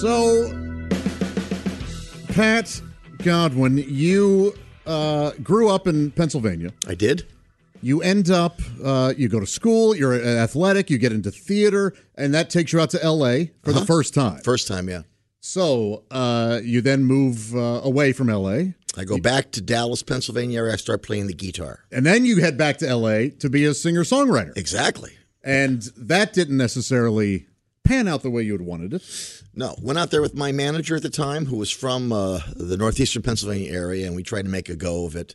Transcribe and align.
So, 0.00 0.48
Pat 2.28 2.80
Godwin, 3.24 3.78
you 3.78 4.54
uh, 4.86 5.32
grew 5.42 5.70
up 5.70 5.88
in 5.88 6.12
Pennsylvania. 6.12 6.70
I 6.86 6.94
did. 6.94 7.26
You 7.82 8.00
end 8.02 8.30
up, 8.30 8.60
uh, 8.80 9.12
you 9.16 9.28
go 9.28 9.40
to 9.40 9.46
school, 9.46 9.96
you're 9.96 10.14
athletic, 10.14 10.88
you 10.88 10.98
get 10.98 11.10
into 11.10 11.32
theater, 11.32 11.94
and 12.14 12.32
that 12.32 12.48
takes 12.48 12.72
you 12.72 12.80
out 12.80 12.90
to 12.90 12.98
LA 12.98 13.46
for 13.64 13.72
the 13.72 13.84
first 13.84 14.14
time. 14.14 14.40
First 14.44 14.68
time, 14.68 14.88
yeah. 14.88 15.02
So, 15.40 16.04
uh, 16.12 16.60
you 16.62 16.80
then 16.80 17.02
move 17.02 17.56
uh, 17.56 17.80
away 17.82 18.12
from 18.12 18.28
LA, 18.28 18.74
I 18.96 19.04
go 19.04 19.18
back 19.18 19.50
to 19.52 19.60
Dallas, 19.60 20.04
Pennsylvania, 20.04 20.62
where 20.62 20.72
I 20.72 20.76
start 20.76 21.02
playing 21.02 21.26
the 21.26 21.34
guitar. 21.34 21.80
and 21.90 22.06
then 22.06 22.24
you 22.24 22.40
head 22.40 22.56
back 22.56 22.76
to 22.78 22.96
LA 22.96 23.30
to 23.40 23.50
be 23.50 23.64
a 23.64 23.74
singer 23.74 24.04
songwriter. 24.04 24.56
Exactly. 24.56 25.18
And 25.42 25.82
that 25.96 26.32
didn't 26.34 26.56
necessarily 26.56 27.47
pan 27.88 28.06
out 28.06 28.22
the 28.22 28.30
way 28.30 28.42
you 28.42 28.52
had 28.52 28.60
wanted 28.62 28.92
it. 28.92 29.02
No, 29.54 29.74
went 29.82 29.98
out 29.98 30.10
there 30.10 30.20
with 30.22 30.34
my 30.34 30.52
manager 30.52 30.96
at 30.96 31.02
the 31.02 31.10
time, 31.10 31.46
who 31.46 31.56
was 31.56 31.70
from 31.70 32.12
uh, 32.12 32.40
the 32.54 32.76
northeastern 32.76 33.22
Pennsylvania 33.22 33.72
area, 33.72 34.06
and 34.06 34.14
we 34.14 34.22
tried 34.22 34.42
to 34.42 34.48
make 34.50 34.68
a 34.68 34.76
go 34.76 35.06
of 35.06 35.16
it, 35.16 35.34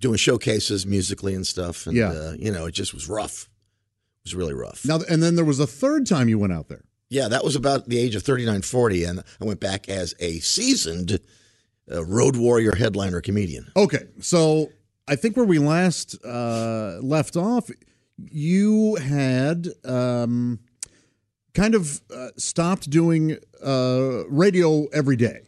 doing 0.00 0.16
showcases 0.16 0.86
musically 0.86 1.34
and 1.34 1.46
stuff. 1.46 1.86
And, 1.86 1.96
Yeah. 1.96 2.10
uh, 2.10 2.34
you 2.38 2.50
know, 2.50 2.66
it 2.66 2.72
just 2.72 2.94
was 2.94 3.08
rough. 3.08 3.48
It 4.24 4.28
was 4.28 4.34
really 4.34 4.54
rough. 4.54 4.84
Now, 4.84 5.00
and 5.08 5.22
then 5.22 5.34
there 5.36 5.44
was 5.44 5.60
a 5.60 5.66
third 5.66 6.06
time 6.06 6.28
you 6.28 6.38
went 6.38 6.52
out 6.52 6.68
there. 6.68 6.84
Yeah, 7.08 7.28
that 7.28 7.44
was 7.44 7.54
about 7.54 7.88
the 7.88 7.98
age 7.98 8.14
of 8.16 8.22
39, 8.24 8.62
40, 8.62 9.04
and 9.04 9.20
I 9.40 9.44
went 9.44 9.60
back 9.60 9.88
as 9.88 10.14
a 10.18 10.40
seasoned 10.40 11.20
uh, 11.92 12.04
road 12.04 12.36
warrior 12.36 12.74
headliner 12.74 13.20
comedian. 13.20 13.70
Okay, 13.76 14.06
so 14.20 14.72
I 15.06 15.14
think 15.14 15.36
where 15.36 15.44
we 15.46 15.58
last 15.60 16.16
uh, 16.24 16.98
left 17.00 17.36
off, 17.36 17.70
you 18.18 18.96
had 18.96 19.68
um, 19.84 20.58
kind 21.56 21.74
of 21.74 22.00
uh, 22.14 22.28
stopped 22.36 22.90
doing 22.90 23.38
uh, 23.64 24.24
radio 24.28 24.86
every 24.92 25.16
day. 25.16 25.40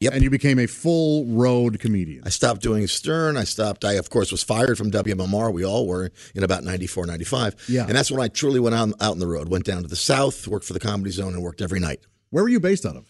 Yep. 0.00 0.14
And 0.14 0.22
you 0.22 0.30
became 0.30 0.58
a 0.58 0.66
full 0.66 1.26
road 1.26 1.78
comedian. 1.78 2.22
I 2.24 2.30
stopped 2.30 2.62
doing 2.62 2.86
Stern. 2.86 3.36
I 3.36 3.44
stopped. 3.44 3.84
I, 3.84 3.92
of 3.92 4.08
course, 4.08 4.32
was 4.32 4.42
fired 4.42 4.78
from 4.78 4.90
WMMR. 4.90 5.52
We 5.52 5.62
all 5.62 5.86
were 5.86 6.10
in 6.34 6.42
about 6.42 6.64
94, 6.64 7.04
95. 7.04 7.66
Yeah. 7.68 7.82
And 7.82 7.90
that's 7.90 8.10
when 8.10 8.22
I 8.22 8.28
truly 8.28 8.60
went 8.60 8.74
out, 8.74 8.88
out 8.98 9.12
on 9.12 9.18
the 9.18 9.26
road. 9.26 9.50
Went 9.50 9.66
down 9.66 9.82
to 9.82 9.88
the 9.88 9.96
South, 9.96 10.48
worked 10.48 10.64
for 10.64 10.72
the 10.72 10.80
Comedy 10.80 11.10
Zone, 11.10 11.34
and 11.34 11.42
worked 11.42 11.60
every 11.60 11.80
night. 11.80 12.00
Where 12.30 12.42
were 12.42 12.48
you 12.48 12.60
based 12.60 12.86
out 12.86 12.96
of? 12.96 13.04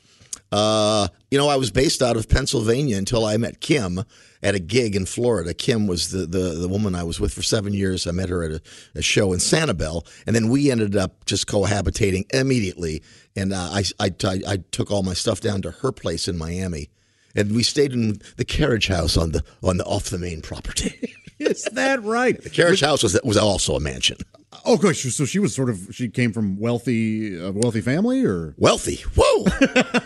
Uh, 0.52 1.08
you 1.30 1.38
know, 1.38 1.48
I 1.48 1.56
was 1.56 1.70
based 1.70 2.02
out 2.02 2.16
of 2.16 2.28
Pennsylvania 2.28 2.96
until 2.96 3.24
I 3.24 3.36
met 3.36 3.60
Kim 3.60 4.04
at 4.42 4.54
a 4.54 4.58
gig 4.58 4.96
in 4.96 5.06
Florida. 5.06 5.54
Kim 5.54 5.86
was 5.86 6.10
the, 6.10 6.26
the, 6.26 6.54
the 6.54 6.68
woman 6.68 6.94
I 6.94 7.04
was 7.04 7.20
with 7.20 7.32
for 7.32 7.42
seven 7.42 7.72
years. 7.72 8.06
I 8.06 8.10
met 8.10 8.30
her 8.30 8.42
at 8.42 8.50
a, 8.50 8.62
a 8.96 9.02
show 9.02 9.32
in 9.32 9.38
Sanibel, 9.38 10.06
and 10.26 10.34
then 10.34 10.48
we 10.48 10.70
ended 10.70 10.96
up 10.96 11.24
just 11.26 11.46
cohabitating 11.46 12.32
immediately. 12.34 13.02
And 13.36 13.52
uh, 13.52 13.70
I, 13.72 13.84
I, 14.00 14.12
I, 14.24 14.40
I 14.46 14.56
took 14.72 14.90
all 14.90 15.02
my 15.02 15.14
stuff 15.14 15.40
down 15.40 15.62
to 15.62 15.70
her 15.70 15.92
place 15.92 16.26
in 16.26 16.36
Miami, 16.36 16.88
and 17.34 17.54
we 17.54 17.62
stayed 17.62 17.92
in 17.92 18.20
the 18.36 18.44
carriage 18.44 18.88
house 18.88 19.16
on 19.16 19.30
the 19.32 19.44
on 19.62 19.76
the 19.76 19.84
off 19.84 20.10
the 20.10 20.18
main 20.18 20.40
property. 20.42 21.14
Is 21.40 21.64
that 21.72 22.02
right? 22.02 22.40
the 22.40 22.50
carriage 22.50 22.80
house 22.80 23.02
was 23.02 23.18
was 23.24 23.36
also 23.36 23.74
a 23.74 23.80
mansion. 23.80 24.18
Oh, 24.66 24.76
gosh. 24.76 25.02
So 25.02 25.24
she 25.24 25.38
was 25.38 25.54
sort 25.54 25.70
of 25.70 25.88
she 25.90 26.08
came 26.08 26.32
from 26.32 26.58
wealthy, 26.58 27.38
a 27.40 27.50
wealthy 27.50 27.80
family, 27.80 28.24
or 28.24 28.54
Wealthy, 28.58 28.96
whoa! 29.16 29.46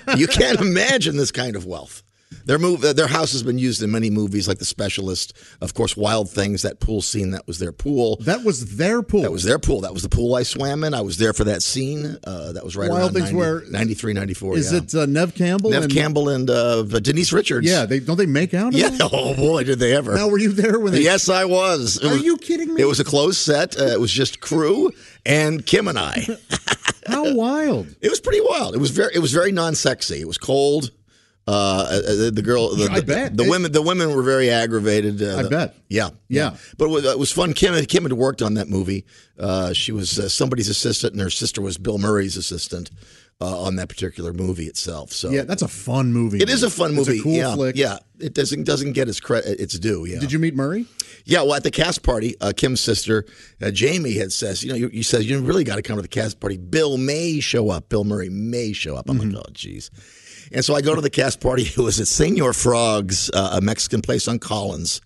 you 0.17 0.29
can't 0.29 0.61
imagine 0.61 1.17
this 1.17 1.33
kind 1.33 1.57
of 1.57 1.67
wealth. 1.67 2.03
Their 2.47 2.59
move, 2.59 2.83
their 2.83 3.07
house 3.07 3.33
has 3.33 3.43
been 3.43 3.59
used 3.59 3.83
in 3.83 3.91
many 3.91 4.11
movies, 4.11 4.47
like 4.47 4.59
The 4.59 4.65
Specialist, 4.65 5.33
of 5.61 5.75
course, 5.75 5.97
Wild 5.97 6.31
Things. 6.31 6.63
That 6.63 6.81
pool 6.81 7.01
scene, 7.03 7.31
that 7.31 7.47
was 7.47 7.59
their 7.59 7.73
pool. 7.73 8.17
that 8.23 8.45
was 8.45 8.77
their 8.77 9.03
pool. 9.03 9.23
That 9.23 9.33
was 9.33 9.45
their 9.45 9.59
pool. 9.59 9.81
That 9.81 9.93
was 9.95 10.03
the 10.03 10.09
pool 10.09 10.35
I 10.35 10.43
swam 10.43 10.85
in. 10.85 10.93
I 10.95 11.01
was 11.01 11.17
there 11.17 11.33
for 11.33 11.45
that 11.45 11.63
scene. 11.63 12.19
Uh, 12.25 12.53
that 12.53 12.65
was 12.65 12.77
right 12.77 12.91
Wild 12.91 13.01
around 13.01 13.13
Things 13.13 13.33
90, 13.33 13.37
where- 13.37 13.63
93, 13.71 14.13
94. 14.13 14.57
Is 14.57 14.73
yeah. 14.73 14.79
it 14.79 14.95
uh, 14.95 15.07
Neve 15.07 15.35
Campbell? 15.35 15.71
Neve 15.71 15.85
and, 15.85 15.93
Campbell 15.93 16.29
and 16.29 16.51
uh, 16.51 16.83
Denise 16.83 17.33
Richards? 17.33 17.67
Yeah, 17.67 17.87
they 17.87 18.01
don't 18.01 18.17
they 18.19 18.27
make 18.27 18.55
out? 18.55 18.73
Yeah. 18.73 18.91
Oh 19.17 19.35
boy, 19.35 19.65
did 19.65 19.79
they 19.79 19.95
ever! 19.95 20.15
Now, 20.15 20.29
were 20.29 20.39
you 20.39 20.53
there 20.53 20.79
when 20.79 20.93
they? 20.93 21.01
Yes, 21.03 21.29
I 21.29 21.45
was. 21.45 21.97
It 21.99 22.05
Are 22.07 22.15
was- 22.15 22.23
you 22.23 22.37
kidding 22.37 22.75
me? 22.75 22.83
It 22.83 22.87
was 22.87 23.01
a 23.01 23.05
closed 23.05 23.39
set. 23.39 23.79
Uh, 23.79 23.85
it 23.85 24.01
was 24.01 24.11
just 24.11 24.41
crew 24.41 24.91
and 25.25 25.65
Kim 25.65 25.89
and 25.89 25.99
I. 25.99 26.27
How 27.07 27.35
wild! 27.35 27.87
It 28.01 28.11
was 28.11 28.21
pretty 28.21 28.41
wild. 28.43 28.75
It 28.75 28.79
was 28.79 28.91
very 28.91 29.15
it 29.15 29.19
was 29.21 29.33
very 29.33 29.53
non-sexy. 29.53 30.21
It 30.21 30.27
was 30.27 30.39
cold. 30.39 30.91
Uh, 31.47 31.51
uh, 31.53 32.31
the 32.31 32.41
girl, 32.43 32.75
the, 32.75 32.89
I 32.91 33.01
bet. 33.01 33.37
the 33.37 33.45
It- 33.45 33.51
women, 33.51 33.71
the 33.73 33.83
women 33.83 34.15
were 34.15 34.23
very 34.23 34.49
aggravated. 34.49 35.23
Uh, 35.23 35.37
I 35.39 35.43
the- 35.43 35.51
bet. 35.51 35.75
Yeah, 35.89 36.11
Yeah. 36.29 36.57
But 36.79 36.87
it 36.87 36.89
was, 36.89 37.05
it 37.05 37.19
was 37.19 37.31
fun. 37.33 37.53
Kim, 37.53 37.75
Kim 37.85 38.03
had 38.05 38.15
worked 38.15 38.41
on 38.41 38.55
that 38.55 38.69
movie. 38.69 39.05
Uh, 39.39 39.73
she 39.75 39.93
was 39.93 40.19
uh, 40.19 40.29
somebody's 40.29 40.69
assistant, 40.71 41.13
and 41.13 41.21
her 41.23 41.29
sister 41.31 41.61
was 41.61 41.77
Bill 41.77 41.99
Murray's 41.99 42.37
assistant 42.39 42.91
uh, 43.43 43.61
on 43.63 43.77
that 43.77 43.89
particular 43.91 44.33
movie 44.33 44.65
itself. 44.67 45.13
So 45.13 45.29
Yeah, 45.31 45.43
that's 45.43 45.61
a 45.61 45.69
fun 45.69 46.13
movie. 46.15 46.39
it 46.39 46.49
is 46.49 46.63
a 46.63 46.71
fun 46.71 46.97
It's 46.97 47.07
movie. 47.09 47.21
a 47.21 47.23
cool 47.23 47.33
yeah, 47.33 47.55
flick. 47.55 47.77
yeah. 47.77 47.99
It 48.21 48.33
doesn't 48.33 48.65
doesn't 48.65 48.93
get 48.93 49.09
its 49.09 49.21
credit 49.21 49.61
its 49.61 49.79
due. 49.79 50.07
Yeah. 50.07 50.21
Did 50.21 50.33
you 50.33 50.39
meet 50.39 50.55
Murray? 50.55 50.87
Yeah, 51.27 51.43
well, 51.43 51.55
at 51.55 51.63
the 51.65 51.71
cast 51.71 52.03
party, 52.03 52.37
uh, 52.41 52.53
Kim's 52.57 52.81
sister, 52.81 53.25
uh, 53.61 53.71
Jamie, 53.71 54.13
had 54.15 54.33
says, 54.33 54.63
you 54.63 54.71
know, 54.71 54.77
you, 54.77 54.89
you 54.93 55.03
said 55.03 55.25
you 55.25 55.41
really 55.41 55.65
got 55.65 55.77
to 55.77 55.83
come 55.83 55.97
to 55.97 56.03
the 56.03 56.09
cast 56.09 56.39
party. 56.41 56.57
Bill 56.57 56.97
may 56.97 57.41
show 57.41 57.71
up. 57.71 57.89
Bill 57.89 58.05
Murray 58.05 58.29
may 58.31 58.73
show 58.73 58.95
up. 58.97 59.09
I'm 59.11 59.19
Mm-hmm. 59.19 59.31
like, 59.31 59.45
oh, 59.49 59.53
jeez. 59.53 59.91
And 60.53 60.65
so 60.65 60.75
I 60.75 60.81
go 60.83 60.95
to 60.95 61.01
the 61.01 61.11
cast 61.11 61.41
party. 61.41 61.63
It 61.77 61.79
was 61.79 62.01
at 62.01 62.09
Senor 62.09 62.53
Frogs, 62.53 63.31
uh, 63.33 63.51
a 63.55 63.61
Mexican 63.61 64.03
place 64.03 64.29
on 64.29 64.39
Collins, 64.39 65.01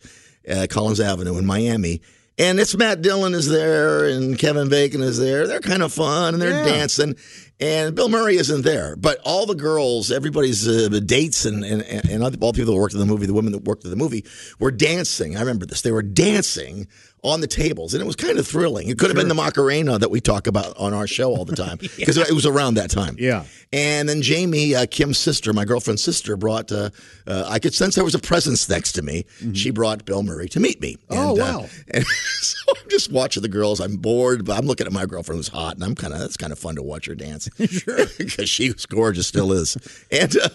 uh, 0.50 0.66
Collins 0.68 1.00
Avenue 1.00 1.38
in 1.38 1.46
Miami. 1.46 2.00
And 2.40 2.60
it's 2.60 2.76
Matt 2.76 3.02
Dillon 3.02 3.34
is 3.34 3.48
there 3.48 4.04
and 4.04 4.38
Kevin 4.38 4.68
Bacon 4.68 5.02
is 5.02 5.18
there. 5.18 5.48
They're 5.48 5.58
kind 5.60 5.82
of 5.82 5.92
fun 5.92 6.34
and 6.34 6.42
they're 6.42 6.50
Yeah. 6.50 6.64
dancing. 6.64 7.16
And 7.60 7.96
Bill 7.96 8.08
Murray 8.08 8.36
isn't 8.36 8.62
there, 8.62 8.94
but 8.94 9.18
all 9.24 9.44
the 9.44 9.56
girls, 9.56 10.12
everybody's 10.12 10.68
uh, 10.68 10.88
dates, 11.04 11.44
and 11.44 11.64
and 11.64 11.82
and 11.82 12.22
all 12.22 12.30
the 12.30 12.38
people 12.52 12.72
that 12.72 12.78
worked 12.78 12.94
in 12.94 13.00
the 13.00 13.06
movie, 13.06 13.26
the 13.26 13.34
women 13.34 13.50
that 13.50 13.64
worked 13.64 13.82
in 13.82 13.90
the 13.90 13.96
movie, 13.96 14.24
were 14.60 14.70
dancing. 14.70 15.36
I 15.36 15.40
remember 15.40 15.66
this. 15.66 15.82
They 15.82 15.90
were 15.90 16.04
dancing 16.04 16.86
on 17.22 17.40
the 17.40 17.46
tables, 17.46 17.94
and 17.94 18.02
it 18.02 18.06
was 18.06 18.16
kind 18.16 18.38
of 18.38 18.46
thrilling. 18.46 18.88
It 18.88 18.98
could 18.98 19.08
have 19.10 19.16
been 19.16 19.28
the 19.28 19.34
Macarena 19.34 19.98
that 19.98 20.10
we 20.10 20.20
talk 20.20 20.46
about 20.46 20.76
on 20.76 20.92
our 20.94 21.06
show 21.06 21.30
all 21.34 21.44
the 21.44 21.56
time 21.64 21.78
because 21.96 22.16
it 22.16 22.32
was 22.32 22.46
around 22.46 22.74
that 22.74 22.90
time. 22.90 23.16
Yeah. 23.18 23.44
And 23.72 24.08
then 24.08 24.22
Jamie, 24.22 24.74
uh, 24.74 24.86
Kim's 24.90 25.18
sister, 25.18 25.52
my 25.52 25.64
girlfriend's 25.64 26.02
sister, 26.02 26.36
brought. 26.36 26.70
Uh, 26.72 26.90
uh, 27.26 27.44
I 27.48 27.58
could 27.58 27.74
sense 27.74 27.94
there 27.96 28.04
was 28.04 28.14
a 28.14 28.18
presence 28.18 28.68
next 28.68 28.92
to 28.92 29.02
me. 29.02 29.26
She 29.52 29.70
brought 29.70 30.04
Bill 30.04 30.22
Murray 30.22 30.48
to 30.50 30.60
meet 30.60 30.80
me. 30.80 30.96
Oh, 31.10 31.32
And, 31.32 31.40
uh, 31.40 31.44
wow. 31.44 31.66
and 31.92 32.04
so 32.06 32.56
I'm 32.76 32.88
just 32.90 33.10
watching 33.12 33.42
the 33.42 33.48
girls. 33.48 33.80
I'm 33.80 33.96
bored, 33.96 34.44
but 34.44 34.56
I'm 34.56 34.66
looking 34.66 34.86
at 34.86 34.92
my 34.92 35.04
girlfriend 35.06 35.38
who's 35.38 35.48
hot, 35.48 35.74
and 35.74 35.84
I'm 35.84 35.94
kind 35.94 36.12
of 36.14 36.20
that's 36.20 36.36
kind 36.36 36.52
of 36.52 36.58
fun 36.58 36.76
to 36.76 36.82
watch 36.82 37.06
her 37.06 37.14
dance. 37.14 37.48
sure, 37.68 38.06
because 38.18 38.48
she 38.48 38.70
was 38.72 38.86
gorgeous, 38.86 39.26
still 39.26 39.52
is. 39.52 39.76
And 40.10 40.36
uh, 40.38 40.48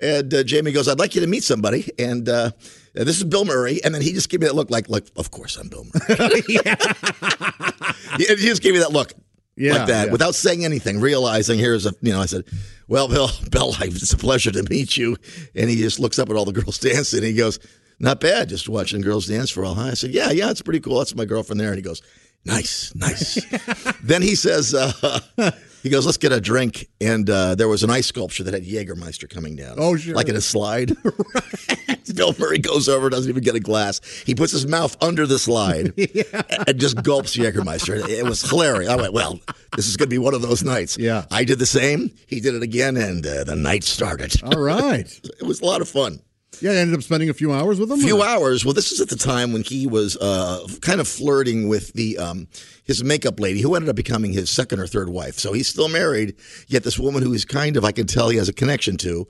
and 0.00 0.32
uh, 0.32 0.42
Jamie 0.44 0.72
goes, 0.72 0.86
"I'd 0.88 0.98
like 0.98 1.14
you 1.14 1.20
to 1.22 1.26
meet 1.26 1.44
somebody." 1.44 1.90
And 1.98 2.28
uh, 2.28 2.52
this 2.94 3.18
is 3.18 3.24
Bill 3.24 3.44
Murray, 3.44 3.82
and 3.84 3.94
then 3.94 4.02
he 4.02 4.12
just 4.12 4.28
gave 4.28 4.40
me 4.40 4.46
that 4.46 4.54
look, 4.54 4.70
like, 4.70 4.88
like, 4.88 5.06
of 5.16 5.30
course 5.30 5.56
I'm 5.56 5.68
Bill 5.68 5.84
Murray. 5.84 6.42
he 8.16 8.24
he 8.24 8.46
just 8.46 8.62
gave 8.62 8.72
me 8.72 8.80
that 8.80 8.92
look. 8.92 9.12
Yeah, 9.56 9.74
like 9.74 9.88
that, 9.88 10.06
yeah. 10.06 10.12
without 10.12 10.34
saying 10.34 10.64
anything, 10.64 11.00
realizing 11.00 11.58
here's 11.58 11.84
a, 11.84 11.92
you 12.00 12.12
know, 12.12 12.20
I 12.20 12.26
said, 12.26 12.44
"Well, 12.88 13.08
Bill, 13.08 13.28
Bill, 13.50 13.72
life, 13.72 13.94
it's 13.94 14.12
a 14.12 14.16
pleasure 14.16 14.50
to 14.52 14.62
meet 14.70 14.96
you." 14.96 15.16
And 15.54 15.68
he 15.68 15.76
just 15.76 16.00
looks 16.00 16.18
up 16.18 16.30
at 16.30 16.36
all 16.36 16.44
the 16.46 16.52
girls 16.52 16.78
dancing. 16.78 17.18
And 17.18 17.26
he 17.26 17.34
goes, 17.34 17.58
"Not 17.98 18.20
bad, 18.20 18.48
just 18.48 18.68
watching 18.68 19.02
girls 19.02 19.26
dance 19.26 19.50
for 19.50 19.62
a 19.62 19.72
while." 19.72 19.80
I 19.80 19.94
said, 19.94 20.12
"Yeah, 20.12 20.30
yeah, 20.30 20.50
it's 20.50 20.62
pretty 20.62 20.80
cool. 20.80 20.98
That's 20.98 21.14
my 21.14 21.26
girlfriend 21.26 21.60
there." 21.60 21.68
And 21.68 21.76
he 21.76 21.82
goes, 21.82 22.00
"Nice, 22.44 22.92
nice." 22.94 23.44
then 24.02 24.22
he 24.22 24.34
says, 24.34 24.74
uh, 24.74 25.20
"He 25.82 25.90
goes, 25.90 26.06
let's 26.06 26.18
get 26.18 26.32
a 26.32 26.40
drink." 26.40 26.88
And 27.00 27.28
uh, 27.28 27.54
there 27.54 27.68
was 27.68 27.82
an 27.82 27.90
ice 27.90 28.06
sculpture 28.06 28.44
that 28.44 28.54
had 28.54 28.64
Jägermeister 28.64 29.28
coming 29.28 29.56
down. 29.56 29.76
Oh, 29.78 29.96
sure. 29.96 30.14
like 30.14 30.28
in 30.28 30.36
a 30.36 30.40
slide. 30.40 30.92
Bill 32.14 32.34
Murray 32.38 32.58
goes 32.58 32.88
over, 32.88 33.08
doesn't 33.08 33.30
even 33.30 33.42
get 33.42 33.54
a 33.54 33.60
glass. 33.60 34.00
He 34.26 34.34
puts 34.34 34.52
his 34.52 34.66
mouth 34.66 34.96
under 35.00 35.26
the 35.26 35.38
slide 35.38 35.92
and 36.66 36.80
just 36.80 37.02
gulps 37.02 37.36
Jägermeister. 37.36 38.08
It 38.08 38.24
was 38.24 38.42
hilarious. 38.42 38.90
I 38.90 38.96
went, 38.96 39.12
well, 39.12 39.38
this 39.76 39.86
is 39.86 39.96
going 39.96 40.08
to 40.08 40.10
be 40.10 40.18
one 40.18 40.34
of 40.34 40.42
those 40.42 40.62
nights. 40.62 40.98
Yeah. 40.98 41.24
I 41.30 41.44
did 41.44 41.58
the 41.58 41.66
same. 41.66 42.10
He 42.26 42.40
did 42.40 42.54
it 42.54 42.62
again, 42.62 42.96
and 42.96 43.24
uh, 43.26 43.44
the 43.44 43.56
night 43.56 43.84
started. 43.84 44.42
All 44.42 44.60
right. 44.60 45.06
It 45.40 45.46
was 45.46 45.60
a 45.60 45.64
lot 45.64 45.80
of 45.80 45.88
fun. 45.88 46.20
Yeah, 46.60 46.72
I 46.72 46.74
ended 46.76 46.96
up 46.96 47.02
spending 47.02 47.30
a 47.30 47.34
few 47.34 47.52
hours 47.52 47.78
with 47.78 47.90
him. 47.90 48.00
A 48.00 48.02
few 48.02 48.18
or- 48.20 48.26
hours. 48.26 48.64
Well, 48.64 48.74
this 48.74 48.92
is 48.92 49.00
at 49.00 49.08
the 49.08 49.16
time 49.16 49.52
when 49.52 49.62
he 49.62 49.86
was 49.86 50.16
uh, 50.16 50.66
kind 50.82 51.00
of 51.00 51.08
flirting 51.08 51.68
with 51.68 51.92
the 51.94 52.18
um, 52.18 52.48
his 52.84 53.02
makeup 53.04 53.38
lady, 53.40 53.60
who 53.62 53.74
ended 53.74 53.88
up 53.88 53.96
becoming 53.96 54.32
his 54.32 54.50
second 54.50 54.80
or 54.80 54.86
third 54.86 55.08
wife. 55.08 55.38
So 55.38 55.52
he's 55.52 55.68
still 55.68 55.88
married, 55.88 56.34
yet 56.66 56.82
this 56.82 56.98
woman 56.98 57.22
who 57.22 57.32
is 57.32 57.44
kind 57.44 57.76
of 57.76 57.84
I 57.84 57.92
can 57.92 58.06
tell 58.06 58.28
he 58.28 58.36
has 58.36 58.48
a 58.48 58.52
connection 58.52 58.96
to 58.98 59.26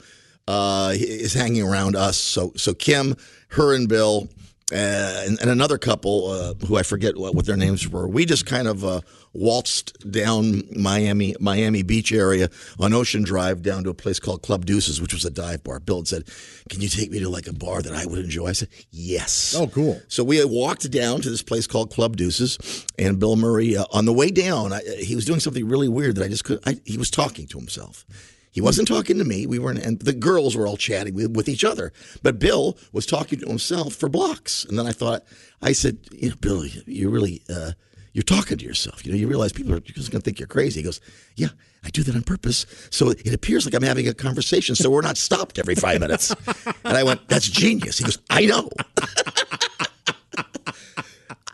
uh, 0.48 0.92
is 0.96 1.34
hanging 1.34 1.62
around 1.62 1.94
us. 1.94 2.16
So 2.16 2.52
so 2.56 2.74
Kim, 2.74 3.14
her 3.48 3.74
and 3.74 3.88
Bill. 3.88 4.28
Uh, 4.72 5.24
and, 5.26 5.40
and 5.40 5.50
another 5.50 5.78
couple 5.78 6.30
uh, 6.30 6.54
who 6.66 6.76
I 6.76 6.82
forget 6.82 7.16
what, 7.16 7.34
what 7.34 7.46
their 7.46 7.56
names 7.56 7.88
were. 7.88 8.06
We 8.06 8.24
just 8.24 8.46
kind 8.46 8.68
of 8.68 8.84
uh, 8.84 9.00
waltzed 9.32 10.10
down 10.10 10.62
Miami 10.76 11.34
Miami 11.40 11.82
Beach 11.82 12.12
area 12.12 12.48
on 12.78 12.92
Ocean 12.92 13.22
Drive 13.22 13.62
down 13.62 13.84
to 13.84 13.90
a 13.90 13.94
place 13.94 14.20
called 14.20 14.42
Club 14.42 14.64
Deuces, 14.66 15.00
which 15.00 15.12
was 15.12 15.24
a 15.24 15.30
dive 15.30 15.64
bar. 15.64 15.80
Bill 15.80 15.98
had 15.98 16.08
said, 16.08 16.28
"Can 16.68 16.80
you 16.80 16.88
take 16.88 17.10
me 17.10 17.18
to 17.20 17.28
like 17.28 17.48
a 17.48 17.52
bar 17.52 17.82
that 17.82 17.92
I 17.92 18.06
would 18.06 18.18
enjoy?" 18.18 18.48
I 18.48 18.52
said, 18.52 18.68
"Yes." 18.90 19.54
Oh, 19.56 19.66
cool. 19.66 20.00
So 20.08 20.22
we 20.22 20.44
walked 20.44 20.88
down 20.90 21.20
to 21.22 21.30
this 21.30 21.42
place 21.42 21.66
called 21.66 21.90
Club 21.90 22.16
Deuces, 22.16 22.86
and 22.98 23.18
Bill 23.18 23.36
Murray 23.36 23.76
uh, 23.76 23.84
on 23.92 24.04
the 24.04 24.12
way 24.12 24.30
down, 24.30 24.72
I, 24.72 24.80
he 24.98 25.14
was 25.14 25.24
doing 25.24 25.40
something 25.40 25.66
really 25.66 25.88
weird 25.88 26.16
that 26.16 26.24
I 26.24 26.28
just 26.28 26.44
could. 26.44 26.60
I, 26.64 26.80
he 26.84 26.96
was 26.96 27.10
talking 27.10 27.46
to 27.48 27.58
himself. 27.58 28.06
He 28.50 28.60
wasn't 28.60 28.88
talking 28.88 29.18
to 29.18 29.24
me. 29.24 29.46
We 29.46 29.58
were, 29.58 29.70
in, 29.70 29.78
and 29.78 30.00
the 30.00 30.12
girls 30.12 30.56
were 30.56 30.66
all 30.66 30.76
chatting 30.76 31.14
with, 31.14 31.36
with 31.36 31.48
each 31.48 31.64
other. 31.64 31.92
But 32.22 32.38
Bill 32.38 32.76
was 32.92 33.06
talking 33.06 33.38
to 33.40 33.46
himself 33.46 33.94
for 33.94 34.08
blocks. 34.08 34.64
And 34.64 34.78
then 34.78 34.86
I 34.86 34.92
thought, 34.92 35.24
I 35.62 35.72
said, 35.72 35.98
you 36.10 36.30
know, 36.30 36.36
Bill, 36.40 36.66
you 36.66 37.10
really, 37.10 37.42
uh, 37.48 37.72
you're 38.12 38.22
talking 38.24 38.58
to 38.58 38.64
yourself. 38.64 39.06
You 39.06 39.12
know, 39.12 39.18
you 39.18 39.28
realize 39.28 39.52
people 39.52 39.72
are 39.72 39.80
just 39.80 40.10
going 40.10 40.20
to 40.20 40.24
think 40.24 40.40
you're 40.40 40.48
crazy. 40.48 40.80
He 40.80 40.84
goes, 40.84 41.00
yeah, 41.36 41.48
I 41.84 41.90
do 41.90 42.02
that 42.02 42.14
on 42.14 42.22
purpose. 42.22 42.66
So 42.90 43.10
it 43.10 43.32
appears 43.32 43.64
like 43.64 43.74
I'm 43.74 43.82
having 43.82 44.08
a 44.08 44.14
conversation. 44.14 44.74
So 44.74 44.90
we're 44.90 45.00
not 45.02 45.16
stopped 45.16 45.58
every 45.58 45.74
five 45.74 46.00
minutes. 46.00 46.34
And 46.82 46.96
I 46.96 47.04
went, 47.04 47.28
that's 47.28 47.48
genius. 47.48 47.98
He 47.98 48.04
goes, 48.04 48.18
I 48.30 48.46
know. 48.46 48.70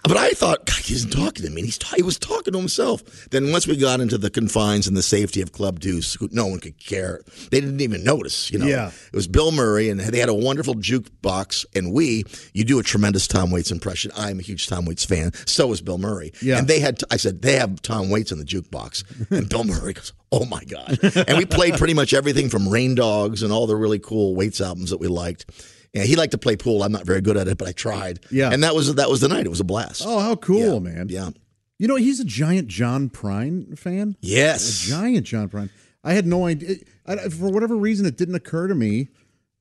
But 0.08 0.17
I 0.17 0.31
thought, 0.31 0.67
God, 0.67 0.76
he 0.79 0.94
isn't 0.94 1.11
talking 1.11 1.44
to 1.44 1.50
me. 1.50 1.62
He's 1.62 1.79
ta- 1.79 1.97
he 1.97 2.03
was 2.03 2.19
talking 2.19 2.53
to 2.53 2.58
himself. 2.58 3.03
Then 3.31 3.50
once 3.50 3.67
we 3.67 3.76
got 3.76 4.00
into 4.00 4.17
the 4.19 4.31
confines 4.31 4.87
and 4.87 4.97
the 4.97 5.03
safety 5.03 5.41
of 5.43 5.53
Club 5.53 5.81
Deuce, 5.81 6.17
no 6.32 6.47
one 6.47 6.61
could 6.61 6.79
care. 6.79 7.20
They 7.50 7.61
didn't 7.61 7.81
even 7.81 8.05
notice. 8.05 8.50
You 8.50 8.58
know, 8.61 8.67
Yeah. 8.67 8.88
it 9.12 9.17
was 9.17 9.26
Bill 9.26 9.50
Murray, 9.53 9.88
and 9.88 9.99
they 10.00 10.19
had 10.20 10.29
a 10.29 10.35
wonderful 10.35 10.75
jukebox. 10.75 11.64
And 11.75 11.93
we, 11.93 12.25
you 12.55 12.64
do 12.64 12.79
a 12.79 12.82
tremendous 12.82 13.26
Tom 13.26 13.50
Waits 13.50 13.70
impression. 13.70 14.11
I'm 14.17 14.38
a 14.38 14.43
huge 14.43 14.67
Tom 14.69 14.85
Waits 14.85 15.05
fan. 15.05 15.32
So 15.47 15.73
is 15.73 15.81
Bill 15.81 15.99
Murray. 15.99 16.32
Yeah. 16.41 16.58
And 16.58 16.69
they 16.69 16.81
had, 16.81 17.03
I 17.11 17.17
said, 17.17 17.43
they 17.43 17.55
have 17.56 17.82
Tom 17.82 18.08
Waits 18.11 18.31
in 18.32 18.38
the 18.38 18.44
jukebox, 18.44 19.31
and 19.31 19.49
Bill 19.49 19.64
Murray 19.64 19.93
goes, 19.94 20.12
"Oh 20.31 20.44
my 20.44 20.62
god!" 20.64 20.99
And 21.29 21.37
we 21.38 21.47
played 21.47 21.75
pretty 21.75 21.94
much 21.94 22.14
everything 22.14 22.49
from 22.49 22.69
Rain 22.69 22.94
Dogs 22.94 23.43
and 23.43 23.53
all 23.53 23.67
the 23.67 23.76
really 23.76 23.99
cool 23.99 24.35
Waits 24.37 24.61
albums 24.61 24.91
that 24.91 24.99
we 24.99 25.08
liked. 25.08 25.47
And 25.94 26.04
he 26.04 26.16
liked 26.16 26.32
to 26.32 26.38
play 26.38 26.56
pool. 26.56 26.82
I'm 26.82 26.92
not 26.92 27.04
very 27.06 27.20
good 27.20 27.36
at 27.36 27.48
it, 27.48 27.58
but 27.58 27.68
I 27.68 27.72
tried. 27.72 28.20
Yeah. 28.30 28.50
And 28.52 28.62
that 28.62 28.74
was 28.74 28.94
that 28.94 29.08
was 29.10 29.20
the 29.20 29.28
night. 29.28 29.46
It 29.46 29.50
was 29.50 29.60
a 29.60 29.64
blast. 29.64 30.02
Oh, 30.04 30.18
how 30.18 30.36
cool, 30.36 30.74
Yeah, 30.74 30.78
man. 30.78 31.08
Yeah. 31.08 31.30
You 31.78 31.88
know, 31.88 31.96
he's 31.96 32.20
a 32.20 32.24
giant 32.24 32.68
John 32.68 33.10
Prine 33.10 33.78
fan. 33.78 34.16
Yes. 34.20 34.86
A 34.86 34.90
giant 34.90 35.26
John 35.26 35.48
Prine. 35.48 35.70
I 36.02 36.14
had 36.14 36.26
no 36.26 36.46
idea. 36.46 36.76
I, 37.06 37.16
for 37.28 37.50
whatever 37.52 37.76
reason, 37.76 38.06
it 38.06 38.16
didn't 38.16 38.34
occur 38.34 38.68
to 38.68 38.74
me 38.74 39.08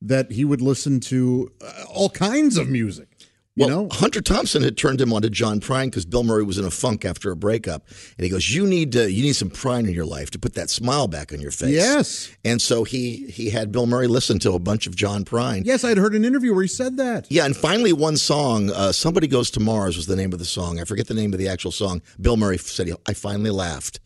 that 0.02 0.30
he 0.32 0.44
would 0.44 0.60
listen 0.60 1.00
to 1.00 1.50
uh, 1.60 1.84
all 1.88 2.08
kinds 2.10 2.56
of 2.56 2.68
music. 2.68 3.08
You 3.56 3.66
well, 3.66 3.84
know? 3.84 3.88
Hunter 3.90 4.20
Thompson 4.20 4.62
had 4.62 4.76
turned 4.76 5.00
him 5.00 5.14
on 5.14 5.22
to 5.22 5.30
John 5.30 5.60
Prine 5.60 5.86
because 5.86 6.04
Bill 6.04 6.22
Murray 6.22 6.44
was 6.44 6.58
in 6.58 6.66
a 6.66 6.70
funk 6.70 7.06
after 7.06 7.30
a 7.30 7.36
breakup, 7.36 7.88
and 8.18 8.24
he 8.24 8.28
goes, 8.28 8.54
"You 8.54 8.66
need 8.66 8.92
to, 8.92 9.10
you 9.10 9.22
need 9.22 9.32
some 9.32 9.48
Prine 9.48 9.88
in 9.88 9.94
your 9.94 10.04
life 10.04 10.30
to 10.32 10.38
put 10.38 10.52
that 10.54 10.68
smile 10.68 11.08
back 11.08 11.32
on 11.32 11.40
your 11.40 11.50
face." 11.50 11.70
Yes. 11.70 12.30
And 12.44 12.60
so 12.60 12.84
he 12.84 13.26
he 13.30 13.48
had 13.48 13.72
Bill 13.72 13.86
Murray 13.86 14.08
listen 14.08 14.38
to 14.40 14.52
a 14.52 14.58
bunch 14.58 14.86
of 14.86 14.94
John 14.94 15.24
Prine. 15.24 15.62
Yes, 15.64 15.84
I'd 15.84 15.96
heard 15.96 16.14
an 16.14 16.22
interview 16.22 16.52
where 16.52 16.62
he 16.62 16.68
said 16.68 16.98
that. 16.98 17.26
Yeah, 17.30 17.46
and 17.46 17.56
finally, 17.56 17.94
one 17.94 18.18
song, 18.18 18.70
uh, 18.70 18.92
"Somebody 18.92 19.26
Goes 19.26 19.50
to 19.52 19.60
Mars," 19.60 19.96
was 19.96 20.06
the 20.06 20.16
name 20.16 20.34
of 20.34 20.38
the 20.38 20.44
song. 20.44 20.78
I 20.78 20.84
forget 20.84 21.06
the 21.06 21.14
name 21.14 21.32
of 21.32 21.38
the 21.38 21.48
actual 21.48 21.72
song. 21.72 22.02
Bill 22.20 22.36
Murray 22.36 22.58
said, 22.58 22.92
"I 23.06 23.14
finally 23.14 23.50
laughed." 23.50 24.00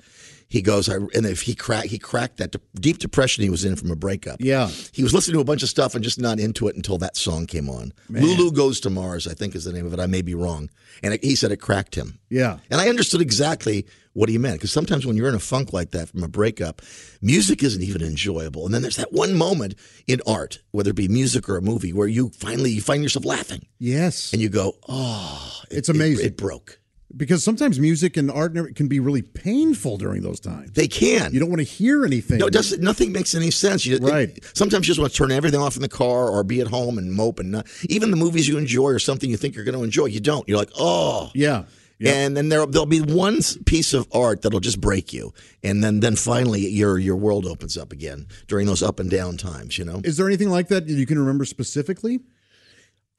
He 0.50 0.60
goes, 0.62 0.88
I, 0.88 0.96
and 0.96 1.24
if 1.26 1.42
he 1.42 1.54
cracked, 1.54 1.86
he 1.86 1.98
cracked 1.98 2.38
that 2.38 2.50
de- 2.50 2.60
deep 2.74 2.98
depression 2.98 3.44
he 3.44 3.50
was 3.50 3.64
in 3.64 3.76
from 3.76 3.90
a 3.90 3.96
breakup. 3.96 4.40
Yeah. 4.40 4.68
he 4.92 5.02
was 5.04 5.14
listening 5.14 5.34
to 5.36 5.40
a 5.40 5.44
bunch 5.44 5.62
of 5.62 5.68
stuff 5.68 5.94
and 5.94 6.02
just 6.04 6.20
not 6.20 6.40
into 6.40 6.66
it 6.66 6.74
until 6.74 6.98
that 6.98 7.16
song 7.16 7.46
came 7.46 7.70
on. 7.70 7.92
Lulu 8.08 8.50
Goes 8.50 8.80
to 8.80 8.90
Mars, 8.90 9.28
I 9.28 9.32
think 9.34 9.54
is 9.54 9.62
the 9.64 9.72
name 9.72 9.86
of 9.86 9.94
it. 9.94 10.00
I 10.00 10.06
may 10.06 10.22
be 10.22 10.34
wrong, 10.34 10.68
and 11.04 11.14
it, 11.14 11.24
he 11.24 11.36
said 11.36 11.52
it 11.52 11.58
cracked 11.58 11.94
him. 11.94 12.18
Yeah. 12.30 12.58
And 12.68 12.80
I 12.80 12.88
understood 12.88 13.20
exactly 13.20 13.86
what 14.12 14.28
he 14.28 14.38
meant 14.38 14.56
because 14.56 14.72
sometimes 14.72 15.06
when 15.06 15.16
you're 15.16 15.28
in 15.28 15.36
a 15.36 15.38
funk 15.38 15.72
like 15.72 15.92
that 15.92 16.08
from 16.08 16.24
a 16.24 16.28
breakup, 16.28 16.82
music 17.22 17.62
isn't 17.62 17.80
even 17.82 18.02
enjoyable. 18.02 18.64
And 18.66 18.74
then 18.74 18.82
there's 18.82 18.96
that 18.96 19.12
one 19.12 19.38
moment 19.38 19.76
in 20.08 20.20
art, 20.26 20.58
whether 20.72 20.90
it 20.90 20.96
be 20.96 21.06
music 21.06 21.48
or 21.48 21.56
a 21.58 21.62
movie, 21.62 21.92
where 21.92 22.08
you 22.08 22.30
finally 22.30 22.72
you 22.72 22.80
find 22.80 23.04
yourself 23.04 23.24
laughing 23.24 23.66
Yes. 23.78 24.32
and 24.32 24.42
you 24.42 24.48
go, 24.48 24.74
"Oh, 24.88 25.60
it- 25.70 25.78
It's 25.78 25.88
it- 25.88 25.94
amazing. 25.94 26.26
It, 26.26 26.36
broke." 26.36 26.80
Because 27.16 27.42
sometimes 27.42 27.78
music 27.80 28.16
and 28.16 28.30
art 28.30 28.54
can 28.76 28.88
be 28.88 29.00
really 29.00 29.22
painful 29.22 29.96
during 29.98 30.22
those 30.22 30.40
times. 30.40 30.70
They 30.72 30.88
can. 30.88 31.32
You 31.32 31.40
don't 31.40 31.48
want 31.50 31.60
to 31.60 31.64
hear 31.64 32.04
anything. 32.04 32.38
no, 32.38 32.46
it 32.46 32.52
doesn't. 32.52 32.80
Nothing 32.82 33.12
makes 33.12 33.34
any 33.34 33.50
sense. 33.50 33.84
You, 33.86 33.98
Right. 33.98 34.38
sometimes 34.54 34.86
you 34.86 34.92
just 34.92 35.00
want 35.00 35.12
to 35.12 35.18
turn 35.18 35.30
everything 35.32 35.60
off 35.60 35.76
in 35.76 35.82
the 35.82 35.88
car 35.88 36.28
or 36.28 36.42
be 36.44 36.60
at 36.60 36.68
home 36.68 36.98
and 36.98 37.12
mope 37.12 37.40
and 37.40 37.50
not. 37.50 37.66
Even 37.88 38.10
the 38.10 38.16
movies 38.16 38.46
you 38.48 38.58
enjoy 38.58 38.88
or 38.90 38.98
something 38.98 39.28
you 39.30 39.36
think 39.36 39.54
you're 39.54 39.64
going 39.64 39.76
to 39.76 39.82
enjoy, 39.84 40.06
you 40.06 40.20
don't. 40.20 40.48
You're 40.48 40.58
like, 40.58 40.70
oh, 40.78 41.30
Yeah. 41.34 41.64
Yeah. 42.02 42.12
And 42.14 42.34
then 42.34 42.48
there 42.48 42.64
there'll 42.64 42.86
be 42.86 43.02
one 43.02 43.40
piece 43.66 43.92
of 43.92 44.08
art 44.10 44.40
that'll 44.40 44.60
just 44.60 44.80
break 44.80 45.12
you, 45.12 45.34
and 45.62 45.84
then 45.84 46.00
then 46.00 46.16
finally 46.16 46.66
your 46.66 46.98
your 46.98 47.14
world 47.16 47.44
opens 47.44 47.76
up 47.76 47.92
again 47.92 48.26
during 48.48 48.66
those 48.66 48.82
up 48.82 49.00
and 49.00 49.10
down 49.10 49.36
times. 49.36 49.76
You 49.76 49.84
know, 49.84 50.00
Is 50.02 50.16
there 50.16 50.26
anything 50.26 50.48
like 50.48 50.68
that 50.68 50.88
you 50.88 51.04
can 51.04 51.18
remember 51.18 51.44
specifically? 51.44 52.20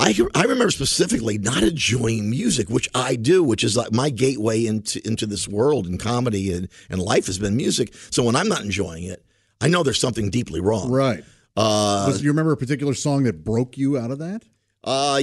I 0.02 0.18
I 0.36 0.44
remember 0.44 0.72
specifically 0.72 1.38
not 1.38 1.62
enjoying 1.64 2.30
music, 2.30 2.70
which 2.70 2.90
I 2.96 3.16
do, 3.16 3.44
which 3.44 3.64
is 3.64 3.78
like 3.78 3.92
my 3.92 4.10
gateway 4.10 4.66
into 4.66 5.06
into 5.08 5.26
this 5.26 5.48
world 5.48 5.86
and 5.86 6.00
comedy 6.00 6.52
and, 6.52 6.68
and 6.90 7.00
life 7.00 7.28
has 7.28 7.38
been 7.38 7.56
music. 7.56 7.94
So 8.10 8.24
when 8.24 8.36
I'm 8.36 8.48
not 8.50 8.62
enjoying 8.62 9.04
it, 9.04 9.24
I 9.62 9.68
know 9.68 9.84
there's 9.84 10.00
something 10.00 10.30
deeply 10.30 10.60
wrong. 10.60 10.92
Right. 10.92 11.24
Uh, 11.56 12.06
Was, 12.08 12.24
you 12.24 12.30
remember 12.32 12.54
a 12.54 12.58
particular 12.58 12.94
song 12.94 13.24
that 13.24 13.44
broke 13.44 13.78
you 13.78 13.98
out 13.98 14.10
of 14.10 14.20
that? 14.20 14.44
Uh, 14.84 15.22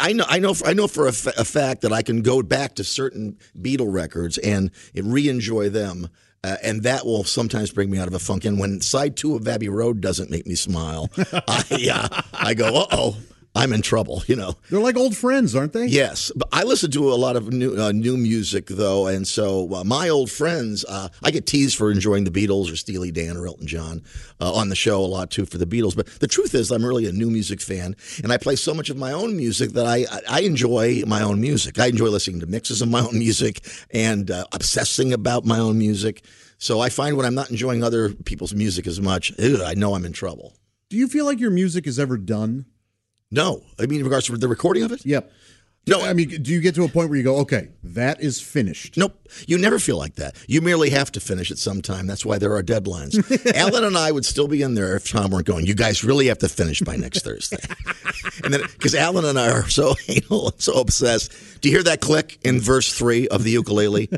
I 0.00 0.12
know, 0.14 0.24
I 0.26 0.38
know, 0.38 0.54
I 0.64 0.72
know 0.72 0.88
for 0.88 1.06
a, 1.06 1.12
fa- 1.12 1.34
a 1.36 1.44
fact 1.44 1.82
that 1.82 1.92
I 1.92 2.02
can 2.02 2.22
go 2.22 2.42
back 2.42 2.74
to 2.76 2.84
certain 2.84 3.38
Beatle 3.56 3.92
records 3.92 4.38
and 4.38 4.70
re-enjoy 4.94 5.68
them, 5.68 6.08
uh, 6.42 6.56
and 6.62 6.82
that 6.84 7.04
will 7.04 7.22
sometimes 7.22 7.70
bring 7.70 7.90
me 7.90 7.98
out 7.98 8.08
of 8.08 8.14
a 8.14 8.18
funk. 8.18 8.44
And 8.46 8.58
when 8.58 8.80
side 8.80 9.16
two 9.16 9.36
of 9.36 9.46
Abbey 9.46 9.68
Road 9.68 10.00
doesn't 10.00 10.30
make 10.30 10.46
me 10.46 10.54
smile, 10.54 11.10
I, 11.16 11.90
uh, 11.92 12.22
I 12.32 12.54
go, 12.54 12.74
uh 12.74 12.86
oh, 12.90 13.16
I'm 13.54 13.72
in 13.72 13.82
trouble. 13.82 14.22
You 14.30 14.36
know. 14.36 14.54
They're 14.70 14.78
like 14.80 14.96
old 14.96 15.16
friends, 15.16 15.56
aren't 15.56 15.72
they? 15.72 15.86
Yes, 15.86 16.30
but 16.36 16.48
I 16.52 16.62
listen 16.62 16.90
to 16.92 17.12
a 17.12 17.14
lot 17.16 17.34
of 17.36 17.52
new 17.52 17.76
uh, 17.76 17.90
new 17.90 18.16
music 18.16 18.66
though, 18.66 19.08
and 19.08 19.26
so 19.26 19.74
uh, 19.74 19.82
my 19.84 20.08
old 20.08 20.30
friends, 20.30 20.84
uh, 20.84 21.08
I 21.24 21.30
get 21.32 21.46
teased 21.46 21.76
for 21.76 21.90
enjoying 21.90 22.24
the 22.24 22.30
Beatles 22.30 22.72
or 22.72 22.76
Steely 22.76 23.10
Dan 23.10 23.36
or 23.36 23.46
Elton 23.48 23.66
John 23.66 24.02
uh, 24.40 24.52
on 24.52 24.68
the 24.68 24.76
show 24.76 25.00
a 25.00 25.06
lot 25.06 25.30
too 25.32 25.46
for 25.46 25.58
the 25.58 25.66
Beatles. 25.66 25.96
But 25.96 26.06
the 26.20 26.28
truth 26.28 26.54
is, 26.54 26.70
I'm 26.70 26.84
really 26.84 27.06
a 27.06 27.12
new 27.12 27.28
music 27.30 27.60
fan, 27.60 27.96
and 28.22 28.32
I 28.32 28.36
play 28.36 28.54
so 28.56 28.72
much 28.72 28.88
of 28.88 28.96
my 28.96 29.12
own 29.12 29.36
music 29.36 29.70
that 29.72 29.86
I 29.86 30.06
I- 30.28 30.40
enjoy 30.42 31.02
my 31.06 31.22
own 31.22 31.40
music. 31.40 31.78
I 31.78 31.86
enjoy 31.86 32.06
listening 32.08 32.40
to 32.40 32.46
mixes 32.46 32.80
of 32.82 32.88
my 32.88 33.00
own 33.00 33.18
music 33.18 33.66
and 33.90 34.30
uh, 34.30 34.44
obsessing 34.52 35.12
about 35.12 35.44
my 35.44 35.58
own 35.58 35.76
music. 35.76 36.24
So 36.58 36.78
I 36.80 36.88
find 36.88 37.16
when 37.16 37.26
I'm 37.26 37.34
not 37.34 37.50
enjoying 37.50 37.82
other 37.82 38.10
people's 38.12 38.54
music 38.54 38.86
as 38.86 39.00
much, 39.00 39.32
ugh, 39.40 39.60
I 39.64 39.74
know 39.74 39.94
I'm 39.94 40.04
in 40.04 40.12
trouble. 40.12 40.54
Do 40.88 40.96
you 40.96 41.08
feel 41.08 41.24
like 41.24 41.40
your 41.40 41.50
music 41.50 41.86
is 41.86 41.98
ever 41.98 42.16
done? 42.18 42.66
No, 43.30 43.62
I 43.78 43.86
mean 43.86 44.00
in 44.00 44.04
regards 44.04 44.26
to 44.26 44.36
the 44.36 44.48
recording 44.48 44.82
of 44.82 44.92
it. 44.92 45.04
Yep. 45.04 45.32
No, 45.86 46.02
I 46.02 46.12
mean, 46.12 46.28
do 46.28 46.52
you 46.52 46.60
get 46.60 46.74
to 46.74 46.84
a 46.84 46.88
point 46.88 47.08
where 47.08 47.16
you 47.16 47.24
go, 47.24 47.38
okay, 47.38 47.70
that 47.82 48.20
is 48.20 48.40
finished? 48.40 48.96
Nope. 48.98 49.16
You 49.46 49.56
never 49.56 49.78
feel 49.78 49.96
like 49.96 50.16
that. 50.16 50.36
You 50.46 50.60
merely 50.60 50.90
have 50.90 51.10
to 51.12 51.20
finish 51.20 51.50
at 51.50 51.56
some 51.56 51.80
time. 51.80 52.06
That's 52.06 52.24
why 52.24 52.38
there 52.38 52.54
are 52.54 52.62
deadlines. 52.62 53.16
Alan 53.54 53.84
and 53.84 53.96
I 53.96 54.12
would 54.12 54.26
still 54.26 54.46
be 54.46 54.60
in 54.62 54.74
there 54.74 54.94
if 54.94 55.10
Tom 55.10 55.30
weren't 55.30 55.46
going, 55.46 55.66
you 55.66 55.74
guys 55.74 56.04
really 56.04 56.26
have 56.26 56.38
to 56.38 56.48
finish 56.48 56.80
by 56.80 56.96
next 56.96 57.24
Thursday. 57.24 57.56
and 58.44 58.52
then, 58.52 58.60
because 58.60 58.94
Alan 58.94 59.24
and 59.24 59.38
I 59.38 59.50
are 59.50 59.68
so 59.68 59.94
anal 60.08 60.52
so 60.58 60.74
obsessed. 60.74 61.32
Do 61.60 61.68
you 61.68 61.74
hear 61.76 61.82
that 61.84 62.00
click 62.00 62.38
in 62.42 62.60
verse 62.60 62.92
three 62.92 63.28
of 63.28 63.44
the 63.44 63.50
ukulele? 63.50 64.08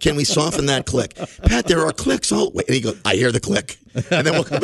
Can 0.00 0.16
we 0.16 0.24
soften 0.24 0.66
that 0.66 0.86
click? 0.86 1.14
Pat, 1.44 1.66
there 1.66 1.80
are 1.86 1.92
clicks 1.92 2.30
all 2.32 2.50
the 2.50 2.56
way. 2.58 2.64
And 2.68 2.74
he 2.74 2.80
goes, 2.80 3.00
I 3.04 3.14
hear 3.16 3.32
the 3.32 3.40
click. 3.40 3.78
And 4.10 4.26
then 4.26 4.32
we'll 4.34 4.44
come 4.44 4.62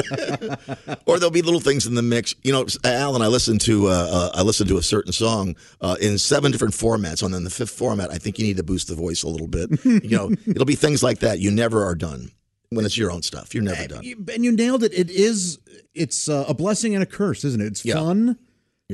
Or 1.07 1.19
there'll 1.19 1.31
be 1.31 1.43
little 1.43 1.61
things 1.61 1.87
in 1.87 1.95
the 1.95 2.03
mix. 2.03 2.35
You 2.43 2.53
know, 2.53 2.67
Alan, 2.85 3.23
I 3.23 3.27
listened 3.27 3.61
to, 3.63 3.89
uh, 3.89 3.91
uh, 3.91 4.31
I 4.35 4.43
listened 4.43 4.69
to 4.71 4.79
a 4.79 4.83
certain 4.83 5.13
song 5.13 5.57
uh, 5.81 5.97
in 6.01 6.17
seven 6.19 6.53
different 6.53 6.75
formats. 6.75 7.23
And 7.23 7.35
then 7.35 7.45
the 7.45 7.51
fifth 7.51 7.71
format, 7.71 8.11
I 8.11 8.19
think 8.19 8.39
you 8.39 8.45
need 8.47 8.57
to 8.59 8.63
boost 8.63 8.89
the 8.89 8.95
voice 8.95 9.23
a 9.23 9.29
little 9.29 9.49
bit. 9.49 9.71
You 9.85 10.17
know, 10.17 10.31
it'll 10.47 10.65
be 10.65 10.77
things 10.77 11.03
like 11.03 11.19
that. 11.21 11.41
You 11.41 11.51
never 11.51 11.85
are 11.85 11.95
done 11.95 12.31
when 12.71 12.85
it's 12.85 12.97
your 12.97 13.11
own 13.11 13.23
stuff. 13.23 13.55
You're 13.55 13.65
never 13.65 13.87
done. 13.89 14.05
And 14.33 14.45
you 14.45 14.53
nailed 14.53 14.83
it. 14.85 14.93
It 14.93 15.11
is. 15.11 15.59
It's 15.95 16.29
uh, 16.29 16.45
a 16.49 16.55
blessing 16.55 16.95
and 16.95 17.03
a 17.03 17.07
curse, 17.07 17.45
isn't 17.45 17.61
it? 17.61 17.67
It's 17.67 17.85
Yeah. 17.85 17.95
fun 17.95 18.39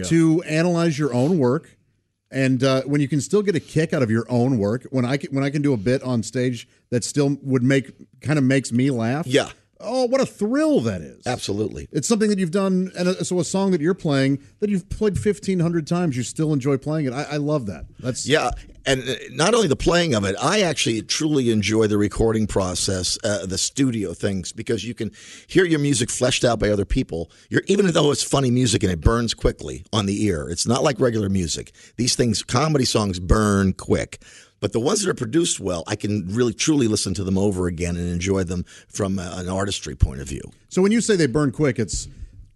to 0.07 0.43
analyze 0.43 0.99
your 0.99 1.13
own 1.15 1.39
work, 1.39 1.77
and 2.35 2.65
uh, 2.65 2.83
when 2.83 3.01
you 3.01 3.07
can 3.07 3.21
still 3.21 3.43
get 3.43 3.55
a 3.55 3.61
kick 3.61 3.93
out 3.93 4.03
of 4.03 4.11
your 4.11 4.27
own 4.29 4.59
work. 4.59 4.87
When 4.91 5.05
I 5.05 5.17
can, 5.17 5.33
when 5.35 5.45
I 5.45 5.51
can 5.51 5.63
do 5.63 5.73
a 5.73 5.77
bit 5.77 6.03
on 6.03 6.23
stage 6.23 6.69
that 6.91 7.05
still 7.05 7.39
would 7.43 7.63
make 7.63 7.93
kind 8.21 8.39
of 8.39 8.45
makes 8.45 8.73
me 8.73 8.91
laugh. 8.91 9.27
Yeah. 9.27 9.51
oh, 9.81 10.07
what 10.07 10.21
a 10.21 10.27
thrill 10.27 10.81
that 10.81 11.01
is. 11.01 11.27
Absolutely. 11.27 11.89
It's 11.93 12.09
something 12.09 12.29
that 12.29 12.39
you've 12.39 12.51
done, 12.51 12.91
and 12.99 13.09
a, 13.09 13.25
so 13.25 13.39
a 13.39 13.45
song 13.45 13.71
that 13.71 13.81
you're 13.81 13.95
playing 13.95 14.43
that 14.59 14.69
you've 14.69 14.89
played 14.89 15.15
1,500 15.15 15.87
times, 15.87 16.17
you 16.17 16.25
still 16.25 16.53
enjoy 16.53 16.77
playing 16.77 17.07
it. 17.07 17.13
I, 17.13 17.23
I 17.23 17.37
love 17.37 17.67
that. 17.67 17.87
That's 18.01 18.27
Yeah, 18.27 18.51
and 18.87 19.09
uh, 19.09 19.15
not 19.31 19.55
only 19.55 19.69
the 19.69 19.77
playing 19.77 20.15
of 20.15 20.25
it, 20.25 20.37
I 20.41 20.63
actually 20.63 21.03
truly 21.03 21.51
enjoy 21.51 21.87
the 21.87 21.99
recording 21.99 22.47
process, 22.47 23.19
uh, 23.25 23.47
the 23.47 23.59
studio 23.59 24.15
things, 24.15 24.53
because 24.53 24.85
you 24.85 24.95
can 24.95 25.11
hear 25.47 25.65
your 25.65 25.81
music 25.81 26.11
fleshed 26.11 26.45
out 26.45 26.59
by 26.59 26.71
other 26.71 26.85
people. 26.85 27.31
You're, 27.49 27.63
even 27.67 27.87
though 27.87 28.11
it's 28.11 28.23
funny 28.23 28.51
music 28.51 28.83
and 28.83 28.93
it 28.93 29.01
burns 29.01 29.35
quickly 29.35 29.85
on 29.93 30.07
the 30.07 30.25
ear, 30.25 30.49
it's 30.49 30.67
not 30.67 30.83
like 30.83 31.01
regular 31.01 31.29
music. 31.29 31.73
These 31.97 32.17
things, 32.17 32.43
comedy 32.43 32.85
songs, 32.85 33.19
burn 33.19 33.73
quick. 33.73 34.21
But 34.61 34.73
the 34.73 34.81
ones 34.81 35.03
that 35.03 35.11
are 35.11 35.15
produced 35.15 35.61
well, 35.61 35.85
I 35.87 35.95
can 35.95 36.27
really 36.29 36.55
truly 36.55 36.89
listen 36.89 37.13
to 37.15 37.25
them 37.25 37.37
over 37.37 37.67
again 37.67 37.97
and 37.97 38.09
enjoy 38.09 38.45
them 38.45 38.65
from 38.89 39.19
uh, 39.19 39.35
an 39.37 39.49
artistry 39.49 39.95
point 39.95 40.21
of 40.21 40.29
view. 40.29 40.41
So 40.71 40.81
when 40.81 40.91
you 40.91 41.03
say 41.03 41.17
they 41.17 41.27
burn 41.27 41.53
quick, 41.53 41.79
it's 41.79 42.09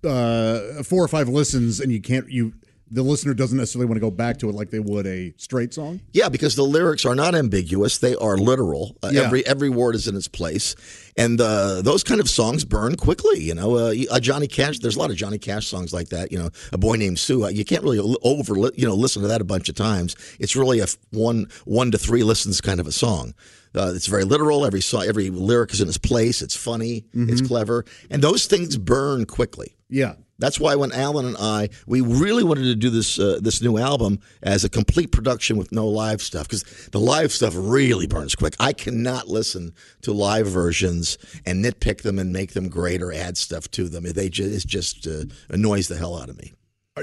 uh, 0.04 0.82
four 0.84 1.04
or 1.04 1.08
five 1.08 1.28
listens, 1.28 1.80
and 1.80 1.92
you 1.92 2.00
can't 2.00 2.30
you 2.30 2.54
the 2.90 3.02
listener 3.02 3.34
doesn't 3.34 3.56
necessarily 3.58 3.86
want 3.86 3.96
to 3.96 4.00
go 4.00 4.10
back 4.10 4.38
to 4.38 4.48
it 4.48 4.54
like 4.54 4.70
they 4.70 4.78
would 4.80 5.06
a 5.06 5.32
straight 5.36 5.74
song. 5.74 6.00
Yeah, 6.12 6.28
because 6.28 6.56
the 6.56 6.62
lyrics 6.64 7.04
are 7.04 7.14
not 7.14 7.34
ambiguous; 7.34 7.98
they 7.98 8.14
are 8.16 8.36
literal. 8.36 8.96
Uh, 9.02 9.10
Yeah. 9.12 9.22
Every 9.22 9.46
every 9.46 9.68
word 9.68 9.94
is 9.94 10.06
in 10.08 10.16
its 10.16 10.28
place, 10.28 10.74
and 11.16 11.40
uh, 11.40 11.82
those 11.82 12.02
kind 12.04 12.20
of 12.20 12.28
songs 12.30 12.64
burn 12.64 12.96
quickly. 12.96 13.40
You 13.40 13.54
know, 13.54 13.76
uh, 13.76 13.94
a 14.10 14.20
Johnny 14.20 14.46
Cash. 14.46 14.78
There's 14.78 14.96
a 14.96 14.98
lot 14.98 15.10
of 15.10 15.16
Johnny 15.16 15.38
Cash 15.38 15.66
songs 15.66 15.92
like 15.92 16.08
that. 16.08 16.32
You 16.32 16.38
know, 16.38 16.50
a 16.72 16.78
boy 16.78 16.96
named 16.96 17.18
Sue. 17.18 17.44
uh, 17.44 17.48
You 17.48 17.64
can't 17.64 17.82
really 17.82 18.00
over 18.22 18.56
you 18.74 18.86
know 18.86 18.94
listen 18.94 19.22
to 19.22 19.28
that 19.28 19.40
a 19.40 19.44
bunch 19.44 19.68
of 19.68 19.74
times. 19.74 20.16
It's 20.38 20.56
really 20.56 20.80
a 20.80 20.86
one 21.10 21.46
one 21.64 21.90
to 21.90 21.98
three 21.98 22.22
listens 22.22 22.60
kind 22.60 22.80
of 22.80 22.86
a 22.86 22.92
song. 22.92 23.34
Uh, 23.74 23.92
it's 23.94 24.06
very 24.06 24.24
literal. 24.24 24.64
Every 24.64 24.80
song, 24.80 25.04
every 25.06 25.28
lyric 25.30 25.72
is 25.74 25.80
in 25.82 25.88
its 25.88 25.98
place. 25.98 26.40
It's 26.42 26.56
funny. 26.56 27.04
It's 27.12 27.42
clever, 27.42 27.84
and 28.10 28.22
those 28.22 28.46
things 28.46 28.76
burn 28.78 29.26
quickly. 29.26 29.76
Yeah. 29.90 30.14
That's 30.38 30.60
why 30.60 30.76
when 30.76 30.92
Alan 30.92 31.26
and 31.26 31.36
I, 31.36 31.68
we 31.86 32.00
really 32.00 32.44
wanted 32.44 32.64
to 32.64 32.74
do 32.74 32.90
this 32.90 33.18
uh, 33.18 33.38
this 33.42 33.60
new 33.60 33.76
album 33.78 34.20
as 34.42 34.64
a 34.64 34.68
complete 34.68 35.10
production 35.10 35.56
with 35.56 35.72
no 35.72 35.86
live 35.88 36.22
stuff 36.22 36.48
because 36.48 36.62
the 36.92 37.00
live 37.00 37.32
stuff 37.32 37.54
really 37.56 38.06
burns 38.06 38.34
quick. 38.34 38.54
I 38.60 38.72
cannot 38.72 39.28
listen 39.28 39.74
to 40.02 40.12
live 40.12 40.46
versions 40.46 41.18
and 41.44 41.64
nitpick 41.64 42.02
them 42.02 42.18
and 42.18 42.32
make 42.32 42.52
them 42.52 42.68
great 42.68 43.02
or 43.02 43.12
add 43.12 43.36
stuff 43.36 43.70
to 43.72 43.88
them. 43.88 44.04
They 44.04 44.28
just, 44.28 44.64
it 44.64 44.68
just 44.68 45.06
uh, 45.06 45.24
annoys 45.48 45.88
the 45.88 45.96
hell 45.96 46.16
out 46.16 46.28
of 46.28 46.38
me. 46.38 46.54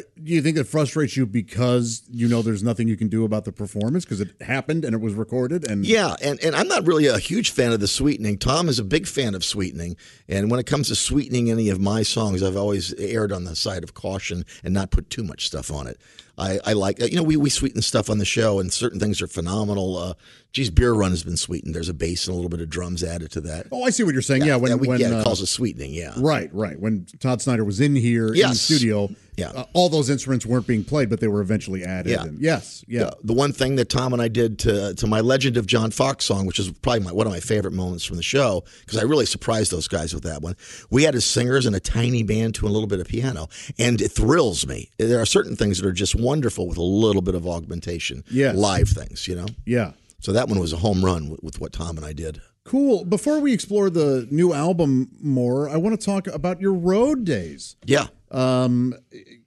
Do 0.01 0.31
you 0.31 0.41
think 0.41 0.57
it 0.57 0.65
frustrates 0.65 1.15
you 1.15 1.25
because 1.25 2.03
you 2.09 2.27
know 2.27 2.41
there's 2.41 2.63
nothing 2.63 2.87
you 2.87 2.97
can 2.97 3.07
do 3.07 3.25
about 3.25 3.45
the 3.45 3.51
performance 3.51 4.05
because 4.05 4.21
it 4.21 4.41
happened 4.41 4.85
and 4.85 4.93
it 4.93 5.01
was 5.01 5.13
recorded 5.13 5.69
and 5.69 5.85
Yeah, 5.85 6.15
and, 6.21 6.39
and 6.43 6.55
I'm 6.55 6.67
not 6.67 6.85
really 6.85 7.07
a 7.07 7.17
huge 7.17 7.51
fan 7.51 7.71
of 7.71 7.79
the 7.79 7.87
sweetening. 7.87 8.37
Tom 8.37 8.69
is 8.69 8.79
a 8.79 8.83
big 8.83 9.07
fan 9.07 9.35
of 9.35 9.43
sweetening. 9.43 9.95
And 10.27 10.49
when 10.49 10.59
it 10.59 10.65
comes 10.65 10.87
to 10.87 10.95
sweetening 10.95 11.51
any 11.51 11.69
of 11.69 11.79
my 11.79 12.03
songs, 12.03 12.43
I've 12.43 12.57
always 12.57 12.93
erred 12.95 13.31
on 13.31 13.43
the 13.43 13.55
side 13.55 13.83
of 13.83 13.93
caution 13.93 14.45
and 14.63 14.73
not 14.73 14.91
put 14.91 15.09
too 15.09 15.23
much 15.23 15.47
stuff 15.47 15.71
on 15.71 15.87
it. 15.87 15.99
I, 16.37 16.59
I 16.65 16.73
like, 16.73 16.99
you 16.99 17.15
know, 17.15 17.23
we, 17.23 17.37
we 17.37 17.49
sweeten 17.49 17.81
stuff 17.81 18.09
on 18.09 18.17
the 18.17 18.25
show, 18.25 18.59
and 18.59 18.71
certain 18.71 18.99
things 18.99 19.21
are 19.21 19.27
phenomenal. 19.27 19.97
Uh, 19.97 20.13
geez, 20.51 20.69
Beer 20.69 20.93
Run 20.93 21.11
has 21.11 21.23
been 21.23 21.37
sweetened. 21.37 21.73
There's 21.73 21.89
a 21.89 21.93
bass 21.93 22.27
and 22.27 22.33
a 22.33 22.35
little 22.35 22.49
bit 22.49 22.59
of 22.59 22.69
drums 22.69 23.03
added 23.03 23.31
to 23.31 23.41
that. 23.41 23.67
Oh, 23.71 23.83
I 23.83 23.89
see 23.89 24.03
what 24.03 24.13
you're 24.13 24.21
saying. 24.21 24.43
Yeah, 24.43 24.57
when 24.57 24.77
we, 24.79 24.87
when 24.87 24.99
yeah, 24.99 25.11
uh, 25.11 25.23
calls 25.23 25.41
it 25.41 25.47
sweetening, 25.47 25.93
yeah. 25.93 26.13
right, 26.17 26.53
right. 26.53 26.77
When 26.77 27.05
Todd 27.19 27.41
Snider 27.41 27.63
was 27.63 27.79
in 27.79 27.95
here 27.95 28.27
in 28.27 28.49
the 28.49 28.55
studio, 28.55 29.09
Yeah. 29.37 29.49
uh, 29.49 29.65
all 29.73 29.89
those 29.89 30.09
instruments 30.09 30.45
weren't 30.45 30.67
being 30.67 30.83
played, 30.83 31.09
but 31.09 31.19
they 31.19 31.27
were 31.27 31.41
eventually 31.41 31.83
added. 31.83 32.11
Yeah. 32.11 32.23
And 32.23 32.39
yes, 32.39 32.83
yeah. 32.87 32.99
The, 33.05 33.17
the 33.25 33.33
one 33.33 33.51
thing 33.51 33.75
that 33.75 33.89
Tom 33.89 34.13
and 34.13 34.21
I 34.21 34.27
did 34.27 34.59
to 34.59 34.93
to 34.95 35.07
my 35.07 35.21
Legend 35.21 35.57
of 35.57 35.65
John 35.65 35.91
Fox 35.91 36.25
song, 36.25 36.45
which 36.45 36.59
is 36.59 36.71
probably 36.71 37.01
my, 37.01 37.11
one 37.11 37.27
of 37.27 37.33
my 37.33 37.39
favorite 37.39 37.73
moments 37.73 38.05
from 38.05 38.17
the 38.17 38.23
show, 38.23 38.63
because 38.85 38.97
I 38.99 39.03
really 39.03 39.25
surprised 39.25 39.71
those 39.71 39.87
guys 39.87 40.13
with 40.13 40.23
that 40.23 40.41
one. 40.41 40.55
We 40.89 41.03
had 41.03 41.15
added 41.15 41.21
singers 41.21 41.65
and 41.65 41.75
a 41.75 41.79
tiny 41.79 42.23
band 42.23 42.55
to 42.55 42.67
a 42.67 42.69
little 42.69 42.87
bit 42.87 42.99
of 42.99 43.07
piano, 43.07 43.47
and 43.79 44.01
it 44.01 44.09
thrills 44.11 44.65
me. 44.67 44.89
There 44.97 45.19
are 45.21 45.25
certain 45.25 45.55
things 45.55 45.79
that 45.79 45.87
are 45.87 45.91
just 45.93 46.15
wonderful 46.15 46.67
with 46.67 46.77
a 46.77 46.81
little 46.83 47.21
bit 47.21 47.35
of 47.35 47.47
augmentation, 47.47 48.23
Yes. 48.29 48.55
live 48.55 48.89
things, 48.89 49.27
you 49.27 49.35
know. 49.35 49.45
yeah. 49.65 49.91
So 50.19 50.31
that 50.31 50.47
one 50.49 50.59
was 50.59 50.73
a 50.73 50.77
home 50.77 51.05
run 51.05 51.29
with, 51.29 51.43
with 51.43 51.61
what 51.61 51.71
Tom 51.71 51.97
and 51.97 52.05
I 52.05 52.11
did. 52.13 52.41
Cool. 52.65 53.05
Before 53.05 53.39
we 53.39 53.53
explore 53.53 53.89
the 53.91 54.27
new 54.31 54.51
album 54.51 55.09
more, 55.21 55.69
I 55.69 55.77
want 55.77 55.99
to 55.99 56.03
talk 56.03 56.25
about 56.27 56.59
your 56.59 56.73
road 56.73 57.23
days. 57.23 57.75
Yeah, 57.85 58.07
Um, 58.31 58.95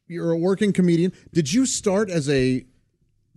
you're 0.06 0.30
a 0.30 0.38
working 0.38 0.72
comedian. 0.72 1.12
Did 1.32 1.52
you 1.52 1.66
start 1.66 2.08
as 2.10 2.28
a 2.30 2.64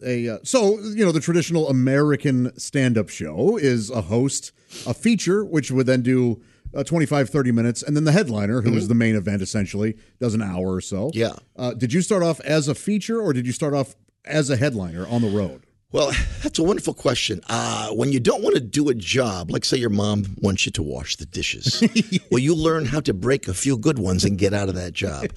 a 0.06 0.30
uh, 0.30 0.38
so 0.44 0.80
you 0.80 1.04
know 1.06 1.12
the 1.12 1.20
traditional 1.20 1.68
American 1.70 2.58
stand-up 2.58 3.10
show 3.10 3.58
is 3.58 3.90
a 3.90 4.02
host, 4.02 4.52
a 4.88 4.94
feature 4.94 5.44
which 5.44 5.72
would 5.72 5.86
then 5.88 6.02
do 6.02 6.42
uh, 6.76 6.84
25 6.84 7.30
30 7.30 7.52
minutes 7.52 7.84
and 7.84 7.96
then 7.96 8.04
the 8.06 8.12
headliner 8.12 8.62
who 8.62 8.74
is 8.76 8.88
the 8.88 8.96
main 8.96 9.16
event 9.16 9.42
essentially 9.42 9.98
does 10.20 10.34
an 10.34 10.42
hour 10.42 10.74
or 10.74 10.82
so. 10.82 11.12
Yeah. 11.14 11.34
Uh, 11.56 11.74
did 11.74 11.92
you 11.92 12.02
start 12.02 12.24
off 12.24 12.40
as 12.42 12.68
a 12.68 12.76
feature 12.76 13.20
or 13.20 13.34
did 13.34 13.46
you 13.46 13.52
start 13.52 13.74
off 13.74 13.96
as 14.26 14.50
a 14.50 14.58
headliner 14.58 15.06
on 15.08 15.22
the 15.22 15.30
road? 15.30 15.66
Well, 15.92 16.12
that's 16.42 16.58
a 16.58 16.64
wonderful 16.64 16.94
question. 16.94 17.42
Uh, 17.50 17.90
when 17.90 18.14
you 18.14 18.20
don't 18.22 18.42
want 18.42 18.56
to 18.56 18.62
do 18.62 18.88
a 18.88 18.94
job, 18.94 19.52
like 19.52 19.66
say 19.66 19.76
your 19.78 19.90
mom 19.90 20.24
wants 20.40 20.66
you 20.66 20.72
to 20.74 20.82
wash 20.84 21.18
the 21.18 21.26
dishes, 21.26 21.84
well, 22.32 22.40
you 22.40 22.56
learn 22.56 22.86
how 22.86 23.02
to 23.02 23.14
break 23.14 23.50
a 23.50 23.54
few 23.54 23.78
good 23.78 24.00
ones 24.00 24.24
and 24.24 24.38
get 24.38 24.54
out 24.54 24.70
of 24.70 24.76
that 24.76 24.94
job. 24.94 25.28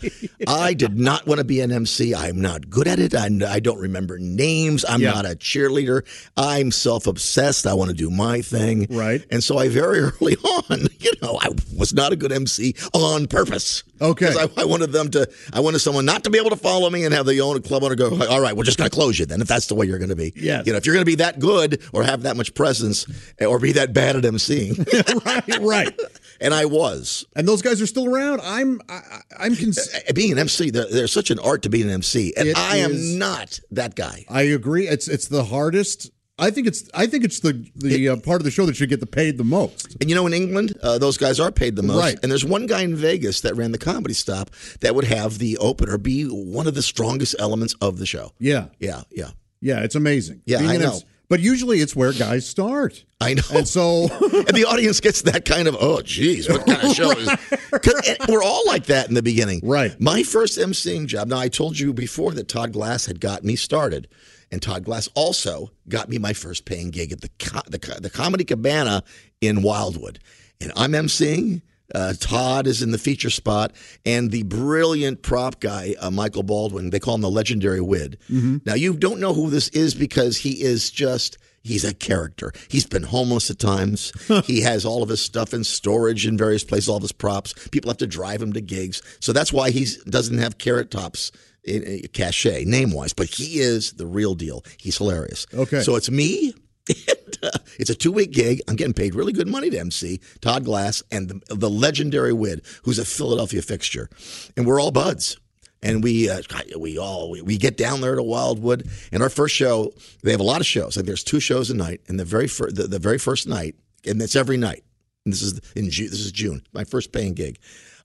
I 0.46 0.74
did 0.74 0.96
not 0.96 1.26
want 1.26 1.38
to 1.38 1.44
be 1.44 1.60
an 1.60 1.72
MC. 1.72 2.14
I'm 2.14 2.40
not 2.40 2.70
good 2.70 2.86
at 2.86 3.00
it. 3.00 3.14
I, 3.16 3.28
I 3.48 3.58
don't 3.58 3.80
remember 3.80 4.18
names. 4.18 4.84
I'm 4.88 5.00
not 5.02 5.26
a 5.26 5.30
cheerleader. 5.30 6.02
I'm 6.36 6.70
self 6.70 7.08
obsessed. 7.08 7.66
I 7.66 7.74
want 7.74 7.90
to 7.90 7.96
do 7.96 8.08
my 8.08 8.40
thing. 8.40 8.86
Right. 8.90 9.24
And 9.30 9.42
so 9.42 9.58
I 9.58 9.68
very 9.68 9.98
early 10.00 10.36
on, 10.36 10.86
you 11.00 11.12
know, 11.20 11.36
I 11.42 11.48
was 11.76 11.92
not 11.92 12.12
a 12.12 12.16
good 12.16 12.30
MC 12.30 12.76
on 12.92 13.26
purpose. 13.26 13.82
Okay. 14.00 14.32
I, 14.36 14.48
I 14.56 14.64
wanted 14.64 14.92
them 14.92 15.10
to, 15.12 15.28
I 15.52 15.60
wanted 15.60 15.80
someone 15.80 16.04
not 16.04 16.24
to 16.24 16.30
be 16.30 16.38
able 16.38 16.50
to 16.50 16.56
follow 16.56 16.90
me 16.90 17.04
and 17.04 17.14
have 17.14 17.26
the 17.26 17.40
owner, 17.40 17.60
club 17.60 17.82
owner 17.82 17.94
go, 17.94 18.10
all 18.28 18.40
right, 18.40 18.56
we're 18.56 18.64
just 18.64 18.78
going 18.78 18.90
to 18.90 18.94
close 18.94 19.18
you 19.18 19.26
then 19.26 19.40
if 19.40 19.48
that's 19.48 19.66
the 19.66 19.74
way 19.74 19.86
you're 19.86 19.98
going 19.98 20.10
to 20.10 20.16
be. 20.16 20.32
Yes. 20.44 20.66
You 20.66 20.72
know, 20.72 20.76
if 20.78 20.86
you're 20.86 20.94
going 20.94 21.04
to 21.04 21.10
be 21.10 21.16
that 21.16 21.38
good 21.38 21.82
or 21.92 22.02
have 22.04 22.22
that 22.22 22.36
much 22.36 22.54
presence 22.54 23.06
or 23.40 23.58
be 23.58 23.72
that 23.72 23.92
bad 23.92 24.16
at 24.16 24.22
emceeing. 24.24 24.76
right, 25.24 25.58
right. 25.60 26.00
and 26.40 26.52
I 26.54 26.64
was. 26.66 27.24
And 27.36 27.46
those 27.48 27.62
guys 27.62 27.80
are 27.80 27.86
still 27.86 28.12
around. 28.14 28.40
I'm 28.42 28.80
I, 28.88 29.00
I'm 29.38 29.56
cons- 29.56 29.88
Uh, 30.08 30.12
Being 30.12 30.32
an 30.32 30.38
MC, 30.38 30.70
there's 30.70 31.12
such 31.12 31.30
an 31.30 31.38
art 31.38 31.62
to 31.62 31.68
being 31.70 31.84
an 31.84 31.90
MC. 31.90 32.34
And 32.36 32.48
It 32.48 32.56
I 32.58 32.76
am 32.78 33.18
not 33.18 33.60
that 33.70 33.94
guy. 33.94 34.24
I 34.28 34.42
agree. 34.42 34.88
It's 34.88 35.08
it's 35.08 35.28
the 35.28 35.44
hardest. 35.44 36.10
I 36.36 36.50
think 36.50 36.66
it's 36.66 36.90
I 36.92 37.06
think 37.06 37.22
it's 37.24 37.38
the 37.40 37.64
the 37.76 38.08
uh, 38.08 38.16
part 38.16 38.40
of 38.40 38.44
the 38.44 38.50
show 38.50 38.66
that 38.66 38.74
should 38.74 38.88
get 38.88 38.98
the 38.98 39.06
paid 39.06 39.38
the 39.38 39.44
most. 39.44 39.96
And 40.00 40.10
you 40.10 40.16
know, 40.16 40.26
in 40.26 40.32
England, 40.34 40.76
uh, 40.82 40.98
those 40.98 41.16
guys 41.16 41.38
are 41.38 41.52
paid 41.52 41.76
the 41.76 41.84
most. 41.84 41.96
Right. 42.02 42.18
And 42.22 42.30
there's 42.32 42.44
one 42.44 42.66
guy 42.66 42.80
in 42.82 42.96
Vegas 42.96 43.42
that 43.42 43.54
ran 43.54 43.70
the 43.70 43.78
comedy 43.78 44.14
stop 44.14 44.50
that 44.80 44.96
would 44.96 45.04
have 45.04 45.38
the 45.38 45.56
opener 45.58 45.96
be 45.96 46.24
one 46.24 46.66
of 46.66 46.74
the 46.74 46.82
strongest 46.82 47.36
elements 47.38 47.74
of 47.80 47.98
the 47.98 48.06
show. 48.06 48.32
Yeah, 48.40 48.66
Yeah, 48.80 49.02
yeah. 49.12 49.30
Yeah. 49.64 49.80
It's 49.80 49.94
amazing. 49.94 50.42
Yeah, 50.46 50.58
Being 50.58 50.70
I 50.70 50.76
know. 50.76 51.00
But 51.28 51.40
usually 51.40 51.80
it's 51.80 51.96
where 51.96 52.12
guys 52.12 52.46
start. 52.46 53.04
I 53.20 53.34
know. 53.34 53.42
And 53.52 53.66
so 53.66 54.02
and 54.20 54.48
the 54.48 54.66
audience 54.68 55.00
gets 55.00 55.22
that 55.22 55.44
kind 55.44 55.66
of, 55.66 55.76
oh, 55.80 56.02
geez, 56.02 56.48
what 56.48 56.66
kind 56.66 56.82
of 56.82 56.94
show 56.94 57.10
is 57.12 57.28
We're 58.28 58.42
all 58.42 58.62
like 58.66 58.86
that 58.86 59.08
in 59.08 59.14
the 59.14 59.22
beginning. 59.22 59.60
Right. 59.64 59.98
My 60.00 60.22
first 60.22 60.58
emceeing 60.58 61.06
job, 61.06 61.28
now 61.28 61.38
I 61.38 61.48
told 61.48 61.78
you 61.78 61.92
before 61.92 62.32
that 62.32 62.48
Todd 62.48 62.72
Glass 62.72 63.06
had 63.06 63.20
got 63.20 63.42
me 63.42 63.56
started. 63.56 64.08
And 64.52 64.60
Todd 64.60 64.84
Glass 64.84 65.08
also 65.14 65.70
got 65.88 66.08
me 66.08 66.18
my 66.18 66.34
first 66.34 66.66
paying 66.66 66.90
gig 66.90 67.10
at 67.10 67.22
the, 67.22 67.30
the, 67.68 67.98
the 68.02 68.10
Comedy 68.10 68.44
Cabana 68.44 69.02
in 69.40 69.62
Wildwood. 69.62 70.20
And 70.60 70.72
I'm 70.76 70.92
emceeing. 70.92 71.62
Uh, 71.94 72.14
Todd 72.18 72.66
is 72.66 72.82
in 72.82 72.92
the 72.92 72.98
feature 72.98 73.30
spot, 73.30 73.72
and 74.06 74.30
the 74.30 74.42
brilliant 74.44 75.22
prop 75.22 75.60
guy, 75.60 75.94
uh, 76.00 76.10
Michael 76.10 76.42
Baldwin, 76.42 76.90
they 76.90 77.00
call 77.00 77.14
him 77.14 77.20
the 77.20 77.30
legendary 77.30 77.80
Wid. 77.80 78.18
Now, 78.64 78.74
you 78.74 78.94
don't 78.94 79.20
know 79.20 79.34
who 79.34 79.50
this 79.50 79.68
is 79.68 79.94
because 79.94 80.38
he 80.38 80.62
is 80.62 80.90
just, 80.90 81.36
he's 81.62 81.84
a 81.84 81.92
character. 81.92 82.52
He's 82.68 82.86
been 82.86 83.02
homeless 83.02 83.50
at 83.50 83.58
times. 83.58 84.12
he 84.44 84.62
has 84.62 84.86
all 84.86 85.02
of 85.02 85.08
his 85.10 85.20
stuff 85.20 85.52
in 85.52 85.62
storage 85.62 86.26
in 86.26 86.38
various 86.38 86.64
places, 86.64 86.88
all 86.88 86.96
of 86.96 87.02
his 87.02 87.12
props. 87.12 87.52
People 87.70 87.90
have 87.90 87.98
to 87.98 88.06
drive 88.06 88.40
him 88.40 88.54
to 88.54 88.60
gigs. 88.62 89.02
So 89.20 89.32
that's 89.32 89.52
why 89.52 89.70
he 89.70 89.86
doesn't 90.08 90.38
have 90.38 90.56
carrot 90.58 90.90
tops 90.90 91.32
in, 91.64 91.82
in 91.82 92.00
cachet, 92.08 92.64
name 92.64 92.92
wise, 92.92 93.12
but 93.12 93.26
he 93.26 93.58
is 93.58 93.92
the 93.94 94.06
real 94.06 94.34
deal. 94.34 94.64
He's 94.78 94.96
hilarious. 94.98 95.46
Okay. 95.52 95.80
So 95.82 95.96
it's 95.96 96.10
me 96.10 96.54
it's 97.78 97.90
a 97.90 97.94
two 97.94 98.12
week 98.12 98.32
gig. 98.32 98.60
I'm 98.68 98.76
getting 98.76 98.94
paid 98.94 99.14
really 99.14 99.32
good 99.32 99.48
money 99.48 99.70
to 99.70 99.78
MC. 99.78 100.20
Todd 100.40 100.64
Glass 100.64 101.02
and 101.10 101.28
the, 101.28 101.54
the 101.54 101.70
legendary 101.70 102.32
Wid, 102.32 102.62
who's 102.84 102.98
a 102.98 103.04
Philadelphia 103.04 103.62
fixture, 103.62 104.08
and 104.56 104.66
we're 104.66 104.80
all 104.80 104.90
buds. 104.90 105.38
And 105.82 106.02
we 106.02 106.30
uh, 106.30 106.40
we 106.78 106.96
all 106.96 107.30
we, 107.30 107.42
we 107.42 107.58
get 107.58 107.76
down 107.76 108.00
there 108.00 108.14
to 108.14 108.22
Wildwood, 108.22 108.88
and 109.12 109.22
our 109.22 109.28
first 109.28 109.54
show. 109.54 109.92
They 110.22 110.30
have 110.30 110.40
a 110.40 110.44
lot 110.44 110.60
of 110.60 110.66
shows. 110.66 110.96
Like 110.96 111.04
there's 111.04 111.22
two 111.24 111.40
shows 111.40 111.70
a 111.70 111.74
night, 111.74 112.00
and 112.08 112.18
the 112.18 112.24
very 112.24 112.48
fir- 112.48 112.70
the, 112.70 112.84
the 112.84 112.98
very 112.98 113.18
first 113.18 113.46
night, 113.46 113.74
and 114.06 114.20
it's 114.22 114.34
every 114.34 114.56
night. 114.56 114.82
And 115.26 115.32
this 115.34 115.42
is 115.42 115.60
in 115.76 115.90
June. 115.90 116.08
This 116.08 116.20
is 116.20 116.32
June. 116.32 116.62
My 116.72 116.84
first 116.84 117.12
paying 117.12 117.34
gig. 117.34 117.58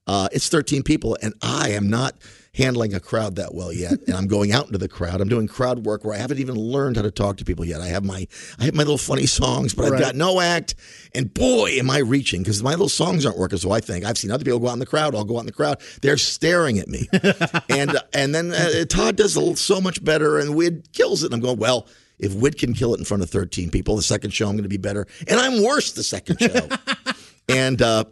Uh, 0.08 0.28
it's 0.32 0.50
13 0.50 0.84
people, 0.84 1.18
and 1.22 1.34
I 1.42 1.70
am 1.70 1.90
not 1.90 2.16
handling 2.56 2.94
a 2.94 3.00
crowd 3.00 3.36
that 3.36 3.54
well 3.54 3.72
yet, 3.72 3.94
and 4.08 4.16
I'm 4.16 4.28
going 4.28 4.52
out 4.52 4.66
into 4.66 4.78
the 4.78 4.88
crowd. 4.88 5.22
I'm 5.22 5.30
doing 5.30 5.48
crowd 5.48 5.86
work 5.86 6.04
where 6.04 6.16
I 6.16 6.18
haven't 6.18 6.40
even 6.40 6.56
learned 6.56 6.98
how 6.98 7.04
to 7.04 7.12
talk 7.12 7.38
to 7.38 7.46
people 7.46 7.66
yet. 7.66 7.82
I 7.82 7.88
have 7.88 8.04
my 8.04 8.28
I 8.60 8.66
have 8.66 8.76
my 8.76 8.84
little 8.84 8.98
funny 8.98 9.26
songs, 9.26 9.74
but 9.74 9.86
I've 9.86 10.00
got 10.00 10.16
no 10.16 10.40
act. 10.40 10.76
And 11.14 11.34
boy, 11.34 11.72
am 11.80 11.90
I 11.90 12.00
reaching 12.00 12.42
because 12.42 12.62
my 12.64 12.72
little 12.72 12.90
songs 12.90 13.26
aren't 13.26 13.38
working. 13.38 13.58
So 13.60 13.72
I 13.72 13.80
think 13.80 14.06
I've 14.06 14.18
seen 14.18 14.32
other 14.32 14.44
people 14.44 14.60
go 14.60 14.68
out 14.68 14.74
in 14.74 14.80
the 14.80 14.86
crowd. 14.86 15.16
I'll 15.16 15.24
go 15.24 15.38
out 15.38 15.42
in 15.42 15.46
the 15.46 15.52
crowd. 15.52 15.82
They're 16.02 16.18
staring 16.18 16.80
at 16.80 16.88
me, 16.88 17.08
and 17.70 17.98
and 18.14 18.34
then 18.34 18.52
uh, 18.52 18.86
Todd 18.86 19.16
does 19.16 19.36
a 19.36 19.40
little, 19.40 19.56
so 19.56 19.80
much 19.82 20.04
better, 20.04 20.38
and 20.40 20.56
Wid 20.56 20.90
kills 20.94 21.24
it. 21.24 21.28
And 21.28 21.36
I'm 21.36 21.42
going 21.42 21.60
well. 21.60 21.88
If 22.18 22.34
Wid 22.34 22.58
can 22.58 22.74
kill 22.74 22.94
it 22.94 23.00
in 23.00 23.06
front 23.06 23.24
of 23.24 23.30
13 23.30 23.72
people, 23.72 23.96
the 23.96 24.02
second 24.02 24.32
show 24.32 24.48
I'm 24.50 24.56
going 24.56 24.64
to 24.64 24.70
be 24.70 24.76
better, 24.76 25.08
and 25.28 25.40
I'm 25.40 25.64
worse 25.64 25.94
the 25.94 26.04
second 26.04 26.42
show. 26.42 26.68
and 27.50 27.82
uh, 27.82 28.04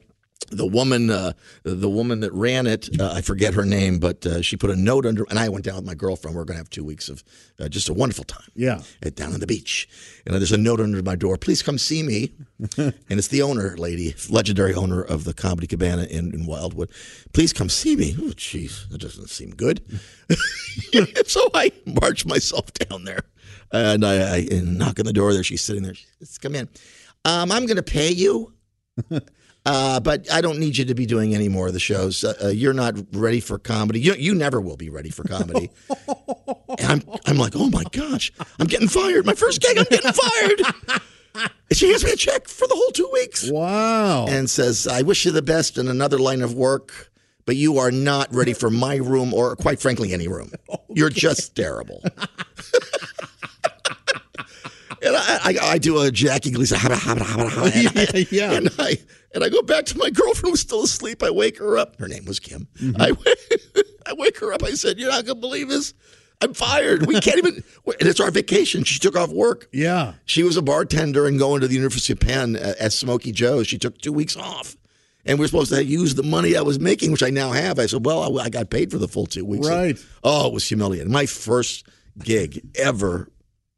the 0.49 0.65
woman, 0.65 1.09
uh, 1.09 1.33
the 1.63 1.89
woman 1.89 2.21
that 2.21 2.31
ran 2.31 2.67
it, 2.67 2.89
uh, 2.99 3.11
I 3.13 3.21
forget 3.21 3.53
her 3.53 3.65
name, 3.65 3.99
but 3.99 4.25
uh, 4.25 4.41
she 4.41 4.55
put 4.55 4.69
a 4.69 4.75
note 4.75 5.05
under. 5.05 5.25
And 5.29 5.37
I 5.37 5.49
went 5.49 5.65
down 5.65 5.75
with 5.75 5.85
my 5.85 5.95
girlfriend. 5.95 6.35
We're 6.35 6.45
going 6.45 6.55
to 6.55 6.59
have 6.59 6.69
two 6.69 6.83
weeks 6.83 7.09
of 7.09 7.23
uh, 7.59 7.67
just 7.67 7.89
a 7.89 7.93
wonderful 7.93 8.23
time. 8.23 8.49
Yeah. 8.55 8.81
at, 9.03 9.15
down 9.15 9.33
on 9.33 9.39
the 9.39 9.47
beach. 9.47 9.89
And 10.25 10.35
there's 10.35 10.51
a 10.51 10.57
note 10.57 10.79
under 10.79 11.01
my 11.03 11.15
door. 11.15 11.37
Please 11.37 11.61
come 11.61 11.77
see 11.77 12.03
me. 12.03 12.33
and 12.77 12.93
it's 13.09 13.27
the 13.27 13.41
owner, 13.41 13.75
lady, 13.77 14.15
legendary 14.29 14.73
owner 14.73 15.01
of 15.01 15.23
the 15.23 15.33
Comedy 15.33 15.67
Cabana 15.67 16.03
in, 16.03 16.33
in 16.33 16.45
Wildwood. 16.45 16.91
Please 17.33 17.51
come 17.51 17.69
see 17.69 17.95
me. 17.95 18.15
Oh, 18.17 18.31
jeez, 18.31 18.87
that 18.89 18.99
doesn't 18.99 19.29
seem 19.29 19.51
good. 19.51 19.81
so 21.27 21.49
I 21.53 21.71
march 21.85 22.25
myself 22.25 22.71
down 22.73 23.03
there, 23.03 23.21
and 23.71 24.05
I, 24.05 24.15
I 24.15 24.37
and 24.51 24.77
knock 24.77 24.99
on 24.99 25.05
the 25.05 25.13
door. 25.13 25.33
There, 25.33 25.43
she's 25.43 25.61
sitting 25.61 25.83
there. 25.83 25.93
She 25.93 26.05
says, 26.19 26.37
"Come 26.37 26.55
in. 26.55 26.69
Um, 27.25 27.51
I'm 27.51 27.65
going 27.65 27.77
to 27.77 27.83
pay 27.83 28.11
you." 28.11 28.53
Uh, 29.69 29.99
but 29.99 30.31
I 30.31 30.39
don't 30.39 30.59
need 30.59 30.77
you 30.77 30.85
to 30.85 30.95
be 30.95 31.05
doing 31.05 31.35
any 31.35 31.49
more 31.49 31.67
of 31.67 31.73
the 31.73 31.79
shows. 31.79 32.23
Uh, 32.23 32.33
uh, 32.41 32.47
you're 32.47 32.71
not 32.73 32.95
ready 33.11 33.41
for 33.41 33.59
comedy. 33.59 33.99
You, 33.99 34.13
you 34.13 34.33
never 34.33 34.61
will 34.61 34.77
be 34.77 34.89
ready 34.89 35.09
for 35.09 35.23
comedy. 35.25 35.69
and 36.79 36.79
I'm, 36.89 37.03
I'm 37.25 37.37
like, 37.37 37.51
oh 37.53 37.69
my 37.69 37.83
gosh, 37.91 38.31
I'm 38.59 38.67
getting 38.67 38.87
fired. 38.87 39.25
My 39.25 39.33
first 39.33 39.59
gig, 39.61 39.77
I'm 39.77 39.83
getting 39.89 40.13
fired. 40.13 41.49
She 41.73 41.89
hands 41.89 42.05
me 42.05 42.11
a 42.11 42.15
check 42.15 42.47
for 42.47 42.65
the 42.65 42.75
whole 42.75 42.91
two 42.91 43.09
weeks 43.11 43.51
Wow. 43.51 44.25
and 44.27 44.49
says, 44.49 44.87
I 44.87 45.01
wish 45.01 45.25
you 45.25 45.31
the 45.31 45.41
best 45.41 45.77
in 45.77 45.89
another 45.89 46.17
line 46.17 46.41
of 46.41 46.53
work, 46.53 47.11
but 47.45 47.57
you 47.57 47.77
are 47.77 47.91
not 47.91 48.33
ready 48.33 48.53
for 48.53 48.69
my 48.69 48.95
room 48.95 49.33
or, 49.33 49.55
quite 49.57 49.81
frankly, 49.81 50.13
any 50.13 50.29
room. 50.29 50.51
You're 50.95 51.09
just 51.09 51.55
terrible. 51.57 52.01
and 55.01 55.15
I, 55.15 55.39
I, 55.43 55.57
I 55.73 55.77
do 55.77 55.99
a 56.01 56.11
Jackie 56.11 56.51
Gleason, 56.51 56.77
and 56.83 56.93
I- 57.01 58.27
Yeah. 58.31 58.51
and 58.53 58.69
I 58.79 58.97
and 59.33 59.43
I 59.43 59.49
go 59.49 59.61
back 59.61 59.85
to 59.87 59.97
my 59.97 60.09
girlfriend 60.09 60.51
who's 60.53 60.61
still 60.61 60.83
asleep. 60.83 61.21
I 61.23 61.29
wake 61.29 61.57
her 61.59 61.77
up. 61.77 61.97
Her 61.99 62.07
name 62.07 62.25
was 62.25 62.39
Kim. 62.39 62.67
Mm-hmm. 62.79 63.01
I, 63.01 63.11
wa- 63.11 63.81
I 64.05 64.13
wake 64.13 64.39
her 64.39 64.53
up. 64.53 64.63
I 64.63 64.71
said, 64.71 64.97
"You're 64.97 65.09
not 65.11 65.25
gonna 65.25 65.39
believe 65.39 65.69
this. 65.69 65.93
I'm 66.41 66.53
fired. 66.53 67.07
We 67.07 67.19
can't 67.19 67.37
even. 67.37 67.63
And 67.99 68.07
it's 68.09 68.19
our 68.19 68.29
vacation. 68.31 68.83
She 68.83 68.99
took 68.99 69.15
off 69.15 69.29
work. 69.31 69.69
yeah. 69.71 70.13
She 70.25 70.43
was 70.43 70.55
a 70.57 70.61
bartender 70.61 71.25
and 71.25 71.39
going 71.39 71.61
to 71.61 71.67
the 71.67 71.73
University 71.73 72.13
of 72.13 72.19
Penn 72.19 72.55
at, 72.57 72.91
Smoky 72.93 73.31
Joe's. 73.31 73.65
She 73.67 73.77
took 73.79 73.97
two 73.99 74.11
weeks 74.13 74.35
off. 74.37 74.75
And 75.25 75.39
we 75.39 75.45
are 75.45 75.47
supposed 75.47 75.71
to 75.73 75.83
use 75.83 76.15
the 76.15 76.21
money 76.23 76.55
I 76.55 76.61
was 76.61 76.79
making, 76.79 77.11
which 77.11 77.23
I 77.23 77.29
now 77.31 77.51
have. 77.53 77.79
I 77.79 77.85
said, 77.85 78.05
well, 78.05 78.39
I, 78.39 78.43
I 78.43 78.49
got 78.49 78.69
paid 78.69 78.91
for 78.91 78.97
the 78.97 79.07
full 79.07 79.25
two 79.25 79.45
weeks. 79.45 79.67
Right. 79.67 79.97
Oh, 80.23 80.47
it 80.47 80.53
was 80.53 80.67
humiliating. 80.67 81.11
My 81.11 81.25
first 81.25 81.87
gig 82.19 82.61
ever. 82.75 83.29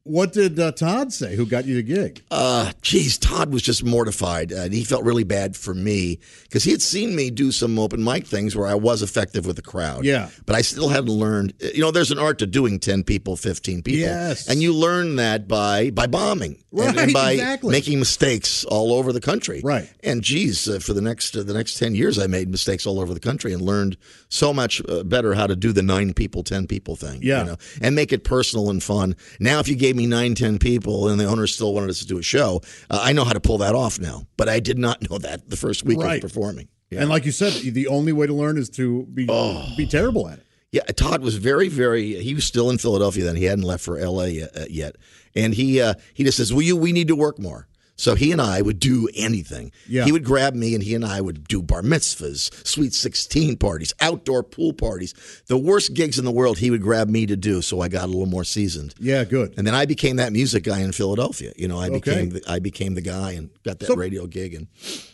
What 0.04 0.32
did 0.34 0.58
uh, 0.60 0.72
Todd 0.72 1.12
say? 1.14 1.36
Who 1.36 1.46
got 1.46 1.66
you 1.66 1.76
the 1.76 1.84
gig? 1.84 2.24
Uh, 2.32 2.72
geez, 2.82 3.18
Todd 3.18 3.52
was 3.54 3.62
just 3.62 3.84
mortified. 3.84 4.52
Uh, 4.52 4.62
and 4.62 4.74
he 4.74 4.84
felt 4.84 5.04
really 5.04 5.26
bad 5.26 5.56
for 5.58 5.74
me 5.74 6.20
because 6.44 6.64
he 6.64 6.72
had 6.72 6.82
seen 6.82 7.16
me 7.16 7.30
do 7.30 7.52
some 7.52 7.78
open 7.78 8.04
mic 8.04 8.26
things 8.26 8.56
where 8.56 8.66
I 8.66 8.76
was 8.76 9.04
effective 9.04 9.46
with 9.46 9.58
the 9.58 9.62
crowd. 9.62 10.06
Yeah. 10.06 10.30
But 10.46 10.56
I 10.56 10.62
still 10.62 10.90
hadn't 10.90 11.10
learned. 11.12 11.54
You 11.60 11.82
know, 11.82 11.92
there's 11.92 12.12
an 12.12 12.18
art 12.18 12.40
to 12.40 12.48
doing 12.48 12.80
10 12.80 13.04
people, 13.04 13.36
15 13.36 13.84
people. 13.84 14.00
Yes. 14.00 14.48
And 14.48 14.62
you 14.62 14.74
learn 14.74 15.18
that 15.18 15.48
by 15.48 15.90
by 15.92 16.08
bombing. 16.08 16.64
and- 16.72 16.98
and, 17.00 17.14
by 17.14 17.32
exactly. 17.34 17.72
making 17.72 17.98
mistakes 18.00 18.64
all 18.66 18.94
over 18.94 19.12
the 19.12 19.20
country. 19.22 19.62
Right. 19.64 19.90
And 20.04 20.22
geez, 20.22 20.68
uh, 20.70 20.78
for 20.80 20.94
the 20.94 21.02
next 21.02 21.36
uh, 21.36 21.44
the 21.44 21.54
next 21.54 21.78
10 21.78 21.94
years, 21.96 22.18
I 22.20 22.28
made 22.28 22.50
mistakes 22.50 22.86
all 22.86 23.00
over 23.00 23.14
the 23.14 23.20
country 23.20 23.54
and 23.54 23.62
learned 23.62 23.98
so 24.30 24.54
much 24.54 24.82
uh, 24.88 25.04
better 25.04 25.34
how 25.34 25.48
to 25.48 25.56
do 25.56 25.72
the 25.72 25.82
nine 25.82 26.14
people, 26.14 26.44
10 26.44 26.68
people 26.68 26.96
thing. 26.96 27.22
Yeah. 27.24 27.40
You 27.40 27.46
know, 27.52 27.58
and 27.82 27.96
make 27.96 28.14
it 28.14 28.24
personal 28.24 28.70
and 28.70 28.82
fun. 28.82 29.16
Now, 29.40 29.60
if 29.60 29.68
you 29.68 29.76
gave 29.76 29.89
me 29.96 30.06
nine, 30.08 30.36
ten 30.36 30.60
people 30.60 31.08
and 31.10 31.20
the 31.20 31.26
owner 31.26 31.48
still 31.48 31.74
wanted 31.74 31.90
us 31.90 32.00
to 32.00 32.06
do 32.08 32.18
a 32.18 32.24
show, 32.24 32.62
uh, 32.90 33.00
I 33.02 33.14
know 33.14 33.24
how 33.24 33.34
to 33.34 33.40
pull 33.40 33.58
that 33.60 33.76
off 33.76 34.00
now. 34.00 34.28
But 34.38 34.50
I 34.50 34.60
did 34.60 34.78
not 34.78 35.02
know 35.10 35.18
that 35.20 35.50
the 35.50 35.58
first 35.58 35.84
week 35.84 36.00
Right. 36.00 36.16
of 36.16 36.22
performing. 36.22 36.68
Yeah. 36.90 37.02
And 37.02 37.10
like 37.10 37.26
you 37.26 37.32
said, 37.32 37.54
the 37.54 37.88
only 37.88 38.12
way 38.14 38.26
to 38.28 38.34
learn 38.34 38.58
is 38.58 38.70
to 38.72 39.04
be 39.14 39.28
Oh. 39.30 39.66
be 39.78 39.86
terrible 39.86 40.28
at 40.28 40.40
it. 40.40 40.46
Yeah, 40.72 40.84
Todd 40.84 41.22
was 41.24 41.36
very, 41.38 41.68
very. 41.68 42.14
He 42.22 42.36
was 42.36 42.46
still 42.46 42.70
in 42.70 42.78
Philadelphia 42.78 43.24
then. 43.24 43.36
He 43.36 43.46
hadn't 43.46 43.64
left 43.64 43.84
for 43.84 43.98
L.A. 43.98 44.30
yet, 44.30 44.56
uh, 44.56 44.66
yet. 44.70 44.96
and 45.36 45.54
he 45.56 45.82
uh, 45.82 45.96
he 46.14 46.24
just 46.24 46.38
says, 46.38 46.54
"Will 46.54 46.62
you? 46.62 46.76
We 46.76 46.92
need 46.92 47.08
to 47.08 47.16
work 47.16 47.40
more." 47.40 47.68
So 48.00 48.16
he 48.16 48.32
and 48.32 48.40
I 48.42 48.62
would 48.62 48.80
do 48.80 49.10
anything. 49.14 49.74
Yeah. 49.86 50.06
He 50.06 50.14
would 50.14 50.24
grab 50.24 50.54
me, 50.56 50.74
and 50.74 50.82
he 50.82 50.96
and 50.96 51.04
I 51.04 51.20
would 51.20 51.48
do 51.50 51.62
bar 51.62 51.82
mitzvahs, 51.82 52.66
sweet 52.66 52.94
sixteen 52.94 53.58
parties, 53.58 53.94
outdoor 54.00 54.42
pool 54.42 54.72
parties, 54.72 55.14
the 55.48 55.58
worst 55.58 55.94
gigs 55.94 56.18
in 56.18 56.24
the 56.24 56.32
world. 56.32 56.60
He 56.60 56.72
would 56.72 56.82
grab 56.82 57.10
me 57.10 57.26
to 57.26 57.36
do, 57.36 57.62
so 57.62 57.82
I 57.82 57.90
got 57.90 58.06
a 58.06 58.08
little 58.08 58.26
more 58.26 58.46
seasoned. 58.46 58.96
Yeah, 59.02 59.26
good. 59.26 59.54
And 59.58 59.68
then 59.68 59.76
I 59.76 59.86
became 59.86 60.16
that 60.16 60.32
music 60.32 60.64
guy 60.64 60.80
in 60.80 60.94
Philadelphia. 60.94 61.52
You 61.58 61.68
know, 61.68 61.78
I 61.78 61.88
Okay. 61.90 62.00
became 62.00 62.30
the, 62.30 62.42
I 62.48 62.60
became 62.60 62.94
the 62.96 63.02
guy 63.02 63.32
and 63.34 63.50
got 63.66 63.80
that 63.80 63.88
So- 63.88 63.96
radio 63.96 64.28
gig. 64.28 64.54
And 64.54 64.68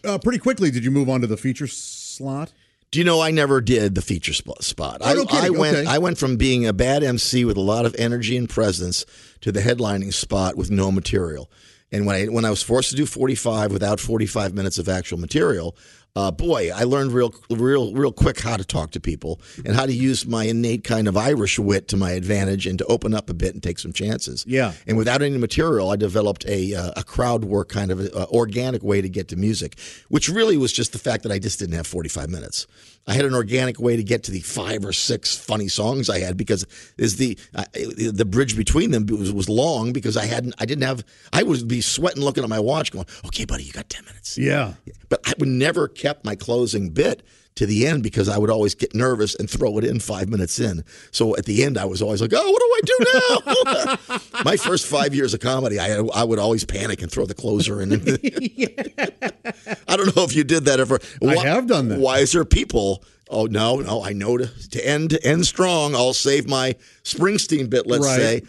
Uh, 0.03 0.19
pretty 0.19 0.37
quickly, 0.37 0.69
did 0.69 0.83
you 0.85 0.91
move 0.91 1.09
on 1.09 1.21
to 1.21 1.27
the 1.27 1.37
feature 1.37 1.65
slot? 1.67 2.53
Do 2.91 2.99
you 2.99 3.03
know 3.05 3.19
I 3.19 3.31
never 3.31 3.61
did 3.61 3.95
the 3.95 4.01
feature 4.03 4.31
spot? 4.33 4.63
spot. 4.63 4.97
Oh, 5.01 5.11
no 5.11 5.25
I. 5.31 5.47
I 5.47 5.49
went. 5.49 5.77
Okay. 5.77 5.87
I 5.87 5.97
went 5.97 6.19
from 6.19 6.37
being 6.37 6.67
a 6.67 6.71
bad 6.71 7.03
MC 7.03 7.43
with 7.45 7.57
a 7.57 7.61
lot 7.61 7.85
of 7.87 7.95
energy 7.97 8.37
and 8.37 8.47
presence 8.47 9.05
to 9.41 9.51
the 9.51 9.61
headlining 9.61 10.13
spot 10.13 10.55
with 10.55 10.69
no 10.69 10.91
material. 10.91 11.49
And 11.91 12.05
when 12.05 12.15
I 12.15 12.25
when 12.25 12.45
I 12.45 12.49
was 12.49 12.61
forced 12.61 12.89
to 12.89 12.95
do 12.95 13.05
45 13.05 13.71
without 13.71 13.99
45 13.99 14.53
minutes 14.53 14.77
of 14.77 14.89
actual 14.89 15.19
material, 15.19 15.75
uh, 16.15 16.31
boy, 16.31 16.71
I 16.73 16.83
learned 16.83 17.11
real 17.11 17.33
real 17.49 17.93
real 17.93 18.11
quick 18.11 18.39
how 18.39 18.55
to 18.55 18.63
talk 18.63 18.91
to 18.91 18.99
people 18.99 19.41
and 19.65 19.75
how 19.75 19.85
to 19.85 19.93
use 19.93 20.25
my 20.25 20.45
innate 20.45 20.85
kind 20.85 21.07
of 21.07 21.17
Irish 21.17 21.59
wit 21.59 21.89
to 21.89 21.97
my 21.97 22.11
advantage 22.11 22.65
and 22.67 22.79
to 22.79 22.85
open 22.85 23.13
up 23.13 23.29
a 23.29 23.33
bit 23.33 23.53
and 23.53 23.61
take 23.61 23.79
some 23.79 23.91
chances. 23.91 24.45
Yeah. 24.47 24.71
And 24.87 24.97
without 24.97 25.21
any 25.21 25.37
material, 25.37 25.89
I 25.89 25.97
developed 25.97 26.45
a 26.47 26.73
uh, 26.73 26.91
a 26.95 27.03
crowd 27.03 27.43
work 27.43 27.69
kind 27.69 27.91
of 27.91 27.99
uh, 27.99 28.27
organic 28.31 28.81
way 28.81 29.01
to 29.01 29.09
get 29.09 29.27
to 29.29 29.35
music, 29.35 29.77
which 30.07 30.29
really 30.29 30.55
was 30.55 30.71
just 30.71 30.93
the 30.93 30.99
fact 30.99 31.23
that 31.23 31.33
I 31.33 31.39
just 31.39 31.59
didn't 31.59 31.75
have 31.75 31.87
45 31.87 32.29
minutes. 32.29 32.65
I 33.07 33.13
had 33.13 33.25
an 33.25 33.35
organic 33.35 33.79
way 33.79 33.95
to 33.95 34.03
get 34.03 34.23
to 34.23 34.31
the 34.31 34.39
five 34.39 34.83
or 34.83 34.91
six 34.91 35.37
funny 35.37 35.67
songs 35.67 36.09
I 36.09 36.19
had 36.19 36.37
because 36.37 36.65
is 36.97 37.17
the 37.17 37.37
uh, 37.53 37.65
the 37.73 38.25
bridge 38.25 38.57
between 38.57 38.91
them 38.91 39.05
was, 39.05 39.31
was 39.31 39.47
long 39.47 39.93
because 39.93 40.17
I 40.17 40.25
hadn't 40.25 40.55
I 40.57 40.65
didn't 40.65 40.85
have 40.85 41.03
I 41.31 41.43
would 41.43 41.67
be 41.67 41.81
sweating 41.81 42.23
looking 42.23 42.43
at 42.43 42.49
my 42.49 42.59
watch 42.59 42.91
going 42.91 43.05
okay 43.25 43.45
buddy 43.45 43.63
you 43.63 43.73
got 43.73 43.89
10 43.89 44.05
minutes 44.05 44.37
Yeah. 44.37 44.73
but 45.09 45.21
I 45.25 45.33
would 45.37 45.47
never 45.49 45.87
kept 45.87 46.25
my 46.25 46.35
closing 46.35 46.89
bit 46.89 47.21
to 47.55 47.65
the 47.65 47.87
end 47.87 48.03
because 48.03 48.27
I 48.27 48.37
would 48.37 48.49
always 48.49 48.75
get 48.75 48.93
nervous 48.93 49.33
and 49.35 49.49
throw 49.49 49.77
it 49.77 49.85
in 49.85 49.99
five 49.99 50.27
minutes 50.29 50.59
in. 50.59 50.83
So 51.11 51.35
at 51.37 51.45
the 51.45 51.63
end, 51.63 51.77
I 51.77 51.85
was 51.85 52.01
always 52.01 52.21
like, 52.21 52.31
"Oh, 52.35 52.51
what 52.51 52.61
do 52.61 52.69
I 52.75 52.81
do 52.85 54.09
now?" 54.13 54.43
my 54.45 54.57
first 54.57 54.85
five 54.85 55.15
years 55.15 55.33
of 55.33 55.39
comedy, 55.39 55.79
I 55.79 55.99
I 56.13 56.23
would 56.23 56.39
always 56.39 56.65
panic 56.65 57.01
and 57.01 57.11
throw 57.11 57.25
the 57.25 57.33
closer 57.33 57.81
in. 57.81 57.93
I 59.87 59.95
don't 59.95 60.15
know 60.15 60.23
if 60.23 60.35
you 60.35 60.43
did 60.43 60.65
that 60.65 60.79
ever. 60.79 60.99
I 61.25 61.35
have 61.37 61.67
done 61.67 61.87
that. 61.89 61.99
Wiser 61.99 62.45
people. 62.45 63.03
Oh 63.29 63.45
no, 63.45 63.77
no, 63.77 64.03
I 64.03 64.13
know 64.13 64.37
to, 64.37 64.69
to 64.69 64.85
end 64.85 65.11
to 65.11 65.25
end 65.25 65.45
strong. 65.45 65.95
I'll 65.95 66.13
save 66.13 66.47
my 66.47 66.75
Springsteen 67.03 67.69
bit. 67.69 67.87
Let's 67.87 68.05
Right. 68.05 68.19
say. 68.19 68.41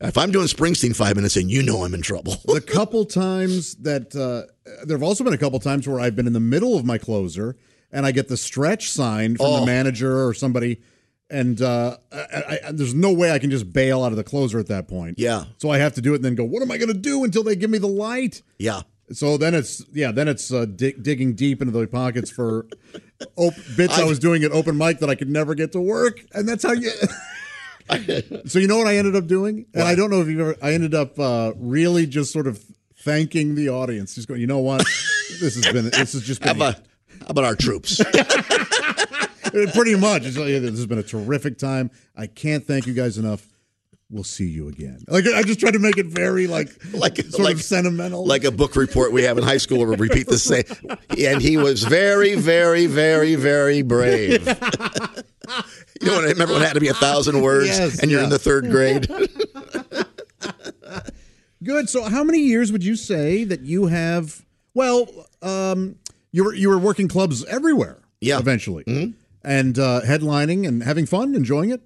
If 0.00 0.18
I'm 0.18 0.32
doing 0.32 0.48
Springsteen 0.48 0.94
five 0.94 1.16
minutes 1.16 1.36
in, 1.36 1.48
you 1.48 1.62
know 1.62 1.84
I'm 1.84 1.94
in 1.94 2.02
trouble. 2.02 2.36
the 2.46 2.60
couple 2.60 3.04
times 3.04 3.76
that 3.76 4.14
uh, 4.14 4.50
there 4.84 4.96
have 4.96 5.02
also 5.04 5.22
been 5.24 5.32
a 5.32 5.38
couple 5.38 5.58
times 5.60 5.86
where 5.86 6.00
I've 6.00 6.16
been 6.16 6.26
in 6.26 6.32
the 6.32 6.40
middle 6.40 6.76
of 6.76 6.84
my 6.84 6.98
closer 6.98 7.56
and 7.94 8.04
I 8.04 8.12
get 8.12 8.28
the 8.28 8.36
stretch 8.36 8.90
sign 8.90 9.36
from 9.38 9.46
Oh. 9.46 9.60
the 9.60 9.66
manager 9.66 10.26
or 10.26 10.34
somebody, 10.34 10.82
and 11.30 11.62
uh, 11.62 11.96
I, 12.12 12.58
I, 12.66 12.72
there's 12.72 12.92
no 12.94 13.12
way 13.12 13.30
I 13.32 13.38
can 13.38 13.50
just 13.50 13.72
bail 13.72 14.02
out 14.04 14.12
of 14.12 14.16
the 14.16 14.24
closer 14.24 14.58
at 14.58 14.66
that 14.66 14.86
point. 14.88 15.18
Yeah. 15.18 15.44
So 15.56 15.70
I 15.70 15.78
have 15.78 15.94
to 15.94 16.02
do 16.02 16.12
it 16.12 16.16
and 16.16 16.24
then 16.24 16.34
go. 16.34 16.44
What 16.44 16.60
am 16.62 16.70
I 16.70 16.76
going 16.76 16.92
to 16.92 16.98
do 16.98 17.24
until 17.24 17.42
they 17.42 17.56
give 17.56 17.70
me 17.70 17.78
the 17.78 17.86
light? 17.88 18.42
yeah. 18.58 18.82
So 19.12 19.36
then 19.36 19.52
it's 19.54 19.84
yeah, 19.92 20.12
then 20.12 20.28
it's 20.28 20.50
uh, 20.50 20.64
dig, 20.64 21.02
digging 21.02 21.34
deep 21.34 21.60
into 21.60 21.78
the 21.78 21.86
pockets 21.86 22.30
for 22.30 22.66
op- 23.36 23.52
bits 23.76 23.98
I, 23.98 24.02
I- 24.02 24.04
was 24.06 24.18
doing 24.18 24.42
at 24.44 24.50
open 24.52 24.78
mic 24.78 24.98
that 25.00 25.10
I 25.10 25.14
could 25.14 25.28
never 25.28 25.54
get 25.54 25.72
to 25.72 25.80
work, 25.80 26.20
and 26.32 26.48
that's 26.48 26.62
how 26.62 26.72
you. 26.72 26.90
so 28.46 28.58
you 28.58 28.66
know 28.66 28.78
what 28.78 28.86
I 28.86 28.96
ended 28.96 29.14
up 29.14 29.26
doing, 29.26 29.66
and 29.74 29.82
I 29.82 29.94
don't 29.94 30.10
know 30.10 30.22
if 30.22 30.28
you 30.28 30.40
ever. 30.40 30.56
I 30.62 30.72
ended 30.72 30.94
up 30.94 31.18
uh, 31.18 31.52
really 31.56 32.06
just 32.06 32.32
sort 32.32 32.46
of 32.46 32.64
thanking 33.00 33.54
the 33.56 33.68
audience, 33.68 34.14
just 34.14 34.26
going, 34.26 34.40
you 34.40 34.46
know 34.46 34.60
what, 34.60 34.78
this 35.40 35.54
has 35.56 35.70
been 35.70 35.90
this 35.90 36.14
has 36.14 36.22
just 36.22 36.40
been 36.40 36.58
how 37.20 37.28
about 37.28 37.44
our 37.44 37.54
troops? 37.54 38.00
pretty 39.72 39.94
much. 39.96 40.24
It's 40.24 40.36
like, 40.36 40.48
this 40.48 40.70
has 40.70 40.86
been 40.86 40.98
a 40.98 41.02
terrific 41.02 41.58
time. 41.58 41.90
I 42.16 42.26
can't 42.26 42.64
thank 42.64 42.86
you 42.86 42.94
guys 42.94 43.18
enough. 43.18 43.46
We'll 44.10 44.24
see 44.24 44.46
you 44.46 44.68
again. 44.68 45.02
Like 45.08 45.24
I 45.26 45.42
just 45.42 45.58
tried 45.60 45.72
to 45.72 45.78
make 45.78 45.96
it 45.96 46.06
very 46.06 46.46
like 46.46 46.68
like 46.92 47.16
sort 47.16 47.40
like 47.42 47.54
of 47.54 47.62
sentimental, 47.62 48.24
like 48.24 48.44
a 48.44 48.50
book 48.50 48.76
report 48.76 49.12
we 49.12 49.22
have 49.24 49.38
in 49.38 49.44
high 49.44 49.56
school 49.56 49.78
where 49.78 49.88
we 49.88 49.96
repeat 49.96 50.26
the 50.28 50.38
same. 50.38 50.64
And 51.18 51.40
he 51.40 51.56
was 51.56 51.82
very, 51.82 52.34
very, 52.34 52.86
very, 52.86 53.34
very 53.34 53.82
brave. 53.82 54.46
You 56.00 56.08
know, 56.08 56.16
when, 56.16 56.24
remember 56.24 56.54
when 56.54 56.62
it 56.62 56.66
had 56.66 56.74
to 56.74 56.80
be 56.80 56.88
a 56.88 56.94
thousand 56.94 57.40
words, 57.40 57.68
Yes, 57.68 58.00
and 58.00 58.10
you're 58.10 58.22
in 58.22 58.30
the 58.30 58.38
third 58.38 58.70
grade. 58.70 59.08
Good. 61.62 61.88
So, 61.88 62.02
how 62.04 62.22
many 62.22 62.40
years 62.40 62.70
would 62.72 62.84
you 62.84 62.94
say 62.96 63.44
that 63.44 63.62
you 63.62 63.86
have? 63.86 64.44
Well, 64.74 65.08
um, 65.40 65.96
you 66.34 66.42
were 66.44 66.54
you 66.54 66.68
were 66.68 66.78
working 66.78 67.06
clubs 67.08 67.44
everywhere. 67.44 67.98
Yeah. 68.20 68.38
Eventually, 68.40 68.84
and 69.44 69.78
uh, 69.78 70.00
headlining 70.04 70.66
and 70.66 70.82
having 70.82 71.06
fun, 71.06 71.34
enjoying 71.34 71.70
it. 71.70 71.80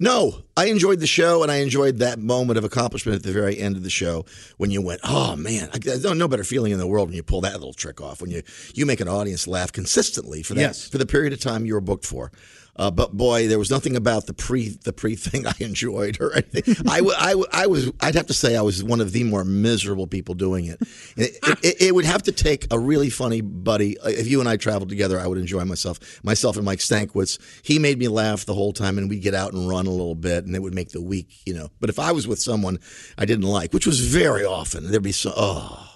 No, 0.00 0.42
I 0.56 0.66
enjoyed 0.66 1.00
the 1.00 1.06
show, 1.08 1.42
and 1.42 1.50
I 1.50 1.56
enjoyed 1.56 1.98
that 1.98 2.18
moment 2.20 2.56
of 2.58 2.64
accomplishment 2.64 3.16
at 3.16 3.22
the 3.24 3.32
very 3.32 3.58
end 3.58 3.76
of 3.76 3.82
the 3.82 3.90
show 3.90 4.26
when 4.58 4.70
you 4.70 4.80
went, 4.82 5.00
"Oh 5.04 5.34
man, 5.36 5.70
I, 5.72 5.78
there's 5.78 6.04
no 6.04 6.28
better 6.28 6.44
feeling 6.44 6.72
in 6.72 6.78
the 6.78 6.86
world 6.86 7.08
when 7.08 7.16
you 7.16 7.22
pull 7.22 7.40
that 7.40 7.54
little 7.54 7.72
trick 7.72 8.00
off. 8.00 8.20
When 8.20 8.30
you 8.30 8.42
you 8.74 8.86
make 8.86 9.00
an 9.00 9.08
audience 9.08 9.46
laugh 9.48 9.72
consistently 9.72 10.42
for 10.42 10.54
that 10.54 10.60
Yes. 10.60 10.88
for 10.88 10.98
the 10.98 11.06
period 11.06 11.32
of 11.32 11.40
time 11.40 11.64
you 11.66 11.74
were 11.74 11.80
booked 11.80 12.06
for." 12.06 12.30
Uh, 12.78 12.90
but 12.90 13.16
boy, 13.16 13.48
there 13.48 13.58
was 13.58 13.70
nothing 13.70 13.96
about 13.96 14.26
the 14.26 14.32
pre 14.32 14.68
the 14.84 14.92
pre 14.92 15.16
thing 15.16 15.46
I 15.46 15.54
enjoyed 15.60 16.20
or 16.20 16.32
anything. 16.34 16.76
I, 16.88 16.98
w- 16.98 17.16
I, 17.18 17.30
w- 17.30 17.46
I 17.52 17.66
was 17.66 17.90
I'd 18.00 18.14
have 18.14 18.26
to 18.26 18.34
say 18.34 18.56
I 18.56 18.62
was 18.62 18.84
one 18.84 19.00
of 19.00 19.12
the 19.12 19.24
more 19.24 19.44
miserable 19.44 20.06
people 20.06 20.34
doing 20.34 20.66
it. 20.66 20.78
It, 21.16 21.38
it, 21.62 21.82
it 21.82 21.94
would 21.94 22.04
have 22.04 22.22
to 22.24 22.32
take 22.32 22.66
a 22.72 22.78
really 22.78 23.10
funny 23.10 23.40
buddy. 23.40 23.98
Uh, 23.98 24.10
If 24.10 24.28
you 24.28 24.40
and 24.40 24.48
I 24.48 24.56
traveled 24.56 24.88
together, 24.88 25.18
I 25.18 25.26
would 25.26 25.38
enjoy 25.38 25.64
myself. 25.64 25.98
Myself 26.22 26.56
and 26.56 26.64
Mike 26.64 26.78
Stankwitz. 26.78 27.38
He 27.62 27.78
made 27.78 27.98
me 27.98 28.08
laugh 28.08 28.44
the 28.44 28.54
whole 28.54 28.72
time, 28.72 28.98
and 28.98 29.10
we'd 29.10 29.22
get 29.22 29.34
out 29.34 29.52
and 29.52 29.68
run 29.68 29.86
a 29.86 29.90
little 29.90 30.14
bit, 30.14 30.46
and 30.46 30.54
it 30.54 30.62
would 30.62 30.74
make 30.74 30.90
the 30.90 31.02
week, 31.02 31.28
you 31.46 31.54
know. 31.54 31.68
But 31.80 31.90
if 31.90 31.98
I 31.98 32.12
was 32.12 32.28
with 32.28 32.38
someone 32.38 32.78
I 33.16 33.24
didn't 33.24 33.46
like, 33.46 33.72
which 33.72 33.86
was 33.86 34.00
very 34.00 34.44
often, 34.44 34.90
there'd 34.90 35.02
be 35.02 35.12
so 35.12 35.32
oh. 35.36 35.87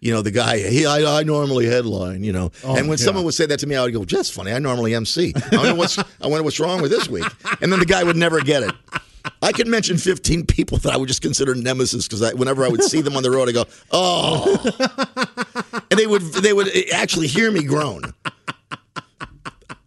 You 0.00 0.12
know 0.12 0.22
the 0.22 0.30
guy. 0.30 0.58
He, 0.58 0.86
I, 0.86 1.20
I 1.20 1.22
normally 1.24 1.66
headline. 1.66 2.22
You 2.22 2.32
know, 2.32 2.52
and 2.64 2.88
when 2.88 2.98
yeah. 2.98 3.04
someone 3.04 3.24
would 3.24 3.34
say 3.34 3.46
that 3.46 3.58
to 3.60 3.66
me, 3.66 3.76
I 3.76 3.82
would 3.82 3.92
go, 3.92 4.04
"Just 4.04 4.32
funny. 4.32 4.52
I 4.52 4.58
normally 4.58 4.94
MC. 4.94 5.32
I 5.52 5.56
wonder 5.56 5.74
what's 5.74 5.98
I 5.98 6.04
wonder 6.26 6.42
what's 6.42 6.60
wrong 6.60 6.80
with 6.80 6.90
this 6.90 7.08
week." 7.08 7.26
And 7.60 7.72
then 7.72 7.80
the 7.80 7.86
guy 7.86 8.04
would 8.04 8.16
never 8.16 8.40
get 8.40 8.62
it. 8.62 8.72
I 9.42 9.52
could 9.52 9.66
mention 9.66 9.98
15 9.98 10.46
people 10.46 10.78
that 10.78 10.92
I 10.92 10.96
would 10.96 11.08
just 11.08 11.22
consider 11.22 11.54
nemesis 11.54 12.08
because 12.08 12.34
whenever 12.34 12.64
I 12.64 12.68
would 12.68 12.82
see 12.82 13.00
them 13.00 13.16
on 13.16 13.22
the 13.22 13.30
road, 13.30 13.48
I 13.48 13.52
go, 13.52 13.64
"Oh," 13.90 15.82
and 15.90 15.98
they 15.98 16.06
would 16.06 16.22
they 16.22 16.52
would 16.52 16.70
actually 16.92 17.26
hear 17.26 17.50
me 17.50 17.64
groan. 17.64 18.14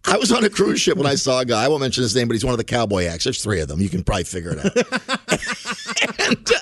I 0.06 0.18
was 0.18 0.32
on 0.32 0.44
a 0.44 0.50
cruise 0.50 0.82
ship 0.82 0.98
when 0.98 1.08
I 1.08 1.16
saw 1.16 1.40
a 1.40 1.46
guy. 1.46 1.64
I 1.64 1.68
won't 1.70 1.82
mention 1.82 2.02
his 2.02 2.14
name, 2.16 2.28
but 2.28 2.34
he's 2.34 2.44
one 2.44 2.54
of 2.54 2.58
the 2.58 2.66
cowboy 2.66 3.06
acts. 3.06 3.24
There's 3.24 3.42
three 3.42 3.62
of 3.62 3.70
them. 3.70 3.80
You 3.80 3.88
can 3.88 4.04
probably 4.04 4.26
figure 4.26 4.52
it 4.52 4.60
out. 4.60 4.76
and, 6.20 6.52
uh, 6.52 6.61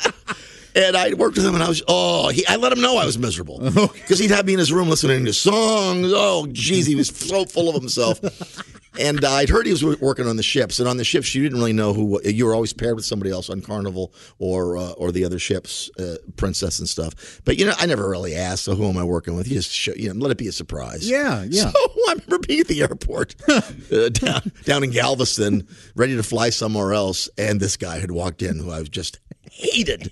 and 0.79 0.97
I 0.97 1.13
worked 1.13 1.37
with 1.37 1.45
him, 1.45 1.53
and 1.55 1.63
I 1.63 1.67
was 1.69 1.81
oh, 1.87 2.29
he, 2.29 2.45
I 2.47 2.55
let 2.55 2.71
him 2.71 2.81
know 2.81 2.97
I 2.97 3.05
was 3.05 3.17
miserable 3.17 3.59
because 3.93 4.19
he'd 4.19 4.31
have 4.31 4.45
me 4.45 4.53
in 4.53 4.59
his 4.59 4.71
room 4.71 4.89
listening 4.89 5.25
to 5.25 5.33
songs. 5.33 6.11
Oh, 6.13 6.47
geez, 6.51 6.85
he 6.85 6.95
was 6.95 7.09
so 7.09 7.45
full 7.45 7.69
of 7.69 7.75
himself. 7.75 8.19
And 8.99 9.23
uh, 9.23 9.31
I'd 9.31 9.49
heard 9.49 9.65
he 9.65 9.71
was 9.71 9.83
working 9.83 10.27
on 10.27 10.35
the 10.35 10.43
ships, 10.43 10.79
and 10.79 10.89
on 10.89 10.97
the 10.97 11.03
ships 11.05 11.33
you 11.33 11.41
didn't 11.43 11.59
really 11.59 11.73
know 11.73 11.93
who 11.93 12.19
you 12.25 12.45
were. 12.45 12.53
Always 12.53 12.73
paired 12.73 12.95
with 12.95 13.05
somebody 13.05 13.31
else 13.31 13.49
on 13.49 13.61
Carnival 13.61 14.13
or 14.39 14.77
uh, 14.77 14.91
or 14.93 15.11
the 15.11 15.23
other 15.23 15.39
ships, 15.39 15.89
uh, 15.97 16.17
Princess 16.35 16.79
and 16.79 16.89
stuff. 16.89 17.39
But 17.45 17.57
you 17.57 17.65
know, 17.65 17.73
I 17.77 17.85
never 17.85 18.09
really 18.09 18.35
asked, 18.35 18.63
so 18.65 18.75
who 18.75 18.89
am 18.89 18.97
I 18.97 19.03
working 19.03 19.35
with? 19.35 19.47
You 19.47 19.53
just 19.53 19.71
show, 19.71 19.93
you 19.95 20.11
know, 20.11 20.19
let 20.19 20.31
it 20.31 20.37
be 20.37 20.47
a 20.47 20.51
surprise. 20.51 21.09
Yeah, 21.09 21.45
yeah. 21.47 21.71
So 21.79 21.89
I 22.09 22.13
remember 22.13 22.39
being 22.39 22.59
at 22.61 22.67
the 22.67 22.81
airport 22.81 23.35
uh, 23.47 24.09
down, 24.09 24.51
down 24.65 24.83
in 24.83 24.89
Galveston, 24.89 25.67
ready 25.95 26.15
to 26.15 26.23
fly 26.23 26.49
somewhere 26.49 26.93
else, 26.93 27.29
and 27.37 27.59
this 27.59 27.77
guy 27.77 27.99
had 27.99 28.11
walked 28.11 28.41
in 28.41 28.57
who 28.59 28.71
I 28.71 28.79
was 28.79 28.89
just 28.89 29.19
hated. 29.51 30.11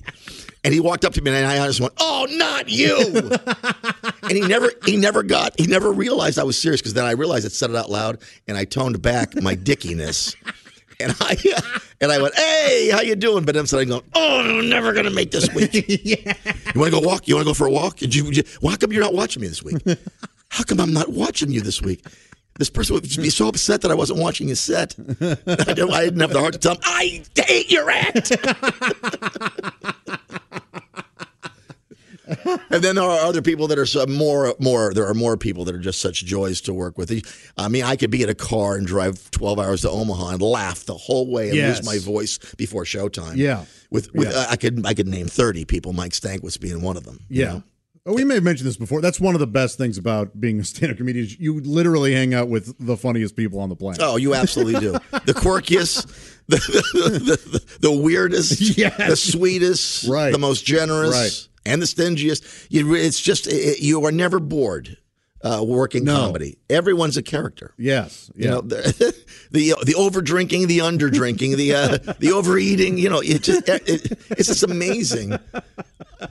And 0.67 0.73
he 0.73 0.81
walked 0.81 1.05
up 1.05 1.13
to 1.13 1.21
me, 1.21 1.31
and 1.31 1.47
I 1.47 1.65
just 1.65 1.79
went, 1.79 1.93
"Oh, 1.97 2.27
not 2.29 2.67
you!" 2.67 2.97
and 4.23 4.31
he 4.33 4.41
never, 4.41 4.69
he 4.85 4.97
never 4.97 5.23
got, 5.23 5.57
he 5.57 5.65
never 5.65 5.93
realized 5.93 6.37
I 6.37 6.43
was 6.43 6.61
serious 6.61 6.81
because 6.81 6.93
then 6.93 7.05
I 7.05 7.11
realized 7.11 7.45
I 7.45 7.49
said 7.49 7.69
it 7.69 7.77
out 7.77 7.89
loud, 7.89 8.17
and 8.49 8.57
I 8.57 8.65
toned 8.65 9.01
back 9.01 9.33
my 9.41 9.55
dickiness. 9.55 10.35
And 10.99 11.15
I 11.21 11.37
and 12.01 12.11
I 12.11 12.21
went, 12.21 12.35
"Hey, 12.35 12.89
how 12.91 12.99
you 12.99 13.15
doing?" 13.15 13.45
But 13.45 13.55
inside 13.55 13.83
I'm 13.83 13.87
going, 13.87 14.03
"Oh, 14.13 14.41
I'm 14.41 14.67
never 14.67 14.91
gonna 14.91 15.09
make 15.09 15.31
this 15.31 15.47
week." 15.55 15.73
You 16.75 16.81
want 16.81 16.93
to 16.93 16.99
go 16.99 17.07
walk? 17.07 17.29
You 17.29 17.35
want 17.35 17.45
to 17.47 17.49
go 17.51 17.53
for 17.53 17.67
a 17.67 17.71
walk? 17.71 17.95
Did 17.95 18.13
you, 18.13 18.23
did 18.25 18.35
you- 18.37 18.43
well, 18.61 18.71
how 18.71 18.77
come 18.77 18.91
you're 18.91 19.01
not 19.01 19.13
watching 19.13 19.41
me 19.41 19.47
this 19.47 19.63
week? 19.63 19.77
How 20.49 20.63
come 20.65 20.79
I'm 20.81 20.91
not 20.93 21.09
watching 21.09 21.49
you 21.51 21.61
this 21.61 21.81
week? 21.81 22.05
This 22.59 22.69
person 22.69 22.93
would 22.95 23.03
be 23.03 23.29
so 23.29 23.47
upset 23.47 23.81
that 23.81 23.91
I 23.91 23.93
wasn't 23.95 24.19
watching 24.19 24.47
his 24.47 24.59
set. 24.59 24.95
I, 24.97 25.35
didn't, 25.45 25.91
I 25.93 26.05
didn't 26.05 26.19
have 26.21 26.31
the 26.33 26.39
heart 26.39 26.53
to 26.53 26.59
tell 26.59 26.73
him, 26.75 26.81
I 26.85 27.23
hate 27.35 27.69
your 27.71 27.89
act. 27.89 28.31
and 32.69 32.83
then 32.83 32.95
there 32.95 33.03
are 33.03 33.19
other 33.25 33.41
people 33.41 33.67
that 33.67 33.79
are 33.79 34.07
more, 34.07 34.55
more. 34.59 34.93
There 34.93 35.05
are 35.07 35.13
more 35.13 35.37
people 35.37 35.65
that 35.65 35.75
are 35.75 35.79
just 35.79 36.01
such 36.01 36.25
joys 36.25 36.61
to 36.61 36.73
work 36.73 36.97
with. 36.97 37.11
I 37.57 37.67
mean, 37.67 37.83
I 37.83 37.95
could 37.95 38.11
be 38.11 38.23
in 38.23 38.29
a 38.29 38.35
car 38.35 38.75
and 38.75 38.85
drive 38.85 39.29
twelve 39.31 39.59
hours 39.59 39.81
to 39.81 39.89
Omaha 39.89 40.29
and 40.33 40.41
laugh 40.41 40.85
the 40.85 40.95
whole 40.95 41.31
way 41.31 41.47
and 41.49 41.57
Yes. 41.57 41.77
lose 41.77 41.85
my 41.85 41.97
voice 41.99 42.37
before 42.57 42.83
showtime. 42.83 43.35
Yeah. 43.37 43.65
with, 43.91 44.13
with 44.13 44.27
Yeah. 44.31 44.39
Uh, 44.39 44.45
I 44.49 44.55
could 44.57 44.85
I 44.85 44.93
could 44.93 45.07
name 45.07 45.27
thirty 45.27 45.65
people. 45.65 45.93
Mike 45.93 46.11
Stankwitz 46.11 46.59
being 46.59 46.81
one 46.81 46.97
of 46.97 47.03
them. 47.05 47.19
you 47.29 47.41
Yeah. 47.43 47.47
know? 47.53 47.63
Oh, 48.09 48.13
we 48.13 48.23
may 48.23 48.35
have 48.35 48.43
mentioned 48.43 48.65
this 48.69 48.77
before. 48.77 49.01
That's 49.01 49.19
one 49.19 49.33
of 49.35 49.41
the 49.41 49.47
best 49.47 49.77
things 49.77 49.97
about 49.97 50.39
being 50.39 50.61
a 50.61 50.63
stand-up 50.63 50.95
comedian. 50.95 51.25
is 51.25 51.37
You 51.41 51.59
literally 51.59 52.13
hang 52.13 52.33
out 52.33 52.47
with 52.47 52.73
the 52.79 52.95
funniest 52.95 53.35
people 53.35 53.59
on 53.59 53.67
the 53.67 53.75
planet. 53.75 53.99
Oh, 54.01 54.15
you 54.15 54.33
absolutely 54.33 54.79
do. 54.79 54.91
The 54.93 55.33
quirkiest, 55.33 56.05
the 56.47 56.55
the, 56.55 57.37
the, 57.51 57.65
the 57.81 57.91
weirdest, 57.91 58.61
Yes. 58.77 58.95
the 59.09 59.17
sweetest, 59.17 60.07
Right. 60.07 60.31
the 60.31 60.37
most 60.37 60.65
generous, 60.65 61.11
Right. 61.13 61.47
And 61.67 61.81
the 61.81 61.85
stingiest. 61.85 62.67
You, 62.69 62.95
it's 62.95 63.19
just 63.19 63.47
it, 63.47 63.79
you 63.79 64.03
are 64.05 64.11
never 64.11 64.39
bored 64.39 64.97
uh, 65.43 65.63
working 65.65 66.03
No. 66.03 66.15
comedy. 66.15 66.57
Everyone's 66.69 67.17
a 67.17 67.21
character. 67.23 67.73
Yes. 67.77 68.31
You 68.35 68.49
know 68.49 68.61
the 68.73 69.15
the, 69.51 69.75
the 69.85 69.95
over 69.95 70.21
drinking, 70.21 70.67
the 70.67 70.81
under 70.81 71.09
drinking, 71.09 71.57
the 71.57 71.73
uh, 71.75 71.97
the 72.19 72.31
overeating. 72.31 72.97
You 72.97 73.09
know, 73.09 73.19
it 73.19 73.43
just 73.43 73.67
it, 73.69 74.17
it's 74.31 74.47
just 74.47 74.63
amazing. 74.63 75.37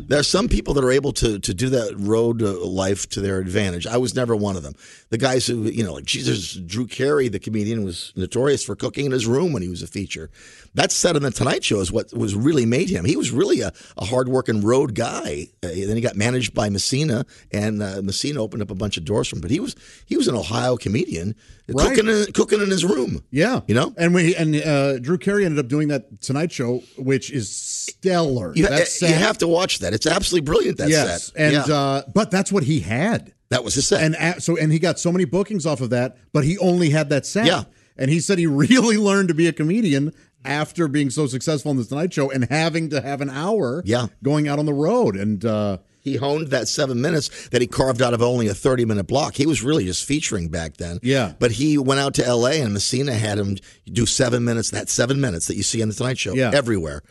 There 0.01 0.19
are 0.19 0.25
some 0.25 0.49
people 0.49 0.75
that 0.75 0.83
are 0.85 0.91
able 0.91 1.13
to 1.13 1.39
to 1.39 1.55
do 1.55 1.69
that 1.71 1.95
road 1.97 2.43
uh, 2.43 2.59
life 2.67 3.09
to 3.11 3.21
their 3.21 3.39
advantage. 3.39 3.87
I 3.87 3.99
was 3.99 4.17
never 4.17 4.35
one 4.35 4.57
of 4.57 4.65
them. 4.65 4.75
The 5.11 5.19
guys 5.19 5.47
who 5.47 5.63
you 5.63 5.85
know, 5.85 5.95
like 5.95 6.05
Jesus, 6.05 6.55
Drew 6.55 6.87
Carey, 6.89 7.29
the 7.29 7.39
comedian, 7.39 7.85
was 7.85 8.13
notorious 8.17 8.65
for 8.65 8.75
cooking 8.75 9.07
in 9.07 9.13
his 9.13 9.27
room 9.29 9.53
when 9.53 9.63
he 9.63 9.69
was 9.69 9.83
a 9.83 9.87
feature. 9.87 10.29
That 10.77 10.93
set 10.93 11.17
on 11.17 11.23
the 11.23 11.31
Tonight 11.31 11.65
Show 11.65 11.81
is 11.81 11.91
what 11.91 12.13
was 12.15 12.35
really 12.35 12.65
made 12.67 12.89
him. 12.89 13.05
He 13.05 13.17
was 13.17 13.31
really 13.31 13.61
a, 13.63 13.73
a 13.97 14.05
hardworking 14.05 14.63
road 14.63 14.95
guy. 14.95 15.49
Uh, 15.63 15.69
then 15.69 15.97
he 15.97 16.01
got 16.01 16.17
managed 16.17 16.55
by 16.55 16.69
Messina, 16.69 17.25
and 17.51 17.83
uh, 17.83 18.01
Messina 18.03 18.41
opened 18.43 18.63
up 18.63 18.71
a 18.71 18.75
bunch 18.75 18.97
of 18.97 19.05
doors 19.05 19.29
for 19.29 19.37
him. 19.37 19.41
But 19.43 19.51
he 19.51 19.59
was 19.61 19.75
he 20.07 20.17
was 20.17 20.29
an 20.29 20.35
Ohio 20.35 20.77
comedian, 20.77 21.35
Right. 21.69 21.89
cooking 21.97 22.09
in, 22.09 22.27
cooking 22.33 22.61
in 22.63 22.71
his 22.71 22.85
room. 22.85 23.23
Yeah. 23.31 23.61
You 23.67 23.75
know? 23.75 23.93
And 23.99 24.15
we 24.15 24.37
and 24.37 24.55
uh, 24.57 24.99
Drew 24.99 25.19
Carey 25.19 25.45
ended 25.45 25.59
up 25.59 25.69
doing 25.69 25.89
that 25.89 26.21
Tonight 26.21 26.53
Show, 26.53 26.83
which 26.97 27.31
is 27.31 27.51
stellar. 27.51 28.53
You, 28.55 28.69
That 28.69 28.89
you 29.01 29.09
have 29.15 29.39
to 29.39 29.49
watch 29.49 29.81
that. 29.81 29.95
It's 29.95 30.07
absolutely 30.07 30.45
brilliant. 30.45 30.79
That 30.79 30.89
yes. 30.91 31.27
set. 31.33 31.37
And 31.37 31.53
Yeah. 31.69 31.75
uh, 31.75 32.03
but 32.15 32.31
that's 32.31 32.53
what 32.53 32.63
he 32.65 32.81
had. 32.81 33.33
that 33.49 33.65
was 33.65 33.75
his 33.75 33.87
set. 33.87 34.03
And 34.03 34.15
a 34.15 34.41
so 34.41 34.57
and 34.57 34.71
he 34.73 34.79
got 34.79 34.99
so 34.99 35.11
many 35.11 35.25
bookings 35.25 35.67
off 35.67 35.81
of 35.81 35.91
that, 35.91 36.17
but 36.33 36.45
he 36.45 36.59
only 36.59 36.91
had 36.91 37.09
that 37.11 37.25
set. 37.27 37.47
Yeah. 37.47 37.65
And 37.99 38.11
he 38.11 38.21
said 38.21 38.39
he 38.39 38.47
really 38.65 38.97
learned 38.99 39.29
to 39.29 39.35
be 39.35 39.47
a 39.47 39.53
comedian 39.53 40.13
after 40.47 40.89
being 40.89 41.11
so 41.11 41.27
successful 41.27 41.71
in 41.73 41.77
the 41.77 41.85
Tonight 41.85 42.13
Show 42.15 42.31
and 42.31 42.47
having 42.51 42.91
to 42.91 43.01
have 43.01 43.21
an 43.21 43.31
hour 43.31 43.83
Yeah. 43.85 44.07
going 44.23 44.49
out 44.49 44.59
on 44.59 44.67
the 44.67 44.73
road. 44.75 45.17
And 45.17 45.45
uh, 45.45 45.79
he 46.01 46.17
honed 46.17 46.49
that 46.49 46.69
seven 46.69 47.01
minutes 47.01 47.49
that 47.49 47.61
he 47.61 47.67
carved 47.67 48.01
out 48.01 48.15
of 48.15 48.23
only 48.23 48.47
a 48.49 48.55
30 48.55 48.85
minute 48.85 49.07
block. 49.07 49.35
He 49.35 49.47
was 49.47 49.63
really 49.63 49.85
just 49.85 50.05
featuring 50.05 50.49
back 50.49 50.77
then. 50.77 50.99
Yeah. 51.03 51.33
But 51.39 51.53
he 51.53 51.79
went 51.79 52.01
out 52.01 52.15
to 52.15 52.23
LA 52.35 52.63
and 52.63 52.73
Messina 52.73 53.13
had 53.15 53.39
him 53.39 53.57
do 53.87 54.07
seven 54.07 54.45
minutes, 54.45 54.71
that 54.71 54.89
seven 54.89 55.21
minutes 55.21 55.47
that 55.49 55.57
you 55.57 55.63
see 55.63 55.83
on 55.83 55.89
the 55.89 55.95
Tonight 55.95 56.19
Show 56.19 56.35
Yeah. 56.35 56.51
everywhere. 56.55 57.03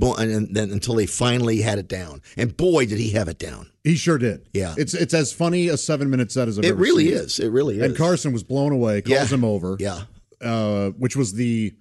And 0.00 0.18
and 0.32 0.54
then 0.56 0.70
until 0.72 0.94
they 0.96 1.06
finally 1.06 1.60
had 1.62 1.78
it 1.78 1.86
down. 1.86 2.20
And 2.36 2.56
boy, 2.56 2.86
did 2.86 2.98
he 2.98 3.10
have 3.10 3.28
it 3.28 3.38
down. 3.38 3.70
he 3.84 3.94
sure 3.94 4.18
did. 4.18 4.48
Yeah. 4.52 4.74
It's 4.76 4.92
it's 4.92 5.14
as 5.14 5.32
funny 5.32 5.68
a 5.68 5.76
seven 5.76 6.10
minute 6.10 6.32
set 6.32 6.48
as 6.48 6.58
I've 6.58 6.64
It 6.64 6.74
really 6.74 7.04
seen. 7.10 7.14
is. 7.14 7.38
It 7.38 7.48
really 7.50 7.76
is. 7.78 7.82
And 7.82 7.96
Carson 7.96 8.32
was 8.32 8.42
blown 8.42 8.72
away, 8.72 9.02
calls 9.02 9.30
Yeah. 9.30 9.36
him 9.36 9.44
over. 9.44 9.76
Yeah. 9.78 10.02
uh, 10.40 10.90
which 10.90 11.14
was 11.16 11.34
the 11.34 11.74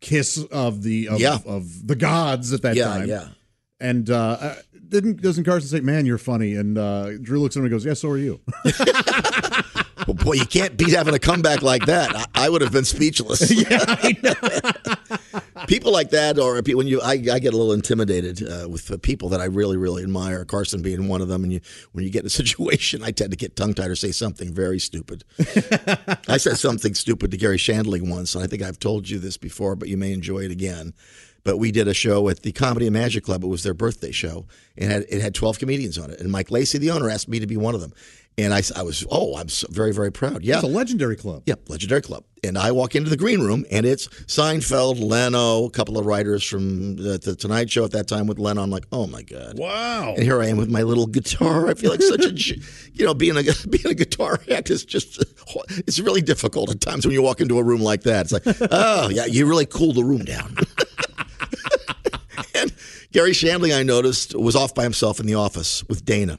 kiss 0.00 0.42
of 0.50 0.82
the 0.82 1.08
of, 1.08 1.20
Yeah. 1.20 1.38
of 1.46 1.86
the 1.86 1.96
gods 1.96 2.52
at 2.52 2.62
that 2.62 2.76
Yeah. 2.76 2.84
time. 2.84 3.08
Yeah. 3.08 3.28
And 3.80 4.10
uh, 4.10 4.16
uh, 4.40 4.54
didn't 4.88 5.22
doesn't 5.22 5.44
Carson 5.44 5.68
say, 5.68 5.80
"Man, 5.80 6.04
you're 6.04 6.18
funny"? 6.18 6.54
And 6.54 6.76
uh, 6.76 7.16
Drew 7.18 7.40
looks 7.40 7.56
at 7.56 7.60
him 7.60 7.64
and 7.66 7.72
goes, 7.72 7.84
"Yeah, 7.84 7.94
so 7.94 8.08
are 8.10 8.18
you." 8.18 8.40
Well, 10.06 10.14
boy, 10.14 10.32
you 10.32 10.46
can't 10.46 10.78
beat 10.78 10.88
having 10.90 11.14
a 11.14 11.18
comeback 11.18 11.60
like 11.60 11.84
that. 11.84 12.16
I, 12.16 12.46
I 12.46 12.48
would 12.48 12.62
have 12.62 12.72
been 12.72 12.86
speechless. 12.86 13.50
yeah, 13.70 13.84
I 13.86 14.16
know. 14.22 14.34
people 15.66 15.92
like 15.92 16.10
that, 16.10 16.38
or 16.38 16.60
when 16.60 16.86
you, 16.86 17.00
I, 17.00 17.12
I 17.12 17.38
get 17.38 17.54
a 17.54 17.56
little 17.56 17.72
intimidated 17.72 18.42
uh, 18.46 18.68
with 18.68 19.00
people 19.02 19.28
that 19.30 19.40
I 19.40 19.44
really, 19.44 19.76
really 19.76 20.02
admire. 20.02 20.44
Carson 20.44 20.82
being 20.82 21.08
one 21.08 21.20
of 21.20 21.28
them. 21.28 21.44
And 21.44 21.52
you, 21.52 21.60
when 21.92 22.04
you 22.04 22.10
get 22.10 22.20
in 22.20 22.26
a 22.26 22.30
situation, 22.30 23.02
I 23.02 23.10
tend 23.10 23.30
to 23.30 23.36
get 23.36 23.56
tongue 23.56 23.74
tied 23.74 23.90
or 23.90 23.96
say 23.96 24.12
something 24.12 24.52
very 24.52 24.78
stupid. 24.78 25.24
I 26.28 26.36
said 26.36 26.56
something 26.58 26.94
stupid 26.94 27.30
to 27.30 27.36
Garry 27.36 27.58
Shandling 27.58 28.10
once, 28.10 28.34
and 28.34 28.44
I 28.44 28.46
think 28.46 28.62
I've 28.62 28.78
told 28.78 29.08
you 29.08 29.18
this 29.18 29.36
before, 29.36 29.76
but 29.76 29.88
you 29.88 29.96
may 29.96 30.12
enjoy 30.12 30.40
it 30.40 30.50
again. 30.50 30.94
But 31.42 31.56
we 31.56 31.72
did 31.72 31.88
a 31.88 31.94
show 31.94 32.28
at 32.28 32.42
the 32.42 32.52
Comedy 32.52 32.86
and 32.86 32.92
Magic 32.92 33.24
Club. 33.24 33.42
It 33.42 33.46
was 33.46 33.62
their 33.62 33.72
birthday 33.72 34.10
show, 34.10 34.46
and 34.76 34.92
it 34.92 34.94
had, 34.94 35.06
it 35.08 35.22
had 35.22 35.34
12 35.34 35.58
comedians 35.58 35.96
on 35.96 36.10
it. 36.10 36.20
And 36.20 36.30
Mike 36.30 36.50
Lacey, 36.50 36.76
the 36.78 36.90
owner, 36.90 37.08
asked 37.08 37.28
me 37.28 37.38
to 37.40 37.46
be 37.46 37.56
one 37.56 37.74
of 37.74 37.80
them. 37.80 37.94
And 38.38 38.54
I, 38.54 38.62
I 38.74 38.82
was, 38.82 39.04
oh, 39.10 39.36
I'm 39.36 39.48
very, 39.68 39.92
very 39.92 40.10
proud. 40.10 40.42
Yeah. 40.42 40.54
It's 40.54 40.64
a 40.64 40.66
legendary 40.68 41.16
club. 41.16 41.42
Yeah, 41.44 41.56
Legendary 41.68 42.00
Club. 42.00 42.24
And 42.42 42.56
I 42.56 42.72
walk 42.72 42.96
into 42.96 43.10
the 43.10 43.16
green 43.16 43.40
room, 43.40 43.66
and 43.70 43.84
it's 43.84 44.08
Seinfeld, 44.08 44.98
Leno, 44.98 45.66
a 45.66 45.70
couple 45.70 45.98
of 45.98 46.06
writers 46.06 46.42
from 46.42 46.96
the, 46.96 47.18
the 47.18 47.36
Tonight 47.36 47.70
Show 47.70 47.84
at 47.84 47.90
that 47.90 48.08
time 48.08 48.26
with 48.26 48.38
Leno. 48.38 48.62
I'm 48.62 48.70
like, 48.70 48.86
oh 48.92 49.06
my 49.06 49.20
god, 49.20 49.58
Wow. 49.58 50.14
And 50.14 50.22
here 50.22 50.40
I 50.40 50.46
am 50.46 50.56
with 50.56 50.70
my 50.70 50.82
little 50.82 51.06
guitar. 51.06 51.68
I 51.68 51.74
feel 51.74 51.90
like 51.90 52.00
such 52.00 52.24
a, 52.24 52.32
you 52.94 53.04
know, 53.04 53.12
being 53.12 53.36
a 53.36 53.42
being 53.68 53.86
a 53.86 53.94
guitar 53.94 54.40
act 54.50 54.70
is 54.70 54.86
just, 54.86 55.22
it's 55.76 55.98
really 56.00 56.22
difficult 56.22 56.70
at 56.70 56.80
times 56.80 57.04
when 57.04 57.12
you 57.12 57.20
walk 57.20 57.42
into 57.42 57.58
a 57.58 57.62
room 57.62 57.82
like 57.82 58.04
that. 58.04 58.30
It's 58.30 58.32
like, 58.32 58.44
oh 58.70 59.10
yeah, 59.10 59.26
you 59.26 59.44
really 59.46 59.66
cool 59.66 59.92
the 59.92 60.04
room 60.04 60.24
down. 60.24 60.56
and 62.54 62.72
Garry 63.12 63.32
Shandling, 63.32 63.76
I 63.78 63.82
noticed, 63.82 64.34
was 64.34 64.56
off 64.56 64.74
by 64.74 64.84
himself 64.84 65.20
in 65.20 65.26
the 65.26 65.34
office 65.34 65.84
with 65.88 66.06
Dana 66.06 66.38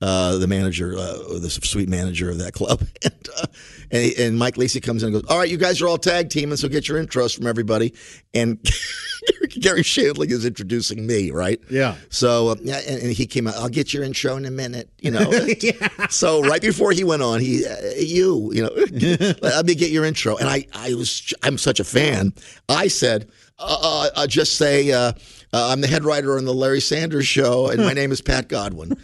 uh, 0.00 0.38
the 0.38 0.46
manager, 0.46 0.94
uh, 0.96 1.38
the 1.38 1.50
sweet 1.50 1.88
manager 1.88 2.30
of 2.30 2.38
that 2.38 2.52
club. 2.52 2.82
And, 3.02 3.28
uh, 3.38 3.46
and, 3.90 4.12
and 4.18 4.38
Mike 4.38 4.58
Lacey 4.58 4.80
comes 4.80 5.02
in 5.02 5.12
and 5.12 5.22
goes, 5.22 5.30
All 5.30 5.38
right, 5.38 5.48
you 5.48 5.56
guys 5.56 5.80
are 5.80 5.88
all 5.88 5.96
tag 5.96 6.28
teaming, 6.28 6.56
so 6.56 6.68
get 6.68 6.86
your 6.86 7.02
intros 7.02 7.34
from 7.34 7.46
everybody. 7.46 7.94
And 8.34 8.58
Garry 9.60 9.82
Shandling 9.82 10.30
is 10.30 10.44
introducing 10.44 11.06
me, 11.06 11.30
right? 11.30 11.58
Yeah. 11.70 11.96
So, 12.10 12.48
uh, 12.48 12.56
yeah, 12.62 12.80
and, 12.86 13.02
and 13.02 13.12
he 13.12 13.26
came 13.26 13.46
out, 13.46 13.56
I'll 13.56 13.68
get 13.70 13.94
your 13.94 14.04
intro 14.04 14.36
in 14.36 14.44
a 14.44 14.50
minute, 14.50 14.90
you 15.00 15.10
know. 15.10 15.30
yeah. 15.60 15.88
So, 16.08 16.42
right 16.42 16.60
before 16.60 16.92
he 16.92 17.04
went 17.04 17.22
on, 17.22 17.40
he, 17.40 17.66
uh, 17.66 17.76
you, 17.98 18.52
you 18.52 18.62
know, 18.62 19.34
let 19.42 19.64
me 19.64 19.74
get 19.74 19.90
your 19.90 20.04
intro. 20.04 20.36
And 20.36 20.48
I, 20.48 20.66
I 20.74 20.94
was, 20.94 21.32
I'm 21.42 21.56
such 21.56 21.80
a 21.80 21.84
fan. 21.84 22.34
I 22.68 22.88
said, 22.88 23.30
uh, 23.58 24.10
uh, 24.14 24.26
just 24.26 24.56
say, 24.56 24.92
uh, 24.92 25.12
uh, 25.52 25.68
I'm 25.72 25.80
the 25.80 25.88
head 25.88 26.04
writer 26.04 26.36
on 26.36 26.44
the 26.44 26.54
Larry 26.54 26.80
Sanders 26.80 27.26
Show, 27.26 27.68
and 27.68 27.82
my 27.82 27.92
name 27.92 28.12
is 28.12 28.20
Pat 28.20 28.48
Godwin. 28.48 28.96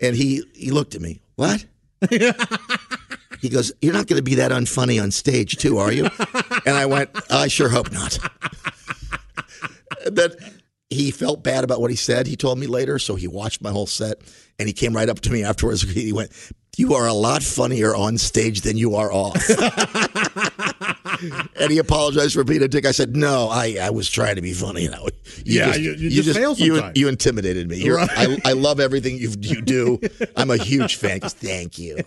And 0.00 0.14
he 0.14 0.42
he 0.54 0.70
looked 0.70 0.94
at 0.94 1.00
me. 1.00 1.20
What? 1.36 1.64
he 3.40 3.48
goes, 3.48 3.72
"You're 3.82 3.92
not 3.92 4.06
going 4.06 4.18
to 4.18 4.22
be 4.22 4.36
that 4.36 4.52
unfunny 4.52 5.02
on 5.02 5.10
stage, 5.10 5.56
too, 5.56 5.78
are 5.78 5.92
you?" 5.92 6.08
And 6.66 6.76
I 6.76 6.86
went, 6.86 7.10
"I 7.30 7.48
sure 7.48 7.68
hope 7.68 7.90
not." 7.92 8.18
that 10.06 10.36
he 10.90 11.10
felt 11.10 11.42
bad 11.42 11.64
about 11.64 11.80
what 11.80 11.90
he 11.90 11.96
said. 11.96 12.26
He 12.26 12.36
told 12.36 12.58
me 12.58 12.66
later, 12.66 12.98
so 12.98 13.14
he 13.14 13.28
watched 13.28 13.62
my 13.62 13.70
whole 13.70 13.86
set, 13.86 14.18
and 14.58 14.68
he 14.68 14.72
came 14.72 14.94
right 14.94 15.08
up 15.08 15.20
to 15.20 15.30
me 15.30 15.44
afterwards. 15.44 15.82
He 15.92 16.12
went, 16.12 16.32
"You 16.76 16.94
are 16.94 17.06
a 17.06 17.12
lot 17.12 17.42
funnier 17.42 17.94
on 17.94 18.18
stage 18.18 18.62
than 18.62 18.76
you 18.76 18.94
are 18.94 19.12
off." 19.12 19.36
and 21.60 21.70
he 21.70 21.78
apologized 21.78 22.34
for 22.34 22.44
being 22.44 22.62
a 22.62 22.68
dick. 22.68 22.86
I 22.86 22.92
said, 22.92 23.16
"No, 23.16 23.48
I, 23.48 23.76
I 23.80 23.90
was 23.90 24.08
trying 24.10 24.36
to 24.36 24.42
be 24.42 24.52
funny." 24.52 24.82
You 24.82 24.90
know, 24.90 25.08
Yeah, 25.44 25.74
you- 25.74 25.92
you 25.94 26.22
just 26.22 26.38
fail 26.38 26.54
you, 26.54 26.74
sometimes. 26.76 26.98
you 26.98 27.08
intimidated 27.08 27.68
me. 27.68 27.76
You're, 27.78 27.96
Right. 27.96 28.10
I, 28.44 28.50
I 28.50 28.52
love 28.52 28.80
everything 28.80 29.16
you 29.18 29.32
you 29.40 29.60
do. 29.62 30.00
I'm 30.36 30.50
a 30.50 30.56
huge 30.56 30.96
fan. 30.96 31.20
Thank 31.20 31.78
you. 31.78 31.98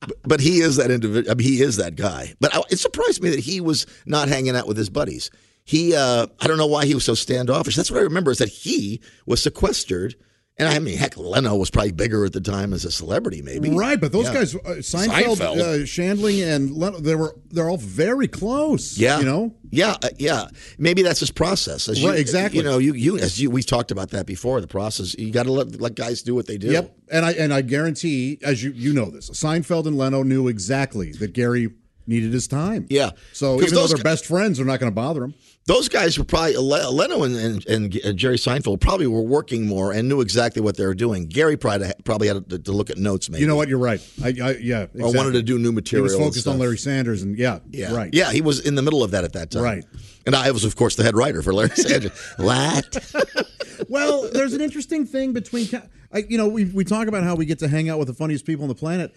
But, 0.00 0.16
but 0.24 0.40
he 0.40 0.60
is 0.60 0.76
that 0.76 0.90
individual. 0.90 1.30
I 1.30 1.34
mean, 1.34 1.46
he 1.46 1.60
is 1.62 1.76
that 1.76 1.96
guy. 1.96 2.34
But 2.40 2.54
I, 2.54 2.62
it 2.70 2.78
surprised 2.78 3.22
me 3.22 3.30
that 3.30 3.40
he 3.40 3.60
was 3.60 3.86
not 4.06 4.28
hanging 4.28 4.56
out 4.56 4.66
with 4.66 4.76
his 4.76 4.88
buddies. 4.90 5.30
He, 5.64 5.94
uh, 5.94 6.26
I 6.40 6.46
don't 6.46 6.56
know 6.56 6.66
why 6.66 6.86
he 6.86 6.94
was 6.94 7.04
so 7.04 7.14
standoffish. 7.14 7.76
That's 7.76 7.90
what 7.90 8.00
I 8.00 8.04
remember 8.04 8.30
is 8.30 8.38
that 8.38 8.48
he 8.48 9.00
was 9.26 9.42
sequestered. 9.42 10.14
And 10.60 10.68
I 10.68 10.80
mean, 10.80 10.98
heck, 10.98 11.16
Leno 11.16 11.54
was 11.54 11.70
probably 11.70 11.92
bigger 11.92 12.24
at 12.24 12.32
the 12.32 12.40
time 12.40 12.72
as 12.72 12.84
a 12.84 12.90
celebrity, 12.90 13.42
maybe. 13.42 13.70
Right, 13.70 14.00
but 14.00 14.10
those 14.10 14.24
Yeah. 14.26 14.34
guys, 14.34 14.54
uh, 14.56 14.58
Seinfeld, 14.80 15.36
Seinfeld. 15.36 15.60
Uh, 15.60 15.84
Shandling, 15.84 16.44
and 16.44 16.72
Leno, 16.72 16.98
they 16.98 17.14
were 17.14 17.36
they're 17.50 17.70
all 17.70 17.76
very 17.76 18.26
close. 18.26 18.98
Yeah, 18.98 19.20
you 19.20 19.24
know. 19.24 19.54
Yeah, 19.70 19.96
uh, 20.02 20.08
yeah. 20.18 20.48
Maybe 20.76 21.02
that's 21.02 21.20
his 21.20 21.30
process. 21.30 21.88
As 21.88 22.02
you, 22.02 22.10
exactly. 22.10 22.58
You 22.58 22.64
know, 22.64 22.78
you 22.78 22.94
you 22.94 23.18
as 23.18 23.40
you 23.40 23.50
we 23.50 23.62
talked 23.62 23.92
about 23.92 24.10
that 24.10 24.26
before. 24.26 24.60
The 24.60 24.66
process. 24.66 25.14
You 25.16 25.30
got 25.30 25.44
to 25.44 25.52
let 25.52 25.80
let 25.80 25.94
guys 25.94 26.22
do 26.22 26.34
what 26.34 26.46
they 26.46 26.58
do. 26.58 26.72
Yep, 26.72 26.96
and 27.12 27.24
I 27.24 27.32
and 27.32 27.54
I 27.54 27.62
guarantee, 27.62 28.38
as 28.42 28.60
you 28.62 28.72
you 28.72 28.92
know 28.92 29.10
this, 29.10 29.30
Seinfeld 29.30 29.86
and 29.86 29.96
Leno 29.96 30.24
knew 30.24 30.48
exactly 30.48 31.12
that 31.12 31.34
Garry 31.34 31.68
needed 32.08 32.32
his 32.32 32.48
time. 32.48 32.86
Yeah. 32.88 33.10
So 33.32 33.60
even 33.62 33.74
though 33.74 33.86
they're 33.86 33.98
best 33.98 34.26
friends, 34.26 34.56
they're 34.56 34.66
not 34.66 34.80
going 34.80 34.90
to 34.90 34.94
bother 34.96 35.22
him. 35.22 35.34
Those 35.68 35.90
guys 35.90 36.18
were 36.18 36.24
probably 36.24 36.56
Leno 36.56 37.24
and, 37.24 37.36
and, 37.36 37.66
and 37.66 38.00
uh, 38.02 38.12
Jerry 38.14 38.36
Seinfeld 38.38 38.80
probably 38.80 39.06
were 39.06 39.20
working 39.22 39.66
more 39.66 39.92
and 39.92 40.08
knew 40.08 40.22
exactly 40.22 40.62
what 40.62 40.78
they 40.78 40.86
were 40.86 40.94
doing. 40.94 41.26
Garry 41.26 41.58
probably 41.58 41.92
probably 42.04 42.28
had 42.28 42.48
to, 42.48 42.58
to 42.58 42.72
look 42.72 42.88
at 42.88 42.96
notes, 42.96 43.28
maybe. 43.28 43.42
You 43.42 43.48
know 43.48 43.56
what? 43.56 43.68
You're 43.68 43.78
right. 43.78 44.00
I, 44.24 44.28
I 44.28 44.30
yeah. 44.30 44.84
Exactly. 44.84 45.02
Or 45.02 45.12
wanted 45.12 45.32
to 45.32 45.42
do 45.42 45.58
new 45.58 45.70
material. 45.70 46.08
He 46.08 46.14
was 46.16 46.26
focused 46.26 46.46
on. 46.48 46.58
Larry 46.58 46.78
Sanders, 46.78 47.22
and 47.22 47.36
yeah, 47.38 47.58
Yeah, 47.70 47.94
right. 47.94 48.08
Yeah, 48.14 48.32
he 48.32 48.40
was 48.40 48.60
in 48.66 48.76
the 48.76 48.82
middle 48.82 49.04
of 49.04 49.10
that 49.10 49.24
at 49.24 49.34
that 49.34 49.50
time. 49.50 49.62
Right. 49.62 49.84
And 50.24 50.34
I 50.34 50.50
was, 50.52 50.64
of 50.64 50.74
course, 50.74 50.96
the 50.96 51.02
head 51.04 51.14
writer 51.14 51.42
for 51.42 51.52
Larry 51.52 51.68
Sanders. 51.76 52.12
what? 52.38 53.14
Well, 53.88 54.28
there's 54.32 54.54
an 54.54 54.60
interesting 54.60 55.06
thing 55.06 55.32
between, 55.32 55.68
I, 56.12 56.24
you 56.28 56.36
know, 56.36 56.48
we 56.48 56.64
we 56.64 56.82
talk 56.84 57.06
about 57.06 57.22
how 57.22 57.36
we 57.36 57.46
get 57.46 57.60
to 57.60 57.68
hang 57.68 57.88
out 57.88 57.98
with 58.00 58.08
the 58.08 58.14
funniest 58.14 58.44
people 58.44 58.64
on 58.64 58.68
the 58.68 58.74
planet, 58.74 59.14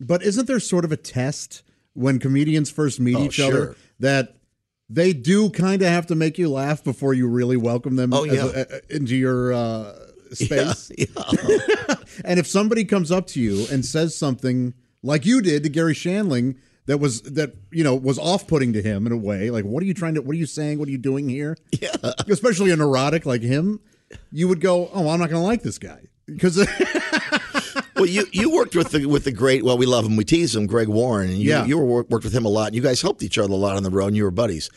but 0.00 0.22
isn't 0.22 0.46
there 0.46 0.60
sort 0.60 0.84
of 0.84 0.92
a 0.92 0.96
test 0.96 1.62
when 1.94 2.20
comedians 2.20 2.70
first 2.70 3.00
meet 3.00 3.16
Oh, 3.16 3.24
each 3.24 3.40
other 3.40 3.74
that 3.98 4.36
they 4.94 5.12
do 5.12 5.50
kind 5.50 5.82
of 5.82 5.88
have 5.88 6.06
to 6.06 6.14
make 6.14 6.38
you 6.38 6.48
laugh 6.48 6.82
before 6.84 7.14
you 7.14 7.26
really 7.28 7.56
welcome 7.56 7.96
them 7.96 8.12
Oh, 8.14 8.24
yeah. 8.24 8.46
a- 8.54 8.66
a- 8.76 8.96
into 8.96 9.16
your 9.16 9.52
uh, 9.52 9.92
space? 10.32 10.90
Yeah. 10.96 11.06
And 12.24 12.38
if 12.38 12.46
somebody 12.46 12.84
comes 12.84 13.10
up 13.10 13.26
to 13.28 13.40
you 13.40 13.66
and 13.72 13.84
says 13.84 14.16
something 14.16 14.72
like 15.02 15.26
you 15.26 15.42
did 15.42 15.64
to 15.64 15.68
Garry 15.68 15.94
Shandling 15.94 16.56
that 16.86 16.98
was 16.98 17.22
that 17.22 17.54
you 17.72 17.82
know 17.82 17.96
was 17.96 18.20
off-putting 18.20 18.72
to 18.74 18.82
him 18.82 19.04
in 19.06 19.12
a 19.12 19.16
way, 19.16 19.50
like 19.50 19.64
what 19.64 19.82
are 19.82 19.86
you 19.86 19.94
trying 19.94 20.14
to 20.14 20.22
what 20.22 20.34
are 20.34 20.38
you 20.38 20.46
saying? 20.46 20.78
What 20.78 20.86
are 20.86 20.92
you 20.92 20.98
doing 20.98 21.28
here? 21.28 21.56
Yeah. 21.72 21.96
Especially 22.28 22.70
a 22.70 22.76
neurotic 22.76 23.26
like 23.26 23.42
him, 23.42 23.80
you 24.30 24.46
would 24.46 24.60
go, 24.60 24.88
"Oh, 24.94 25.08
I'm 25.08 25.18
not 25.18 25.28
going 25.28 25.42
to 25.42 25.46
like 25.46 25.62
this 25.62 25.78
guy." 25.78 26.02
Because 26.26 26.56
well, 27.96 28.06
you 28.06 28.24
you 28.32 28.50
worked 28.50 28.74
with 28.76 28.90
the 28.90 29.06
with 29.06 29.24
the 29.24 29.32
great. 29.32 29.64
Well, 29.64 29.78
we 29.78 29.86
love 29.86 30.04
him. 30.04 30.16
We 30.16 30.24
tease 30.24 30.54
him, 30.54 30.66
Greg 30.66 30.88
Warren, 30.88 31.30
and 31.30 31.38
you 31.38 31.50
Yeah. 31.50 31.64
you 31.66 31.78
were 31.78 32.02
worked 32.04 32.24
with 32.24 32.32
him 32.34 32.44
a 32.44 32.48
lot. 32.48 32.68
And 32.68 32.76
you 32.76 32.82
guys 32.82 33.00
helped 33.02 33.22
each 33.22 33.38
other 33.38 33.52
a 33.52 33.56
lot 33.56 33.76
on 33.76 33.82
the 33.82 33.90
road. 33.90 34.08
and 34.08 34.16
You 34.16 34.24
were 34.24 34.30
buddies. 34.30 34.70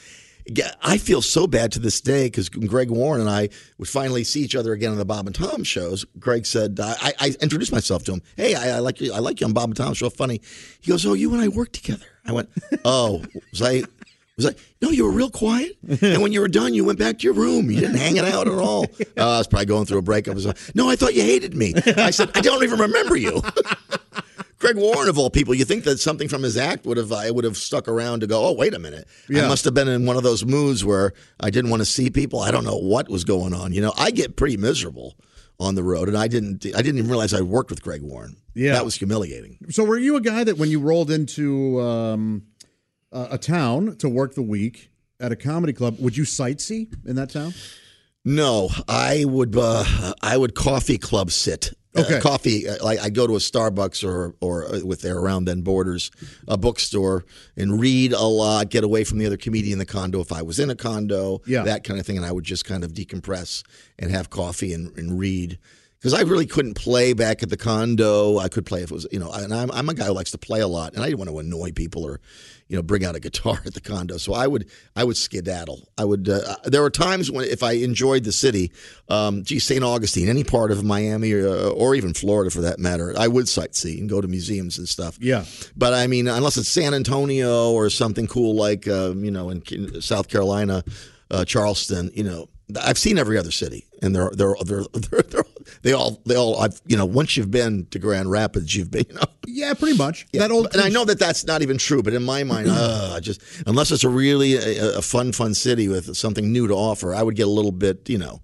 I 0.82 0.98
feel 0.98 1.22
so 1.22 1.46
bad 1.46 1.74
to 1.74 1.80
this 1.80 2.00
day 2.00 2.28
because 2.28 2.48
Greg 2.48 2.90
Warren 2.90 3.20
and 3.20 3.30
I 3.30 3.50
would 3.78 3.90
finally 3.90 4.24
see 4.24 4.42
each 4.44 4.56
other 4.56 4.72
again 4.72 4.92
on 4.94 4.98
the 4.98 5.04
Bob 5.04 5.28
and 5.28 5.36
Tom 5.36 5.62
shows. 5.66 6.06
Greg 6.20 6.46
said, 6.46 6.80
I, 6.82 7.12
I 7.20 7.36
introduced 7.42 7.74
myself 7.74 8.06
to 8.06 8.14
him. 8.14 8.22
Hey, 8.38 8.56
I, 8.56 8.78
I 8.78 8.80
like 8.80 9.02
you. 9.02 9.12
I 9.12 9.20
like 9.20 9.42
you 9.42 9.48
on 9.48 9.52
Bob 9.52 9.66
and 9.72 9.76
Tom 9.76 9.94
show. 9.94 10.10
Funny. 10.10 10.40
He 10.80 10.90
goes, 10.90 11.06
Oh, 11.06 11.16
you 11.16 11.34
and 11.34 11.42
I 11.42 11.50
worked 11.50 11.74
together. 11.74 12.06
I 12.26 12.32
went, 12.32 12.50
Oh, 12.86 13.24
was 13.52 13.62
I? 13.62 13.84
Was 14.38 14.46
like, 14.46 14.60
no, 14.84 14.92
you 14.92 15.04
were 15.04 15.12
real 15.12 15.32
quiet, 15.32 15.72
and 16.04 16.22
when 16.22 16.32
you 16.32 16.42
were 16.42 16.48
done, 16.48 16.76
you 16.76 16.86
went 16.86 17.00
back 17.00 17.18
to 17.18 17.24
your 17.24 17.34
room. 17.34 17.72
You 17.72 17.80
didn't 17.80 17.96
hang 17.98 18.18
it 18.18 18.26
out 18.26 18.48
at 18.48 18.54
all. 18.54 18.86
Uh, 19.18 19.22
I 19.34 19.38
was 19.40 19.48
probably 19.48 19.66
going 19.66 19.88
through 19.88 19.98
a 19.98 20.04
breakup. 20.04 20.38
Like, 20.38 20.56
no, 20.76 20.88
I 20.88 20.96
thought 20.96 21.16
you 21.16 21.24
hated 21.24 21.56
me. 21.56 21.74
I 21.98 22.12
said, 22.12 22.30
I 22.36 22.42
don't 22.42 22.62
even 22.64 22.80
remember 22.80 23.16
you. 23.16 23.42
Greg 24.60 24.76
Warren 24.78 25.10
of 25.10 25.18
all 25.18 25.32
people, 25.32 25.56
you 25.56 25.66
think 25.66 25.86
that 25.86 25.98
something 26.00 26.28
from 26.28 26.44
his 26.44 26.56
act 26.56 26.86
would 26.86 26.98
have 26.98 27.12
I 27.12 27.32
would 27.32 27.44
have 27.46 27.58
stuck 27.58 27.88
around 27.88 28.20
to 28.20 28.28
go, 28.28 28.46
oh 28.46 28.54
wait 28.54 28.76
a 28.76 28.80
minute, 28.80 29.08
Yeah. 29.28 29.46
I 29.46 29.48
must 29.48 29.66
have 29.66 29.74
been 29.74 29.88
in 29.88 30.06
one 30.06 30.18
of 30.18 30.24
those 30.24 30.46
moods 30.46 30.86
where 30.86 31.14
I 31.40 31.50
didn't 31.50 31.72
want 31.72 31.82
to 31.82 31.86
see 31.86 32.12
people. 32.12 32.40
I 32.42 32.52
don't 32.52 32.64
know 32.64 32.78
what 32.78 33.10
was 33.10 33.24
going 33.24 33.56
on. 33.56 33.74
You 33.74 33.82
know, 33.82 33.94
I 33.98 34.12
get 34.12 34.36
pretty 34.36 34.58
miserable 34.58 35.16
on 35.60 35.74
the 35.74 35.84
road, 35.84 36.08
and 36.10 36.18
I 36.18 36.28
didn't 36.28 36.64
I 36.76 36.82
didn't 36.84 37.00
even 37.00 37.10
realize 37.10 37.34
I 37.34 37.42
worked 37.42 37.72
with 37.72 37.82
Greg 37.82 38.04
Warren. 38.04 38.38
Yeah. 38.54 38.74
that 38.74 38.86
was 38.86 38.94
humiliating. 38.96 39.58
so, 39.70 39.84
were 39.84 39.98
you 39.98 40.16
a 40.16 40.22
guy 40.22 40.44
that 40.44 40.58
when 40.60 40.70
you 40.70 40.80
rolled 40.80 41.10
into 41.10 41.80
um, 41.82 42.44
a, 43.12 43.28
a 43.32 43.38
town 43.38 43.96
to 43.98 44.10
work 44.10 44.36
the 44.36 44.42
week 44.42 44.90
at 45.20 45.32
a 45.32 45.36
comedy 45.36 45.74
club, 45.74 45.98
would 46.00 46.16
you 46.18 46.24
sightsee 46.24 46.94
in 47.06 47.16
that 47.16 47.30
town? 47.30 47.54
No, 48.26 48.70
I 48.88 49.24
would 49.26 49.56
uh, 49.58 50.14
I 50.22 50.36
would 50.38 50.54
coffee 50.56 50.98
club 50.98 51.32
sit. 51.32 51.70
Uh, 51.96 52.02
Okay. 52.02 52.20
coffee 52.20 52.68
uh, 52.70 52.76
like 52.84 53.00
I 53.00 53.10
go 53.10 53.26
to 53.26 53.34
a 53.36 53.40
Starbucks 53.40 54.04
or 54.08 54.36
or 54.42 54.66
uh, 54.66 54.80
with 54.86 55.02
their 55.02 55.18
around 55.18 55.46
then 55.46 55.62
borders, 55.62 56.12
a 56.48 56.58
bookstore, 56.58 57.26
and 57.56 57.80
read 57.80 58.12
a 58.14 58.22
lot. 58.26 58.70
Get 58.70 58.84
away 58.84 59.04
from 59.06 59.18
the 59.18 59.26
other 59.26 59.38
comedian 59.38 59.74
in 59.74 59.80
the 59.80 59.86
condo 59.86 60.20
if 60.20 60.32
I 60.32 60.42
was 60.42 60.60
in 60.60 60.70
a 60.70 60.76
condo, 60.76 61.42
Yeah. 61.48 61.64
that 61.64 61.84
kind 61.84 62.00
of 62.00 62.06
thing. 62.06 62.18
And 62.18 62.26
I 62.26 62.32
would 62.32 62.44
just 62.44 62.66
kind 62.66 62.84
of 62.84 62.94
decompress 62.94 63.64
and 63.98 64.12
have 64.12 64.30
coffee 64.30 64.74
and, 64.74 64.96
and 64.98 65.18
read. 65.18 65.58
Because 66.08 66.22
I 66.22 66.24
really 66.24 66.46
couldn't 66.46 66.76
play 66.76 67.12
back 67.12 67.44
at 67.44 67.50
the 67.50 67.58
condo. 67.58 68.38
I 68.38 68.48
could 68.48 68.66
play 68.66 68.82
if 68.82 68.92
it 68.92 68.94
was, 68.94 69.06
you 69.12 69.20
know, 69.20 69.30
and 69.30 69.54
I'm, 69.54 69.70
I'm 69.72 69.90
a 69.90 69.94
guy 69.94 70.06
who 70.06 70.14
likes 70.14 70.32
to 70.32 70.38
play 70.38 70.62
a 70.62 70.68
lot, 70.68 70.94
and 70.94 71.04
I 71.04 71.08
didn't 71.08 71.18
want 71.18 71.30
to 71.32 71.40
annoy 71.40 71.74
people 71.74 72.06
or, 72.06 72.22
you 72.70 72.78
know, 72.78 72.82
bring 72.82 73.04
out 73.04 73.18
a 73.18 73.20
guitar 73.20 73.62
at 73.66 73.74
the 73.74 73.82
condo. 73.82 74.16
So 74.16 74.34
I 74.34 74.48
would, 74.48 74.70
I 74.96 75.04
would 75.04 75.18
skedaddle. 75.18 75.90
I 75.98 76.06
would. 76.06 76.30
Uh, 76.30 76.56
there 76.64 76.82
were 76.82 76.90
times 76.90 77.30
when, 77.30 77.44
if 77.44 77.62
I 77.62 77.74
enjoyed 77.74 78.24
the 78.24 78.32
city, 78.32 78.72
um, 79.10 79.44
gee, 79.44 79.60
St. 79.60 79.84
Augustine, 79.84 80.30
any 80.30 80.46
part 80.46 80.72
of 80.72 80.82
Miami 80.82 81.34
or, 81.34 81.46
or 81.72 81.94
even 81.94 82.14
Florida 82.14 82.52
for 82.52 82.62
that 82.62 82.80
matter, 82.80 83.14
I 83.20 83.28
would 83.28 83.48
sightsee 83.48 84.00
and 84.00 84.08
go 84.08 84.22
to 84.22 84.30
museums 84.30 84.78
and 84.78 84.88
stuff. 84.88 85.18
Yeah. 85.20 85.44
But 85.76 85.94
I 85.94 86.08
mean, 86.08 86.30
unless 86.30 86.56
it's 86.56 86.70
San 86.70 86.94
Antonio 86.94 87.74
or 87.74 87.90
something 87.90 88.28
cool 88.28 88.56
like, 88.56 88.88
uh, 88.88 89.14
you 89.14 89.32
know, 89.32 89.50
in 89.50 89.62
in 89.72 90.02
South 90.02 90.30
Carolina, 90.30 90.86
uh, 91.32 91.44
Charleston, 91.44 92.12
you 92.14 92.24
know, 92.24 92.48
I've 92.82 92.98
seen 92.98 93.18
every 93.18 93.38
other 93.38 93.52
city, 93.52 93.86
and 94.02 94.16
they're 94.16 94.32
they're 94.32 94.56
they're, 94.66 94.84
they're, 94.94 95.22
they're 95.22 95.44
they 95.82 95.94
all 95.94 96.22
they 96.26 96.36
all 96.36 96.60
I've 96.60 96.82
you 96.86 96.98
know 96.98 97.06
once 97.06 97.38
you've 97.38 97.52
been 97.52 97.86
to 97.88 98.00
Grand 98.00 98.30
Rapids, 98.32 98.76
you've 98.76 98.92
been 98.92 99.06
you 99.10 99.16
know. 99.16 99.22
Yeah, 99.46 99.74
pretty 99.74 99.98
much. 99.98 100.28
Yeah, 100.34 100.42
That 100.42 100.52
old 100.52 100.68
and 100.74 100.82
I 100.82 100.90
know 100.90 101.06
that 101.06 101.20
that's 101.20 101.46
not 101.46 101.62
even 101.62 101.78
true, 101.78 102.04
but 102.04 102.14
in 102.14 102.24
my 102.24 102.44
mind, 102.44 102.68
uh, 102.72 103.20
just 103.22 103.42
unless 103.66 103.92
it's 103.92 104.04
a 104.04 104.10
really 104.10 104.56
a, 104.56 104.98
a 104.98 105.02
fun, 105.02 105.32
fun 105.32 105.54
city 105.54 105.88
with 105.88 106.16
something 106.16 106.52
new 106.52 106.68
to 106.68 106.74
offer, 106.74 107.16
I 107.16 107.24
would 107.24 107.36
get 107.36 107.48
a 107.48 107.52
little 107.52 107.72
bit, 107.72 108.10
you 108.10 108.18
know, 108.18 108.42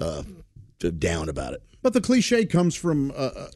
uh, 0.00 0.22
down 0.98 1.28
about 1.28 1.54
it. 1.54 1.62
But 1.82 1.92
the 1.94 2.00
cliche 2.00 2.44
comes 2.44 2.74
from 2.76 3.12
a, 3.16 3.48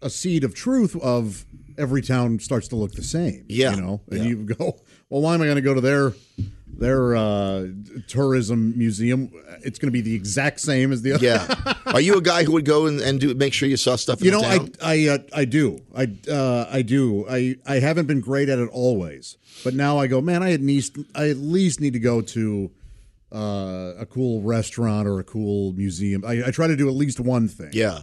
a, 0.00 0.10
seed 0.10 0.44
of 0.44 0.54
truth 0.54 0.96
of 1.02 1.44
every 1.76 2.00
town 2.02 2.38
starts 2.38 2.68
to 2.68 2.76
look 2.76 2.92
the 2.92 3.02
same. 3.02 3.44
Yeah. 3.48 3.74
you 3.74 3.80
know, 3.82 4.00
and 4.10 4.20
Yeah. 4.20 4.28
you 4.28 4.36
go, 4.36 4.78
well, 5.10 5.20
why 5.22 5.34
am 5.34 5.42
I 5.42 5.44
going 5.44 5.56
to 5.56 5.62
go 5.62 5.74
to 5.74 5.80
their 5.82 6.12
their 6.66 7.14
uh, 7.14 7.68
tourism 8.08 8.76
museum? 8.76 9.30
It's 9.62 9.78
going 9.78 9.88
to 9.88 9.92
be 9.92 10.00
the 10.00 10.14
exact 10.14 10.60
same 10.60 10.92
as 10.92 11.02
the 11.02 11.12
other. 11.12 11.24
Yeah. 11.24 11.74
Are 11.86 12.00
you 12.00 12.16
a 12.16 12.22
guy 12.22 12.44
who 12.44 12.52
would 12.52 12.64
go 12.64 12.86
and, 12.86 13.00
and 13.00 13.20
do 13.20 13.34
make 13.34 13.52
sure 13.52 13.68
you 13.68 13.76
saw 13.76 13.96
stuff 13.96 14.22
You 14.22 14.30
know? 14.30 14.40
I 14.42 14.68
I 14.82 15.08
uh, 15.08 15.18
I 15.32 15.44
do. 15.44 15.80
I 15.94 16.08
uh, 16.30 16.66
I 16.70 16.82
do. 16.82 17.26
I 17.28 17.56
I 17.66 17.78
haven't 17.80 18.06
been 18.06 18.20
great 18.20 18.48
at 18.48 18.58
it 18.58 18.68
always, 18.72 19.36
but 19.62 19.74
now 19.74 19.98
I 19.98 20.06
go, 20.06 20.20
man. 20.20 20.42
I 20.42 20.52
at 20.52 20.60
least 20.60 20.98
I 21.14 21.28
at 21.28 21.38
least 21.38 21.80
need 21.80 21.92
to 21.92 22.00
go 22.00 22.20
to 22.20 22.70
uh, 23.32 23.94
a 23.98 24.06
cool 24.06 24.42
restaurant 24.42 25.08
or 25.08 25.18
a 25.18 25.24
cool 25.24 25.72
museum. 25.72 26.24
I, 26.24 26.44
I 26.46 26.50
try 26.50 26.66
to 26.66 26.76
do 26.76 26.88
at 26.88 26.94
least 26.94 27.20
one 27.20 27.48
thing. 27.48 27.70
Yeah. 27.72 28.00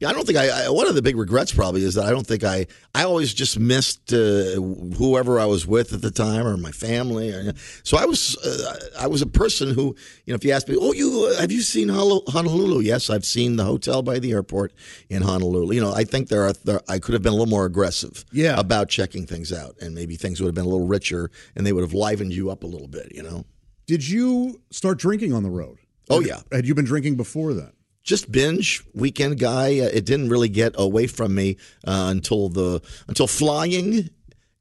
Yeah, 0.00 0.10
I 0.10 0.12
don't 0.12 0.24
think 0.24 0.38
I, 0.38 0.66
I. 0.66 0.70
One 0.70 0.86
of 0.86 0.94
the 0.94 1.02
big 1.02 1.16
regrets 1.16 1.52
probably 1.52 1.82
is 1.82 1.94
that 1.94 2.04
I 2.04 2.10
don't 2.10 2.26
think 2.26 2.44
I. 2.44 2.66
I 2.94 3.02
always 3.02 3.34
just 3.34 3.58
missed 3.58 4.12
uh, 4.12 4.54
whoever 4.96 5.40
I 5.40 5.46
was 5.46 5.66
with 5.66 5.92
at 5.92 6.02
the 6.02 6.12
time 6.12 6.46
or 6.46 6.56
my 6.56 6.70
family. 6.70 7.32
Or, 7.32 7.52
so 7.82 7.98
I 7.98 8.04
was. 8.04 8.36
Uh, 8.38 8.78
I 9.00 9.08
was 9.08 9.22
a 9.22 9.26
person 9.26 9.74
who, 9.74 9.96
you 10.24 10.32
know, 10.32 10.36
if 10.36 10.44
you 10.44 10.52
ask 10.52 10.68
me, 10.68 10.76
"Oh, 10.78 10.92
you 10.92 11.28
uh, 11.32 11.40
have 11.40 11.50
you 11.50 11.62
seen 11.62 11.88
Honolulu?" 11.88 12.80
Yes, 12.80 13.10
I've 13.10 13.24
seen 13.24 13.56
the 13.56 13.64
hotel 13.64 14.02
by 14.02 14.20
the 14.20 14.32
airport 14.32 14.72
in 15.08 15.22
Honolulu. 15.22 15.74
You 15.74 15.80
know, 15.80 15.92
I 15.92 16.04
think 16.04 16.28
there 16.28 16.44
are. 16.44 16.52
There, 16.52 16.80
I 16.88 17.00
could 17.00 17.14
have 17.14 17.22
been 17.22 17.32
a 17.32 17.36
little 17.36 17.50
more 17.50 17.66
aggressive. 17.66 18.24
Yeah. 18.32 18.58
About 18.58 18.88
checking 18.88 19.26
things 19.26 19.52
out, 19.52 19.76
and 19.80 19.96
maybe 19.96 20.14
things 20.14 20.40
would 20.40 20.46
have 20.46 20.54
been 20.54 20.64
a 20.64 20.68
little 20.68 20.86
richer, 20.86 21.30
and 21.56 21.66
they 21.66 21.72
would 21.72 21.82
have 21.82 21.94
livened 21.94 22.32
you 22.32 22.50
up 22.50 22.62
a 22.62 22.66
little 22.68 22.88
bit. 22.88 23.12
You 23.14 23.24
know. 23.24 23.44
Did 23.88 24.06
you 24.06 24.60
start 24.70 24.98
drinking 24.98 25.32
on 25.32 25.42
the 25.42 25.50
road? 25.50 25.78
Oh 26.08 26.20
yeah. 26.20 26.40
Had 26.52 26.66
you 26.66 26.74
been 26.74 26.84
drinking 26.84 27.16
before 27.16 27.52
that? 27.54 27.72
Just 28.08 28.32
binge 28.32 28.82
weekend 28.94 29.38
guy. 29.38 29.78
Uh, 29.78 29.90
it 29.92 30.06
didn't 30.06 30.30
really 30.30 30.48
get 30.48 30.74
away 30.76 31.06
from 31.06 31.34
me 31.34 31.58
uh, 31.86 32.08
until 32.10 32.48
the 32.48 32.80
until 33.06 33.26
flying 33.26 34.08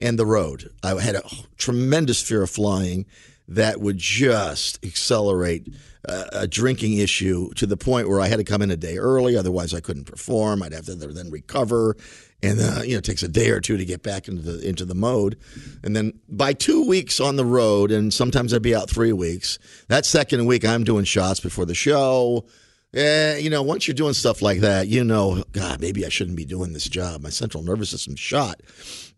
and 0.01 0.19
the 0.19 0.25
road. 0.25 0.69
I 0.83 0.99
had 1.01 1.15
a 1.15 1.23
tremendous 1.57 2.21
fear 2.21 2.43
of 2.43 2.49
flying 2.49 3.05
that 3.47 3.79
would 3.79 3.97
just 3.97 4.86
accelerate 4.86 5.73
uh, 6.07 6.25
a 6.33 6.47
drinking 6.47 6.97
issue 6.97 7.53
to 7.53 7.65
the 7.65 7.77
point 7.77 8.10
where 8.10 8.19
I 8.19 8.27
had 8.27 8.38
to 8.38 8.43
come 8.43 8.62
in 8.62 8.69
a 8.69 8.75
day 8.75 8.97
early. 8.97 9.38
Otherwise, 9.38 9.73
I 9.73 9.79
couldn't 9.79 10.03
perform. 10.03 10.62
I'd 10.62 10.73
have 10.73 10.86
to 10.86 10.95
then 10.95 11.31
recover. 11.31 11.95
And 12.43 12.60
uh, 12.60 12.81
you 12.83 12.91
know, 12.91 12.97
it 12.99 13.05
takes 13.05 13.23
a 13.23 13.29
day 13.29 13.49
or 13.49 13.62
two 13.62 13.77
to 13.77 13.86
get 13.86 14.03
back 14.03 14.27
into 14.27 14.41
the 14.41 14.67
into 14.67 14.83
the 14.83 14.93
mode, 14.93 15.38
and 15.83 15.95
then 15.95 16.19
by 16.27 16.51
two 16.51 16.86
weeks 16.86 17.19
on 17.21 17.38
the 17.38 17.45
road, 17.45 17.91
and 17.91 18.13
sometimes 18.13 18.53
I'd 18.53 18.62
be 18.62 18.75
out 18.75 18.89
three 18.89 19.13
weeks. 19.13 19.57
That 19.88 20.05
second 20.05 20.45
week, 20.45 20.65
I'm 20.65 20.83
doing 20.83 21.05
shots 21.05 21.39
before 21.39 21.65
the 21.65 21.73
show. 21.73 22.45
Eh, 22.93 23.38
you 23.39 23.50
know, 23.50 23.62
once 23.62 23.86
you're 23.88 23.93
doing 23.95 24.13
stuff 24.13 24.41
like 24.41 24.62
that, 24.62 24.88
you 24.88 25.04
know, 25.04 25.43
God, 25.52 25.82
maybe 25.82 26.06
I 26.06 26.10
shouldn't 26.10 26.38
be 26.38 26.45
doing 26.45 26.71
this 26.73 26.88
job. 26.88 27.21
My 27.21 27.30
central 27.30 27.62
nervous 27.62 27.89
system's 27.89 28.19
shot. 28.19 28.62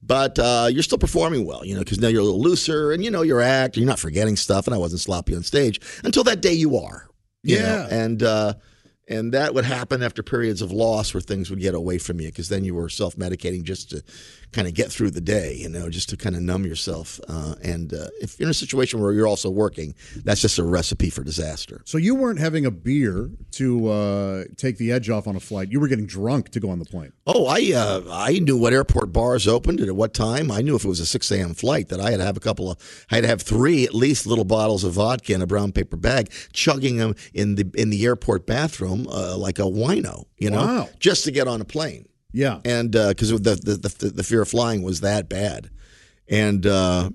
But 0.02 0.40
uh, 0.40 0.70
you're 0.72 0.82
still 0.84 0.98
performing 0.98 1.46
well, 1.46 1.64
you 1.64 1.76
know, 1.76 1.82
because 1.82 2.00
now 2.00 2.08
you're 2.08 2.22
a 2.22 2.24
little 2.26 2.42
looser 2.42 2.92
and, 2.92 3.04
you 3.04 3.12
know, 3.12 3.22
your 3.22 3.42
act, 3.42 3.78
you're 3.78 3.86
not 3.86 4.00
forgetting 4.00 4.38
stuff. 4.38 4.66
And 4.66 4.74
I 4.74 4.80
wasn't 4.80 5.02
sloppy 5.02 5.36
on 5.36 5.44
stage 5.44 5.80
until 6.04 6.24
that 6.24 6.42
day 6.42 6.54
you 6.54 6.78
are. 6.78 7.08
you 7.44 7.58
Yeah. 7.58 7.62
know, 7.62 7.88
And, 7.92 8.24
uh, 8.24 8.54
and 9.08 9.34
that 9.34 9.54
would 9.54 9.66
happen 9.66 10.04
after 10.04 10.22
periods 10.24 10.62
of 10.62 10.72
loss 10.72 11.14
where 11.14 11.22
things 11.22 11.50
would 11.50 11.60
get 11.60 11.74
away 11.76 11.98
from 11.98 12.20
you 12.22 12.28
because 12.28 12.50
then 12.50 12.64
you 12.64 12.76
were 12.76 12.90
self 12.90 13.16
medicating 13.16 13.64
just 13.64 13.90
to 13.92 14.04
kind 14.52 14.68
of 14.68 14.74
get 14.74 14.92
through 14.92 15.12
the 15.12 15.22
day, 15.22 15.54
you 15.54 15.70
know, 15.70 15.90
just 15.90 16.10
to 16.10 16.18
kind 16.18 16.36
of 16.36 16.42
numb 16.42 16.66
yourself. 16.66 17.20
Uh, 17.28 17.54
and 17.64 17.94
uh, 17.94 18.08
if 18.20 18.40
you're 18.40 18.48
in 18.48 18.52
a 18.52 18.54
situation 18.54 19.00
where 19.00 19.12
you're 19.14 19.28
also 19.28 19.50
working, 19.50 19.94
that's 20.24 20.42
just 20.42 20.58
a 20.58 20.64
recipe 20.64 21.10
for 21.12 21.24
disaster. 21.24 21.82
So 21.86 21.98
you 22.00 22.16
weren't 22.16 22.40
having 22.40 22.66
a 22.66 22.72
beer 22.72 23.30
to 23.52 23.90
uh, 23.90 24.44
take 24.58 24.78
the 24.78 24.92
edge 24.92 25.10
off 25.10 25.28
on 25.28 25.36
a 25.36 25.40
flight. 25.40 25.72
You 25.72 25.80
were 25.80 25.88
getting 25.88 26.08
drunk 26.08 26.50
to 26.50 26.60
go 26.60 26.72
on 26.72 26.80
the 26.80 26.86
plane. 26.86 27.14
Oh, 27.28 27.46
I 27.46 27.72
uh, 27.76 28.02
I 28.12 28.40
knew 28.40 28.58
what 28.58 28.74
airport 28.74 29.14
bars 29.14 29.48
opened 29.48 29.80
and 29.82 29.90
at 29.90 29.96
what 29.96 30.14
time. 30.16 30.52
I 30.52 30.62
knew 30.62 30.76
if 30.76 30.84
it 30.84 30.88
was 30.88 31.00
a 31.00 31.06
six 31.06 31.30
a.m. 31.32 31.54
flight 31.54 31.90
that 31.90 32.00
I 32.00 32.10
had 32.12 32.18
to 32.18 32.24
have 32.26 32.38
a 32.38 32.40
couple 32.42 32.72
of, 32.72 32.78
I 33.12 33.16
had 33.16 33.22
to 33.22 33.28
have 33.28 33.42
three 33.44 33.84
at 33.86 33.94
least 33.94 34.26
little 34.26 34.46
bottles 34.46 34.84
of 34.84 34.94
vodka 34.94 35.34
in 35.34 35.42
a 35.44 35.48
brown 35.48 35.72
paper 35.72 35.96
bag, 35.98 36.32
chugging 36.54 36.98
them 36.98 37.16
in 37.34 37.56
the 37.56 37.70
in 37.76 37.92
the 37.92 38.04
airport 38.06 38.48
bathroom 38.48 39.08
uh, 39.12 39.38
like 39.38 39.60
a 39.60 39.64
wino, 39.64 40.26
you 40.40 40.50
know, 40.50 40.66
Wow. 40.66 40.90
just 41.00 41.24
to 41.26 41.32
get 41.32 41.48
on 41.48 41.62
a 41.62 41.66
plane. 41.66 42.08
Yeah. 42.32 42.60
And 42.66 42.92
because 42.92 43.30
the, 43.32 43.40
the 43.40 43.90
the 44.00 44.10
the 44.10 44.24
fear 44.24 44.42
of 44.42 44.50
flying 44.50 44.82
was 44.84 45.02
that 45.02 45.30
bad, 45.30 45.70
and 46.28 46.66
uh, 46.66 47.10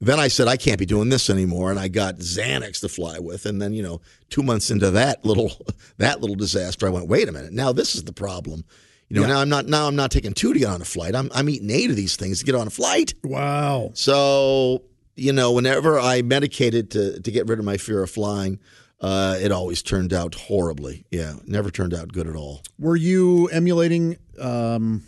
then 0.00 0.20
I 0.20 0.28
said 0.28 0.46
I 0.48 0.56
can't 0.56 0.78
be 0.78 0.86
doing 0.86 1.08
this 1.08 1.30
anymore, 1.30 1.70
and 1.70 1.80
I 1.80 1.88
got 1.88 2.16
Xanax 2.16 2.80
to 2.80 2.88
fly 2.88 3.18
with, 3.18 3.46
and 3.46 3.60
then 3.62 3.72
you 3.72 3.82
know 3.82 4.00
two 4.30 4.42
months 4.42 4.70
into 4.70 4.90
that 4.92 5.24
little 5.24 5.52
that 5.98 6.20
little 6.20 6.36
disaster, 6.36 6.86
I 6.86 6.90
went, 6.90 7.08
wait 7.08 7.28
a 7.28 7.32
minute, 7.32 7.52
now 7.52 7.72
this 7.72 7.94
is 7.94 8.04
the 8.04 8.12
problem. 8.12 8.64
You 9.08 9.16
know, 9.16 9.22
Yeah. 9.22 9.28
now 9.34 9.40
I'm 9.40 9.48
not 9.48 9.66
now 9.66 9.86
I'm 9.88 9.96
not 9.96 10.10
taking 10.10 10.34
two 10.34 10.52
to 10.52 10.58
get 10.58 10.68
on 10.68 10.82
a 10.82 10.84
flight. 10.84 11.14
I'm 11.14 11.30
I'm 11.34 11.48
eating 11.48 11.70
eight 11.70 11.88
of 11.90 11.96
these 11.96 12.16
things 12.16 12.40
to 12.40 12.44
get 12.44 12.54
on 12.54 12.66
a 12.66 12.70
flight. 12.70 13.14
Wow. 13.24 13.90
So 13.94 14.82
you 15.16 15.32
know, 15.32 15.50
whenever 15.52 15.98
I 15.98 16.20
medicated 16.22 16.90
to 16.90 17.18
to 17.20 17.30
get 17.30 17.48
rid 17.48 17.58
of 17.58 17.64
my 17.64 17.78
fear 17.78 18.02
of 18.02 18.10
flying, 18.10 18.60
uh, 19.00 19.36
it 19.40 19.52
always 19.52 19.82
turned 19.82 20.12
out 20.12 20.34
horribly. 20.34 21.04
Yeah, 21.10 21.34
never 21.46 21.70
turned 21.70 21.94
out 21.94 22.12
good 22.12 22.26
at 22.26 22.34
all. 22.36 22.62
Were 22.78 22.96
you 22.96 23.46
emulating, 23.48 24.18
um, 24.40 25.04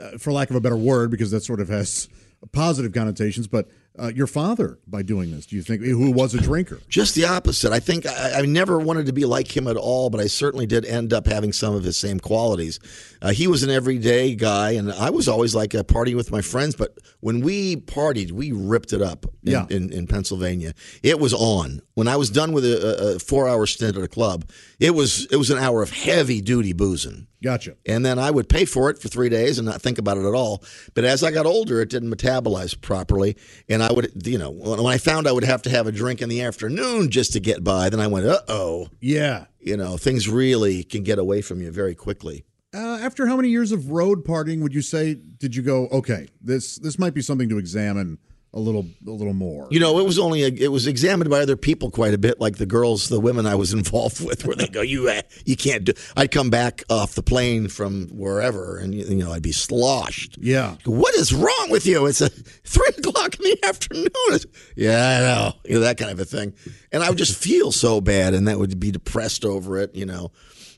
uh, 0.00 0.18
for 0.18 0.32
lack 0.32 0.50
of 0.50 0.56
a 0.56 0.60
better 0.60 0.76
word, 0.76 1.10
because 1.10 1.30
that 1.32 1.42
sort 1.42 1.60
of 1.60 1.68
has 1.68 2.08
positive 2.52 2.92
connotations, 2.92 3.46
but 3.48 3.68
uh, 4.00 4.06
your 4.14 4.26
father 4.28 4.78
by 4.86 5.02
doing 5.02 5.30
this? 5.30 5.44
Do 5.46 5.56
you 5.56 5.62
think 5.62 5.82
who 5.82 6.10
was 6.12 6.32
a 6.32 6.40
drinker? 6.40 6.80
Just 6.88 7.14
the 7.16 7.26
opposite. 7.26 7.72
I 7.72 7.80
think 7.80 8.06
I, 8.06 8.38
I 8.38 8.42
never 8.42 8.78
wanted 8.78 9.06
to 9.06 9.12
be 9.12 9.26
like 9.26 9.54
him 9.54 9.66
at 9.66 9.76
all, 9.76 10.08
but 10.08 10.20
I 10.20 10.26
certainly 10.26 10.64
did 10.64 10.86
end 10.86 11.12
up 11.12 11.26
having 11.26 11.52
some 11.52 11.74
of 11.74 11.82
his 11.84 11.98
same 11.98 12.18
qualities. 12.20 12.78
Uh, 13.20 13.32
he 13.32 13.46
was 13.46 13.62
an 13.62 13.68
everyday 13.70 14.34
guy, 14.36 14.70
and 14.70 14.90
I 14.90 15.10
was 15.10 15.28
always 15.28 15.54
like 15.54 15.74
a 15.74 15.84
partying 15.84 16.14
with 16.16 16.30
my 16.30 16.40
friends. 16.40 16.76
But 16.76 16.96
when 17.18 17.40
we 17.40 17.76
partied, 17.76 18.30
we 18.32 18.52
ripped 18.52 18.92
it 18.94 19.02
up 19.02 19.26
in, 19.44 19.52
Yeah. 19.52 19.66
in, 19.68 19.92
in 19.92 20.06
Pennsylvania. 20.06 20.72
It 21.02 21.18
was 21.20 21.34
on. 21.34 21.82
When 22.00 22.08
I 22.08 22.16
was 22.16 22.30
done 22.30 22.52
with 22.52 22.64
a, 22.64 23.16
a 23.16 23.18
four-hour 23.18 23.66
stint 23.66 23.94
at 23.94 24.02
a 24.02 24.08
club, 24.08 24.48
it 24.78 24.94
was 24.94 25.26
it 25.30 25.36
was 25.36 25.50
an 25.50 25.58
hour 25.58 25.82
of 25.82 25.90
heavy-duty 25.90 26.72
boozing. 26.72 27.26
Gotcha. 27.42 27.76
And 27.84 28.06
then 28.06 28.18
I 28.18 28.30
would 28.30 28.48
pay 28.48 28.64
for 28.64 28.88
it 28.88 28.98
for 28.98 29.08
three 29.08 29.28
days 29.28 29.58
and 29.58 29.66
not 29.68 29.82
think 29.82 29.98
about 29.98 30.16
it 30.16 30.24
at 30.24 30.32
all. 30.32 30.64
But 30.94 31.04
as 31.04 31.22
I 31.22 31.30
got 31.30 31.44
older, 31.44 31.82
it 31.82 31.90
didn't 31.90 32.10
metabolize 32.10 32.80
properly. 32.80 33.36
And 33.68 33.82
I 33.82 33.92
would, 33.92 34.26
you 34.26 34.38
know, 34.38 34.48
when 34.48 34.82
when 34.82 34.90
I 34.94 34.96
found 34.96 35.28
I 35.28 35.32
would 35.32 35.44
have 35.44 35.60
to 35.60 35.68
have 35.70 35.86
a 35.86 35.92
drink 35.92 36.22
in 36.22 36.30
the 36.30 36.40
afternoon 36.40 37.10
just 37.10 37.34
to 37.34 37.40
get 37.40 37.62
by, 37.62 37.90
then 37.90 38.00
I 38.00 38.06
went, 38.06 38.24
uh 38.24 38.40
oh, 38.48 38.88
Yeah. 39.02 39.44
you 39.60 39.76
know, 39.76 39.98
things 39.98 40.26
really 40.26 40.82
can 40.84 41.02
get 41.02 41.18
away 41.18 41.42
from 41.42 41.60
you 41.60 41.70
very 41.70 41.94
quickly. 41.94 42.44
Uh, 42.72 42.98
after 43.02 43.26
how 43.26 43.36
many 43.36 43.50
years 43.50 43.72
of 43.72 43.90
road 43.90 44.24
partying 44.24 44.62
would 44.62 44.72
you 44.72 44.80
say 44.80 45.16
did 45.36 45.54
you 45.54 45.60
go? 45.62 45.86
Okay, 45.88 46.28
this 46.40 46.76
this 46.76 46.98
might 46.98 47.12
be 47.12 47.20
something 47.20 47.50
to 47.50 47.58
examine 47.58 48.16
a 48.52 48.58
little 48.58 48.86
a 49.06 49.10
little 49.10 49.32
more. 49.32 49.68
You 49.70 49.78
know, 49.78 49.98
it 50.00 50.04
was 50.04 50.18
only 50.18 50.42
a, 50.42 50.48
it 50.48 50.72
was 50.72 50.86
examined 50.86 51.30
by 51.30 51.40
other 51.40 51.56
people 51.56 51.90
quite 51.90 52.14
a 52.14 52.18
bit, 52.18 52.40
like 52.40 52.56
the 52.56 52.66
girls, 52.66 53.08
the 53.08 53.20
women 53.20 53.46
I 53.46 53.54
was 53.54 53.72
involved 53.80 54.24
with, 54.24 54.44
where 54.44 54.56
they 54.56 54.66
go, 54.66 54.80
you 54.80 55.08
uh, 55.08 55.22
you 55.44 55.56
can't 55.56 55.84
do. 55.84 55.92
I'd 56.16 56.32
come 56.32 56.50
back 56.50 56.82
off 56.90 57.14
the 57.14 57.22
plane 57.22 57.68
from 57.68 58.08
wherever, 58.08 58.78
and 58.78 58.94
you 58.94 59.14
know, 59.16 59.32
I'd 59.32 59.42
be 59.42 59.52
sloshed. 59.52 60.36
Yeah. 60.40 60.76
What 60.84 61.14
is 61.14 61.32
wrong 61.32 61.68
with 61.70 61.86
you? 61.86 62.06
It's 62.06 62.20
a 62.20 62.28
three 62.64 62.88
o'clock 62.98 63.36
in 63.38 63.44
the 63.44 63.58
afternoon. 63.64 64.08
It's- 64.32 64.46
yeah, 64.76 65.18
I 65.18 65.20
know. 65.20 65.52
You 65.64 65.74
know, 65.74 65.80
that 65.80 65.98
kind 65.98 66.10
of 66.10 66.18
a 66.18 66.24
thing. 66.24 66.54
And 66.92 67.02
I 67.02 67.08
would 67.08 67.18
just 67.18 67.36
feel 67.40 67.70
so 67.72 68.00
bad 68.00 68.34
and 68.34 68.48
that 68.48 68.58
would 68.58 68.80
be 68.80 68.90
depressed 68.90 69.44
over 69.44 69.78
it, 69.78 69.94
you 69.94 70.06
know, 70.06 70.32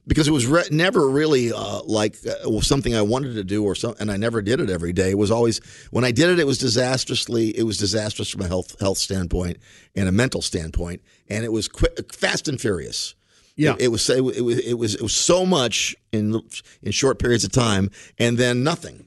because 0.07 0.27
it 0.27 0.33
was 0.33 0.47
re- 0.47 0.65
never 0.71 1.09
really 1.09 1.53
uh, 1.53 1.83
like 1.85 2.17
uh, 2.27 2.61
something 2.61 2.95
I 2.95 3.03
wanted 3.03 3.35
to 3.35 3.45
do 3.45 3.65
or 3.65 3.75
something. 3.75 4.01
And 4.03 4.11
I 4.11 4.17
never 4.17 4.43
did 4.43 4.61
it 4.61 4.69
every 4.69 4.93
day. 4.93 5.11
It 5.11 5.19
was 5.19 5.31
always, 5.31 5.61
when 5.91 6.05
I 6.05 6.11
did 6.11 6.31
it, 6.31 6.39
it 6.39 6.47
was 6.47 6.59
disastrously, 6.59 7.57
it 7.57 7.63
was 7.63 7.79
disastrous 7.79 8.31
from 8.31 8.43
a 8.43 8.49
health, 8.49 8.79
health 8.81 8.99
standpoint 8.99 9.59
and 9.95 10.09
a 10.09 10.13
mental 10.13 10.43
standpoint. 10.43 11.03
And 11.29 11.45
it 11.45 11.53
was 11.53 11.69
quick, 11.69 12.13
fast 12.13 12.49
and 12.49 12.61
furious. 12.61 13.15
Yeah. 13.57 13.75
It, 13.75 13.83
it 13.83 13.89
was 13.89 14.09
it 14.09 14.23
was 14.23 14.37
it 14.37 14.79
was 14.79 14.95
it 14.95 15.03
was 15.03 15.15
so 15.15 15.45
much 15.45 15.95
in 16.11 16.41
in 16.83 16.91
short 16.93 17.19
periods 17.19 17.45
of 17.45 17.53
time, 17.53 17.91
and 18.19 18.39
then 18.39 18.65
nothing. 18.65 19.07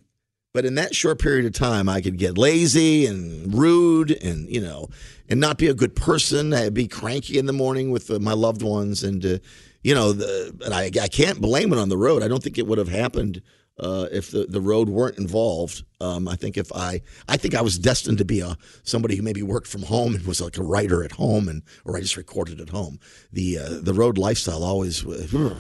But 0.54 0.66
in 0.66 0.76
that 0.76 0.96
short 0.96 1.20
period 1.20 1.46
of 1.46 1.54
time, 1.54 1.90
I 1.90 2.00
could 2.00 2.18
get 2.18 2.38
lazy 2.38 3.08
and 3.08 3.54
rude, 3.54 4.12
and 4.12 4.48
you 4.48 4.62
know, 4.62 4.90
and 5.28 5.40
not 5.40 5.58
be 5.58 5.68
a 5.68 5.74
good 5.74 5.96
person. 5.96 6.54
I'd 6.54 6.74
be 6.76 6.88
cranky 6.88 7.38
in 7.38 7.48
the 7.48 7.54
morning 7.54 7.90
with 7.90 8.10
uh, 8.12 8.20
my 8.20 8.34
loved 8.34 8.62
ones, 8.62 9.04
and 9.04 9.26
uh, 9.26 9.38
you 9.86 9.94
know, 9.94 10.14
the, 10.14 10.32
and 10.66 10.74
I 10.74 10.86
I 11.02 11.08
can't 11.08 11.40
blame 11.40 11.72
it 11.74 11.78
on 11.80 11.90
the 11.90 11.98
road. 11.98 12.24
I 12.24 12.28
don't 12.28 12.42
think 12.44 12.58
it 12.58 12.66
would 12.68 12.80
have 12.80 12.88
happened 12.90 13.42
uh, 13.80 14.08
if 14.12 14.32
the, 14.32 14.46
the 14.46 14.62
road 14.62 14.90
weren't 14.90 15.18
involved. 15.20 15.84
Um, 16.02 16.28
I 16.28 16.36
think 16.36 16.58
if 16.58 16.72
I 16.74 17.02
I 17.28 17.38
think 17.38 17.54
I 17.54 17.62
was 17.62 17.78
destined 17.78 18.18
to 18.18 18.26
be 18.26 18.40
a 18.40 18.58
somebody 18.84 19.16
who 19.16 19.22
maybe 19.22 19.44
worked 19.44 19.68
from 19.68 19.84
home 19.84 20.16
and 20.16 20.26
was 20.26 20.42
like 20.42 20.58
a 20.58 20.64
writer 20.64 21.04
at 21.04 21.12
home, 21.12 21.48
and 21.48 21.62
or 21.86 21.96
I 21.98 22.02
just 22.02 22.18
recorded 22.18 22.60
at 22.60 22.70
home. 22.70 23.00
The 23.32 23.60
uh, 23.60 23.70
the 23.82 23.94
road 23.94 24.18
lifestyle 24.18 24.64
always. 24.64 25.06
uh, 25.06 25.60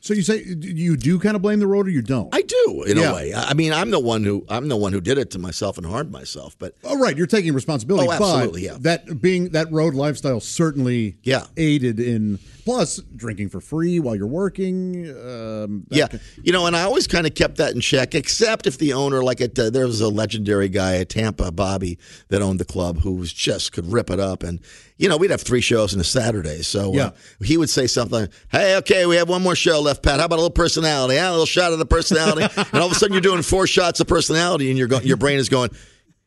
So 0.00 0.14
you 0.14 0.22
say 0.22 0.42
you 0.46 0.96
do 0.96 1.18
kind 1.18 1.36
of 1.36 1.42
blame 1.42 1.60
the 1.60 1.66
road, 1.66 1.86
or 1.86 1.90
you 1.90 2.02
don't? 2.02 2.34
I 2.34 2.42
do 2.42 2.84
in 2.86 2.96
Yeah. 2.96 3.10
a 3.10 3.14
way. 3.14 3.34
I 3.34 3.52
mean, 3.54 3.72
I'm 3.74 3.90
the 3.90 4.00
one 4.00 4.24
who 4.24 4.44
I'm 4.48 4.68
the 4.68 4.76
one 4.76 4.92
who 4.94 5.00
did 5.02 5.18
it 5.18 5.30
to 5.32 5.38
myself 5.38 5.76
and 5.78 5.86
harmed 5.86 6.10
myself. 6.12 6.56
But 6.58 6.76
Oh, 6.84 6.98
right. 6.98 7.16
You're 7.16 7.26
taking 7.26 7.52
responsibility. 7.54 8.08
Oh, 8.08 8.12
absolutely, 8.12 8.64
yeah. 8.64 8.76
That 8.80 9.20
being 9.20 9.50
that 9.50 9.70
road 9.70 9.94
lifestyle 9.94 10.40
certainly 10.40 11.16
Yeah. 11.22 11.44
aided 11.56 12.00
in. 12.00 12.38
Plus, 12.64 12.96
drinking 13.14 13.50
for 13.50 13.60
free 13.60 14.00
while 14.00 14.16
you're 14.16 14.26
working. 14.26 15.06
Um, 15.10 15.84
yeah, 15.90 16.06
ki- 16.06 16.18
you 16.42 16.50
know, 16.52 16.66
and 16.66 16.74
I 16.74 16.82
always 16.82 17.06
kind 17.06 17.26
of 17.26 17.34
kept 17.34 17.56
that 17.58 17.74
in 17.74 17.80
check, 17.80 18.14
except 18.14 18.66
if 18.66 18.78
the 18.78 18.94
owner, 18.94 19.22
like 19.22 19.40
it, 19.42 19.58
uh, 19.58 19.68
there 19.68 19.86
was 19.86 20.00
a 20.00 20.08
legendary 20.08 20.70
guy 20.70 20.96
at 20.96 21.10
Tampa, 21.10 21.52
Bobby, 21.52 21.98
that 22.28 22.40
owned 22.40 22.58
the 22.60 22.64
club, 22.64 23.00
who 23.00 23.12
was 23.16 23.32
just 23.32 23.72
could 23.72 23.92
rip 23.92 24.08
it 24.08 24.18
up, 24.18 24.42
and 24.42 24.60
you 24.96 25.08
know, 25.08 25.16
we'd 25.16 25.30
have 25.30 25.42
three 25.42 25.60
shows 25.60 25.92
in 25.92 26.00
a 26.00 26.04
Saturday, 26.04 26.62
so 26.62 26.90
uh, 26.90 26.96
Yeah. 26.96 27.10
he 27.44 27.56
would 27.56 27.68
say 27.68 27.86
something, 27.86 28.28
"Hey, 28.50 28.76
okay, 28.76 29.04
we 29.06 29.16
have 29.16 29.28
one 29.28 29.42
more 29.42 29.56
show 29.56 29.80
left, 29.80 30.02
Pat. 30.02 30.20
How 30.20 30.26
about 30.26 30.36
a 30.36 30.40
little 30.42 30.50
personality? 30.50 31.14
Yeah, 31.16 31.30
a 31.30 31.32
little 31.32 31.46
shot 31.46 31.72
of 31.72 31.78
the 31.78 31.86
personality." 31.86 32.42
and 32.56 32.80
all 32.80 32.86
of 32.86 32.92
a 32.92 32.94
sudden, 32.94 33.12
you're 33.12 33.20
doing 33.20 33.42
four 33.42 33.66
shots 33.66 34.00
of 34.00 34.06
personality, 34.06 34.70
and 34.70 34.78
you're 34.78 34.88
going, 34.88 35.04
your 35.06 35.16
brain 35.18 35.38
is 35.38 35.48
going. 35.48 35.70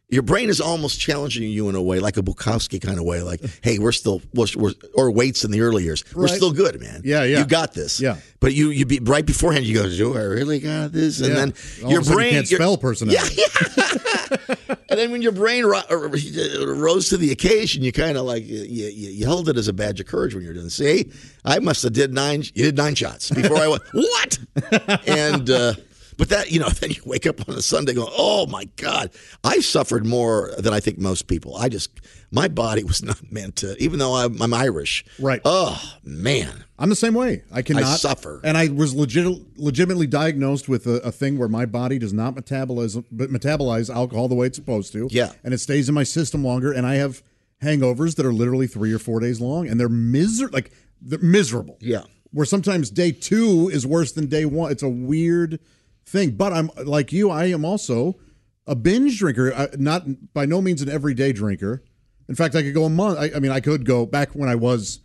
Your 0.09 0.23
brain 0.23 0.47
is 0.47 0.61
almost 0.61 1.01
challenging 1.01 1.43
you 1.49 1.67
in 1.67 1.75
a 1.75 1.81
way, 1.81 1.99
like 1.99 2.15
a 2.15 2.21
Bukowski 2.21 2.81
kind 2.81 2.97
of 2.97 3.03
way, 3.03 3.21
like, 3.21 3.41
"Hey, 3.61 3.77
we're 3.77 3.91
still, 3.91 4.21
we're, 4.33 4.47
we're 4.55 4.71
or 4.93 5.11
weights 5.11 5.43
in 5.43 5.51
the 5.51 5.59
early 5.59 5.83
years, 5.83 6.05
we're 6.15 6.29
still 6.29 6.53
good, 6.53 6.79
man. 6.79 7.01
Yeah, 7.03 7.23
yeah. 7.25 7.39
you 7.39 7.45
got 7.45 7.73
this. 7.73 7.99
Yeah. 7.99 8.15
But 8.39 8.53
you 8.53 8.69
you 8.69 8.85
be 8.85 8.99
right 9.01 9.25
beforehand. 9.25 9.65
You 9.65 9.75
go, 9.75 9.89
do 9.89 10.15
I 10.17 10.21
really 10.21 10.59
got 10.59 10.93
this? 10.93 11.19
And 11.19 11.29
Yeah. 11.29 11.35
then 11.35 11.53
All 11.83 11.91
your 11.91 12.03
brain 12.03 12.27
you 12.27 12.31
can't 12.35 12.47
spell 12.47 12.77
personality. 12.77 13.35
Yeah, 13.35 13.57
yeah. 13.75 14.55
and 14.89 14.97
then 14.97 15.11
when 15.11 15.21
your 15.21 15.33
brain 15.33 15.65
ro- 15.65 15.81
rose 15.89 17.09
to 17.09 17.17
the 17.17 17.31
occasion, 17.33 17.83
you 17.83 17.91
kind 17.91 18.17
of 18.17 18.23
like 18.25 18.45
you, 18.47 18.59
you, 18.61 18.87
you 19.09 19.25
held 19.25 19.49
it 19.49 19.57
as 19.57 19.67
a 19.67 19.73
badge 19.73 19.99
of 19.99 20.05
courage 20.05 20.33
when 20.33 20.41
you're 20.43 20.53
doing. 20.53 20.69
See, 20.69 21.11
I 21.43 21.59
must 21.59 21.83
have 21.83 21.91
did 21.91 22.13
nine. 22.13 22.43
You 22.53 22.63
did 22.63 22.77
nine 22.77 22.95
shots 22.95 23.29
before 23.29 23.57
I 23.57 23.67
went. 23.67 23.83
What? 23.91 24.39
And 25.07 25.49
uh, 25.49 25.73
but 26.17 26.29
that 26.29 26.51
you 26.51 26.59
know, 26.59 26.69
then 26.81 26.91
you 26.91 27.01
wake 27.05 27.25
up 27.27 27.47
on 27.47 27.55
a 27.55 27.61
Sunday 27.61 27.93
going, 27.93 28.11
oh 28.17 28.45
my 28.47 28.65
god, 28.75 29.11
I 29.43 29.59
suffered 29.59 30.05
more 30.05 30.51
than 30.57 30.73
I 30.73 30.79
think 30.79 30.97
most 30.97 31.27
people. 31.27 31.55
I 31.55 31.69
just 31.69 31.91
my 32.31 32.47
body 32.47 32.83
was 32.91 33.01
not 33.03 33.31
meant 33.31 33.55
to. 33.57 33.75
Even 33.81 33.99
though 33.99 34.13
I'm, 34.15 34.41
I'm 34.41 34.53
Irish, 34.53 35.05
Right. 35.19 35.41
Oh 35.45 35.81
man. 36.03 36.63
I'm 36.79 36.89
the 36.89 36.95
same 36.95 37.15
way. 37.15 37.41
I 37.51 37.63
cannot 37.63 37.97
suffer. 37.99 38.39
and 38.43 38.55
I 38.55 38.67
was 38.67 38.93
legit, 38.93 39.25
legitimately 39.57 40.05
diagnosed 40.07 40.69
with 40.69 40.85
a, 40.85 40.97
a 41.03 41.11
thing 41.11 41.37
where 41.39 41.47
my 41.47 41.65
body 41.65 41.97
does 41.97 42.13
not 42.13 42.35
metabolize 42.35 43.03
but 43.11 43.29
metabolize 43.31 43.89
alcohol 43.93 44.27
the 44.27 44.35
way 44.35 44.45
it's 44.47 44.57
supposed 44.57 44.91
to. 44.93 45.07
Yeah. 45.09 45.31
and 45.43 45.53
it 45.55 45.59
stays 45.59 45.89
in 45.89 45.95
my 45.95 46.03
system 46.03 46.43
longer, 46.43 46.71
and 46.71 46.85
I 46.85 46.95
have 46.95 47.23
hangovers 47.63 48.15
that 48.17 48.25
are 48.27 48.33
literally 48.33 48.67
three 48.67 48.93
or 48.93 48.99
four 48.99 49.19
days 49.19 49.41
long, 49.41 49.67
and 49.67 49.79
they're 49.79 49.89
miser 49.89 50.49
like 50.49 50.71
they're 51.01 51.17
miserable. 51.19 51.77
Yeah. 51.81 52.03
where 52.31 52.45
sometimes 52.45 52.91
day 52.91 53.11
two 53.11 53.69
is 53.73 53.85
worse 53.87 54.11
than 54.11 54.27
day 54.27 54.45
one. 54.45 54.71
It's 54.71 54.83
a 54.83 54.89
weird 54.89 55.59
thing, 56.07 56.31
but 56.31 56.53
I'm 56.53 56.71
like 56.85 57.11
you. 57.11 57.29
I 57.29 57.45
am 57.45 57.63
also 57.65 58.17
a 58.65 58.75
binge 58.75 59.19
drinker, 59.19 59.53
I, 59.53 59.69
not 59.77 60.05
by 60.33 60.45
no 60.45 60.61
means 60.61 60.81
an 60.81 60.89
everyday 60.89 61.33
drinker. 61.33 61.83
In 62.29 62.35
fact, 62.35 62.55
I 62.55 62.61
could 62.63 62.73
go 62.73 62.85
a 62.85 62.89
month. 62.89 63.19
I, 63.19 63.31
I 63.35 63.39
mean, 63.39 63.51
I 63.51 63.59
could 63.59 63.85
go 63.85 64.05
back 64.05 64.31
when 64.33 64.49
I 64.49 64.55
was, 64.55 64.99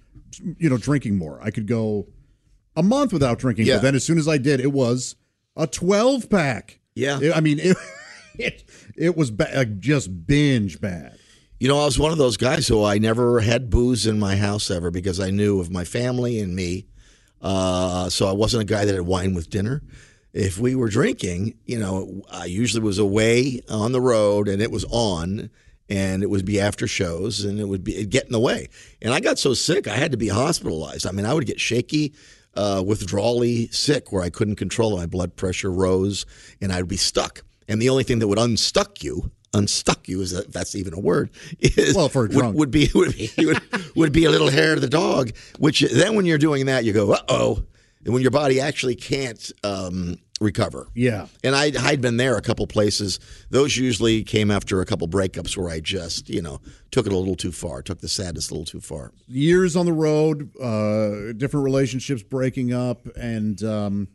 you 0.58 0.68
know, 0.70 0.76
drinking 0.78 1.16
more. 1.16 1.38
I 1.42 1.50
could 1.50 1.66
go 1.66 2.08
a 2.74 2.82
month 2.82 3.12
without 3.12 3.38
drinking, 3.38 3.66
Yeah. 3.66 3.76
but 3.76 3.82
then 3.82 3.94
as 3.94 4.04
soon 4.04 4.18
as 4.18 4.26
I 4.26 4.38
did, 4.38 4.58
it 4.60 4.72
was 4.72 5.16
a 5.56 5.66
twelve 5.66 6.30
pack. 6.30 6.80
Yeah. 6.94 7.32
I 7.34 7.40
mean, 7.40 7.58
it 7.60 7.76
it, 8.38 8.64
it 8.96 9.16
was 9.16 9.30
ba- 9.30 9.50
like 9.54 9.78
just 9.78 10.26
binge 10.26 10.80
bad. 10.80 11.18
You 11.60 11.68
know, 11.68 11.78
I 11.78 11.84
was 11.84 11.96
one 11.98 12.10
of 12.10 12.18
those 12.18 12.36
guys 12.36 12.66
who 12.66 12.82
I 12.82 12.98
never 12.98 13.38
had 13.40 13.70
booze 13.70 14.06
in 14.06 14.18
my 14.18 14.34
house 14.34 14.68
ever 14.68 14.90
because 14.90 15.20
I 15.20 15.30
knew 15.30 15.60
of 15.60 15.70
my 15.70 15.84
family 15.84 16.40
and 16.40 16.56
me. 16.56 16.86
Uh, 17.40 18.08
so 18.08 18.26
I 18.28 18.32
wasn't 18.32 18.62
a 18.62 18.64
guy 18.64 18.84
that 18.84 18.92
had 18.94 19.02
wine 19.06 19.32
with 19.34 19.48
dinner. 19.48 19.82
If 20.32 20.58
we 20.58 20.74
were 20.74 20.88
drinking, 20.88 21.54
you 21.66 21.78
know, 21.78 22.22
I 22.30 22.46
usually 22.46 22.82
was 22.82 22.98
away 22.98 23.60
on 23.68 23.92
the 23.92 24.00
road 24.00 24.48
and 24.48 24.62
it 24.62 24.70
was 24.70 24.84
on 24.90 25.50
and 25.90 26.22
it 26.22 26.30
would 26.30 26.46
be 26.46 26.58
after 26.58 26.86
shows 26.86 27.44
and 27.44 27.60
it 27.60 27.68
would 27.68 27.84
be 27.84 27.96
it'd 27.96 28.10
get 28.10 28.24
in 28.24 28.32
the 28.32 28.40
way. 28.40 28.68
And 29.02 29.12
I 29.12 29.20
got 29.20 29.38
so 29.38 29.52
sick, 29.52 29.86
I 29.86 29.96
had 29.96 30.10
to 30.12 30.16
be 30.16 30.28
hospitalized. 30.28 31.06
I 31.06 31.10
mean, 31.12 31.26
I 31.26 31.34
would 31.34 31.46
get 31.46 31.60
shaky, 31.60 32.14
uh, 32.54 32.82
withdrawally 32.86 33.68
sick 33.68 34.10
where 34.12 34.22
I 34.22 34.30
couldn't 34.30 34.56
control 34.56 34.94
it. 34.94 35.00
My 35.00 35.06
blood 35.06 35.36
pressure 35.36 35.70
rose 35.70 36.24
and 36.60 36.72
I'd 36.72 36.88
be 36.88 36.96
stuck. 36.96 37.42
And 37.68 37.80
the 37.80 37.90
only 37.90 38.04
thing 38.04 38.18
that 38.20 38.28
would 38.28 38.38
unstuck 38.38 39.02
you, 39.04 39.30
unstuck 39.52 40.08
you, 40.08 40.20
is 40.22 40.30
that 40.32 40.52
that's 40.52 40.74
even 40.74 40.94
a 40.94 41.00
word, 41.00 41.30
is 41.60 41.94
Well, 41.94 42.08
for 42.08 42.24
a 42.24 42.28
would, 42.28 42.32
drunk. 42.32 42.56
would 42.56 42.70
be 42.70 42.90
would 42.94 43.14
be 43.14 43.30
would, 43.38 43.60
would 43.96 44.12
be 44.12 44.24
a 44.24 44.30
little 44.30 44.50
hair 44.50 44.74
to 44.74 44.80
the 44.80 44.88
dog. 44.88 45.32
Which 45.58 45.80
then 45.80 46.14
when 46.14 46.24
you're 46.24 46.38
doing 46.38 46.66
that, 46.66 46.84
you 46.84 46.92
go, 46.92 47.12
uh 47.12 47.22
oh, 47.28 47.64
and 48.04 48.12
when 48.12 48.22
your 48.22 48.30
body 48.32 48.60
actually 48.60 48.96
can't 48.96 49.52
um, 49.62 50.18
recover. 50.40 50.88
Yeah. 50.94 51.26
And 51.44 51.54
I 51.54 51.72
I'd 51.78 52.00
been 52.00 52.16
there 52.16 52.36
a 52.36 52.42
couple 52.42 52.66
places. 52.66 53.20
Those 53.50 53.76
usually 53.76 54.24
came 54.24 54.50
after 54.50 54.80
a 54.80 54.86
couple 54.86 55.06
breakups 55.08 55.56
where 55.56 55.68
I 55.70 55.80
just 55.80 56.28
you 56.28 56.42
know 56.42 56.60
took 56.90 57.06
it 57.06 57.12
a 57.12 57.16
little 57.16 57.36
too 57.36 57.52
far, 57.52 57.82
took 57.82 58.00
the 58.00 58.08
sadness 58.08 58.50
a 58.50 58.54
little 58.54 58.64
too 58.66 58.80
far. 58.80 59.12
Years 59.28 59.76
on 59.76 59.86
the 59.86 59.92
road, 59.92 60.50
uh, 60.60 61.32
different 61.36 61.64
relationships 61.64 62.22
breaking 62.22 62.72
up, 62.72 63.06
and 63.16 63.62
um, 63.62 64.08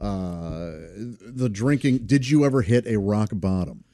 uh, 0.00 0.72
the 1.20 1.48
drinking. 1.50 1.98
Did 2.06 2.28
you 2.28 2.44
ever 2.44 2.62
hit 2.62 2.86
a 2.86 2.98
rock 2.98 3.30
bottom? 3.32 3.84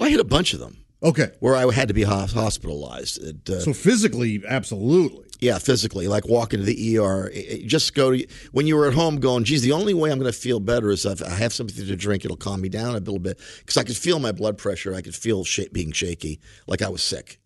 I 0.00 0.08
hit 0.10 0.20
a 0.20 0.24
bunch 0.24 0.54
of 0.54 0.60
them 0.60 0.84
Okay. 1.02 1.32
where 1.40 1.56
I 1.56 1.72
had 1.72 1.88
to 1.88 1.94
be 1.94 2.04
hospitalized. 2.04 3.20
It, 3.22 3.50
uh, 3.50 3.60
So 3.60 3.72
physically, 3.72 4.42
absolutely. 4.46 5.26
Yeah, 5.40 5.58
physically, 5.58 6.08
like 6.08 6.26
walking 6.26 6.58
to 6.58 6.64
the 6.64 6.98
ER. 6.98 7.30
Just 7.66 7.94
go 7.94 8.10
to 8.16 8.26
when 8.52 8.66
you 8.66 8.76
were 8.76 8.86
at 8.88 8.94
home, 8.94 9.20
going, 9.20 9.44
"Geez, 9.44 9.62
the 9.62 9.72
only 9.72 9.94
way 9.94 10.10
I'm 10.10 10.18
going 10.18 10.30
to 10.32 10.36
feel 10.38 10.58
better 10.58 10.90
is 10.90 11.06
if 11.06 11.22
I 11.22 11.30
have 11.30 11.52
something 11.52 11.86
to 11.86 11.96
drink. 11.96 12.24
It'll 12.24 12.36
calm 12.36 12.60
me 12.60 12.68
down 12.68 12.94
a 12.94 12.98
little 12.98 13.20
bit 13.20 13.40
because 13.58 13.76
I 13.76 13.84
could 13.84 13.96
feel 13.96 14.18
my 14.18 14.32
blood 14.32 14.58
pressure. 14.58 14.94
I 14.94 15.00
could 15.00 15.14
feel 15.14 15.44
sh- 15.44 15.60
being 15.72 15.92
shaky, 15.92 16.40
like 16.66 16.82
I 16.82 16.88
was 16.88 17.02
sick." 17.02 17.38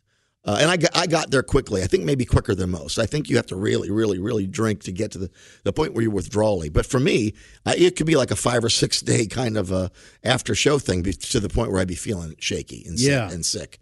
Uh, 0.44 0.58
and 0.60 0.68
I 0.72 0.76
got, 0.76 0.90
I 0.96 1.06
got 1.06 1.30
there 1.30 1.44
quickly. 1.44 1.84
I 1.84 1.86
think 1.86 2.02
maybe 2.02 2.24
quicker 2.24 2.52
than 2.56 2.70
most. 2.70 2.98
I 2.98 3.06
think 3.06 3.30
you 3.30 3.36
have 3.36 3.46
to 3.46 3.54
really, 3.56 3.92
really, 3.92 4.18
really 4.18 4.44
drink 4.48 4.82
to 4.82 4.90
get 4.92 5.12
to 5.12 5.18
the, 5.18 5.30
the 5.62 5.72
point 5.72 5.94
where 5.94 6.02
you're 6.02 6.10
withdrawally. 6.10 6.68
But 6.68 6.84
for 6.84 6.98
me, 6.98 7.34
I, 7.64 7.76
it 7.76 7.94
could 7.94 8.06
be 8.08 8.16
like 8.16 8.32
a 8.32 8.36
five 8.36 8.64
or 8.64 8.68
six 8.68 9.00
day 9.02 9.26
kind 9.26 9.56
of 9.56 9.70
a 9.70 9.92
after 10.24 10.56
show 10.56 10.80
thing 10.80 11.02
be- 11.02 11.12
to 11.12 11.38
the 11.38 11.48
point 11.48 11.70
where 11.70 11.80
I'd 11.80 11.86
be 11.86 11.94
feeling 11.94 12.34
shaky 12.40 12.82
and 12.88 12.98
sick, 12.98 13.08
Yeah. 13.08 13.30
and 13.30 13.46
sick. 13.46 13.78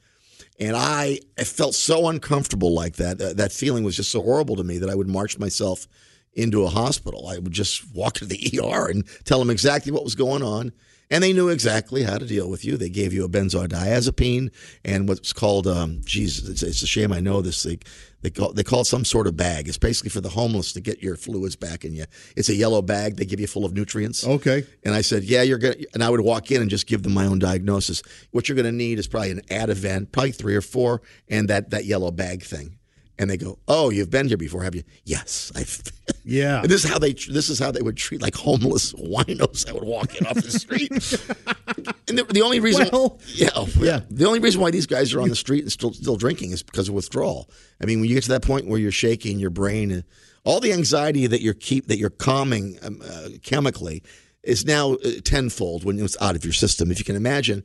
And 0.61 0.77
I, 0.77 1.21
felt 1.39 1.75
so 1.75 2.09
uncomfortable 2.09 2.75
like 2.75 2.97
that. 2.97 3.19
That 3.19 3.39
that 3.39 3.53
feeling 3.53 3.83
was 3.83 3.97
just 3.97 4.11
so 4.11 4.21
horrible 4.21 4.57
to 4.57 4.65
me 4.65 4.79
that 4.79 4.91
I 4.91 4.95
would 4.95 5.09
march 5.09 5.39
myself 5.39 5.89
into 6.35 6.65
a 6.65 6.69
hospital. 6.69 7.29
I 7.29 7.39
would 7.39 7.53
just 7.53 7.95
walk 7.95 8.15
to 8.15 8.25
the 8.25 8.61
ER 8.63 8.89
and 8.89 9.05
tell 9.25 9.39
them 9.39 9.51
exactly 9.51 9.93
what 9.93 10.05
was 10.05 10.15
going 10.15 10.43
on. 10.43 10.73
And 11.13 11.25
they 11.25 11.33
knew 11.33 11.49
exactly 11.49 12.05
how 12.05 12.19
to 12.19 12.25
deal 12.25 12.49
with 12.49 12.65
you. 12.65 12.77
They 12.77 12.89
gave 12.89 13.13
you 13.13 13.25
a 13.25 13.29
benzodiazepine 13.29 14.53
and 14.85 15.09
what's 15.09 15.33
called, 15.33 15.67
um, 15.67 16.03
geez, 16.05 16.49
it's, 16.49 16.63
it's 16.63 16.83
a 16.83 16.87
shame 16.87 17.13
I 17.13 17.19
know 17.19 17.43
this. 17.43 17.65
They, 17.65 17.81
they, 18.23 18.31
call, 18.31 18.53
they 18.53 18.63
call 18.63 18.83
it 18.83 18.85
some 18.85 19.05
sort 19.05 19.27
of 19.27 19.37
bag. 19.37 19.67
It's 19.67 19.77
basically 19.77 20.11
for 20.11 20.21
the 20.21 20.29
homeless 20.29 20.73
to 20.75 20.81
get 20.81 21.03
your 21.03 21.17
fluids 21.17 21.57
back 21.57 21.85
in 21.85 21.95
you. 21.95 22.05
It's 22.37 22.49
a 22.49 22.55
yellow 22.55 22.81
bag 22.81 23.17
they 23.17 23.25
give 23.25 23.41
you 23.41 23.49
full 23.49 23.65
of 23.65 23.73
nutrients. 23.73 24.25
Okay. 24.25 24.65
And 24.85 24.95
I 24.95 25.01
said, 25.01 25.25
"Yeah, 25.25 25.43
you're 25.43 25.59
gonna." 25.59 25.75
And 25.95 26.05
I 26.05 26.11
would 26.11 26.21
walk 26.21 26.51
in 26.53 26.61
and 26.61 26.71
just 26.71 26.87
give 26.87 27.03
them 27.03 27.15
my 27.15 27.27
own 27.27 27.39
diagnosis. 27.39 28.03
What 28.31 28.49
you're 28.49 28.57
gonna 28.57 28.73
need 28.73 28.99
is 28.99 29.09
probably 29.09 29.33
an 29.33 29.41
Ativan, 29.51 30.13
probably 30.13 30.33
three 30.33 30.55
or 30.55 30.61
four, 30.61 31.03
and 31.29 31.49
that 31.49 31.71
that 31.71 31.87
yellow 31.87 32.11
bag 32.11 32.43
thing. 32.43 32.77
And 33.21 33.29
they 33.29 33.37
go, 33.37 33.59
"Oh, 33.69 33.91
you've 33.91 34.09
been 34.09 34.29
here 34.29 34.39
before, 34.39 34.63
have 34.63 34.75
you?" 34.75 34.83
Yes, 35.05 35.53
I've. 35.55 35.83
Yeah. 36.25 36.63
and 36.63 36.71
this 36.71 36.85
is 36.85 36.91
how 36.91 36.99
they. 36.99 37.13
This 37.13 37.51
is 37.51 37.59
how 37.59 37.71
they 37.71 37.83
would 37.83 37.97
treat 37.99 38.23
like 38.23 38.35
homeless 38.35 38.95
winos 38.95 39.67
that 39.67 39.75
would 39.75 39.85
walk 39.85 40.17
in 40.17 40.27
off 40.27 40.37
the 40.37 40.51
street. 40.51 40.91
and 42.09 42.17
the, 42.19 42.25
the 42.25 42.41
only 42.41 42.61
reason, 42.61 42.89
Well, 42.91 43.19
yeah, 43.35 43.51
yeah. 43.79 44.01
the 44.11 44.25
only 44.25 44.39
reason 44.41 44.61
why 44.63 44.71
these 44.71 44.87
guys 44.87 45.13
are 45.13 45.21
on 45.21 45.29
the 45.29 45.37
street 45.37 45.63
and 45.65 45.71
still 45.71 45.93
still 45.93 46.17
drinking 46.17 46.53
is 46.53 46.63
because 46.63 46.89
of 46.89 46.95
withdrawal. 46.95 47.51
I 47.83 47.85
mean, 47.85 48.01
when 48.01 48.09
you 48.09 48.15
get 48.17 48.25
to 48.25 48.31
that 48.31 48.43
point 48.43 48.67
where 48.67 48.81
you're 48.81 48.91
shaking 48.91 49.39
your 49.39 49.51
brain, 49.51 49.91
and 49.91 50.05
all 50.45 50.59
the 50.61 50.73
anxiety 50.73 51.27
that 51.27 51.43
you're 51.43 51.53
keep 51.55 51.89
that 51.89 51.99
you're 51.99 52.09
calming 52.09 52.79
um, 52.83 53.03
uh, 53.05 53.29
chemically 53.43 54.03
is 54.43 54.65
now 54.65 54.95
uh, 54.95 55.11
tenfold 55.23 55.85
when 55.85 55.99
it's 55.99 56.17
out 56.21 56.35
of 56.35 56.45
your 56.45 56.53
system. 56.55 56.91
If 56.91 56.99
you 56.99 57.05
can 57.05 57.17
imagine 57.17 57.63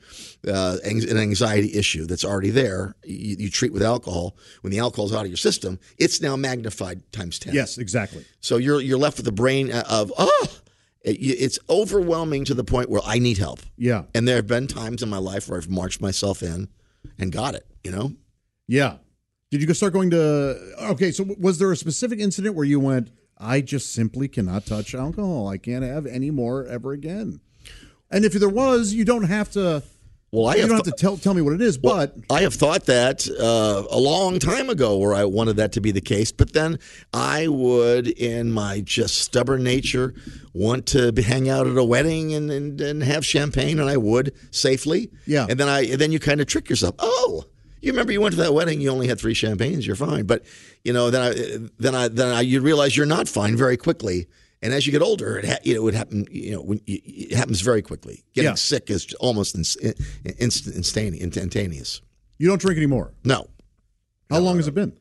uh, 0.48 0.78
an 0.84 1.18
anxiety 1.18 1.74
issue 1.74 2.06
that's 2.06 2.26
already 2.26 2.50
there, 2.50 2.96
you, 3.04 3.38
you 3.40 3.50
treat 3.50 3.72
with 3.72 3.82
alcohol. 3.82 4.36
When 4.62 4.72
the 4.72 4.80
alcohol's 4.80 5.14
out 5.14 5.22
of 5.22 5.28
your 5.28 5.38
system, 5.38 5.80
it's 5.98 6.22
now 6.22 6.36
magnified 6.36 7.10
times 7.12 7.40
ten. 7.40 7.54
Yes, 7.54 7.78
exactly. 7.78 8.26
So 8.42 8.58
you're 8.58 8.82
you're 8.82 8.98
left 9.00 9.18
with 9.18 9.28
a 9.28 9.32
brain 9.32 9.72
of 9.72 10.12
oh, 10.18 10.48
it, 11.02 11.12
it's 11.14 11.60
overwhelming 11.70 12.46
to 12.46 12.54
the 12.54 12.64
point 12.64 12.90
where 12.90 13.02
I 13.06 13.20
need 13.20 13.38
help. 13.38 13.60
Yeah. 13.78 14.04
And 14.14 14.28
there 14.28 14.36
have 14.38 14.48
been 14.48 14.68
times 14.68 15.02
in 15.02 15.10
my 15.10 15.18
life 15.20 15.48
where 15.48 15.58
I've 15.58 15.70
marched 15.70 16.02
myself 16.02 16.44
in 16.44 16.68
and 17.18 17.32
got 17.32 17.56
it. 17.56 17.66
You 17.84 17.92
know, 17.92 18.14
Yeah. 18.68 18.98
Did 19.52 19.62
you 19.62 19.74
start 19.74 19.94
going 19.94 20.10
to? 20.10 20.58
Okay, 20.92 21.12
so 21.12 21.24
was 21.40 21.60
there 21.60 21.72
a 21.72 21.78
specific 21.78 22.20
incident 22.20 22.56
where 22.56 22.66
you 22.66 22.80
went? 22.80 23.12
I 23.38 23.62
just 23.62 23.92
simply 23.94 24.28
cannot 24.28 24.66
touch 24.66 24.96
alcohol. 24.96 25.48
I 25.48 25.58
can't 25.58 25.84
have 25.84 26.06
any 26.06 26.32
more 26.32 26.66
ever 26.66 26.92
again. 26.94 27.42
And 28.12 28.24
if 28.24 28.34
there 28.34 28.50
was, 28.50 28.94
you 28.94 29.04
don't 29.04 29.24
have 29.24 29.52
to 29.52 29.84
Well, 30.32 30.48
I 30.48 30.56
you 30.56 30.62
don't 30.62 30.70
th- 30.70 30.86
have 30.86 30.86
to 30.86 30.92
tell 30.92 31.18
tell 31.18 31.34
me 31.34 31.42
what 31.42 31.54
it 31.54 31.62
is, 31.62 31.78
Well, 31.80 31.96
but 31.98 32.16
I 32.30 32.42
have 32.42 32.54
thought 32.54 32.86
that 32.86 33.28
uh, 33.28 33.84
a 33.90 34.00
long 34.00 34.40
time 34.40 34.70
ago, 34.70 34.98
where 34.98 35.14
I 35.14 35.26
wanted 35.26 35.58
that 35.58 35.72
to 35.74 35.82
be 35.82 35.92
the 35.92 36.02
case. 36.02 36.32
But 36.32 36.54
then 36.54 36.80
I 37.14 37.48
would, 37.48 38.08
in 38.08 38.52
my 38.52 38.82
just 38.82 39.16
stubborn 39.18 39.64
nature, 39.64 40.14
want 40.54 40.86
to 40.88 41.12
be, 41.12 41.24
hang 41.24 41.50
out 41.50 41.68
at 41.68 41.78
a 41.78 41.84
wedding 41.84 42.34
and, 42.34 42.52
and, 42.52 42.80
and 42.80 43.04
have 43.04 43.26
champagne, 43.26 43.80
and 43.80 43.90
I 43.90 43.98
would 43.98 44.34
safely. 44.52 45.12
Yeah. 45.26 45.48
And 45.50 45.60
then 45.60 45.68
I 45.68 45.96
then 45.96 46.12
you 46.12 46.20
kind 46.20 46.40
of 46.42 46.48
trick 46.48 46.70
yourself. 46.70 46.96
Oh, 47.00 47.46
you 47.86 47.92
remember 47.92 48.12
you 48.12 48.22
went 48.22 48.34
to 48.36 48.42
that 48.42 48.54
wedding, 48.54 48.82
you 48.82 48.90
only 48.90 49.08
had 49.08 49.20
three 49.20 49.34
champagnes, 49.34 49.86
you're 49.88 49.96
fine. 49.96 50.26
But 50.26 50.44
you 50.84 50.92
know, 50.94 51.10
then 51.10 51.22
I 51.22 51.70
then 51.80 51.96
I 51.96 52.08
then 52.08 52.28
I, 52.36 52.42
you 52.42 52.62
realize 52.62 52.96
you're 52.98 53.06
not 53.06 53.28
fine 53.28 53.56
very 53.56 53.78
quickly. 53.78 54.28
And 54.62 54.74
as 54.74 54.88
you 54.88 54.92
get 54.92 55.02
older, 55.04 55.38
it, 55.38 55.46
ha- 55.46 55.58
you 55.64 55.74
know, 55.76 55.82
it 55.82 55.84
would 55.84 55.94
happen. 55.94 56.26
You 56.32 56.52
know, 56.54 56.76
it 56.88 57.34
happens 57.36 57.62
very 57.62 57.82
quickly. 57.84 58.24
Getting 58.34 58.52
Yeah. 58.52 58.56
sick 58.56 58.90
is 58.90 59.14
almost 59.20 59.54
ins- 59.56 59.76
instant, 60.40 60.76
instantaneous. 60.76 61.24
instantaneous. 61.24 62.02
you 62.40 62.48
don't 62.48 62.60
drink 62.60 62.78
anymore. 62.78 63.14
No. 63.24 63.48
How 64.32 64.40
long 64.40 64.56
has 64.58 64.68
it 64.68 64.74
been? 64.74 64.98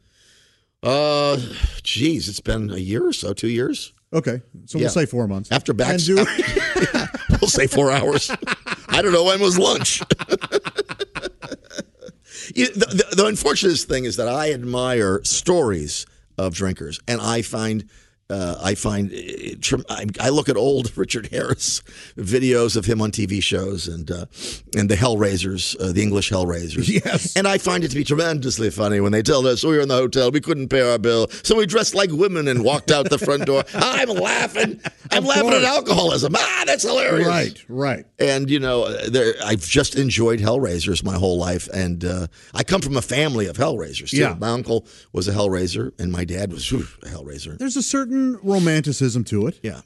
Uh, 0.83 1.39
geez, 1.83 2.29
it's 2.29 2.41
been 2.41 2.71
a 2.71 2.77
year 2.77 3.07
or 3.07 3.13
so, 3.15 3.33
two 3.33 3.49
years. 3.49 3.95
Okay, 4.13 4.43
so 4.67 4.77
Yeah. 4.79 4.85
we'll 4.85 4.91
say 4.93 5.07
four 5.07 5.27
months. 5.27 5.51
After 5.51 5.73
back, 5.73 5.99
do- 5.99 6.17
we'll 7.41 7.49
say 7.49 7.67
four 7.67 7.91
hours. 7.91 8.31
I 8.89 9.01
don't 9.03 9.13
know 9.13 9.25
when 9.25 9.41
was 9.41 9.59
lunch. 9.59 10.03
you, 12.55 12.69
the, 12.69 12.87
the, 12.87 13.17
the 13.17 13.27
unfortunate 13.27 13.79
thing 13.79 14.05
is 14.05 14.17
that 14.17 14.29
I 14.29 14.53
admire 14.53 15.23
stories 15.25 16.07
of 16.39 16.55
drinkers, 16.55 17.01
and 17.07 17.21
I 17.21 17.43
find. 17.43 17.89
Uh, 18.35 18.59
I 18.71 18.75
find 18.75 19.11
it 19.13 19.65
I, 19.89 20.07
I 20.21 20.29
look 20.31 20.49
at 20.49 20.57
old 20.57 20.97
Richard 21.03 21.27
Harris 21.31 21.83
videos 22.17 22.77
of 22.77 22.85
him 22.85 23.01
on 23.01 23.11
TV 23.13 23.41
shows 23.43 23.87
and 23.87 24.11
uh, 24.11 24.27
and 24.77 24.89
the 24.91 24.97
Hellraisers, 24.97 25.77
uh, 25.81 25.93
the 25.93 26.03
English 26.03 26.31
Hellraisers. 26.31 26.89
Yes. 27.05 27.37
and 27.37 27.47
I 27.47 27.59
find 27.59 27.85
it 27.85 27.89
to 27.91 27.95
be 27.97 28.05
tremendously 28.05 28.71
funny 28.71 28.99
when 29.01 29.13
they 29.13 29.23
tell 29.23 29.47
us 29.47 29.63
we 29.65 29.77
were 29.77 29.81
in 29.83 29.89
the 29.89 29.95
hotel, 29.97 30.31
we 30.33 30.41
couldn't 30.41 30.69
pay 30.69 30.81
our 30.91 30.99
bill, 30.99 31.29
so 31.45 31.57
we 31.57 31.67
dressed 31.67 31.95
like 31.95 32.11
women 32.11 32.49
and 32.49 32.65
walked 32.65 32.91
out 32.91 33.09
the 33.11 33.19
front 33.19 33.47
door. 33.47 33.63
I'm 33.75 34.09
laughing. 34.09 34.81
I'm 35.13 35.19
Of 35.23 35.29
laughing 35.29 35.53
at 35.53 35.63
alcoholism. 35.65 36.35
Ah, 36.37 36.63
that's 36.67 36.83
hilarious. 36.83 37.29
right, 37.29 37.65
right. 37.69 38.05
And 38.19 38.51
you 38.51 38.59
know, 38.59 38.91
there, 39.09 39.35
I've 39.45 39.65
just 39.79 39.95
enjoyed 39.97 40.41
Hellraisers 40.41 41.05
my 41.05 41.15
whole 41.15 41.39
life, 41.39 41.69
and 41.73 42.05
uh, 42.05 42.27
I 42.55 42.65
come 42.65 42.81
from 42.81 42.97
a 42.97 43.03
family 43.03 43.47
of 43.47 43.57
Hellraisers. 43.57 44.11
Too. 44.11 44.19
Yeah. 44.19 44.35
my 44.41 44.49
uncle 44.51 44.87
was 45.13 45.29
a 45.29 45.33
Hellraiser, 45.33 45.93
and 46.01 46.11
my 46.11 46.25
dad 46.25 46.53
was 46.53 46.69
whew, 46.69 46.87
a 47.03 47.07
Hellraiser. 47.07 47.59
There's 47.59 47.77
a 47.77 47.83
certain 47.83 48.24
romanticism 48.43 49.25
to 49.25 49.47
it. 49.47 49.61
Yeah, 49.63 49.81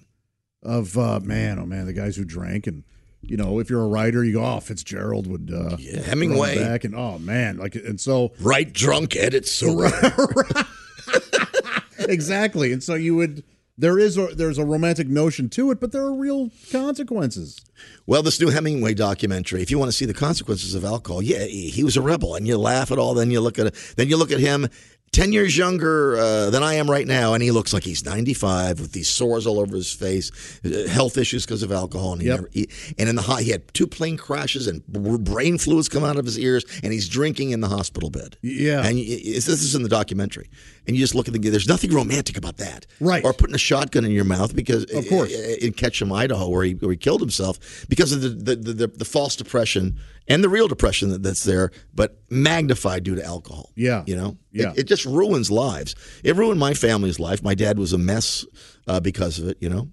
Of 0.62 0.96
uh, 0.96 1.20
man, 1.20 1.58
oh 1.58 1.66
man, 1.66 1.86
the 1.86 1.92
guys 1.92 2.16
who 2.16 2.24
drank, 2.24 2.66
and 2.66 2.84
you 3.20 3.36
know, 3.36 3.58
if 3.58 3.68
you're 3.68 3.82
a 3.82 3.88
writer, 3.88 4.24
you 4.24 4.34
go, 4.34 4.44
oh, 4.44 4.60
Fitzgerald 4.60 5.26
would 5.26 5.50
uh, 5.52 5.76
Yeah, 5.78 6.02
Hemingway. 6.02 6.58
back, 6.58 6.84
and 6.84 6.94
oh 6.94 7.18
man, 7.18 7.58
like, 7.58 7.74
and 7.74 8.00
so 8.00 8.32
right 8.40 8.72
drunk, 8.72 9.16
edit 9.16 9.46
sober. 9.46 9.90
exactly, 12.00 12.72
and 12.72 12.82
so 12.82 12.94
you 12.94 13.16
would. 13.16 13.44
There 13.80 13.96
is 13.96 14.18
a 14.18 14.26
there's 14.34 14.58
a 14.58 14.64
romantic 14.64 15.06
notion 15.06 15.48
to 15.50 15.70
it, 15.70 15.78
but 15.78 15.92
there 15.92 16.02
are 16.02 16.12
real 16.12 16.50
consequences. 16.72 17.60
Well, 18.06 18.24
this 18.24 18.40
new 18.40 18.50
Hemingway 18.50 18.94
documentary, 18.94 19.62
if 19.62 19.70
you 19.70 19.78
want 19.78 19.88
to 19.88 19.96
see 19.96 20.04
the 20.04 20.14
consequences 20.14 20.74
of 20.74 20.84
alcohol, 20.84 21.22
yeah, 21.22 21.44
he 21.44 21.70
he 21.70 21.84
was 21.84 21.96
a 21.96 22.02
rebel, 22.02 22.34
and 22.34 22.44
you 22.44 22.58
laugh 22.58 22.90
at 22.90 22.98
all. 22.98 23.14
Then 23.14 23.30
you 23.30 23.40
look 23.40 23.56
at 23.56 23.72
then 23.96 24.08
you 24.08 24.16
look 24.16 24.32
at 24.32 24.40
him, 24.40 24.66
ten 25.12 25.32
years 25.32 25.56
younger 25.56 26.16
uh, 26.16 26.50
than 26.50 26.62
I 26.62 26.74
am 26.74 26.90
right 26.90 27.06
now, 27.06 27.34
and 27.34 27.42
he 27.42 27.50
looks 27.50 27.72
like 27.72 27.82
he's 27.84 28.04
ninety 28.04 28.34
five 28.34 28.80
with 28.80 28.92
these 28.92 29.08
sores 29.08 29.46
all 29.46 29.58
over 29.60 29.74
his 29.76 29.92
face, 29.92 30.30
uh, 30.64 30.88
health 30.88 31.16
issues 31.16 31.44
because 31.46 31.62
of 31.62 31.72
alcohol, 31.72 32.12
and 32.12 32.22
he 32.22 32.28
Yep. 32.28 32.36
never, 32.36 32.50
he, 32.52 32.68
and 32.98 33.08
in 33.08 33.16
the 33.16 33.22
he 33.22 33.50
had 33.50 33.72
two 33.74 33.86
plane 33.86 34.16
crashes 34.16 34.66
and 34.66 34.84
brain 34.86 35.58
fluids 35.58 35.88
come 35.88 36.04
out 36.04 36.16
of 36.16 36.24
his 36.24 36.38
ears, 36.38 36.64
and 36.82 36.92
he's 36.92 37.08
drinking 37.08 37.50
in 37.50 37.60
the 37.60 37.68
hospital 37.68 38.10
bed. 38.10 38.36
Yeah. 38.42 38.84
and 38.86 38.98
this 38.98 39.48
is 39.48 39.74
in 39.74 39.82
the 39.82 39.88
documentary, 39.88 40.50
and 40.88 40.96
you 40.96 41.02
just 41.02 41.14
look 41.14 41.28
at 41.28 41.34
the. 41.34 41.38
There's 41.50 41.68
nothing 41.68 41.92
romantic 41.92 42.36
about 42.36 42.56
that, 42.56 42.86
Right. 42.98 43.24
Or 43.24 43.32
putting 43.32 43.54
a 43.54 43.58
shotgun 43.58 44.04
in 44.04 44.10
your 44.10 44.24
mouth 44.24 44.56
because, 44.56 44.84
Of 44.92 45.06
course. 45.08 45.32
in 45.32 45.72
Ketchum, 45.74 46.12
Idaho, 46.12 46.48
where 46.48 46.64
he 46.64 46.72
where 46.72 46.90
he 46.90 46.96
killed 46.96 47.20
himself 47.20 47.86
because 47.88 48.10
of 48.12 48.22
the 48.22 48.30
the, 48.30 48.56
the, 48.56 48.72
the, 48.72 48.86
the 48.88 49.04
false 49.04 49.36
depression 49.36 49.98
and 50.26 50.42
the 50.42 50.48
real 50.48 50.66
depression 50.66 51.10
that, 51.10 51.22
that's 51.22 51.44
there, 51.44 51.70
but 51.94 52.18
magnified 52.30 53.02
due 53.04 53.14
to 53.14 53.24
alcohol. 53.24 53.70
Yeah. 53.76 54.02
you 54.06 54.16
know, 54.16 54.36
Yeah. 54.52 54.70
it, 54.72 54.78
it 54.80 54.84
just 54.84 55.04
ruins 55.04 55.50
lives. 55.50 55.94
It 56.24 56.34
ruined 56.36 56.58
my 56.60 56.74
family's 56.74 57.20
life. 57.20 57.42
My 57.42 57.54
dad 57.54 57.78
was 57.78 57.92
a 57.92 57.98
mess 57.98 58.44
uh, 58.86 59.00
because 59.00 59.38
of 59.38 59.48
it. 59.48 59.58
You 59.60 59.68
know, 59.68 59.88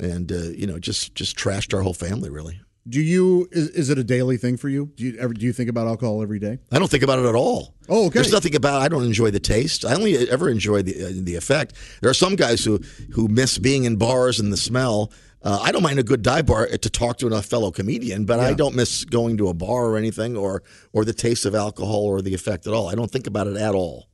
and 0.00 0.32
uh, 0.32 0.36
you 0.56 0.66
know, 0.66 0.78
just 0.78 1.14
just 1.14 1.36
trashed 1.36 1.74
our 1.74 1.82
whole 1.82 1.94
family. 1.94 2.30
Really, 2.30 2.60
Do 2.88 3.00
you 3.00 3.46
is, 3.52 3.68
is 3.70 3.90
it 3.90 3.98
a 3.98 4.04
daily 4.04 4.36
thing 4.38 4.56
for 4.56 4.68
you? 4.68 4.90
Do 4.96 5.04
you 5.04 5.18
ever 5.18 5.34
do 5.34 5.44
you 5.44 5.52
think 5.52 5.68
about 5.68 5.86
alcohol 5.86 6.22
every 6.22 6.38
day? 6.38 6.58
I 6.72 6.78
don't 6.78 6.90
think 6.90 7.02
about 7.02 7.18
it 7.18 7.26
at 7.26 7.34
all. 7.34 7.74
Oh, 7.88 8.06
okay. 8.06 8.14
There's 8.20 8.32
nothing 8.32 8.54
about. 8.56 8.80
I 8.80 8.88
don't 8.88 9.04
enjoy 9.04 9.30
the 9.30 9.40
taste. 9.40 9.84
I 9.84 9.94
only 9.94 10.16
ever 10.30 10.48
enjoy 10.48 10.82
the 10.82 11.04
uh, 11.04 11.10
the 11.12 11.36
effect. 11.36 11.74
There 12.00 12.10
are 12.10 12.14
some 12.14 12.36
guys 12.36 12.64
who 12.64 12.78
who 13.12 13.28
miss 13.28 13.58
being 13.58 13.84
in 13.84 13.96
bars 13.96 14.40
and 14.40 14.52
the 14.52 14.56
smell. 14.56 15.12
Uh, 15.42 15.58
I 15.62 15.72
don't 15.72 15.82
mind 15.82 15.98
a 15.98 16.02
good 16.02 16.22
dive 16.22 16.46
bar 16.46 16.66
to 16.66 16.90
talk 16.90 17.18
to 17.18 17.26
a 17.28 17.42
fellow 17.42 17.70
comedian, 17.70 18.24
but 18.26 18.40
I 18.40 18.52
don't 18.52 18.74
miss 18.74 19.04
going 19.04 19.36
to 19.38 19.48
a 19.48 19.54
bar 19.54 19.86
or 19.86 19.96
anything, 19.96 20.36
or 20.36 20.62
or 20.92 21.04
the 21.04 21.14
taste 21.14 21.44
of 21.46 21.54
alcohol 21.54 22.04
or 22.04 22.22
the 22.22 22.34
effect 22.34 22.66
at 22.66 22.72
all. 22.72 22.88
I 22.88 22.94
don't 22.94 23.10
think 23.10 23.26
about 23.26 23.46
it 23.46 23.56
at 23.56 23.74
all. 23.74 24.08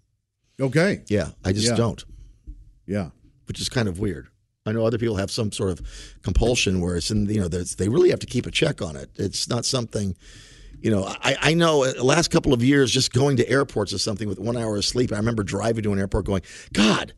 Okay. 0.61 1.03
Yeah, 1.09 1.31
I 1.45 1.53
just 1.53 1.69
Yeah. 1.69 1.77
don't, 1.77 2.05
Yeah. 2.87 3.11
which 3.47 3.61
is 3.61 3.69
kind 3.69 3.89
of 3.89 3.99
weird. 3.99 4.29
I 4.67 4.73
know 4.73 4.85
other 4.85 4.99
people 4.99 5.17
have 5.17 5.31
some 5.31 5.53
sort 5.53 5.71
of 5.71 5.81
compulsion 6.23 6.81
where 6.81 6.97
it's 6.97 7.11
in 7.11 7.27
you 7.27 7.41
know 7.41 7.49
they 7.49 7.89
really 7.89 8.11
have 8.11 8.21
to 8.21 8.27
keep 8.27 8.47
a 8.47 8.51
check 8.51 8.83
on 8.83 8.97
it. 8.97 9.11
It's 9.17 9.49
not 9.49 9.65
something. 9.65 10.17
You 10.81 10.91
know, 10.91 11.05
I, 11.07 11.37
I 11.41 11.55
know 11.55 11.85
uh, 11.85 11.95
the 11.95 12.05
last 12.05 12.29
couple 12.31 12.53
of 12.53 12.63
years, 12.63 12.93
just 12.93 13.13
going 13.13 13.39
to 13.39 13.49
airports 13.49 13.95
or 13.95 13.99
something 13.99 14.29
with 14.29 14.39
one 14.39 14.57
hour 14.57 14.77
of 14.77 14.85
sleep. 14.85 15.11
I 15.11 15.17
remember 15.17 15.43
driving 15.43 15.83
to 15.85 15.93
an 15.93 15.99
airport 15.99 16.27
going, 16.27 16.43
God, 16.75 17.15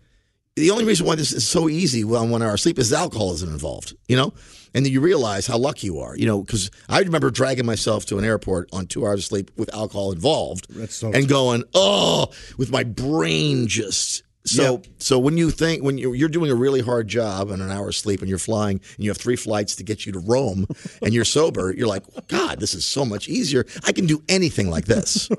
the 0.59 0.71
only 0.71 0.85
reason 0.85 1.07
why 1.07 1.15
this 1.15 1.33
is 1.33 1.47
so 1.47 1.69
easy 1.69 2.05
on 2.05 2.31
one 2.31 2.43
hour 2.43 2.55
of 2.55 2.61
sleep 2.61 2.79
is 2.79 2.93
alcohol 2.93 3.33
isn't 3.35 3.51
involved, 3.51 3.95
you 4.09 4.17
know? 4.17 4.33
And 4.75 4.85
then 4.85 4.93
you 4.93 5.01
realize 5.01 5.47
how 5.47 5.57
lucky 5.57 5.87
you 5.87 5.99
are, 6.01 6.17
you 6.17 6.27
know, 6.27 6.43
because 6.43 6.71
I 6.89 7.01
remember 7.01 7.31
dragging 7.31 7.67
myself 7.67 8.05
to 8.07 8.19
an 8.19 8.25
airport 8.25 8.69
on 8.73 8.87
two 8.87 9.07
hours 9.07 9.21
of 9.21 9.25
sleep 9.25 9.51
with 9.57 9.73
alcohol 9.75 10.13
involved 10.13 10.67
so 10.91 11.13
and 11.13 11.29
going, 11.29 11.65
oh, 11.75 12.29
with 12.57 12.71
my 12.71 12.85
brain 12.85 13.67
just. 13.67 14.23
So, 14.49 14.63
Yeah. 14.83 14.91
so 14.99 15.19
when 15.19 15.37
you 15.37 15.51
think 15.51 15.83
when 15.83 15.99
you're, 15.99 16.15
you're 16.15 16.29
doing 16.29 16.51
a 16.51 16.55
really 16.55 16.81
hard 16.81 17.07
job 17.09 17.51
and 17.51 17.61
an 17.63 17.71
hour 17.71 17.89
of 17.89 17.95
sleep 17.97 18.21
and 18.21 18.29
you're 18.29 18.39
flying 18.39 18.81
and 18.97 19.05
you 19.05 19.11
have 19.11 19.17
three 19.19 19.37
flights 19.37 19.77
to 19.77 19.85
get 19.85 20.07
you 20.07 20.13
to 20.13 20.19
Rome 20.21 20.67
and 21.03 21.13
you're 21.13 21.25
sober, 21.25 21.73
you're 21.77 21.87
like, 21.89 22.05
God, 22.29 22.61
this 22.61 22.75
is 22.75 22.85
so 22.85 23.05
much 23.05 23.29
easier. 23.29 23.67
I 23.85 23.93
can 23.93 24.07
do 24.07 24.23
anything 24.29 24.71
like 24.71 24.87
this. 24.87 25.29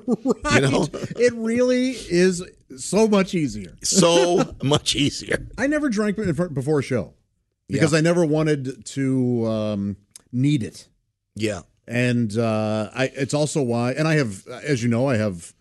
You 0.54 0.60
know, 0.62 0.88
It 1.16 1.32
really 1.34 1.90
is 1.90 2.42
so 2.76 3.06
much 3.08 3.34
easier. 3.34 3.76
so 3.82 4.54
much 4.62 4.94
easier. 4.94 5.46
I 5.58 5.66
never 5.66 5.88
drank 5.88 6.16
before 6.54 6.80
a 6.80 6.82
show 6.82 7.14
because 7.68 7.92
Yeah. 7.92 7.98
I 7.98 8.00
never 8.00 8.24
wanted 8.24 8.84
to 8.86 9.46
um, 9.46 9.96
need 10.32 10.62
it. 10.62 10.88
Yeah. 11.34 11.62
and 11.86 12.36
uh, 12.36 12.90
I, 12.94 13.04
it's 13.14 13.34
also 13.34 13.62
why, 13.62 13.92
and 13.92 14.06
I 14.06 14.14
have, 14.14 14.46
as 14.48 14.82
you 14.82 14.88
know, 14.88 15.08
I 15.08 15.16
have 15.16 15.52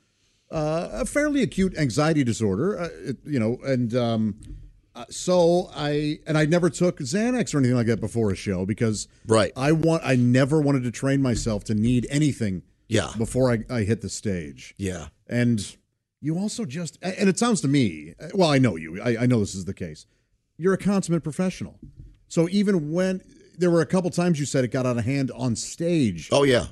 uh, 0.52 0.90
a 0.92 1.06
fairly 1.06 1.42
acute 1.44 1.78
anxiety 1.78 2.24
disorder, 2.24 2.80
uh, 2.80 2.90
it, 3.10 3.18
you 3.26 3.40
know, 3.40 3.58
and 3.64 3.94
um, 3.96 4.40
uh, 4.96 5.06
so 5.10 5.70
I, 5.76 6.20
and 6.26 6.38
I 6.38 6.46
never 6.46 6.70
took 6.70 7.00
Xanax 7.00 7.54
or 7.54 7.60
anything 7.60 7.76
like 7.78 7.86
that 7.88 8.02
before 8.02 8.32
a 8.32 8.36
show 8.36 8.66
because 8.66 9.08
Right. 9.28 9.52
I 9.56 9.72
want, 9.72 10.02
I 10.06 10.16
never 10.16 10.60
wanted 10.60 10.84
to 10.84 10.92
train 10.92 11.22
myself 11.22 11.64
to 11.66 11.76
need 11.76 12.08
anything, 12.10 12.64
Yeah. 12.88 13.12
before 13.18 13.52
I, 13.52 13.60
I 13.70 13.84
hit 13.84 14.02
the 14.02 14.10
stage, 14.10 14.74
Yeah. 14.78 15.08
and 15.28 15.76
you 16.22 16.38
also 16.38 16.66
just, 16.66 16.98
and 17.02 17.30
it 17.30 17.38
sounds 17.40 17.62
to 17.62 17.68
me, 17.68 18.16
well, 18.34 18.50
I 18.50 18.58
know 18.58 18.76
you, 18.76 19.02
I, 19.02 19.18
I 19.24 19.26
know 19.28 19.40
this 19.40 19.56
is 19.56 19.66
the 19.66 19.74
case, 19.74 20.06
you're 20.58 20.74
a 20.74 20.78
consummate 20.78 21.24
professional, 21.24 21.80
so 22.28 22.50
even 22.50 22.92
when 22.92 23.22
there 23.58 23.70
were 23.72 23.82
a 23.82 23.86
couple 23.86 24.10
times 24.10 24.40
you 24.40 24.46
said 24.46 24.64
it 24.64 24.70
got 24.72 24.86
out 24.86 24.98
of 24.98 25.06
hand 25.06 25.32
on 25.32 25.56
stage. 25.56 26.30
Oh 26.32 26.44
yeah. 26.44 26.68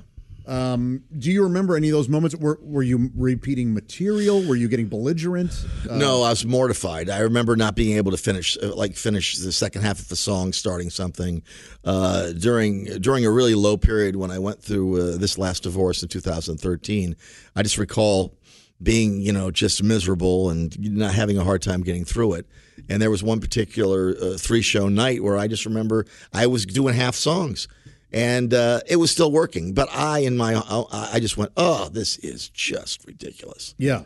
Do 0.48 1.30
you 1.30 1.42
remember 1.42 1.76
any 1.76 1.88
of 1.88 1.92
those 1.92 2.08
moments? 2.08 2.34
Were, 2.36 2.58
were 2.62 2.82
you 2.82 3.10
repeating 3.14 3.74
material? 3.74 4.42
Were 4.42 4.56
you 4.56 4.68
getting 4.68 4.88
belligerent? 4.88 5.50
Uh, 5.88 5.96
no, 5.96 6.22
I 6.22 6.30
was 6.30 6.46
mortified. 6.46 7.10
I 7.10 7.18
remember 7.20 7.54
not 7.54 7.74
being 7.74 7.98
able 7.98 8.12
to 8.12 8.16
finish, 8.16 8.56
uh, 8.62 8.74
like 8.74 8.96
finish 8.96 9.36
the 9.36 9.52
second 9.52 9.82
half 9.82 9.98
of 9.98 10.08
the 10.08 10.16
song, 10.16 10.52
starting 10.52 10.88
something 10.88 11.42
uh, 11.84 12.32
during 12.32 12.84
during 13.00 13.26
a 13.26 13.30
really 13.30 13.54
low 13.54 13.76
period 13.76 14.16
when 14.16 14.30
I 14.30 14.38
went 14.38 14.62
through 14.62 15.00
uh, 15.00 15.16
this 15.18 15.36
last 15.36 15.64
divorce 15.64 16.02
in 16.02 16.08
2013. 16.08 17.14
I 17.54 17.62
just 17.62 17.76
recall 17.76 18.34
being, 18.82 19.20
you 19.20 19.32
know, 19.32 19.50
just 19.50 19.82
miserable 19.82 20.50
and 20.50 20.78
not 20.78 21.12
having 21.12 21.36
a 21.36 21.44
hard 21.44 21.62
time 21.62 21.82
getting 21.82 22.04
through 22.04 22.34
it. 22.34 22.46
And 22.88 23.02
there 23.02 23.10
was 23.10 23.22
one 23.22 23.40
particular 23.40 24.14
uh, 24.20 24.36
three 24.38 24.62
show 24.62 24.88
night 24.88 25.22
where 25.22 25.36
I 25.36 25.48
just 25.48 25.66
remember 25.66 26.06
I 26.32 26.46
was 26.46 26.64
doing 26.64 26.94
half 26.94 27.14
songs. 27.16 27.68
And 28.12 28.54
uh, 28.54 28.80
it 28.88 28.96
was 28.96 29.10
still 29.10 29.30
working, 29.30 29.74
but 29.74 29.88
I, 29.92 30.20
in 30.20 30.36
my, 30.36 30.54
I 30.54 31.10
I 31.14 31.20
just 31.20 31.36
went, 31.36 31.52
"Oh, 31.56 31.88
this 31.90 32.16
is 32.18 32.48
just 32.48 33.06
ridiculous." 33.06 33.74
yeah. 33.76 34.02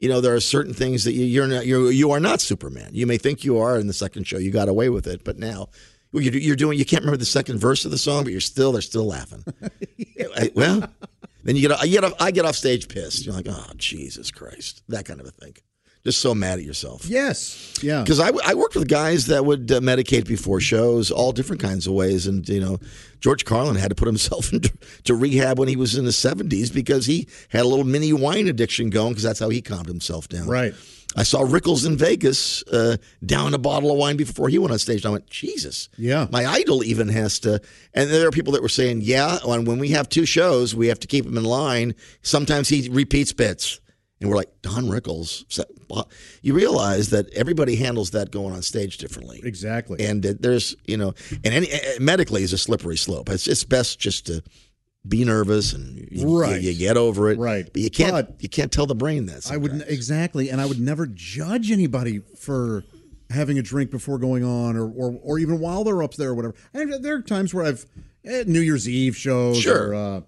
you 0.00 0.08
know 0.08 0.20
there 0.20 0.34
are 0.34 0.40
certain 0.40 0.74
things 0.74 1.04
that 1.04 1.12
you, 1.12 1.24
you're 1.24 1.46
not 1.46 1.64
you're, 1.64 1.92
you 1.92 2.10
are 2.10 2.20
not 2.20 2.40
Superman. 2.40 2.90
You 2.92 3.06
may 3.06 3.18
think 3.18 3.44
you 3.44 3.58
are 3.58 3.78
in 3.78 3.86
the 3.86 3.92
second 3.92 4.26
show. 4.26 4.38
You 4.38 4.50
got 4.50 4.68
away 4.68 4.88
with 4.88 5.06
it, 5.06 5.22
but 5.22 5.38
now 5.38 5.68
well, 6.12 6.22
you're, 6.22 6.56
doing. 6.56 6.78
You 6.78 6.84
can't 6.84 7.02
remember 7.02 7.18
the 7.18 7.24
second 7.26 7.58
verse 7.58 7.84
of 7.84 7.90
the 7.90 7.98
song, 7.98 8.24
but 8.24 8.32
you're 8.32 8.40
still 8.40 8.72
they're 8.72 8.82
still 8.82 9.06
laughing. 9.06 9.44
I- 10.36 10.50
well, 10.54 10.88
Then 11.44 11.54
you 11.54 11.68
get 11.68 11.80
you 11.84 11.92
get 11.92 12.04
off, 12.04 12.14
I 12.18 12.32
get 12.32 12.44
off 12.44 12.56
stage 12.56 12.88
pissed. 12.88 13.24
You're 13.24 13.34
like, 13.34 13.46
oh 13.48 13.70
Jesus 13.76 14.32
Christ, 14.32 14.82
that 14.88 15.04
kind 15.04 15.20
of 15.20 15.26
a 15.26 15.30
thing. 15.30 15.54
Just 16.06 16.20
so 16.20 16.36
mad 16.36 16.60
at 16.60 16.64
yourself. 16.64 17.04
Yes. 17.06 17.74
Yeah. 17.82 18.02
Because 18.02 18.20
I, 18.20 18.30
I 18.44 18.54
worked 18.54 18.76
with 18.76 18.86
guys 18.86 19.26
that 19.26 19.44
would 19.44 19.72
uh, 19.72 19.80
medicate 19.80 20.24
before 20.24 20.60
shows, 20.60 21.10
all 21.10 21.32
different 21.32 21.60
kinds 21.60 21.88
of 21.88 21.94
ways. 21.94 22.28
And, 22.28 22.48
you 22.48 22.60
know, 22.60 22.78
George 23.18 23.44
Carlin 23.44 23.74
had 23.74 23.88
to 23.88 23.96
put 23.96 24.06
himself 24.06 24.52
into 24.52 24.72
to 25.02 25.16
rehab 25.16 25.58
when 25.58 25.66
he 25.66 25.74
was 25.74 25.96
in 25.96 26.04
the 26.04 26.12
70s 26.12 26.72
because 26.72 27.06
he 27.06 27.26
had 27.48 27.62
a 27.62 27.68
little 27.68 27.84
mini 27.84 28.12
wine 28.12 28.46
addiction 28.46 28.88
going 28.88 29.14
because 29.14 29.24
that's 29.24 29.40
how 29.40 29.48
he 29.48 29.60
calmed 29.60 29.88
himself 29.88 30.28
down. 30.28 30.46
Right. 30.46 30.74
I 31.16 31.24
saw 31.24 31.40
Rickles 31.40 31.84
in 31.84 31.96
Vegas 31.96 32.62
uh, 32.68 32.98
down 33.24 33.52
a 33.52 33.58
bottle 33.58 33.90
of 33.90 33.98
wine 33.98 34.16
before 34.16 34.48
he 34.48 34.60
went 34.60 34.70
on 34.70 34.78
stage. 34.78 35.00
And 35.04 35.06
I 35.06 35.10
went, 35.10 35.28
Jesus. 35.28 35.88
Yeah. 35.98 36.28
My 36.30 36.46
idol 36.46 36.84
even 36.84 37.08
has 37.08 37.40
to. 37.40 37.60
And 37.94 38.10
there 38.10 38.28
are 38.28 38.30
people 38.30 38.52
that 38.52 38.62
were 38.62 38.68
saying, 38.68 39.00
yeah, 39.00 39.38
when 39.44 39.64
when 39.64 39.80
we 39.80 39.88
have 39.88 40.08
two 40.08 40.24
shows, 40.24 40.72
we 40.72 40.86
have 40.86 41.00
to 41.00 41.08
keep 41.08 41.26
him 41.26 41.36
in 41.36 41.42
line. 41.42 41.96
Sometimes 42.22 42.68
he 42.68 42.88
repeats 42.90 43.32
bits. 43.32 43.80
And 44.20 44.30
we're 44.30 44.36
like, 44.36 44.50
Don 44.62 44.84
Rickles. 44.86 45.44
You 46.42 46.54
realize 46.54 47.10
that 47.10 47.28
everybody 47.34 47.76
handles 47.76 48.10
that 48.12 48.30
going 48.30 48.54
on 48.54 48.62
stage 48.62 48.96
differently. 48.96 49.40
Exactly. 49.44 50.04
And 50.04 50.22
there's, 50.22 50.74
you 50.86 50.96
know, 50.96 51.12
and 51.44 51.52
any, 51.54 51.70
uh, 51.72 51.76
medically 52.00 52.42
is 52.42 52.52
a 52.54 52.58
slippery 52.58 52.96
slope. 52.96 53.28
It's, 53.28 53.46
it's 53.46 53.62
best 53.64 53.98
just 53.98 54.26
to 54.26 54.42
be 55.06 55.22
nervous 55.24 55.72
and 55.74 56.08
you, 56.10 56.40
Right. 56.40 56.60
you, 56.62 56.70
you 56.70 56.78
get 56.78 56.96
over 56.96 57.30
it. 57.30 57.38
Right. 57.38 57.68
But 57.70 57.82
you 57.82 57.90
can't 57.90 58.12
But- 58.12 58.36
you 58.42 58.48
can't 58.48 58.72
tell 58.72 58.86
the 58.86 58.94
brain 58.94 59.26
that. 59.26 59.50
I 59.52 59.56
would 59.58 59.84
exactly, 59.86 60.48
and 60.50 60.60
I 60.62 60.66
would 60.66 60.80
never 60.80 61.06
judge 61.06 61.70
anybody 61.70 62.20
for 62.38 62.84
having 63.30 63.58
a 63.58 63.62
drink 63.62 63.90
before 63.90 64.18
going 64.18 64.42
on, 64.44 64.76
or 64.76 64.88
or, 64.88 65.18
or 65.22 65.38
even 65.38 65.60
while 65.60 65.84
they're 65.84 66.02
up 66.02 66.14
there, 66.14 66.30
or 66.30 66.34
whatever. 66.34 66.54
And 66.74 67.04
there 67.04 67.16
are 67.16 67.22
times 67.22 67.52
where 67.52 67.64
I've 67.66 67.84
at 68.24 68.48
New 68.48 68.60
Year's 68.60 68.88
Eve 68.88 69.16
shows, 69.16 69.58
Sure. 69.60 69.90
or 69.90 69.94
uh, 69.94 70.20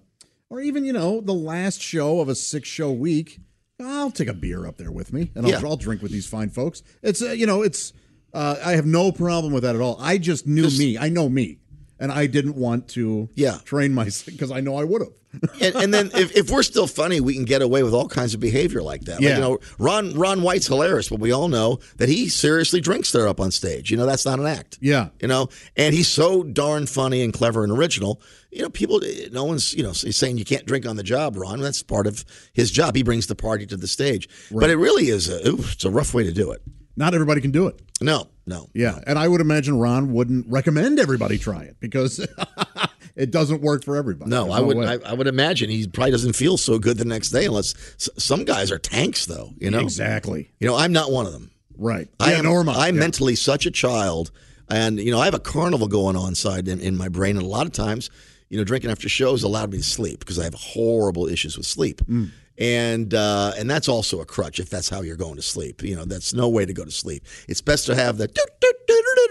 or 0.49 0.61
even 0.61 0.85
you 0.85 0.93
know 0.93 1.19
the 1.21 1.33
last 1.33 1.81
show 1.81 2.19
of 2.21 2.29
a 2.29 2.35
six 2.35 2.69
show 2.69 2.91
week. 2.91 3.39
I'll 3.81 4.11
take 4.11 4.27
a 4.27 4.33
beer 4.33 4.65
up 4.67 4.77
there 4.77 4.91
with 4.91 5.13
me, 5.13 5.31
and 5.35 5.45
I'll, 5.45 5.51
Yeah. 5.51 5.61
I'll 5.63 5.77
drink 5.77 6.01
with 6.01 6.11
these 6.11 6.27
fine 6.27 6.49
folks. 6.49 6.83
It's 7.01 7.21
uh, 7.21 7.31
you 7.31 7.45
know 7.45 7.61
it's 7.61 7.93
uh, 8.33 8.57
I 8.63 8.71
have 8.73 8.85
no 8.85 9.11
problem 9.11 9.53
with 9.53 9.63
that 9.63 9.75
at 9.75 9.81
all. 9.81 9.97
I 9.99 10.17
just 10.17 10.45
knew 10.45 10.63
Just- 10.63 10.79
me, 10.79 10.97
I 10.97 11.09
know 11.09 11.29
me, 11.29 11.59
and 11.99 12.11
I 12.11 12.27
didn't 12.27 12.55
want 12.55 12.87
to 12.89 13.29
Yeah. 13.35 13.59
train 13.65 13.93
myself 13.93 14.25
because 14.27 14.51
I 14.51 14.59
know 14.61 14.75
I 14.75 14.83
would 14.83 15.01
have. 15.01 15.13
and, 15.61 15.75
and 15.75 15.93
then 15.93 16.09
if, 16.15 16.35
if 16.35 16.49
we're 16.49 16.63
still 16.63 16.87
funny, 16.87 17.21
we 17.21 17.35
can 17.35 17.45
get 17.45 17.61
away 17.61 17.83
with 17.83 17.93
all 17.93 18.07
kinds 18.07 18.33
of 18.33 18.39
behavior 18.39 18.81
like 18.81 19.01
that. 19.01 19.21
Like, 19.21 19.35
you 19.35 19.39
know, 19.39 19.59
Ron 19.77 20.13
Ron 20.13 20.41
White's 20.41 20.67
hilarious, 20.67 21.09
but 21.09 21.19
we 21.19 21.31
all 21.31 21.47
know 21.47 21.79
that 21.97 22.09
he 22.09 22.29
seriously 22.29 22.81
drinks 22.81 23.11
there 23.11 23.27
up 23.27 23.39
on 23.39 23.51
stage. 23.51 23.91
You 23.91 23.97
know, 23.97 24.05
that's 24.05 24.25
not 24.25 24.39
an 24.39 24.47
act. 24.47 24.77
Yeah. 24.81 25.09
You 25.21 25.27
know, 25.27 25.49
and 25.77 25.93
he's 25.93 26.07
so 26.07 26.43
darn 26.43 26.87
funny 26.87 27.21
and 27.23 27.31
clever 27.31 27.63
and 27.63 27.71
original. 27.71 28.21
You 28.51 28.63
know, 28.63 28.69
people, 28.69 28.99
no 29.31 29.43
one's, 29.43 29.75
you 29.75 29.83
know, 29.83 29.93
saying 29.93 30.39
you 30.39 30.45
can't 30.45 30.65
drink 30.65 30.87
on 30.87 30.95
the 30.95 31.03
job, 31.03 31.37
Ron. 31.37 31.59
That's 31.59 31.83
part 31.83 32.07
of 32.07 32.25
his 32.53 32.71
job. 32.71 32.95
He 32.95 33.03
brings 33.03 33.27
the 33.27 33.35
party 33.35 33.67
to 33.67 33.77
the 33.77 33.87
stage. 33.87 34.27
But 34.51 34.71
it 34.71 34.77
really 34.77 35.09
is, 35.09 35.29
a, 35.29 35.47
oof, 35.47 35.73
it's 35.73 35.85
a 35.85 35.91
rough 35.91 36.15
way 36.15 36.23
to 36.23 36.31
do 36.31 36.51
it. 36.51 36.61
Not 36.95 37.13
everybody 37.13 37.39
can 37.39 37.51
do 37.51 37.67
it. 37.67 37.79
No, 38.01 38.27
no. 38.47 38.67
Yeah, 38.73 38.99
and 39.05 39.19
I 39.19 39.27
would 39.27 39.39
imagine 39.39 39.79
Ron 39.79 40.11
wouldn't 40.11 40.47
recommend 40.49 40.99
everybody 40.99 41.37
try 41.37 41.63
it 41.63 41.77
because 41.79 42.25
it 43.15 43.31
doesn't 43.31 43.61
work 43.61 43.83
for 43.83 43.95
everybody. 43.95 44.29
No, 44.29 44.45
There's 44.45 44.55
I 44.55 44.59
would. 44.61 44.77
way. 44.77 44.87
I, 44.87 45.11
I 45.11 45.13
would 45.13 45.27
imagine 45.27 45.69
he 45.69 45.87
probably 45.87 46.11
doesn't 46.11 46.33
feel 46.33 46.57
so 46.57 46.79
good 46.79 46.97
the 46.97 47.05
next 47.05 47.29
day 47.31 47.45
unless 47.45 47.73
s- 47.95 48.09
some 48.17 48.45
guys 48.45 48.71
are 48.71 48.79
tanks, 48.79 49.25
though. 49.25 49.51
You 49.59 49.71
know, 49.71 49.79
exactly 49.79 50.51
You 50.59 50.67
know, 50.67 50.75
I'm 50.75 50.91
not 50.93 51.11
one 51.11 51.25
of 51.25 51.31
them. 51.33 51.51
right. 51.77 52.07
I 52.19 52.31
yeah, 52.31 52.37
am, 52.39 52.45
nor 52.45 52.59
am 52.61 52.69
I. 52.69 52.87
I'm 52.87 52.95
Yeah. 52.95 53.01
mentally 53.01 53.35
such 53.35 53.65
a 53.65 53.71
child, 53.71 54.31
and 54.69 54.99
you 54.99 55.11
know 55.11 55.19
I 55.19 55.25
have 55.25 55.33
a 55.33 55.39
carnival 55.39 55.87
going 55.87 56.15
on 56.15 56.35
side 56.35 56.67
in, 56.67 56.79
in 56.79 56.95
my 56.97 57.07
brain, 57.09 57.35
and 57.37 57.45
a 57.45 57.49
lot 57.49 57.65
of 57.65 57.71
times, 57.73 58.09
you 58.49 58.57
know, 58.57 58.63
drinking 58.63 58.91
after 58.91 59.09
shows 59.09 59.43
allowed 59.43 59.71
me 59.71 59.77
to 59.79 59.83
sleep 59.83 60.19
because 60.19 60.39
I 60.39 60.43
have 60.43 60.53
horrible 60.55 61.27
issues 61.27 61.57
with 61.57 61.65
sleep, 61.67 62.01
Mm. 62.07 62.29
and 62.57 63.13
uh, 63.13 63.53
and 63.57 63.69
that's 63.69 63.87
also 63.87 64.21
a 64.21 64.25
crutch 64.25 64.59
if 64.59 64.69
that's 64.69 64.89
how 64.89 65.01
you're 65.01 65.15
going 65.15 65.35
to 65.35 65.41
sleep. 65.41 65.81
You 65.83 65.95
know, 65.95 66.05
that's 66.05 66.33
no 66.33 66.49
way 66.49 66.65
to 66.65 66.73
go 66.73 66.83
to 66.85 66.91
sleep. 66.91 67.23
It's 67.47 67.61
best 67.61 67.85
to 67.87 67.95
have 67.95 68.17
that 68.17 68.35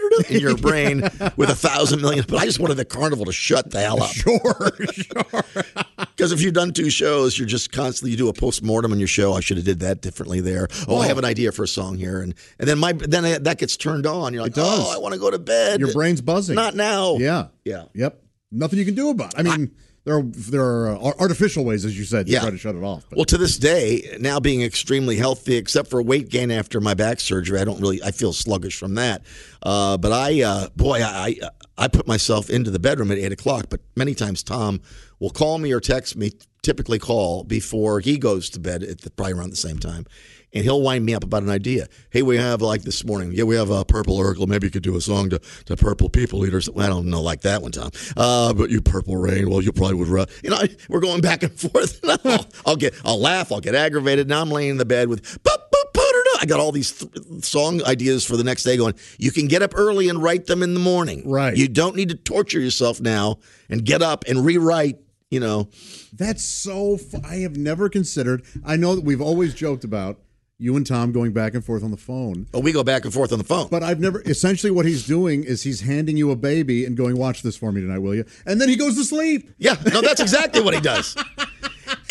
in 0.29 0.39
your 0.39 0.57
brain 0.57 1.01
with 1.37 1.49
a 1.49 1.55
thousand 1.55 2.01
million. 2.01 2.25
But 2.27 2.37
I 2.37 2.45
just 2.45 2.59
wanted 2.59 2.75
the 2.75 2.85
carnival 2.85 3.25
to 3.25 3.31
shut 3.31 3.71
the 3.71 3.81
hell 3.81 4.01
up. 4.03 4.11
Sure, 4.11 4.71
sure. 4.91 5.43
Because 6.15 6.33
if 6.33 6.41
you've 6.41 6.53
done 6.53 6.73
two 6.73 6.89
shows, 6.89 7.39
you're 7.39 7.47
just 7.47 7.71
constantly 7.71 8.11
you 8.11 8.17
do 8.17 8.27
a 8.27 8.33
post 8.33 8.61
mortem 8.61 8.91
on 8.91 8.99
your 8.99 9.07
show. 9.07 9.33
I 9.33 9.39
should 9.39 9.55
have 9.55 9.65
did 9.65 9.79
that 9.79 10.01
differently 10.01 10.41
there. 10.41 10.67
Oh, 10.85 10.97
I 10.97 11.05
oh. 11.05 11.07
have 11.07 11.17
an 11.17 11.23
idea 11.23 11.53
for 11.53 11.63
a 11.63 11.67
song 11.67 11.97
here, 11.97 12.21
and 12.21 12.35
and 12.59 12.67
then 12.67 12.77
my 12.77 12.91
then 12.91 13.23
I- 13.23 13.37
that 13.37 13.57
gets 13.57 13.77
turned 13.77 14.05
on. 14.05 14.33
You're 14.33 14.43
like, 14.43 14.53
oh, 14.57 14.93
I 14.93 14.97
want 14.97 15.13
to 15.13 15.19
go 15.19 15.31
to 15.31 15.39
bed. 15.39 15.79
Your 15.79 15.93
brain's 15.93 16.19
buzzing. 16.19 16.55
Not 16.55 16.75
now. 16.75 17.15
Yeah. 17.15 17.47
Yeah. 17.63 17.85
Yep. 17.93 18.21
Nothing 18.51 18.79
you 18.79 18.85
can 18.85 18.95
do 18.95 19.11
about. 19.11 19.33
it. 19.33 19.39
I 19.39 19.43
mean, 19.43 19.71
there 20.05 20.17
are 20.17 20.23
there 20.23 20.61
are 20.63 20.89
uh, 20.95 21.11
artificial 21.19 21.63
ways, 21.65 21.85
as 21.85 21.97
you 21.97 22.05
said, 22.05 22.25
to 22.25 22.31
Yeah. 22.31 22.39
try 22.41 22.49
to 22.51 22.57
shut 22.57 22.75
it 22.75 22.83
off. 22.83 23.05
But 23.09 23.17
Well, 23.17 23.25
to 23.25 23.37
this 23.37 23.57
day, 23.57 24.17
now 24.19 24.39
being 24.39 24.61
extremely 24.61 25.17
healthy, 25.17 25.55
except 25.55 25.89
for 25.89 26.01
weight 26.01 26.29
gain 26.29 26.51
after 26.51 26.79
my 26.81 26.93
back 26.93 27.19
surgery, 27.19 27.59
I 27.59 27.63
don't 27.65 27.79
really 27.81 28.01
I 28.03 28.11
feel 28.11 28.33
sluggish 28.33 28.77
from 28.77 28.95
that. 28.95 29.23
Uh, 29.61 29.97
but 29.97 30.11
I, 30.11 30.41
uh, 30.41 30.69
boy, 30.75 31.01
I 31.01 31.35
I- 31.41 31.49
I 31.81 31.87
put 31.87 32.07
myself 32.07 32.49
into 32.49 32.71
the 32.71 32.79
bedroom 32.79 33.09
at 33.09 33.17
eight 33.17 33.31
o'clock. 33.31 33.67
But 33.69 33.79
many 33.95 34.13
times 34.13 34.43
Tom 34.43 34.81
will 35.19 35.29
call 35.29 35.59
me 35.59 35.71
or 35.71 35.79
text 35.79 36.17
me. 36.17 36.31
Typically, 36.61 36.99
call 36.99 37.45
before 37.45 38.01
he 38.01 38.17
goes 38.17 38.49
to 38.49 38.59
bed 38.59 38.83
at 38.83 38.99
the, 38.99 39.09
probably 39.11 39.31
around 39.33 39.49
the 39.51 39.55
same 39.55 39.79
time. 39.79 40.05
And 40.51 40.63
he'll 40.63 40.81
wind 40.81 41.05
me 41.05 41.13
up 41.13 41.23
about 41.23 41.43
an 41.43 41.49
idea. 41.49 41.87
Hey, 42.09 42.23
we 42.23 42.37
have 42.37 42.59
like 42.61 42.81
this 42.81 43.05
morning. 43.05 43.31
Yeah, 43.33 43.43
we 43.43 43.55
have 43.55 43.69
a 43.69 43.85
Purple 43.85 44.17
Oracle. 44.17 44.47
Maybe 44.47 44.65
you 44.65 44.71
could 44.71 44.81
do 44.81 44.95
a 44.95 45.01
song 45.01 45.29
to, 45.29 45.39
to 45.65 45.77
Purple 45.77 46.09
People 46.09 46.43
Eaters. 46.43 46.67
I 46.75 46.87
don't 46.87 47.05
know 47.05 47.21
like 47.21 47.41
that 47.41 47.61
one, 47.61 47.71
Tom. 47.71 47.91
Uh, 48.17 48.51
but 48.53 48.71
you 48.71 48.81
Purple 48.81 49.15
Rain. 49.15 49.47
Well, 49.49 49.61
you 49.61 49.71
probably 49.71 49.95
would. 50.03 50.29
You 50.43 50.49
know, 50.49 50.55
I- 50.57 50.75
we're 50.87 51.01
going 51.01 51.21
back 51.21 51.43
and 51.43 51.53
forth. 51.59 51.99
I'll, 52.25 52.47
I'll 52.65 52.75
get, 52.75 52.95
I'll 53.05 53.19
laugh. 53.19 53.51
I'll 53.51 53.59
get 53.61 53.75
aggravated. 53.75 54.27
Now 54.27 54.41
I'm 54.41 54.49
laying 54.49 54.71
in 54.71 54.77
the 54.77 54.85
bed 54.85 55.07
with. 55.07 55.21
"Bup, 55.43 55.69
bup, 55.71 55.93
ba-da-da." 55.93 56.39
I 56.41 56.45
got 56.47 56.59
all 56.59 56.71
these 56.71 56.93
th- 56.93 57.43
song 57.43 57.83
ideas 57.85 58.25
for 58.25 58.35
the 58.35 58.43
next 58.43 58.63
day. 58.63 58.75
Going. 58.75 58.95
You 59.19 59.31
can 59.31 59.47
get 59.47 59.61
up 59.61 59.73
early 59.75 60.09
and 60.09 60.21
write 60.23 60.47
them 60.47 60.63
in 60.63 60.73
the 60.73 60.79
morning. 60.79 61.29
Right. 61.29 61.55
You 61.55 61.67
don't 61.67 61.95
need 61.95 62.09
to 62.09 62.15
torture 62.15 62.59
yourself 62.59 62.99
now 62.99 63.37
and 63.69 63.85
get 63.85 64.01
up 64.01 64.23
and 64.27 64.43
rewrite. 64.43 64.97
You 65.29 65.41
know. 65.41 65.69
that's 66.11 66.43
so. 66.43 66.97
Fu- 66.97 67.21
I 67.23 67.35
have 67.41 67.55
never 67.55 67.87
considered. 67.87 68.43
I 68.65 68.77
know 68.77 68.95
that 68.95 69.03
we've 69.03 69.21
always 69.21 69.53
joked 69.53 69.83
about 69.83 70.19
you 70.59 70.75
and 70.75 70.85
Tom 70.85 71.13
going 71.13 71.31
back 71.31 71.53
and 71.53 71.63
forth 71.63 71.83
on 71.83 71.89
the 71.89 71.97
phone. 71.97 72.45
Oh, 72.53 72.59
we 72.59 72.73
go 72.73 72.83
back 72.83 73.05
and 73.05 73.13
forth 73.13 73.31
on 73.31 73.39
the 73.39 73.45
phone. 73.45 73.69
But 73.71 73.81
I've 73.81 73.99
never. 73.99 74.21
Essentially, 74.21 74.69
what 74.69 74.85
he's 74.85 75.07
doing 75.07 75.43
is 75.43 75.63
he's 75.63 75.81
handing 75.81 76.17
you 76.17 76.31
a 76.31 76.35
baby 76.35 76.85
and 76.85 76.95
going, 76.97 77.17
"Watch 77.17 77.41
this 77.41 77.55
for 77.55 77.71
me 77.71 77.81
tonight, 77.81 77.99
will 77.99 78.13
you?" 78.13 78.25
And 78.45 78.59
then 78.59 78.67
he 78.69 78.75
goes 78.75 78.95
to 78.95 79.05
sleep. 79.05 79.49
Yeah, 79.57 79.75
no, 79.91 80.01
that's 80.01 80.19
exactly 80.19 80.61
what 80.61 80.73
he 80.73 80.81
does. 80.81 81.15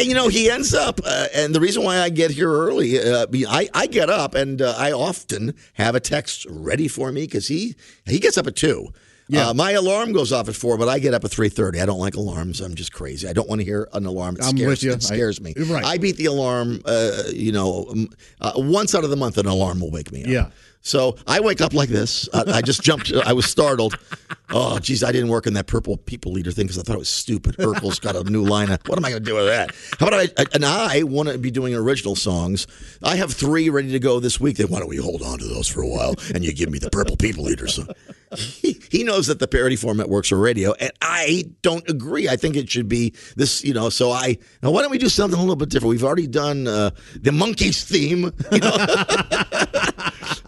And 0.00 0.06
you 0.06 0.14
know, 0.14 0.28
he 0.28 0.50
ends 0.50 0.74
up, 0.74 1.00
uh, 1.04 1.26
and 1.34 1.54
the 1.54 1.60
reason 1.60 1.82
why 1.82 1.98
I 1.98 2.08
get 2.08 2.30
here 2.30 2.50
early, 2.50 3.00
uh, 3.00 3.26
I, 3.48 3.68
I 3.74 3.86
get 3.86 4.08
up 4.10 4.34
and 4.34 4.62
uh, 4.62 4.74
I 4.76 4.92
often 4.92 5.54
have 5.74 5.94
a 5.94 6.00
text 6.00 6.46
ready 6.48 6.88
for 6.88 7.10
me 7.12 7.22
because 7.22 7.48
he 7.48 7.74
he 8.04 8.18
gets 8.18 8.38
up 8.38 8.46
at 8.46 8.56
two. 8.56 8.92
Yeah. 9.28 9.48
Uh, 9.48 9.54
my 9.54 9.72
alarm 9.72 10.12
goes 10.12 10.32
off 10.32 10.48
at 10.48 10.54
four, 10.56 10.78
but 10.78 10.88
I 10.88 10.98
get 10.98 11.12
up 11.14 11.24
at 11.24 11.30
three 11.30 11.48
thirty. 11.50 11.80
I 11.80 11.86
don't 11.86 11.98
like 11.98 12.14
alarms. 12.16 12.60
I'm 12.60 12.74
just 12.74 12.92
crazy. 12.92 13.28
I 13.28 13.32
don't 13.34 13.48
want 13.48 13.60
to 13.60 13.64
hear 13.64 13.88
an 13.92 14.06
alarm. 14.06 14.36
It 14.36 14.44
I'm 14.44 14.56
scares, 14.56 14.68
with 14.70 14.82
you. 14.82 14.92
It 14.92 15.02
scares 15.02 15.40
me. 15.40 15.54
I- 15.58 15.62
right. 15.72 15.84
I 15.84 15.98
beat 15.98 16.16
the 16.16 16.26
alarm. 16.26 16.80
Uh, 16.84 17.24
you 17.32 17.52
know, 17.52 17.94
uh, 18.40 18.52
once 18.56 18.94
out 18.94 19.04
of 19.04 19.10
the 19.10 19.16
month, 19.16 19.36
an 19.38 19.46
alarm 19.46 19.80
will 19.80 19.90
wake 19.90 20.10
me 20.12 20.22
up. 20.24 20.28
Yeah. 20.30 20.48
So 20.80 21.16
I 21.26 21.40
wake 21.40 21.60
up 21.60 21.74
like 21.74 21.88
this. 21.88 22.28
I, 22.32 22.44
I 22.46 22.62
just 22.62 22.82
jumped. 22.82 23.12
I 23.12 23.32
was 23.32 23.46
startled. 23.46 23.98
Oh, 24.50 24.78
geez, 24.78 25.04
I 25.04 25.12
didn't 25.12 25.28
work 25.28 25.46
in 25.46 25.54
that 25.54 25.66
purple 25.66 25.98
people 25.98 26.32
leader 26.32 26.50
thing 26.50 26.66
because 26.66 26.78
I 26.78 26.82
thought 26.82 26.96
it 26.96 27.00
was 27.00 27.08
stupid. 27.08 27.56
Urkel's 27.56 27.98
got 27.98 28.16
a 28.16 28.24
new 28.24 28.42
line. 28.42 28.70
Of, 28.70 28.80
what 28.86 28.98
am 28.98 29.04
I 29.04 29.10
going 29.10 29.22
to 29.22 29.28
do 29.28 29.34
with 29.34 29.46
that? 29.46 29.74
How 29.98 30.08
about 30.08 30.30
I? 30.38 30.46
And 30.54 30.64
I 30.64 31.02
want 31.02 31.28
to 31.28 31.36
be 31.36 31.50
doing 31.50 31.74
original 31.74 32.16
songs. 32.16 32.66
I 33.02 33.16
have 33.16 33.32
three 33.32 33.68
ready 33.68 33.92
to 33.92 33.98
go 33.98 34.20
this 34.20 34.40
week. 34.40 34.56
Then 34.56 34.68
why 34.68 34.78
don't 34.78 34.88
we 34.88 34.96
hold 34.96 35.22
on 35.22 35.38
to 35.38 35.44
those 35.44 35.68
for 35.68 35.82
a 35.82 35.86
while 35.86 36.14
and 36.34 36.44
you 36.44 36.54
give 36.54 36.70
me 36.70 36.78
the 36.78 36.90
purple 36.90 37.16
people 37.16 37.44
leader 37.44 37.66
song? 37.66 37.88
He, 38.36 38.80
he 38.90 39.04
knows 39.04 39.26
that 39.28 39.38
the 39.38 39.48
parody 39.48 39.76
format 39.76 40.08
works 40.08 40.28
for 40.28 40.36
radio, 40.36 40.74
and 40.74 40.92
I 41.00 41.44
don't 41.62 41.88
agree. 41.88 42.28
I 42.28 42.36
think 42.36 42.56
it 42.56 42.68
should 42.68 42.88
be 42.88 43.14
this, 43.36 43.64
you 43.64 43.72
know. 43.72 43.88
So 43.88 44.10
I 44.10 44.38
now 44.62 44.70
why 44.70 44.82
don't 44.82 44.90
we 44.90 44.98
do 44.98 45.08
something 45.08 45.38
a 45.38 45.40
little 45.40 45.56
bit 45.56 45.70
different? 45.70 45.90
We've 45.90 46.04
already 46.04 46.26
done 46.26 46.66
uh, 46.66 46.90
the 47.14 47.30
Monkees 47.30 47.84
theme, 47.84 48.32
you 48.52 48.58
know. 48.58 49.74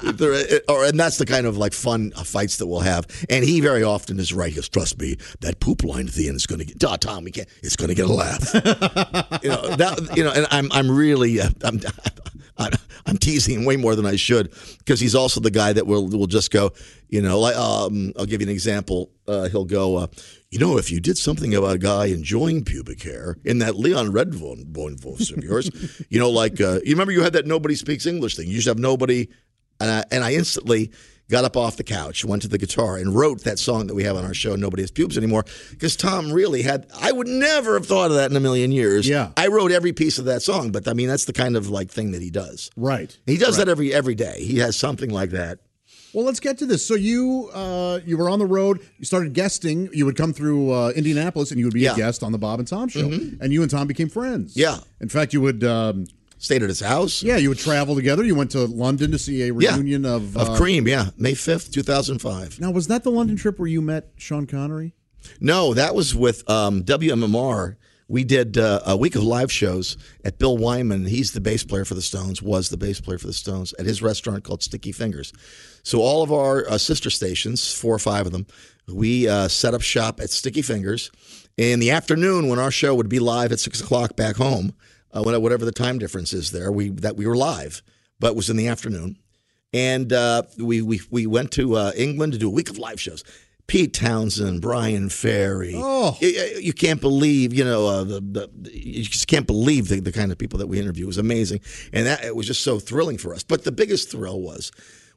There- 0.02 0.60
or 0.68 0.84
and 0.84 0.98
that's 0.98 1.18
the 1.18 1.26
kind 1.26 1.46
of 1.46 1.56
like 1.56 1.72
fun 1.72 2.10
fights 2.12 2.56
that 2.58 2.66
we'll 2.66 2.80
have. 2.80 3.06
And 3.28 3.44
he 3.44 3.60
very 3.60 3.82
often 3.82 4.18
is 4.18 4.32
right. 4.32 4.50
He 4.50 4.56
goes, 4.56 4.68
"Trust 4.68 4.98
me, 5.00 5.16
that 5.40 5.60
poop 5.60 5.84
line 5.84 6.06
at 6.06 6.14
the 6.14 6.28
end 6.28 6.36
is 6.36 6.46
going 6.46 6.60
to 6.60 6.64
get 6.64 6.78
Duh, 6.78 6.96
Tom. 6.96 7.24
We 7.24 7.30
can't. 7.30 7.48
It's 7.62 7.76
going 7.76 7.88
to 7.88 7.94
get 7.94 8.08
a 8.08 8.12
laugh." 8.12 8.54
you 9.42 9.50
know 9.50 9.76
that. 9.76 10.12
You 10.16 10.24
know, 10.24 10.32
and 10.32 10.46
I'm 10.50 10.70
I'm 10.72 10.90
really 10.90 11.40
uh, 11.40 11.50
I'm, 11.62 11.80
I'm 12.58 12.72
I'm 13.06 13.18
teasing 13.18 13.60
him 13.60 13.64
way 13.64 13.76
more 13.76 13.94
than 13.94 14.06
I 14.06 14.16
should 14.16 14.52
because 14.78 15.00
he's 15.00 15.14
also 15.14 15.40
the 15.40 15.50
guy 15.50 15.72
that 15.72 15.86
will 15.86 16.08
will 16.08 16.26
just 16.26 16.50
go. 16.50 16.72
You 17.08 17.22
know, 17.22 17.40
like 17.40 17.56
um, 17.56 18.12
I'll 18.18 18.26
give 18.26 18.40
you 18.40 18.46
an 18.46 18.52
example. 18.52 19.10
Uh, 19.26 19.48
he'll 19.48 19.64
go. 19.64 19.96
Uh, 19.96 20.06
you 20.50 20.58
know, 20.58 20.78
if 20.78 20.90
you 20.90 21.00
did 21.00 21.16
something 21.16 21.54
about 21.54 21.74
a 21.76 21.78
guy 21.78 22.06
enjoying 22.06 22.64
pubic 22.64 23.02
hair 23.02 23.36
in 23.44 23.58
that 23.58 23.76
Leon 23.76 24.08
Redbone 24.08 24.66
bone 24.66 24.96
voice 24.96 25.30
of 25.30 25.42
yours, 25.44 25.70
you 26.08 26.18
know, 26.18 26.30
like 26.30 26.60
uh, 26.60 26.80
you 26.84 26.90
remember 26.92 27.12
you 27.12 27.22
had 27.22 27.32
that 27.34 27.46
nobody 27.46 27.74
speaks 27.74 28.06
English 28.06 28.36
thing. 28.36 28.46
You 28.48 28.54
used 28.54 28.66
to 28.66 28.70
have 28.70 28.78
nobody 28.78 29.28
and 29.80 29.90
I, 29.90 30.04
and 30.10 30.22
I 30.24 30.34
instantly 30.34 30.92
got 31.28 31.44
up 31.44 31.56
off 31.56 31.76
the 31.76 31.84
couch, 31.84 32.24
went 32.24 32.42
to 32.42 32.48
the 32.48 32.58
guitar, 32.58 32.96
and 32.96 33.14
wrote 33.14 33.44
that 33.44 33.58
song 33.58 33.86
that 33.86 33.94
we 33.94 34.02
have 34.02 34.16
on 34.16 34.24
our 34.24 34.34
show, 34.34 34.56
Nobody 34.56 34.82
Has 34.82 34.90
Pubes 34.90 35.16
Anymore. 35.16 35.44
Because 35.70 35.94
Tom 35.94 36.32
really 36.32 36.62
had, 36.62 36.88
I 37.00 37.12
would 37.12 37.28
never 37.28 37.74
have 37.74 37.86
thought 37.86 38.10
of 38.10 38.16
that 38.16 38.30
in 38.32 38.36
a 38.36 38.40
million 38.40 38.72
years. 38.72 39.08
Yeah. 39.08 39.30
I 39.36 39.46
wrote 39.46 39.70
every 39.70 39.92
piece 39.92 40.18
of 40.18 40.24
that 40.24 40.42
song, 40.42 40.72
but 40.72 40.88
I 40.88 40.92
mean, 40.92 41.06
that's 41.08 41.26
the 41.26 41.32
kind 41.32 41.56
of 41.56 41.70
like 41.70 41.88
thing 41.88 42.10
that 42.12 42.20
he 42.22 42.30
does. 42.30 42.70
Right. 42.76 43.16
He 43.26 43.36
does 43.36 43.56
that 43.58 43.68
every 43.68 43.94
every 43.94 44.16
day. 44.16 44.42
He 44.44 44.58
has 44.58 44.76
something 44.76 45.10
like 45.10 45.30
that. 45.30 45.60
Well, 46.12 46.24
let's 46.24 46.40
get 46.40 46.58
to 46.58 46.66
this. 46.66 46.84
So 46.84 46.94
you 46.96 47.48
uh, 47.54 48.00
you 48.04 48.18
were 48.18 48.28
on 48.28 48.40
the 48.40 48.46
road. 48.46 48.80
You 48.98 49.04
started 49.04 49.32
guesting. 49.32 49.88
You 49.92 50.06
would 50.06 50.16
come 50.16 50.32
through 50.32 50.72
uh, 50.72 50.88
Indianapolis, 50.96 51.52
and 51.52 51.60
you 51.60 51.66
would 51.66 51.74
be 51.74 51.82
Yeah. 51.82 51.92
a 51.92 51.96
guest 51.96 52.24
on 52.24 52.32
the 52.32 52.38
Bob 52.38 52.58
and 52.58 52.66
Tom 52.66 52.88
show. 52.88 53.08
And 53.08 53.52
you 53.52 53.62
and 53.62 53.70
Tom 53.70 53.86
became 53.86 54.08
friends. 54.08 54.56
Yeah. 54.56 54.78
In 55.00 55.08
fact, 55.08 55.32
you 55.32 55.40
would. 55.42 55.62
Um, 55.62 56.06
Stayed 56.42 56.62
at 56.62 56.68
his 56.70 56.80
house. 56.80 57.22
yeah, 57.22 57.36
you 57.36 57.50
would 57.50 57.58
travel 57.58 57.94
together. 57.94 58.24
You 58.24 58.34
went 58.34 58.50
to 58.52 58.64
London 58.64 59.10
to 59.12 59.18
see 59.18 59.42
a 59.42 59.52
Yeah. 59.54 59.74
reunion 59.74 60.06
of 60.06 60.34
Of 60.36 60.48
uh, 60.48 60.56
Cream, 60.56 60.88
yeah. 60.88 61.10
May 61.18 61.32
5th, 61.34 61.70
2005. 61.70 62.58
Now, 62.58 62.70
was 62.70 62.86
that 62.86 63.04
the 63.04 63.10
London 63.10 63.36
trip 63.36 63.58
where 63.58 63.68
you 63.68 63.82
met 63.82 64.08
Sean 64.16 64.46
Connery? 64.46 64.94
No, 65.38 65.74
that 65.74 65.94
was 65.94 66.14
with 66.14 66.48
um, 66.48 66.82
WMMR. 66.82 67.76
We 68.08 68.24
did 68.24 68.56
uh, 68.58 68.80
a 68.86 68.96
week 68.96 69.14
of 69.16 69.22
live 69.22 69.52
shows 69.52 69.96
at 70.24 70.38
Bill 70.38 70.56
Wyman. 70.56 71.04
He's 71.04 71.32
the 71.32 71.40
bass 71.42 71.62
player 71.62 71.84
for 71.84 71.94
the 71.94 72.02
Stones, 72.02 72.40
was 72.42 72.70
the 72.70 72.76
bass 72.78 73.00
player 73.02 73.18
for 73.18 73.26
the 73.28 73.32
Stones, 73.34 73.72
at 73.78 73.84
his 73.86 74.02
restaurant 74.02 74.42
called 74.42 74.62
Sticky 74.62 74.92
Fingers. 74.92 75.32
So 75.84 76.00
all 76.00 76.22
of 76.22 76.32
our 76.32 76.66
uh, 76.68 76.78
sister 76.78 77.10
stations, 77.10 77.72
four 77.72 77.94
or 77.94 77.98
five 78.00 78.24
of 78.26 78.32
them, 78.32 78.46
we 78.88 79.28
uh, 79.28 79.46
set 79.48 79.74
up 79.74 79.82
shop 79.82 80.20
at 80.20 80.30
Sticky 80.30 80.62
Fingers. 80.62 81.10
In 81.56 81.78
the 81.80 81.90
afternoon, 81.90 82.48
when 82.48 82.58
our 82.58 82.70
show 82.70 82.94
would 82.94 83.10
be 83.10 83.18
live 83.20 83.52
at 83.52 83.60
six 83.60 83.80
o'clock 83.80 84.16
back 84.16 84.36
home, 84.36 84.72
uh, 85.12 85.22
whatever 85.22 85.64
the 85.64 85.72
time 85.72 85.98
difference 85.98 86.32
is 86.32 86.50
there, 86.50 86.70
we 86.70 86.90
that 86.90 87.16
we 87.16 87.26
were 87.26 87.36
live, 87.36 87.82
but 88.18 88.28
it 88.28 88.36
was 88.36 88.50
in 88.50 88.56
the 88.56 88.68
afternoon 88.68 89.16
and 89.72 90.12
uh, 90.12 90.42
we, 90.58 90.82
we 90.82 91.00
we 91.10 91.26
went 91.26 91.52
to 91.52 91.76
uh, 91.76 91.92
England 91.96 92.32
to 92.32 92.38
do 92.38 92.48
a 92.48 92.52
week 92.52 92.70
of 92.70 92.78
live 92.78 93.00
shows. 93.00 93.24
Pete 93.66 93.94
Townshend, 93.94 94.60
Bryan 94.60 95.08
Ferry. 95.08 95.74
Oh. 95.76 96.18
you, 96.20 96.28
you 96.60 96.72
can't 96.72 97.00
believe, 97.00 97.54
you 97.54 97.62
know, 97.62 97.86
uh, 97.86 98.02
the, 98.02 98.20
the, 98.20 98.50
you 98.72 99.04
just 99.04 99.28
can't 99.28 99.46
believe 99.46 99.86
the, 99.86 100.00
the 100.00 100.10
kind 100.10 100.32
of 100.32 100.38
people 100.38 100.58
that 100.58 100.66
we 100.66 100.80
interview. 100.80 101.04
It 101.04 101.06
was 101.06 101.18
amazing, 101.18 101.60
and 101.92 102.04
that 102.06 102.24
it 102.24 102.34
was 102.34 102.48
just 102.48 102.62
so 102.62 102.80
thrilling 102.80 103.16
for 103.16 103.32
us. 103.32 103.44
But 103.44 103.62
the 103.62 103.70
biggest 103.70 104.10
thrill 104.10 104.40
was 104.40 104.72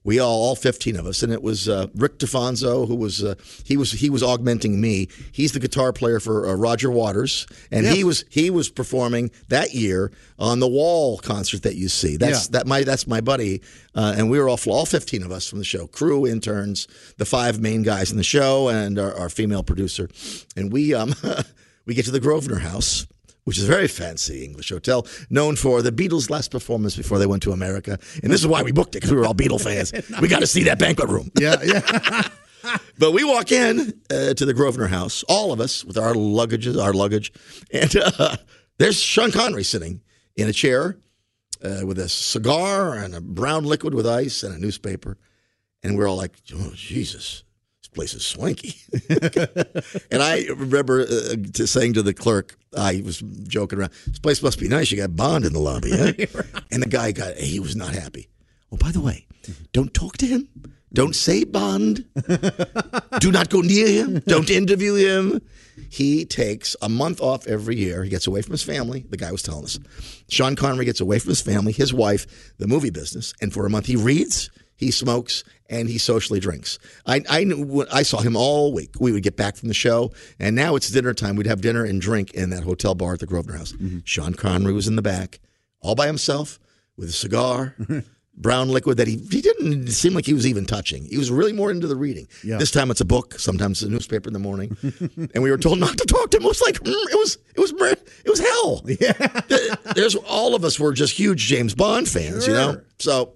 we 0.05 0.19
all, 0.19 0.43
all 0.43 0.55
fifteen 0.55 0.95
of 0.97 1.05
us, 1.05 1.23
and 1.23 1.31
it 1.31 1.41
was 1.41 1.69
uh, 1.69 1.87
Rick 1.95 2.19
DeFonso 2.19 2.87
who 2.87 2.95
was 2.95 3.23
uh, 3.23 3.35
he 3.63 3.77
was 3.77 3.91
he 3.93 4.09
was 4.09 4.21
augmenting 4.21 4.81
me. 4.81 5.07
He's 5.31 5.51
the 5.53 5.59
guitar 5.59 5.93
player 5.93 6.19
for 6.19 6.47
uh, 6.47 6.53
Roger 6.55 6.91
Waters, 6.91 7.47
and 7.71 7.85
he 7.85 8.03
was 8.03 8.25
he 8.29 8.49
was 8.49 8.69
performing 8.69 9.31
that 9.49 9.73
year 9.73 10.11
on 10.37 10.59
the 10.59 10.67
Wall 10.67 11.17
concert 11.19 11.63
that 11.63 11.75
you 11.75 11.87
see. 11.87 12.17
That's 12.17 12.45
Yeah. 12.45 12.59
that 12.59 12.67
my 12.67 12.83
that's 12.83 13.07
my 13.07 13.21
buddy, 13.21 13.61
uh, 13.95 14.15
and 14.17 14.29
we 14.29 14.39
were 14.39 14.49
all 14.49 14.59
all 14.67 14.85
fifteen 14.85 15.23
of 15.23 15.31
us 15.31 15.47
from 15.47 15.59
the 15.59 15.65
show, 15.65 15.87
crew, 15.87 16.27
interns, 16.27 16.87
the 17.17 17.25
five 17.25 17.59
main 17.61 17.83
guys 17.83 18.11
in 18.11 18.17
the 18.17 18.23
show, 18.23 18.67
and 18.69 18.99
our, 18.99 19.13
our 19.15 19.29
female 19.29 19.63
producer, 19.63 20.09
and 20.57 20.71
we 20.71 20.93
um 20.93 21.13
we 21.85 21.93
get 21.93 22.05
to 22.05 22.11
the 22.11 22.19
Grosvenor 22.19 22.59
House. 22.59 23.07
Which 23.45 23.57
is 23.57 23.65
a 23.65 23.67
very 23.67 23.89
fancy 23.89 24.45
English 24.45 24.69
hotel, 24.69 25.05
known 25.29 25.57
for 25.57 25.81
the 25.81 25.91
Beatles' 25.91 26.29
last 26.29 26.49
performance 26.49 26.95
before 26.95 27.19
they 27.19 27.25
went 27.25 27.43
to 27.43 27.51
America, 27.51 27.99
and 28.23 28.31
this 28.31 28.39
is 28.39 28.47
why 28.47 28.63
we 28.63 28.71
booked 28.71 28.95
it 28.95 28.99
because 28.99 29.11
we 29.11 29.17
were 29.17 29.25
all 29.25 29.35
Beatle 29.35 29.61
fans. 29.61 29.91
We 30.21 30.29
got 30.29 30.39
to 30.39 30.47
see 30.47 30.63
that 30.63 30.79
banquet 30.79 31.09
room. 31.09 31.29
Yeah, 31.39 31.57
yeah. 31.63 32.27
But 32.97 33.11
we 33.11 33.25
walk 33.25 33.51
in 33.51 33.93
uh, 34.09 34.33
to 34.35 34.45
the 34.45 34.53
Grosvenor 34.53 34.87
House, 34.87 35.23
all 35.27 35.51
of 35.51 35.59
us 35.59 35.83
with 35.83 35.97
our 35.97 36.13
luggages, 36.13 36.81
our 36.81 36.93
luggage, 36.93 37.33
and 37.73 37.93
uh, 37.97 38.37
there's 38.77 38.97
Sean 38.97 39.31
Connery 39.31 39.63
sitting 39.65 39.99
in 40.37 40.47
a 40.47 40.53
chair 40.53 40.97
uh, 41.61 41.81
with 41.85 41.99
a 41.99 42.07
cigar 42.07 42.93
and 42.95 43.15
a 43.15 43.21
brown 43.21 43.65
liquid 43.65 43.93
with 43.93 44.07
ice 44.07 44.43
and 44.43 44.55
a 44.55 44.59
newspaper, 44.59 45.17
and 45.83 45.97
we're 45.97 46.07
all 46.07 46.15
like, 46.15 46.35
"Oh 46.53 46.71
Jesus, 46.73 47.43
place 47.93 48.13
is 48.13 48.25
swanky." 48.25 48.75
and 50.11 50.21
I 50.21 50.45
remember 50.55 51.01
uh, 51.01 51.35
to 51.53 51.67
saying 51.67 51.93
to 51.93 52.01
the 52.01 52.13
clerk, 52.13 52.57
I 52.77 53.01
was 53.05 53.19
joking 53.47 53.79
around, 53.79 53.91
"This 54.07 54.19
place 54.19 54.41
must 54.41 54.59
be 54.59 54.67
nice. 54.67 54.91
You 54.91 54.97
got 54.97 55.15
Bond 55.15 55.45
in 55.45 55.53
the 55.53 55.59
lobby." 55.59 55.91
Eh? 55.93 56.25
And 56.71 56.81
the 56.81 56.89
guy 56.89 57.11
got 57.11 57.37
he 57.37 57.59
was 57.59 57.75
not 57.75 57.93
happy. 57.93 58.29
Oh, 58.71 58.77
by 58.77 58.91
the 58.91 59.01
way, 59.01 59.27
don't 59.71 59.93
talk 59.93 60.17
to 60.17 60.25
him. 60.25 60.49
Don't 60.93 61.15
say 61.15 61.43
Bond. 61.43 62.05
Do 63.19 63.31
not 63.31 63.49
go 63.49 63.61
near 63.61 63.87
him. 63.87 64.21
Don't 64.27 64.49
interview 64.49 64.93
him. 64.93 65.41
He 65.89 66.25
takes 66.25 66.75
a 66.81 66.89
month 66.89 67.19
off 67.19 67.47
every 67.47 67.75
year. 67.75 68.03
He 68.03 68.09
gets 68.09 68.27
away 68.27 68.43
from 68.43 68.51
his 68.51 68.63
family. 68.63 69.05
The 69.09 69.17
guy 69.17 69.31
was 69.31 69.41
telling 69.41 69.65
us. 69.65 69.79
Sean 70.29 70.55
Connery 70.55 70.85
gets 70.85 71.01
away 71.01 71.19
from 71.19 71.29
his 71.29 71.41
family, 71.41 71.71
his 71.71 71.93
wife, 71.93 72.53
the 72.59 72.67
movie 72.67 72.91
business, 72.91 73.33
and 73.41 73.51
for 73.51 73.65
a 73.65 73.69
month 73.69 73.87
he 73.87 73.95
reads, 73.95 74.51
he 74.75 74.91
smokes, 74.91 75.43
and 75.73 75.89
he 75.89 75.97
socially 75.97 76.39
drinks. 76.39 76.77
I 77.05 77.21
I, 77.29 77.43
knew, 77.43 77.85
I 77.91 78.03
saw 78.03 78.21
him 78.21 78.35
all 78.35 78.73
week. 78.73 78.95
We 78.99 79.11
would 79.11 79.23
get 79.23 79.35
back 79.35 79.55
from 79.55 79.67
the 79.67 79.73
show, 79.73 80.11
and 80.39 80.55
now 80.55 80.75
it's 80.75 80.89
dinner 80.89 81.13
time. 81.13 81.35
We'd 81.35 81.47
have 81.47 81.61
dinner 81.61 81.83
and 81.83 81.99
drink 81.99 82.33
in 82.33 82.49
that 82.51 82.63
hotel 82.63 82.95
bar 82.95 83.13
at 83.13 83.19
the 83.19 83.25
Grosvenor 83.25 83.57
House. 83.57 83.73
Sean 84.03 84.33
Connery 84.35 84.73
was 84.73 84.87
in 84.87 84.95
the 84.95 85.01
back, 85.01 85.39
all 85.81 85.95
by 85.95 86.07
himself, 86.07 86.59
with 86.95 87.09
a 87.09 87.13
cigar. 87.13 87.75
Brown 88.35 88.69
liquid 88.69 88.97
that 88.97 89.07
he 89.07 89.17
he 89.29 89.41
didn't 89.41 89.89
seem 89.89 90.15
like 90.15 90.25
he 90.25 90.33
was 90.33 90.47
even 90.47 90.65
touching. 90.65 91.05
He 91.05 91.19
was 91.19 91.29
really 91.29 91.53
more 91.53 91.69
into 91.69 91.85
the 91.85 91.95
reading. 91.95 92.27
Yeah. 92.43 92.57
This 92.57 92.71
time 92.71 92.89
it's 92.89 92.99
a 92.99 93.05
book. 93.05 93.37
Sometimes 93.37 93.83
it's 93.83 93.87
a 93.87 93.93
newspaper 93.93 94.27
in 94.27 94.33
the 94.33 94.39
morning, 94.39 94.75
and 95.35 95.43
we 95.43 95.51
were 95.51 95.57
told 95.59 95.77
not 95.79 95.95
to 95.99 96.05
talk 96.05 96.31
to 96.31 96.37
him. 96.37 96.43
It 96.43 96.47
was 96.47 96.61
like 96.61 96.75
mm, 96.79 97.11
it 97.11 97.15
was 97.15 97.37
it 97.55 97.59
was 97.59 97.71
it 98.25 98.29
was 98.29 98.39
hell. 98.39 98.81
Yeah, 98.99 99.91
there's 99.93 100.15
all 100.15 100.55
of 100.55 100.63
us 100.63 100.79
were 100.79 100.93
just 100.93 101.13
huge 101.13 101.45
James 101.45 101.75
Bond 101.75 102.09
fans, 102.09 102.47
you 102.47 102.53
know. 102.53 102.81
So 102.97 103.33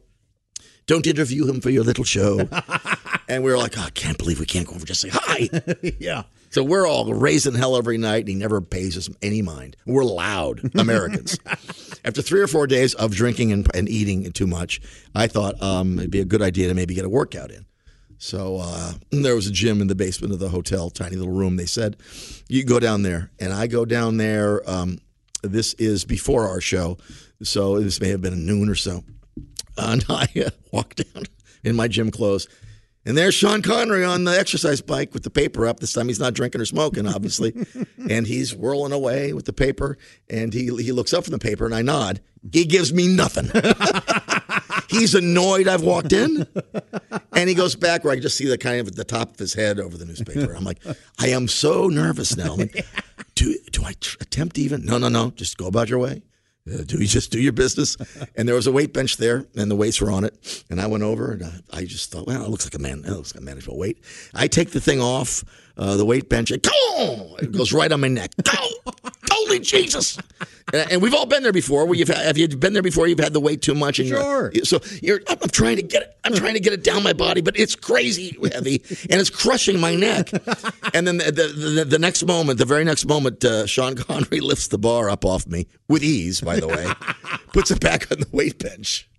don't 0.88 1.06
interview 1.06 1.46
him 1.48 1.62
for 1.62 1.70
your 1.70 1.84
little 1.84 2.04
show. 2.04 2.48
and 3.28 3.44
we 3.44 3.52
were 3.52 3.58
like, 3.58 3.78
oh, 3.78 3.84
I 3.84 3.90
can't 3.92 4.18
believe 4.18 4.40
we 4.40 4.46
can't 4.46 4.68
go 4.68 4.74
over 4.74 4.86
just 4.86 5.02
say 5.02 5.10
hi. 5.12 5.50
yeah. 6.00 6.24
So 6.50 6.64
we're 6.64 6.88
all 6.88 7.14
raising 7.14 7.54
hell 7.54 7.76
every 7.76 7.98
night, 7.98 8.22
and 8.22 8.30
he 8.30 8.36
never 8.36 8.62
pays 8.62 8.98
us 8.98 9.10
any 9.22 9.42
mind. 9.42 9.76
We're 9.86 10.06
loud 10.06 10.72
Americans. 10.76 11.38
After 12.06 12.22
three 12.22 12.42
or 12.42 12.48
four 12.48 12.68
days 12.68 12.94
of 12.96 13.12
drinking 13.12 13.52
and, 13.52 13.68
and 13.76 13.90
eating 13.90 14.32
too 14.32 14.48
much, 14.48 14.82
I 15.14 15.28
thought 15.28 15.62
um, 15.62 16.00
it'd 16.00 16.10
be 16.10 16.22
a 16.22 16.26
good 16.26 16.42
idea 16.42 16.70
to 16.70 16.74
maybe 16.74 16.96
get 16.96 17.06
a 17.06 17.10
workout 17.10 17.52
in. 17.52 17.66
So 18.18 18.60
uh, 18.62 18.94
there 19.12 19.36
was 19.36 19.46
a 19.48 19.52
gym 19.52 19.82
in 19.82 19.88
the 19.88 19.94
basement 19.94 20.34
of 20.34 20.40
the 20.40 20.50
hotel, 20.50 20.90
tiny 20.90 21.18
little 21.18 21.34
room. 21.34 21.58
They 21.58 21.68
said, 21.68 21.98
"You 22.48 22.64
go 22.64 22.80
down 22.80 23.04
there," 23.04 23.30
and 23.40 23.54
I 23.54 23.68
go 23.68 23.86
down 23.86 24.18
there. 24.18 24.68
Um, 24.68 24.98
this 25.44 25.74
is 25.76 26.04
before 26.04 26.48
our 26.48 26.60
show, 26.60 26.98
so 27.44 27.80
this 27.80 28.02
may 28.02 28.10
have 28.10 28.22
been 28.22 28.46
noon 28.46 28.70
or 28.70 28.76
so. 28.76 29.04
And 29.78 30.06
I 30.10 30.28
uh, 30.46 30.50
walk 30.72 30.96
down 30.96 31.24
in 31.64 31.76
my 31.76 31.88
gym 31.88 32.12
clothes. 32.12 32.48
And 33.08 33.18
there's 33.18 33.36
Sean 33.36 33.62
Connery 33.62 34.04
on 34.04 34.26
the 34.26 34.38
exercise 34.38 34.82
bike 34.82 35.14
with 35.14 35.24
the 35.24 35.30
paper 35.30 35.66
up. 35.66 35.80
This 35.80 35.94
time 35.94 36.10
he's 36.10 36.20
not 36.20 36.34
drinking 36.34 36.60
or 36.60 36.66
smoking, 36.66 37.08
obviously. 37.08 37.54
and 38.10 38.28
he's 38.28 38.54
whirling 38.54 38.92
away 38.92 39.32
with 39.32 39.46
the 39.46 39.54
paper. 39.54 39.98
And 40.30 40.54
he, 40.54 40.66
he 40.66 40.92
looks 40.92 41.14
up 41.14 41.24
from 41.24 41.32
the 41.32 41.40
paper 41.40 41.66
and 41.66 41.74
I 41.74 41.82
nod. 41.82 42.20
He 42.52 42.66
gives 42.66 42.92
me 42.94 43.08
nothing. 43.08 43.50
he's 44.90 45.16
annoyed 45.16 45.70
I've 45.70 45.84
walked 45.84 46.12
in. 46.12 46.48
And 47.34 47.48
he 47.48 47.56
goes 47.56 47.78
back 47.78 48.04
where 48.04 48.12
I 48.12 48.18
can 48.18 48.24
just 48.24 48.36
see 48.36 48.46
the 48.46 48.58
kind 48.58 48.82
of 48.82 48.94
the 48.94 49.06
top 49.06 49.32
of 49.32 49.40
his 49.40 49.54
head 49.54 49.80
over 49.80 49.98
the 49.98 50.06
newspaper. 50.06 50.54
I'm 50.54 50.66
like, 50.66 50.84
I 51.18 51.30
am 51.30 51.48
so 51.48 51.88
nervous 51.88 52.36
now. 52.36 52.56
Like, 52.56 52.86
do, 53.36 53.56
do 53.72 53.86
I 53.86 53.94
tr- 54.02 54.18
attempt 54.20 54.58
even? 54.58 54.84
No, 54.84 54.98
no, 54.98 55.08
no. 55.08 55.32
Just 55.32 55.58
go 55.58 55.68
about 55.68 55.88
your 55.88 56.00
way. 56.00 56.24
Uh, 56.72 56.84
do 56.84 56.98
you 57.00 57.08
just 57.08 57.32
do 57.32 57.40
your 57.40 57.54
business? 57.54 57.98
And 58.36 58.48
there 58.48 58.56
was 58.56 58.68
a 58.68 58.72
weight 58.72 58.94
bench 58.94 59.18
there, 59.18 59.46
and 59.56 59.70
the 59.72 59.76
weights 59.76 60.02
were 60.02 60.12
on 60.12 60.24
it. 60.24 60.64
And 60.70 60.82
I 60.82 60.88
went 60.88 61.04
over, 61.04 61.32
and 61.32 61.64
I, 61.72 61.86
just 61.86 62.12
thought, 62.12 62.28
well, 62.28 62.44
it 62.44 62.50
looks 62.50 62.66
like 62.66 62.76
a 62.76 62.80
man. 62.80 63.04
It 63.06 63.12
looks 63.12 63.34
like 63.34 63.42
a 63.42 63.46
manageable 63.46 63.78
weight. 63.78 63.98
I 64.34 64.48
take 64.48 64.72
the 64.72 64.82
thing 64.82 65.02
off 65.02 65.44
uh, 65.78 65.96
the 65.98 66.06
weight 66.06 66.30
bench. 66.30 66.52
And, 66.52 66.66
it 66.66 67.52
goes 67.52 67.72
right 67.72 67.92
on 67.92 68.02
my 68.02 68.08
neck. 68.08 68.32
Holy 69.38 69.60
Jesus! 69.60 70.18
And, 70.74 70.92
and 70.92 71.02
we've 71.02 71.14
all 71.14 71.26
been 71.26 71.44
there 71.44 71.54
before. 71.54 71.86
Where 71.86 71.96
you've 71.96 72.08
had, 72.08 72.26
have 72.26 72.38
you 72.38 72.48
been 72.48 72.74
there 72.74 72.82
before? 72.82 73.08
You've 73.08 73.20
had 73.20 73.34
the 73.34 73.40
weight 73.40 73.62
too 73.62 73.76
much, 73.76 74.00
and 74.00 74.08
Sure. 74.08 74.52
You're, 74.54 74.66
so 74.66 74.80
you're. 75.02 75.22
I'm, 75.28 75.38
I'm 75.42 75.50
trying 75.50 75.76
to 75.78 75.84
get 75.84 76.02
it. 76.04 76.18
I'm 76.24 76.34
trying 76.34 76.56
to 76.56 76.60
get 76.60 76.74
it 76.74 76.84
down 76.84 77.04
my 77.04 77.14
body, 77.14 77.42
but 77.42 77.58
it's 77.58 77.76
crazy 77.76 78.38
heavy, 78.52 78.84
and 79.10 79.22
it's 79.22 79.30
crushing 79.30 79.80
my 79.80 79.96
neck. 79.96 80.32
And 80.94 81.08
then 81.08 81.18
the 81.18 81.32
the, 81.32 81.48
the, 81.48 81.86
the 81.86 82.00
next 82.00 82.26
moment, 82.26 82.58
the 82.58 82.66
very 82.66 82.84
next 82.84 83.06
moment, 83.06 83.46
uh, 83.46 83.66
Sean 83.68 83.96
Connery 83.96 84.40
lifts 84.40 84.68
the 84.70 84.78
bar 84.78 85.10
up 85.10 85.24
off 85.24 85.46
me 85.48 85.68
with 85.88 86.04
ease. 86.04 86.42
By 86.42 86.60
the 86.60 86.68
way, 86.68 86.88
puts 87.54 87.72
it 87.72 87.80
back 87.80 88.12
on 88.12 88.20
the 88.20 88.28
weight 88.32 88.60
bench, 88.60 89.10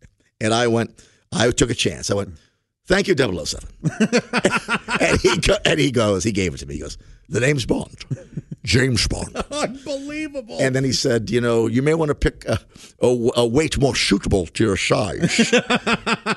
and 0.41 0.53
I 0.53 0.67
went. 0.67 1.05
I 1.33 1.51
took 1.51 1.71
a 1.71 1.75
chance. 1.75 2.11
I 2.11 2.15
went. 2.15 2.31
Thank 2.87 3.07
you, 3.07 3.15
007. 3.15 3.69
and, 5.01 5.21
he 5.21 5.37
go, 5.37 5.57
and 5.67 5.79
he 5.79 5.91
goes, 5.91 6.25
he 6.25 6.33
gave 6.33 6.55
it 6.55 6.57
to 6.59 6.67
me. 6.67 6.77
He 6.77 6.81
goes, 6.81 6.97
the 7.29 7.41
name's 7.41 7.67
Bond, 7.67 7.97
James 8.65 9.07
Bond. 9.07 9.37
Unbelievable. 9.51 10.57
And 10.61 10.75
then 10.75 10.85
he 10.85 10.93
said, 10.93 11.31
you 11.31 11.41
know, 11.41 11.67
you 11.67 11.83
may 11.83 11.95
want 11.95 12.09
to 12.09 12.15
pick 12.15 12.45
a, 12.47 12.59
a, 13.01 13.31
a 13.37 13.47
weight 13.47 13.79
more 13.79 13.95
suitable 13.95 14.47
to 14.47 14.65
your 14.65 14.77
size. 14.77 15.37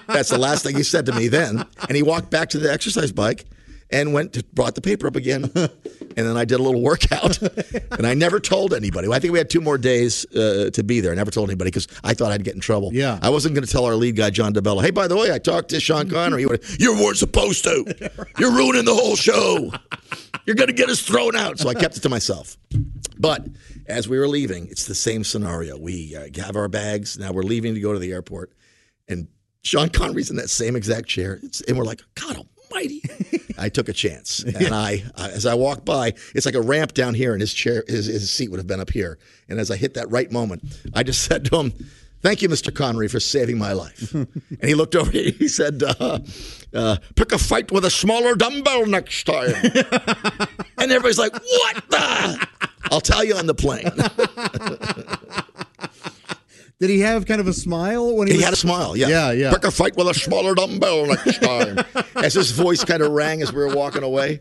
That's 0.08 0.30
the 0.30 0.38
last 0.40 0.64
thing 0.64 0.76
he 0.76 0.84
said 0.84 1.06
to 1.08 1.14
me 1.14 1.28
then. 1.28 1.66
And 1.88 1.96
he 1.96 2.04
walked 2.04 2.30
back 2.30 2.50
to 2.50 2.58
the 2.60 2.72
exercise 2.72 3.12
bike 3.12 3.46
and 3.92 4.14
went 4.14 4.34
to, 4.34 4.44
brought 4.54 4.76
the 4.76 4.82
paper 4.82 5.08
up 5.08 5.16
again. 5.16 5.44
and 5.56 5.70
then 6.16 6.38
I 6.38 6.46
did 6.46 6.60
a 6.60 6.64
little 6.64 6.82
workout. 6.82 7.42
and 7.92 8.08
I 8.08 8.14
never 8.14 8.40
told 8.40 8.74
anybody. 8.74 9.10
I 9.12 9.20
think 9.20 9.34
we 9.34 9.38
had 9.38 9.50
two 9.50 9.62
more 9.62 9.78
days 9.78 10.26
uh, 10.36 10.70
to 10.74 10.84
be 10.84 11.02
there. 11.02 11.12
I 11.12 11.16
never 11.16 11.32
told 11.32 11.50
anybody 11.50 11.70
because 11.70 11.88
I 12.04 12.14
thought 12.14 12.32
I'd 12.32 12.44
get 12.44 12.56
in 12.56 12.62
trouble. 12.62 12.92
Yeah. 12.94 13.20
I 13.22 13.30
wasn't 13.30 13.56
going 13.56 13.66
to 13.66 13.72
tell 13.72 13.86
our 13.86 13.96
lead 13.96 14.16
guy, 14.16 14.30
John 14.30 14.54
DeBella, 14.54 14.82
hey, 14.84 14.92
by 14.92 15.08
the 15.08 15.18
way, 15.18 15.34
I 15.34 15.40
talked 15.40 15.70
to 15.70 15.80
Sean 15.80 16.10
Connery. 16.10 16.44
He 16.44 16.84
you 16.84 16.94
weren't 16.94 17.18
supposed 17.18 17.64
to. 17.66 18.12
You're 18.38 18.52
ruining 18.52 18.86
the 18.86 18.96
whole 18.96 19.16
show. 19.16 19.72
You're 20.52 20.58
going 20.58 20.68
to 20.68 20.74
get 20.74 20.90
us 20.90 21.00
thrown 21.00 21.34
out. 21.34 21.60
So 21.60 21.70
I 21.70 21.74
kept 21.74 21.96
it 21.96 22.02
to 22.02 22.10
myself. 22.10 22.58
But 23.18 23.48
as 23.88 24.10
we 24.10 24.20
were 24.20 24.28
leaving, 24.28 24.68
it's 24.68 24.86
the 24.86 24.94
same 24.94 25.24
scenario. 25.24 25.78
We 25.78 26.14
uh, 26.14 26.28
have 26.44 26.58
our 26.58 26.68
bags. 26.68 27.18
Now 27.18 27.32
we're 27.32 27.44
leaving 27.44 27.74
to 27.74 27.80
go 27.80 27.94
to 27.94 28.00
the 28.00 28.12
airport. 28.12 28.52
And 29.08 29.30
Sean 29.62 29.88
Connery's 29.88 30.30
in 30.30 30.36
that 30.36 30.50
same 30.50 30.76
exact 30.76 31.08
chair. 31.08 31.40
It's, 31.42 31.62
and 31.62 31.78
we're 31.78 31.86
like, 31.86 32.02
God 32.16 32.36
almighty. 32.36 33.02
I 33.58 33.70
took 33.70 33.88
a 33.88 33.94
chance. 33.94 34.44
And 34.62 34.76
I, 34.76 35.06
as 35.18 35.46
I 35.46 35.54
walked 35.54 35.86
by, 35.86 36.16
it's 36.36 36.46
like 36.46 36.56
a 36.56 36.62
ramp 36.62 36.94
down 36.94 37.14
here, 37.14 37.32
and 37.32 37.40
his 37.40 37.54
chair, 37.54 37.86
his, 37.88 38.08
his 38.08 38.30
seat 38.30 38.52
would 38.52 38.60
have 38.60 38.68
been 38.68 38.82
up 38.82 38.90
here. 38.90 39.20
And 39.48 39.58
as 39.58 39.72
I 39.72 39.78
hit 39.78 39.94
that 39.94 40.12
right 40.12 40.30
moment, 40.30 40.64
I 40.94 41.04
just 41.04 41.24
said 41.30 41.46
to 41.46 41.60
him, 41.62 41.74
Thank 42.22 42.42
you, 42.44 42.50
Mr. 42.50 42.74
Connery, 42.74 43.08
for 43.08 43.20
saving 43.20 43.58
my 43.58 43.74
life. 43.74 44.14
and 44.14 44.28
he 44.64 44.76
looked 44.76 44.96
over, 44.96 45.10
he 45.12 45.48
said, 45.48 45.82
uh, 45.84 46.20
uh, 46.74 46.98
Pick 47.16 47.32
a 47.32 47.38
fight 47.38 47.72
with 47.72 47.84
a 47.86 47.90
smaller 47.90 48.36
dumbbell 48.36 48.86
next 48.86 49.24
time. 49.26 49.54
and 50.78 50.92
everybody's 50.92 51.18
like, 51.18 51.34
What 51.34 51.84
the? 51.90 52.48
I'll 52.92 53.02
tell 53.02 53.24
you 53.24 53.36
on 53.36 53.48
the 53.48 53.56
plane. 53.56 53.90
Did 56.80 56.90
he 56.90 57.00
have 57.02 57.26
kind 57.28 57.40
of 57.40 57.48
a 57.48 57.54
smile 57.54 58.16
when 58.16 58.28
he, 58.28 58.34
He 58.34 58.38
was 58.38 58.46
had 58.46 58.54
a 58.54 58.58
smile, 58.58 58.98
yeah. 58.98 59.08
Yeah, 59.08 59.32
yeah. 59.32 59.52
Pick 59.52 59.66
a 59.66 59.72
fight 59.72 59.96
with 59.96 60.08
a 60.08 60.16
smaller 60.16 60.56
dumbbell 60.56 61.06
next 61.06 61.40
time. 61.42 61.78
as 62.16 62.34
his 62.34 62.52
voice 62.52 62.84
kind 62.84 63.04
of 63.04 63.12
rang 63.12 63.44
as 63.44 63.54
we 63.54 63.60
were 63.60 63.76
walking 63.76 64.02
away. 64.02 64.40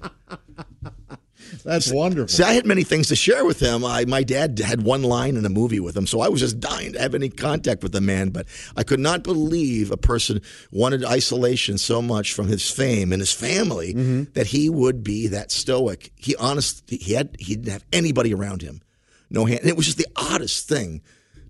That's 1.65 1.93
wonderful. 1.93 2.29
See, 2.29 2.43
I 2.43 2.53
had 2.55 2.67
many 2.67 2.83
things 2.85 3.09
to 3.09 3.17
share 3.17 3.45
with 3.45 3.61
him. 3.61 3.85
I, 3.85 4.05
my 4.05 4.23
dad 4.23 4.59
had 4.59 4.83
one 4.83 5.03
line 5.03 5.37
in 5.37 5.45
a 5.45 5.49
movie 5.49 5.81
with 5.81 5.97
him, 5.97 6.07
so 6.07 6.21
I 6.21 6.29
was 6.29 6.41
just 6.41 6.61
dying 6.61 6.93
to 6.93 7.01
have 7.01 7.15
any 7.15 7.29
contact 7.29 7.83
with 7.83 7.93
the 7.93 8.01
man. 8.01 8.31
But 8.31 8.47
I 8.77 8.83
could 8.83 9.01
not 9.01 9.23
believe 9.23 9.91
a 9.91 9.97
person 9.97 10.41
wanted 10.71 11.05
isolation 11.05 11.79
so 11.79 12.01
much 12.03 12.33
from 12.33 12.49
his 12.49 12.71
fame 12.71 13.13
and 13.13 13.21
his 13.21 13.33
family 13.33 13.95
Mm-hmm. 13.95 14.33
that 14.35 14.47
he 14.49 14.69
would 14.71 15.03
be 15.03 15.29
that 15.29 15.51
stoic. 15.51 16.13
He 16.17 16.37
honestly, 16.37 16.97
he 16.99 17.15
had 17.15 17.37
he 17.39 17.57
didn't 17.57 17.73
have 17.73 17.85
anybody 17.93 18.33
around 18.35 18.63
him, 18.63 18.81
no 19.31 19.45
hand. 19.45 19.61
And 19.61 19.69
it 19.69 19.77
was 19.77 19.87
just 19.87 19.99
the 19.99 20.07
oddest 20.17 20.69
thing 20.69 21.03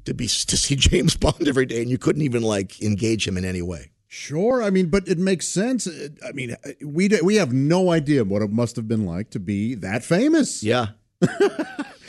to 0.04 0.14
be 0.14 0.24
to 0.26 0.56
see 0.56 0.76
James 0.90 1.16
Bond 1.16 1.46
every 1.48 1.66
day, 1.66 1.82
and 1.82 1.90
you 1.90 1.98
couldn't 1.98 2.22
even 2.22 2.42
like 2.42 2.80
engage 2.82 3.26
him 3.26 3.36
in 3.36 3.44
any 3.44 3.62
way. 3.62 3.90
Sure, 4.12 4.60
I 4.60 4.70
mean, 4.70 4.86
but 4.88 5.06
it 5.06 5.18
makes 5.18 5.46
sense. 5.46 5.86
Uh, 5.86 6.08
I 6.26 6.32
mean, 6.32 6.50
uh, 6.64 6.70
we 6.84 7.06
d- 7.06 7.20
we 7.22 7.36
have 7.36 7.52
no 7.52 7.90
idea 7.92 8.24
what 8.24 8.42
it 8.42 8.50
must 8.50 8.74
have 8.74 8.88
been 8.88 9.06
like 9.06 9.30
to 9.30 9.38
be 9.38 9.76
that 9.76 10.04
famous. 10.04 10.62
Yeah. 10.64 10.88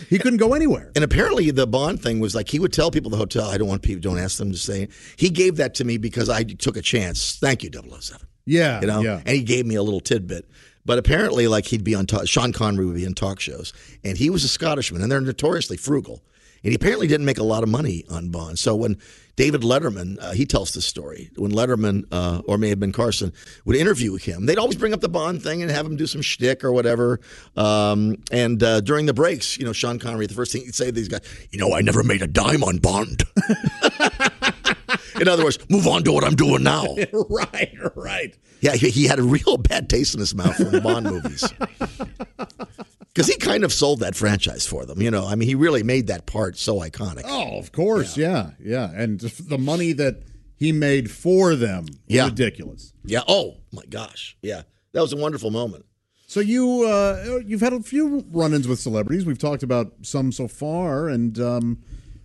He 0.09 0.17
couldn't 0.17 0.39
go 0.39 0.53
anywhere. 0.55 0.91
And 0.95 1.03
apparently, 1.05 1.51
the 1.51 1.67
Bond 1.67 2.01
thing 2.01 2.19
was 2.19 2.33
like 2.35 2.49
he 2.49 2.59
would 2.59 2.73
tell 2.73 2.89
people 2.91 3.11
the 3.11 3.17
hotel, 3.17 3.47
I 3.49 3.57
don't 3.57 3.67
want 3.67 3.81
people, 3.83 4.01
don't 4.01 4.17
ask 4.17 4.37
them 4.39 4.51
to 4.51 4.57
say. 4.57 4.89
He 5.15 5.29
gave 5.29 5.57
that 5.57 5.75
to 5.75 5.85
me 5.85 5.97
because 5.97 6.27
I 6.27 6.43
took 6.43 6.75
a 6.75 6.81
chance. 6.81 7.37
Thank 7.37 7.63
you, 7.63 7.69
007. 7.71 8.27
Yeah, 8.45 8.81
You 8.81 8.87
know? 8.87 9.01
yeah. 9.01 9.17
And 9.25 9.29
he 9.37 9.43
gave 9.43 9.65
me 9.67 9.75
a 9.75 9.83
little 9.83 9.99
tidbit. 10.01 10.49
But 10.85 10.97
apparently, 10.97 11.47
like 11.47 11.65
he'd 11.67 11.83
be 11.83 11.93
on 11.95 12.07
talk, 12.07 12.27
Sean 12.27 12.51
Connery 12.51 12.85
would 12.87 12.95
be 12.95 13.05
in 13.05 13.13
talk 13.13 13.39
shows, 13.39 13.71
and 14.03 14.17
he 14.17 14.29
was 14.31 14.43
a 14.43 14.47
Scottishman, 14.49 15.01
and 15.03 15.09
they're 15.11 15.21
notoriously 15.21 15.77
frugal. 15.77 16.23
And 16.63 16.71
he 16.71 16.75
apparently 16.75 17.07
didn't 17.07 17.25
make 17.25 17.37
a 17.37 17.43
lot 17.43 17.63
of 17.63 17.69
money 17.69 18.03
on 18.09 18.29
Bond. 18.31 18.57
So 18.59 18.75
when 18.75 18.97
David 19.35 19.61
Letterman, 19.61 20.17
uh, 20.21 20.31
he 20.31 20.45
tells 20.45 20.73
this 20.73 20.85
story, 20.85 21.29
when 21.35 21.51
Letterman, 21.51 22.05
uh, 22.11 22.41
or 22.45 22.57
may 22.57 22.69
have 22.69 22.79
been 22.79 22.91
Carson, 22.91 23.33
would 23.65 23.75
interview 23.75 24.15
him, 24.15 24.45
they'd 24.45 24.57
always 24.57 24.75
bring 24.75 24.93
up 24.93 25.01
the 25.01 25.09
Bond 25.09 25.41
thing 25.41 25.61
and 25.61 25.71
have 25.71 25.85
him 25.85 25.95
do 25.95 26.07
some 26.07 26.21
shtick 26.21 26.63
or 26.63 26.71
whatever. 26.71 27.19
Um, 27.55 28.17
and 28.31 28.61
uh, 28.61 28.81
during 28.81 29.05
the 29.05 29.13
breaks, 29.13 29.57
you 29.57 29.65
know, 29.65 29.73
Sean 29.73 29.99
Connery, 29.99 30.27
the 30.27 30.33
first 30.33 30.51
thing 30.51 30.63
he'd 30.63 30.75
say 30.75 30.85
to 30.87 30.91
these 30.91 31.07
guys, 31.07 31.21
you 31.51 31.59
know, 31.59 31.73
I 31.73 31.81
never 31.81 32.03
made 32.03 32.21
a 32.21 32.27
dime 32.27 32.63
on 32.63 32.77
Bond. 32.77 33.23
in 35.19 35.27
other 35.27 35.43
words, 35.43 35.59
move 35.69 35.87
on 35.87 36.03
to 36.03 36.11
what 36.11 36.23
I'm 36.23 36.35
doing 36.35 36.63
now. 36.63 36.95
right, 37.29 37.77
right. 37.95 38.35
Yeah, 38.59 38.73
he, 38.73 38.89
he 38.89 39.05
had 39.05 39.19
a 39.19 39.23
real 39.23 39.57
bad 39.57 39.89
taste 39.89 40.13
in 40.13 40.19
his 40.19 40.35
mouth 40.35 40.55
from 40.55 40.71
the 40.71 40.81
Bond 40.81 41.05
movies. 41.05 41.43
Because 43.13 43.27
he 43.27 43.37
kind 43.37 43.63
of 43.65 43.73
sold 43.73 43.99
that 43.99 44.15
franchise 44.15 44.65
for 44.65 44.85
them. 44.85 45.01
You 45.01 45.11
know, 45.11 45.27
I 45.27 45.35
mean, 45.35 45.49
he 45.49 45.55
really 45.55 45.83
made 45.83 46.07
that 46.07 46.25
part 46.25 46.57
so 46.57 46.77
iconic. 46.79 47.23
Oh, 47.25 47.57
of 47.59 47.71
course, 47.73 48.15
yeah, 48.15 48.51
yeah, 48.59 48.89
and 48.93 49.19
the 49.19 49.57
money 49.57 49.91
that 49.93 50.23
he 50.55 50.71
made 50.71 51.11
for 51.11 51.55
them, 51.55 51.87
Yeah. 52.07 52.25
ridiculous. 52.25 52.93
Yeah. 53.03 53.23
Oh 53.27 53.57
my 53.73 53.83
gosh. 53.89 54.37
Yeah, 54.41 54.61
that 54.93 55.01
was 55.01 55.11
a 55.11 55.17
wonderful 55.17 55.51
moment. 55.51 55.85
So 56.27 56.39
you 56.39 56.83
uh, 56.87 57.39
you've 57.45 57.59
had 57.61 57.73
a 57.73 57.81
few 57.81 58.23
run-ins 58.31 58.65
with 58.67 58.79
celebrities. 58.79 59.25
We've 59.25 59.37
talked 59.39 59.63
about 59.63 59.91
some 60.03 60.31
so 60.31 60.47
far, 60.47 61.09
and 61.09 61.37
um, 61.39 61.83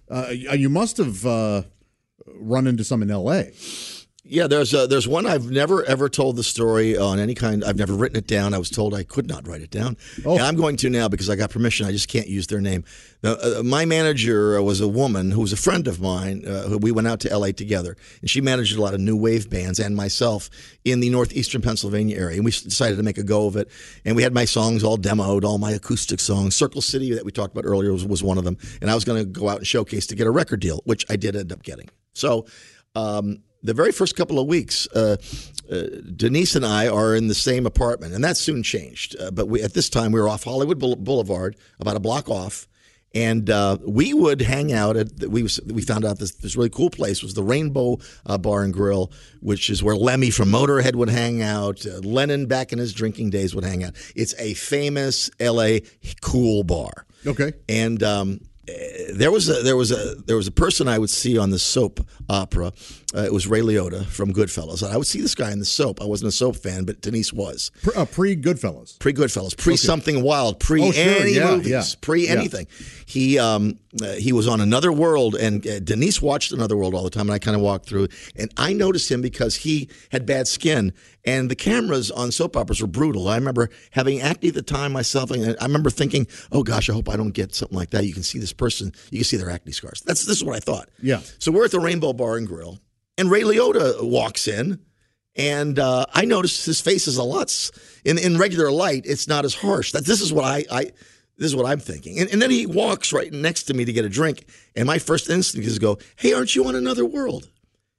uh, 0.09 0.29
you 0.31 0.69
must 0.69 0.99
have 0.99 1.27
uh, 1.27 1.63
run 2.35 2.69
into 2.69 2.85
some 2.85 3.03
in 3.03 3.11
L.A. 3.11 3.53
Yeah, 4.29 4.49
there's 4.49 4.75
a, 4.75 4.89
there's 4.89 5.07
one 5.07 5.25
I've 5.25 5.51
never 5.51 5.85
ever 5.85 6.09
told 6.09 6.37
the 6.37 6.43
story 6.43 6.97
on 6.99 7.21
any 7.21 7.35
kind. 7.35 7.63
I've 7.65 7.77
never 7.77 7.95
written 7.95 8.17
it 8.19 8.27
down. 8.27 8.55
I 8.55 8.59
was 8.59 8.71
told 8.71 8.93
I 8.93 9.05
could 9.05 9.29
not 9.29 9.47
write 9.47 9.61
it 9.63 9.71
down, 9.71 9.97
Oh. 10.25 10.33
and 10.35 10.43
I'm 10.43 10.57
going 10.57 10.77
to 10.79 10.91
now 10.91 11.07
because 11.09 11.31
I 11.31 11.37
got 11.37 11.51
permission. 11.51 11.87
I 11.87 11.93
just 11.93 12.09
can't 12.09 12.27
use 12.27 12.49
their 12.49 12.61
name. 12.61 12.83
Now, 13.23 13.35
uh, 13.35 13.63
my 13.65 13.85
manager 13.85 14.61
was 14.63 14.81
a 14.81 14.89
woman 14.89 15.31
who 15.31 15.41
was 15.41 15.53
a 15.53 15.57
friend 15.57 15.87
of 15.87 16.01
mine. 16.01 16.45
Uh, 16.47 16.63
who 16.63 16.79
we 16.79 16.91
went 16.91 17.07
out 17.07 17.21
to 17.21 17.31
L.A. 17.31 17.53
together, 17.53 17.97
and 18.21 18.29
she 18.29 18.41
managed 18.41 18.77
a 18.77 18.81
lot 18.83 18.95
of 18.95 19.01
new 19.01 19.17
wave 19.17 19.49
bands 19.49 19.79
and 19.79 19.95
myself 19.95 20.51
in 20.85 20.99
the 21.01 21.09
northeastern 21.11 21.63
Pennsylvania 21.63 22.17
area. 22.17 22.37
And 22.37 22.45
we 22.45 22.51
decided 22.51 22.97
to 22.97 23.05
make 23.05 23.19
a 23.19 23.23
go 23.23 23.47
of 23.47 23.55
it. 23.57 23.69
And 24.05 24.17
we 24.17 24.23
had 24.25 24.35
my 24.35 24.45
songs 24.45 24.83
all 24.83 24.99
demoed, 24.99 25.45
all 25.45 25.59
my 25.59 25.71
acoustic 25.71 26.19
songs. 26.19 26.57
Circle 26.57 26.81
City 26.83 27.15
that 27.15 27.25
we 27.25 27.31
talked 27.31 27.57
about 27.57 27.65
earlier 27.69 27.93
was, 27.93 28.05
was 28.05 28.23
one 28.25 28.39
of 28.39 28.45
them. 28.45 28.57
And 28.81 28.91
I 28.91 28.95
was 28.97 29.05
going 29.05 29.21
to 29.21 29.25
go 29.25 29.49
out 29.49 29.59
and 29.59 29.67
showcase 29.67 30.07
to 30.09 30.17
get 30.17 30.27
a 30.27 30.31
record 30.33 30.59
deal, 30.61 30.81
which 30.85 31.05
I 31.09 31.15
did 31.15 31.37
end 31.37 31.53
up 31.53 31.63
getting. 31.63 31.89
So. 32.13 32.47
Um, 32.97 33.43
the 33.67 33.75
very 33.75 33.93
first 33.93 34.17
couple 34.17 34.39
of 34.39 34.47
weeks, 34.47 34.89
uh, 34.95 35.17
uh, 35.71 35.83
Denise 36.15 36.55
and 36.55 36.65
I 36.65 36.89
are 36.89 37.15
in 37.15 37.29
the 37.29 37.35
same 37.35 37.67
apartment, 37.67 38.15
and 38.15 38.23
that 38.25 38.37
soon 38.37 38.63
changed. 38.63 39.17
Uh, 39.19 39.31
but 39.31 39.49
we, 39.49 39.63
at 39.63 39.75
this 39.75 39.89
time, 39.89 40.13
we 40.13 40.21
were 40.21 40.29
off 40.29 40.45
Hollywood 40.45 40.79
Boulevard, 40.79 41.57
about 41.81 41.97
a 41.97 42.01
block 42.01 42.29
off, 42.29 42.69
and 43.17 43.49
uh, 43.49 43.79
we 43.87 44.13
would 44.13 44.43
hang 44.43 44.73
out 44.73 44.97
at. 44.97 45.09
We 45.27 45.43
was, 45.43 45.59
we 45.67 45.81
found 45.83 46.05
out 46.05 46.19
this 46.19 46.33
this 46.33 46.55
really 46.55 46.69
cool 46.69 46.91
place 46.91 47.23
was 47.23 47.33
the 47.35 47.43
Rainbow 47.43 47.99
uh, 48.27 48.37
Bar 48.37 48.63
and 48.63 48.75
Grill, 48.75 49.11
which 49.41 49.71
is 49.71 49.83
where 49.83 49.97
Lemmy 49.97 50.31
from 50.31 50.51
Motorhead 50.51 50.95
would 50.97 51.09
hang 51.09 51.43
out. 51.43 51.87
Uh, 51.87 51.99
Lennon, 52.01 52.47
back 52.47 52.73
in 52.73 52.79
his 52.79 52.93
drinking 52.93 53.31
days, 53.31 53.55
would 53.55 53.65
hang 53.65 53.85
out. 53.85 53.95
It's 54.15 54.35
a 54.39 54.53
famous 54.55 55.31
L.A. 55.41 55.83
cool 56.21 56.63
bar. 56.63 57.07
Okay. 57.27 57.55
And 57.69 58.03
um, 58.03 58.41
eh, 58.69 59.13
there 59.15 59.31
was 59.31 59.49
a 59.49 59.63
there 59.63 59.77
was 59.77 59.93
a 59.93 60.15
there 60.27 60.37
was 60.37 60.47
a 60.47 60.53
person 60.53 60.87
I 60.87 60.99
would 60.99 61.11
see 61.11 61.39
on 61.39 61.49
the 61.49 61.59
soap 61.59 62.07
opera. 62.29 62.73
Uh, 63.15 63.21
it 63.21 63.33
was 63.33 63.47
Ray 63.47 63.61
Liotta 63.61 64.05
from 64.07 64.33
Goodfellas. 64.33 64.83
I 64.87 64.97
would 64.97 65.07
see 65.07 65.21
this 65.21 65.37
guy 65.37 65.53
in 65.53 65.61
the 65.61 65.65
soap. 65.65 66.03
I 66.03 66.05
wasn't 66.05 66.29
a 66.29 66.33
soap 66.33 66.57
fan, 66.57 66.85
but 66.85 67.01
Denise 67.01 67.33
was. 67.33 67.71
Pre, 67.83 67.93
uh, 67.95 68.05
Goodfellas. 68.05 68.99
Pre 68.99 69.13
Goodfellas, 69.13 69.57
pre 69.57 69.77
something 69.77 70.23
wild, 70.25 70.59
pre 70.59 70.83
Oh, 70.83 70.91
sure. 70.91 71.05
any 71.21 71.35
Yeah, 71.35 71.53
movies, 71.53 71.69
yeah. 71.71 71.85
pre 72.01 72.25
Yeah. 72.25 72.33
anything. 72.33 72.67
He 73.07 73.39
um, 73.39 73.79
uh, 74.03 74.15
he 74.15 74.33
was 74.33 74.49
on 74.49 74.61
Another 74.61 74.93
World, 74.93 75.37
and 75.37 75.65
uh, 75.67 75.79
Denise 75.79 76.21
watched 76.21 76.51
Another 76.51 76.77
World 76.77 76.95
all 76.97 77.05
the 77.05 77.11
time, 77.11 77.23
and 77.29 77.33
I 77.33 77.39
kind 77.39 77.55
of 77.55 77.63
walked 77.63 77.89
through, 77.89 78.09
and 78.35 78.53
I 78.57 78.73
noticed 78.73 79.09
him 79.11 79.23
because 79.23 79.55
he 79.55 79.89
had 80.11 80.27
bad 80.27 80.49
skin, 80.49 80.93
and 81.25 81.49
the 81.49 81.55
cameras 81.57 82.11
on 82.11 82.33
soap 82.33 82.57
operas 82.57 82.81
were 82.81 82.89
brutal. 82.89 83.29
I 83.29 83.37
remember 83.37 83.71
having 83.93 84.21
acne 84.21 84.49
at 84.49 84.55
the 84.55 84.63
time 84.63 84.91
myself, 84.93 85.31
and 85.31 85.57
I 85.61 85.65
remember 85.65 85.91
thinking, 85.91 86.27
"Oh 86.51 86.65
gosh, 86.65 86.91
I 86.91 86.93
hope 86.93 87.09
I 87.09 87.17
don't 87.17 87.31
get 87.31 87.55
something 87.55 87.79
like 87.79 87.91
that." 87.91 88.05
You 88.05 88.13
can 88.13 88.25
see 88.25 88.41
this 88.41 88.53
person, 88.53 88.93
you 89.13 89.19
can 89.19 89.25
see 89.25 89.37
their 89.37 89.51
acne 89.51 89.71
scars. 89.73 90.03
That's 90.05 90.25
this 90.25 90.37
is 90.39 90.43
what 90.45 90.57
I 90.57 90.61
thought. 90.61 90.89
Yeah. 91.01 91.21
So 91.39 91.53
we're 91.53 91.65
at 91.67 91.71
the 91.71 91.79
Rainbow 91.81 92.13
Bar 92.13 92.37
and 92.39 92.47
Grill, 92.49 92.81
and 93.19 93.31
Ray 93.31 93.43
Liotta 93.43 94.03
walks 94.03 94.49
in, 94.49 94.81
and 95.37 95.79
uh, 95.79 96.07
I 96.13 96.25
notice 96.25 96.65
his 96.65 96.81
face 96.81 97.07
is 97.07 97.17
a 97.17 97.23
lot 97.23 97.71
in 98.05 98.19
in 98.19 98.39
regular 98.39 98.71
light. 98.71 99.05
It's 99.07 99.29
not 99.29 99.45
as 99.45 99.55
harsh. 99.55 99.93
That 99.93 100.05
this 100.07 100.21
is 100.21 100.33
what 100.33 100.45
I 100.45 100.65
I 100.71 100.85
this 101.39 101.47
is 101.47 101.57
what 101.57 101.67
I'm 101.67 101.81
thinking. 101.81 102.19
And, 102.19 102.31
and 102.31 102.41
then 102.41 102.51
he 102.51 102.65
walks 102.67 103.13
right 103.13 103.33
next 103.33 103.65
to 103.65 103.75
me 103.75 103.85
to 103.85 103.93
get 103.93 104.05
a 104.05 104.09
drink, 104.09 104.47
and 104.75 104.87
my 104.87 104.99
first 104.99 105.29
instinct 105.29 105.67
is 105.67 105.75
to 105.75 105.81
go, 105.81 105.99
"Hey, 106.17 106.33
aren't 106.33 106.55
you 106.55 106.67
on 106.67 106.75
Another 106.75 107.05
World?" 107.05 107.45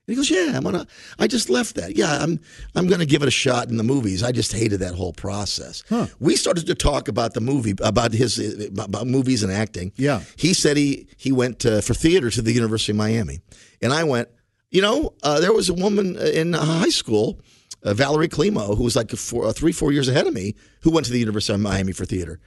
And 0.07 0.13
he 0.13 0.15
goes, 0.15 0.29
"Yeah, 0.31 0.53
I'm 0.55 0.65
on 0.65 0.73
a. 0.73 0.87
I 1.19 1.27
just 1.27 1.49
left 1.49 1.75
that. 1.75 1.95
Yeah, 1.97 2.17
I'm. 2.19 2.39
I'm 2.75 2.87
going 2.87 2.99
to 2.99 3.05
give 3.05 3.21
it 3.21 3.27
a 3.27 3.31
shot 3.31 3.69
in 3.69 3.77
the 3.77 3.83
movies. 3.83 4.23
I 4.23 4.31
just 4.31 4.53
hated 4.53 4.79
that 4.79 4.95
whole 4.95 5.13
process. 5.13 5.83
We 6.19 6.35
started 6.37 6.65
to 6.67 6.75
talk 6.75 7.07
about 7.09 7.33
the 7.33 7.41
movie, 7.41 7.75
about 7.81 8.13
his 8.13 8.39
about 8.69 9.05
movies 9.05 9.43
and 9.43 9.51
acting. 9.51 9.91
Yeah. 9.97 10.21
he 10.37 10.53
said 10.53 10.77
he 10.77 11.07
he 11.17 11.31
went 11.31 11.65
uh, 11.65 11.81
for 11.81 11.93
theater 11.93 12.31
to 12.31 12.41
the 12.41 12.53
University 12.53 12.93
of 12.93 12.97
Miami, 12.97 13.41
and 13.81 13.93
I 13.93 14.03
went. 14.03 14.29
You 14.71 14.81
know, 14.81 15.13
uh, 15.23 15.39
there 15.39 15.53
was 15.53 15.69
a 15.69 15.73
woman 15.73 16.17
in 16.17 16.53
high 16.53 16.89
school, 16.89 17.39
uh, 17.83 17.93
Valerie 17.93 18.27
Klimo, 18.27 18.75
who 18.77 18.83
was 18.83 18.95
like 18.95 19.11
four, 19.11 19.45
uh, 19.45 19.53
three, 19.53 19.71
four 19.71 19.91
years 19.93 20.07
ahead 20.09 20.27
of 20.27 20.33
me, 20.33 20.55
who 20.81 20.91
went 20.91 21.05
to 21.05 21.11
the 21.11 21.19
University 21.19 21.53
of 21.53 21.59
Miami 21.61 21.93
for 21.93 22.05
theater. 22.05 22.39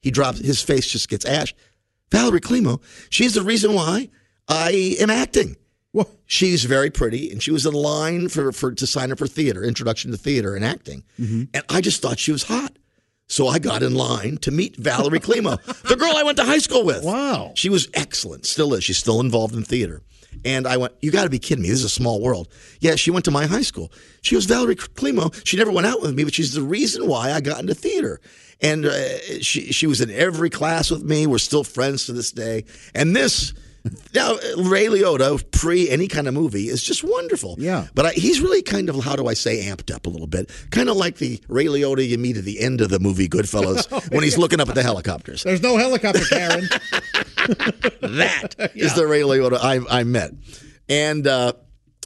He 0.00 0.10
drops 0.10 0.38
his 0.38 0.62
face 0.62 0.86
just 0.86 1.08
gets 1.08 1.24
ash. 1.24 1.54
Valerie 2.10 2.40
Klimo, 2.40 2.80
she's 3.10 3.34
the 3.34 3.42
reason 3.42 3.72
why 3.74 4.08
I 4.48 4.96
am 5.00 5.10
acting. 5.10 5.56
Well, 5.92 6.08
She's 6.26 6.64
very 6.64 6.90
pretty, 6.90 7.30
and 7.30 7.42
she 7.42 7.50
was 7.50 7.64
in 7.66 7.72
line 7.72 8.28
for, 8.28 8.52
for 8.52 8.72
to 8.72 8.86
sign 8.86 9.12
up 9.12 9.18
for 9.18 9.26
theater, 9.26 9.62
introduction 9.64 10.10
to 10.10 10.16
theater 10.16 10.54
and 10.54 10.64
acting. 10.64 11.04
And 11.18 11.62
I 11.68 11.80
just 11.80 12.02
thought 12.02 12.18
she 12.18 12.32
was 12.32 12.44
hot. 12.44 12.76
So 13.28 13.48
I 13.48 13.58
got 13.58 13.82
in 13.82 13.94
line 13.94 14.36
to 14.38 14.50
meet 14.50 14.76
Valerie 14.76 15.18
Klimo, 15.20 15.60
the 15.88 15.96
girl 15.96 16.12
I 16.14 16.22
went 16.22 16.36
to 16.38 16.44
high 16.44 16.58
school 16.58 16.84
with. 16.84 17.02
Wow. 17.04 17.52
She 17.54 17.68
was 17.68 17.88
excellent, 17.94 18.46
still 18.46 18.72
is. 18.74 18.84
She's 18.84 18.98
still 18.98 19.20
involved 19.20 19.54
in 19.54 19.64
theater. 19.64 20.02
And 20.44 20.66
I 20.66 20.76
went, 20.76 20.94
You 21.00 21.10
got 21.10 21.24
to 21.24 21.30
be 21.30 21.38
kidding 21.38 21.62
me. 21.62 21.70
This 21.70 21.80
is 21.80 21.84
a 21.84 21.88
small 21.88 22.20
world. 22.20 22.48
Yeah, 22.80 22.96
she 22.96 23.10
went 23.10 23.24
to 23.26 23.30
my 23.30 23.46
high 23.46 23.62
school. 23.62 23.92
She 24.22 24.34
was 24.36 24.44
Valerie 24.46 24.76
Klimo. 24.76 25.34
She 25.46 25.56
never 25.56 25.70
went 25.72 25.86
out 25.86 26.02
with 26.02 26.14
me, 26.14 26.24
but 26.24 26.34
she's 26.34 26.52
the 26.54 26.62
reason 26.62 27.06
why 27.08 27.32
I 27.32 27.40
got 27.40 27.60
into 27.60 27.74
theater. 27.74 28.20
And 28.60 28.86
uh, 28.86 29.40
she, 29.42 29.72
she 29.72 29.86
was 29.86 30.00
in 30.00 30.10
every 30.10 30.50
class 30.50 30.90
with 30.90 31.02
me. 31.02 31.26
We're 31.26 31.38
still 31.38 31.64
friends 31.64 32.06
to 32.06 32.12
this 32.12 32.32
day. 32.32 32.64
And 32.94 33.14
this. 33.14 33.52
Now, 34.14 34.32
Ray 34.56 34.86
Liotta, 34.86 35.48
pre 35.52 35.88
any 35.88 36.08
kind 36.08 36.26
of 36.26 36.34
movie, 36.34 36.68
is 36.68 36.82
just 36.82 37.04
wonderful. 37.04 37.54
Yeah. 37.58 37.86
But 37.94 38.06
I, 38.06 38.12
he's 38.12 38.40
really 38.40 38.62
kind 38.62 38.88
of, 38.88 39.04
how 39.04 39.14
do 39.14 39.28
I 39.28 39.34
say, 39.34 39.64
amped 39.66 39.94
up 39.94 40.06
a 40.06 40.08
little 40.10 40.26
bit. 40.26 40.50
Kind 40.72 40.88
of 40.88 40.96
like 40.96 41.18
the 41.18 41.40
Ray 41.46 41.66
Liotta 41.66 42.04
you 42.08 42.18
meet 42.18 42.36
at 42.36 42.44
the 42.44 42.58
end 42.60 42.80
of 42.80 42.88
the 42.88 42.98
movie 42.98 43.28
Goodfellas 43.28 44.10
when 44.12 44.24
he's 44.24 44.38
looking 44.38 44.58
up 44.58 44.68
at 44.68 44.74
the 44.74 44.82
helicopters. 44.82 45.44
there's 45.44 45.62
no 45.62 45.76
helicopter, 45.76 46.24
Karen. 46.28 46.68
That 48.00 48.72
is 48.74 48.94
the 48.94 49.06
Ray 49.06 49.20
Liotta 49.20 49.58
I, 49.60 50.00
I 50.00 50.04
met. 50.04 50.32
And 50.88 51.26
uh, 51.26 51.54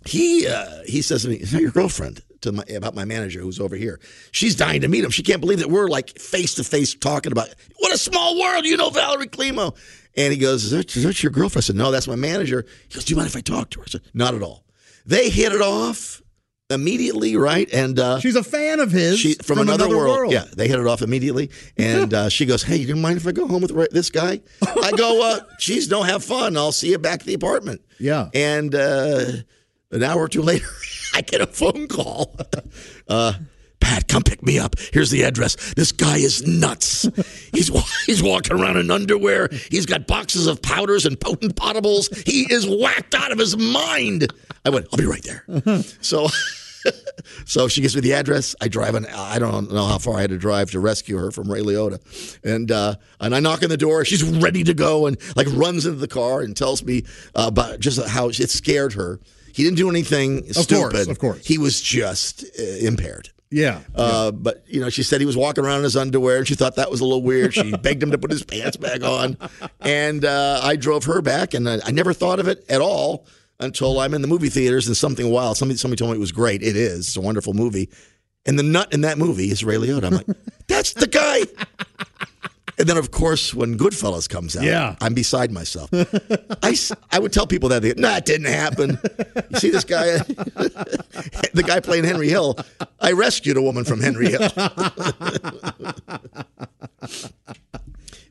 he 0.07 0.47
uh, 0.47 0.83
he 0.87 1.03
says 1.03 1.23
to 1.23 1.29
me, 1.29 1.37
"Is 1.37 1.53
that 1.53 1.61
your 1.61 1.71
girlfriend?" 1.71 2.23
To 2.43 2.53
my, 2.53 2.65
about 2.75 2.95
my 2.95 3.05
manager 3.05 3.41
who's 3.41 3.61
over 3.61 3.77
here. 3.77 4.01
She's 4.33 4.57
dying 4.57 4.81
to 4.81 4.89
meet 4.89 5.05
him. 5.05 5.11
She 5.11 5.23
can't 5.23 5.43
believe 5.43 5.59
that 5.59 5.69
we're 5.69 5.89
like 5.89 6.19
face 6.19 6.55
to 6.55 6.65
face 6.65 6.95
talking 6.95 7.33
about 7.33 7.51
what 7.77 7.93
a 7.93 7.99
small 7.99 8.41
world. 8.41 8.65
You 8.65 8.79
know 8.79 8.89
Valerie 8.89 9.27
Klimo. 9.27 9.77
And 10.17 10.33
he 10.33 10.39
goes, 10.39 10.65
is 10.65 10.71
that, 10.71 10.97
is 10.97 11.05
that 11.05 11.23
your 11.23 11.31
girlfriend? 11.33 11.65
I 11.65 11.67
said, 11.67 11.77
no, 11.77 11.91
that's 11.91 12.09
my 12.09 12.17
manager. 12.17 12.65
He 12.89 12.95
goes, 12.95 13.05
do 13.05 13.13
you 13.13 13.17
mind 13.17 13.29
if 13.29 13.37
I 13.37 13.43
talk 13.43 13.71
to 13.71 13.81
her? 13.81 13.85
I 13.87 13.91
said, 13.91 14.01
not 14.15 14.35
at 14.35 14.43
all. 14.43 14.65
They 15.07 15.29
hit 15.29 15.53
it 15.53 15.61
off 15.61 16.23
immediately, 16.71 17.37
right? 17.37 17.69
And 17.73 17.99
uh, 17.99 18.21
She's 18.21 18.37
a 18.37 18.45
fan 18.45 18.81
of 18.81 18.91
his 18.93 19.19
she 19.19 19.35
from, 19.35 19.59
another, 19.59 19.89
world. 19.89 20.33
Yeah, 20.33 20.45
they 20.57 20.69
hit 20.69 20.79
it 20.79 20.87
off 20.87 21.03
immediately, 21.03 21.51
and 21.77 22.15
uh, 22.15 22.29
she 22.29 22.47
goes, 22.47 22.63
"Hey, 22.63 22.77
you 22.77 22.87
don't 22.87 23.01
mind 23.01 23.17
if 23.17 23.27
I 23.27 23.33
go 23.33 23.47
home 23.47 23.63
with 23.63 23.91
this 23.91 24.11
guy?" 24.11 24.41
I 24.63 24.93
go, 24.93 25.23
uh, 25.23 25.41
"Geez, 25.59 25.89
don't 25.89 26.07
have 26.07 26.25
fun. 26.25 26.57
I'll 26.57 26.73
see 26.73 26.91
you 26.91 26.99
back 26.99 27.21
at 27.21 27.27
the 27.27 27.35
apartment." 27.35 27.83
Yeah. 27.99 28.31
And 28.33 28.75
uh, 28.75 29.25
an 29.91 30.03
hour 30.03 30.23
or 30.23 30.29
two 30.29 30.43
later, 30.43 30.69
I 31.15 31.21
get 31.23 31.41
a 31.41 31.47
phone 31.47 31.89
call. 31.89 32.37
Uh, 33.09 33.33
Pat, 33.81 34.07
come 34.07 34.23
pick 34.23 34.41
me 34.41 34.57
up. 34.57 34.77
Here's 34.93 35.11
the 35.11 35.23
address. 35.23 35.75
This 35.75 35.91
guy 35.91 36.19
is 36.19 36.47
nuts. 36.47 37.09
He's 37.53 37.69
he's 38.07 38.23
walking 38.23 38.53
around 38.57 38.77
in 38.77 38.89
underwear. 38.89 39.49
He's 39.69 39.85
got 39.85 40.07
boxes 40.07 40.47
of 40.47 40.63
powders 40.63 41.07
and 41.07 41.19
potent 41.19 41.57
potables. 41.57 42.15
He 42.29 42.43
is 42.53 42.69
whacked 42.69 43.17
out 43.17 43.33
of 43.33 43.39
his 43.39 43.57
mind. 43.57 44.33
I 44.65 44.71
went, 44.71 44.87
I'll 44.93 44.99
be 44.99 45.07
right 45.07 45.25
there. 45.25 45.83
So. 46.03 46.29
So 47.45 47.69
she 47.69 47.81
gives 47.81 47.95
me 47.95 48.01
the 48.01 48.13
address. 48.13 48.55
I 48.61 48.69
drive 48.69 48.95
an 48.95 49.07
I 49.07 49.39
don't 49.39 49.73
know 49.73 49.87
how 49.87 49.99
far 49.99 50.19
I 50.19 50.21
had 50.23 50.31
to 50.31 50.39
drive 50.39 50.71
to 50.73 50.81
rescue 50.81 51.17
her 51.19 51.31
from 51.31 51.51
Ray 51.51 51.61
Liotta, 51.61 52.01
and 52.45 52.71
uh, 52.71 52.95
and 53.19 53.35
I 53.35 53.41
knock 53.41 53.63
on 53.63 53.69
the 53.69 53.77
door. 53.77 54.05
She's 54.05 54.23
ready 54.23 54.65
to 54.65 54.75
go 54.75 55.07
and 55.07 55.17
like 55.37 55.47
runs 55.51 55.87
into 55.87 55.99
the 55.99 56.09
car 56.09 56.41
and 56.41 56.57
tells 56.57 56.83
me 56.83 57.05
uh, 57.35 57.47
about 57.49 57.81
just 57.81 58.05
how 58.09 58.29
it 58.29 58.35
scared 58.51 58.93
her. 58.95 59.21
He 59.53 59.65
didn't 59.65 59.77
do 59.77 59.91
anything 59.91 60.53
stupid. 60.53 60.93
course, 60.93 61.07
of 61.09 61.19
course. 61.19 61.47
He 61.47 61.59
was 61.59 61.81
just 61.81 62.45
uh, 62.59 62.63
impaired. 62.63 63.31
Yeah. 63.51 63.81
Uh, 63.95 64.31
but 64.31 64.63
you 64.69 64.81
know, 64.81 64.91
she 64.91 65.03
said 65.03 65.21
he 65.21 65.27
was 65.27 65.37
walking 65.37 65.65
around 65.65 65.79
in 65.79 65.85
his 65.85 65.97
underwear, 65.97 66.39
and 66.39 66.47
she 66.49 66.55
thought 66.55 66.77
that 66.77 66.91
was 66.91 67.01
a 67.01 67.05
little 67.05 67.23
weird. 67.23 67.53
She 67.53 67.75
begged 67.77 68.03
him 68.03 68.13
to 68.13 68.19
put 68.19 68.31
his 68.31 68.45
pants 68.45 68.77
back 68.77 69.03
on, 69.03 69.37
and 69.81 70.25
uh, 70.25 70.61
I 70.63 70.77
drove 70.77 71.05
her 71.05 71.21
back, 71.21 71.55
and 71.55 71.69
I, 71.69 71.81
I 71.85 71.91
never 71.91 72.13
thought 72.13 72.39
of 72.39 72.49
it 72.49 72.65
at 72.69 72.81
all 72.81 73.27
until 73.61 74.01
I'm 74.01 74.15
in 74.15 74.23
the 74.23 74.29
movie 74.29 74.49
theaters 74.49 74.87
and 74.87 74.97
something 74.97 75.31
wild. 75.31 75.57
Somebody, 75.57 75.79
somebody 75.79 75.99
told 75.99 76.11
me 76.13 76.17
it 76.17 76.21
was 76.21 76.33
great. 76.33 76.63
It 76.63 76.77
is. 76.77 77.09
It's 77.09 77.17
a 77.17 77.21
wonderful 77.21 77.55
movie, 77.55 77.89
and 78.47 78.59
the 78.59 78.63
nut 78.63 78.93
in 78.93 79.03
that 79.03 79.19
movie 79.19 79.51
is 79.51 79.63
Ray 79.65 79.77
Liotta. 79.77 80.05
I'm 80.05 80.15
like, 80.15 80.27
that's 80.67 80.93
the 80.95 81.07
guy. 81.07 81.43
And 82.79 82.89
then, 82.89 82.97
of 82.97 83.11
course, 83.11 83.53
when 83.53 83.77
Goodfellas 83.77 84.27
comes 84.27 84.57
out, 84.57 84.63
Yeah. 84.65 84.97
I'm 85.03 85.13
beside 85.13 85.53
myself. 85.53 85.91
I, 85.93 86.75
I 87.11 87.19
would 87.19 87.31
tell 87.31 87.47
people 87.47 87.69
that, 87.69 87.83
they 87.83 87.93
nah, 87.95 88.17
it 88.17 88.25
didn't 88.25 88.47
happen. 88.47 88.99
You 89.51 89.59
see 89.59 89.69
this 89.69 89.85
guy, 89.85 90.17
the 91.53 91.63
guy 91.67 91.81
playing 91.81 92.05
Henry 92.05 92.31
Hill, 92.31 92.57
I 92.99 93.13
rescued 93.13 93.59
a 93.59 93.63
woman 93.63 93.85
from 93.85 94.01
Henry 94.01 94.31
Hill. 94.31 94.49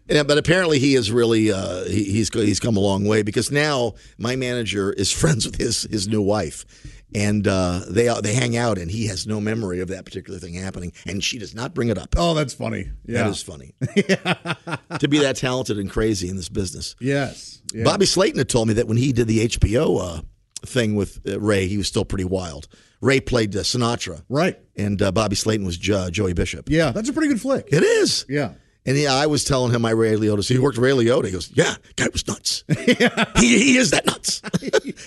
Yeah, 0.09 0.23
but 0.23 0.37
apparently 0.37 0.79
he 0.79 0.95
is 0.95 1.11
really 1.11 1.51
uh, 1.51 1.83
he, 1.85 2.03
he's 2.05 2.33
he's 2.33 2.59
come 2.59 2.77
a 2.77 2.79
long 2.79 3.05
way 3.05 3.21
because 3.21 3.51
now 3.51 3.93
my 4.17 4.35
manager 4.35 4.91
is 4.91 5.11
friends 5.21 5.45
with 5.45 5.55
his 5.57 5.83
his 5.83 6.07
new 6.07 6.21
wife, 6.21 6.65
and 7.13 7.47
uh, 7.47 7.81
they 7.89 8.11
they 8.21 8.33
hang 8.33 8.57
out, 8.57 8.77
and 8.77 8.89
he 8.89 9.07
has 9.07 9.27
no 9.27 9.39
memory 9.39 9.79
of 9.81 9.89
that 9.89 10.05
particular 10.05 10.39
thing 10.39 10.55
happening, 10.55 10.93
and 11.05 11.23
she 11.23 11.37
does 11.37 11.53
not 11.53 11.73
bring 11.73 11.89
it 11.89 11.97
up. 11.97 12.15
Oh, 12.17 12.33
that's 12.33 12.53
funny. 12.53 12.89
Yeah. 13.05 13.23
That 13.23 13.29
is 13.29 13.41
funny. 13.43 13.75
to 14.99 15.07
be 15.07 15.19
that 15.19 15.35
talented 15.35 15.77
and 15.77 15.89
crazy 15.89 16.29
in 16.29 16.35
this 16.35 16.49
business. 16.49 16.95
yes. 16.99 17.61
Yeah. 17.71 17.83
Bobby 17.83 18.07
Slayton 18.07 18.39
had 18.39 18.49
told 18.49 18.67
me 18.67 18.73
that 18.75 18.87
when 18.87 18.97
he 18.97 19.13
did 19.13 19.27
the 19.27 19.45
HBO 19.47 19.99
uh, 20.01 20.21
thing 20.65 20.95
with 20.95 21.19
uh, 21.27 21.39
Ray, 21.39 21.67
he 21.67 21.77
was 21.77 21.87
still 21.87 22.03
pretty 22.03 22.23
wild. 22.25 22.67
Ray 22.99 23.19
played 23.19 23.55
uh, 23.55 23.59
Sinatra, 23.59 24.23
Right. 24.27 24.57
and 24.75 24.99
uh, 25.01 25.11
Bobby 25.11 25.35
Slayton 25.35 25.67
was 25.67 25.77
jo- 25.77 26.09
Joey 26.09 26.33
Bishop. 26.33 26.67
Yeah, 26.67 26.89
that's 26.91 27.09
a 27.09 27.13
pretty 27.13 27.27
good 27.27 27.39
flick. 27.39 27.67
It 27.71 27.83
is. 27.83 28.25
Yeah. 28.27 28.53
And 28.85 28.97
yeah, 28.97 29.13
I 29.13 29.27
was 29.27 29.43
telling 29.43 29.73
him 29.73 29.81
my 29.81 29.91
Ray 29.91 30.15
Liotta. 30.15 30.43
So 30.43 30.53
he 30.53 30.59
worked 30.59 30.77
Ray 30.77 30.91
Liotta. 30.91 31.25
He 31.25 31.31
goes, 31.31 31.51
"Yeah, 31.53 31.75
guy 31.95 32.07
was 32.11 32.27
nuts. 32.27 32.63
he, 32.77 32.93
he 33.39 33.77
is 33.77 33.91
that 33.91 34.05
nuts." 34.05 34.41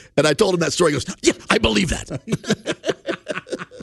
and 0.16 0.26
I 0.26 0.34
told 0.34 0.54
him 0.54 0.60
that 0.60 0.72
story. 0.72 0.92
He 0.92 0.96
goes, 0.96 1.16
"Yeah, 1.22 1.32
I 1.50 1.58
believe 1.58 1.88
that." 1.90 2.20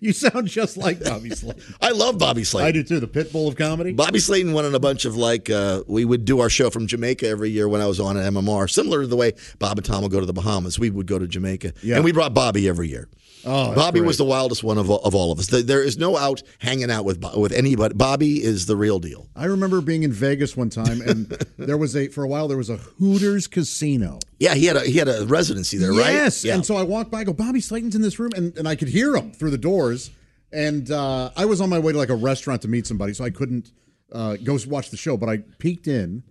You 0.00 0.12
sound 0.12 0.46
just 0.46 0.76
like 0.76 1.02
Bobby 1.02 1.30
Slayton. 1.30 1.74
I 1.80 1.90
love 1.90 2.18
Bobby 2.18 2.44
Slayton. 2.44 2.68
I 2.68 2.72
do 2.72 2.82
too. 2.84 3.00
The 3.00 3.08
pit 3.08 3.32
bull 3.32 3.48
of 3.48 3.56
comedy. 3.56 3.92
Bobby 3.92 4.18
Slayton 4.20 4.52
went 4.52 4.66
on 4.66 4.74
a 4.74 4.78
bunch 4.78 5.06
of 5.06 5.16
like 5.16 5.50
uh, 5.50 5.82
we 5.88 6.04
would 6.04 6.24
do 6.24 6.40
our 6.40 6.50
show 6.50 6.70
from 6.70 6.86
Jamaica 6.86 7.26
every 7.26 7.50
year 7.50 7.68
when 7.68 7.80
I 7.80 7.86
was 7.86 7.98
on 7.98 8.16
at 8.16 8.30
MMR, 8.32 8.70
similar 8.70 9.00
to 9.00 9.06
the 9.08 9.16
way 9.16 9.32
Bob 9.58 9.78
and 9.78 9.84
Tom 9.84 10.02
would 10.02 10.12
go 10.12 10.20
to 10.20 10.26
the 10.26 10.32
Bahamas. 10.34 10.78
We 10.78 10.90
would 10.90 11.06
go 11.06 11.18
to 11.18 11.26
Jamaica, 11.26 11.72
Yeah. 11.82 11.96
and 11.96 12.04
we 12.04 12.12
brought 12.12 12.32
Bobby 12.34 12.68
every 12.68 12.88
year. 12.88 13.08
Oh, 13.44 13.74
Bobby 13.74 14.00
great. 14.00 14.06
was 14.06 14.18
the 14.18 14.24
wildest 14.24 14.62
one 14.64 14.78
of, 14.78 14.90
of 14.90 15.14
all 15.14 15.32
of 15.32 15.38
us. 15.38 15.46
There- 15.46 15.82
is 15.82 15.96
no 15.96 16.16
out 16.16 16.42
hanging 16.58 16.90
out 16.90 17.04
with 17.04 17.24
with 17.36 17.52
anybody. 17.52 17.94
Bobby 17.94 18.42
is 18.42 18.66
the 18.66 18.76
real 18.76 18.98
deal. 18.98 19.28
I 19.36 19.46
remember 19.46 19.80
being 19.80 20.02
in 20.02 20.12
Vegas 20.12 20.56
one 20.56 20.70
time, 20.70 21.00
and 21.00 21.26
there 21.56 21.78
was 21.78 21.96
a 21.96 22.08
for 22.08 22.24
a 22.24 22.28
while 22.28 22.48
there 22.48 22.56
was 22.58 22.68
a 22.70 22.76
Hooters 22.76 23.46
casino. 23.46 24.18
Yeah, 24.38 24.54
he 24.54 24.66
had 24.66 24.76
a 24.76 24.80
he 24.80 24.98
had 24.98 25.08
a 25.08 25.24
residency 25.26 25.78
there, 25.78 25.92
right? 25.92 26.12
Yes. 26.12 26.44
Yeah. 26.44 26.54
And 26.54 26.66
so 26.66 26.76
I 26.76 26.82
walked 26.82 27.10
by, 27.10 27.20
I 27.20 27.24
go, 27.24 27.32
Bobby 27.32 27.60
Slayton's 27.60 27.94
in 27.94 28.02
this 28.02 28.18
room, 28.18 28.32
and, 28.36 28.56
and 28.58 28.68
I 28.68 28.74
could 28.76 28.88
hear 28.88 29.14
him 29.16 29.32
through 29.32 29.50
the 29.50 29.58
doors. 29.58 30.10
And 30.52 30.90
uh, 30.90 31.30
I 31.36 31.44
was 31.44 31.60
on 31.60 31.68
my 31.68 31.78
way 31.78 31.92
to 31.92 31.98
like 31.98 32.08
a 32.08 32.16
restaurant 32.16 32.62
to 32.62 32.68
meet 32.68 32.86
somebody, 32.86 33.12
so 33.12 33.22
I 33.24 33.30
couldn't 33.30 33.70
uh, 34.12 34.36
go 34.36 34.58
watch 34.66 34.90
the 34.90 34.96
show. 34.96 35.16
But 35.16 35.28
I 35.28 35.38
peeked 35.58 35.86
in, 35.86 36.22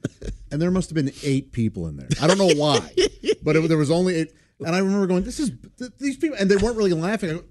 and 0.51 0.62
there 0.62 0.72
must 0.72 0.89
have 0.89 0.95
been 0.95 1.14
eight 1.24 1.51
people 1.51 1.88
in 1.88 1.97
there. 1.97 2.08
I 2.22 2.28
don't 2.28 2.38
know 2.38 2.49
why, 2.55 2.80
but 3.43 3.55
it, 3.55 3.68
there 3.68 3.78
was 3.78 3.91
only 3.91 4.16
eight. 4.16 4.34
And 4.66 4.76
I 4.76 4.80
remember 4.80 5.05
going, 5.08 5.24
"This 5.24 5.39
is 5.39 5.51
th- 5.78 5.91
these 5.99 6.18
people," 6.18 6.38
and 6.39 6.49
they 6.49 6.55
weren't 6.58 6.78
really 6.78 6.93
laughing. 6.93 7.30
I 7.30 7.34
go, 7.34 7.43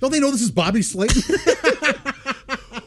don't 0.00 0.12
they 0.12 0.20
know 0.20 0.30
this 0.30 0.42
is 0.42 0.50
Bobby 0.50 0.82
Slayton? 0.82 1.22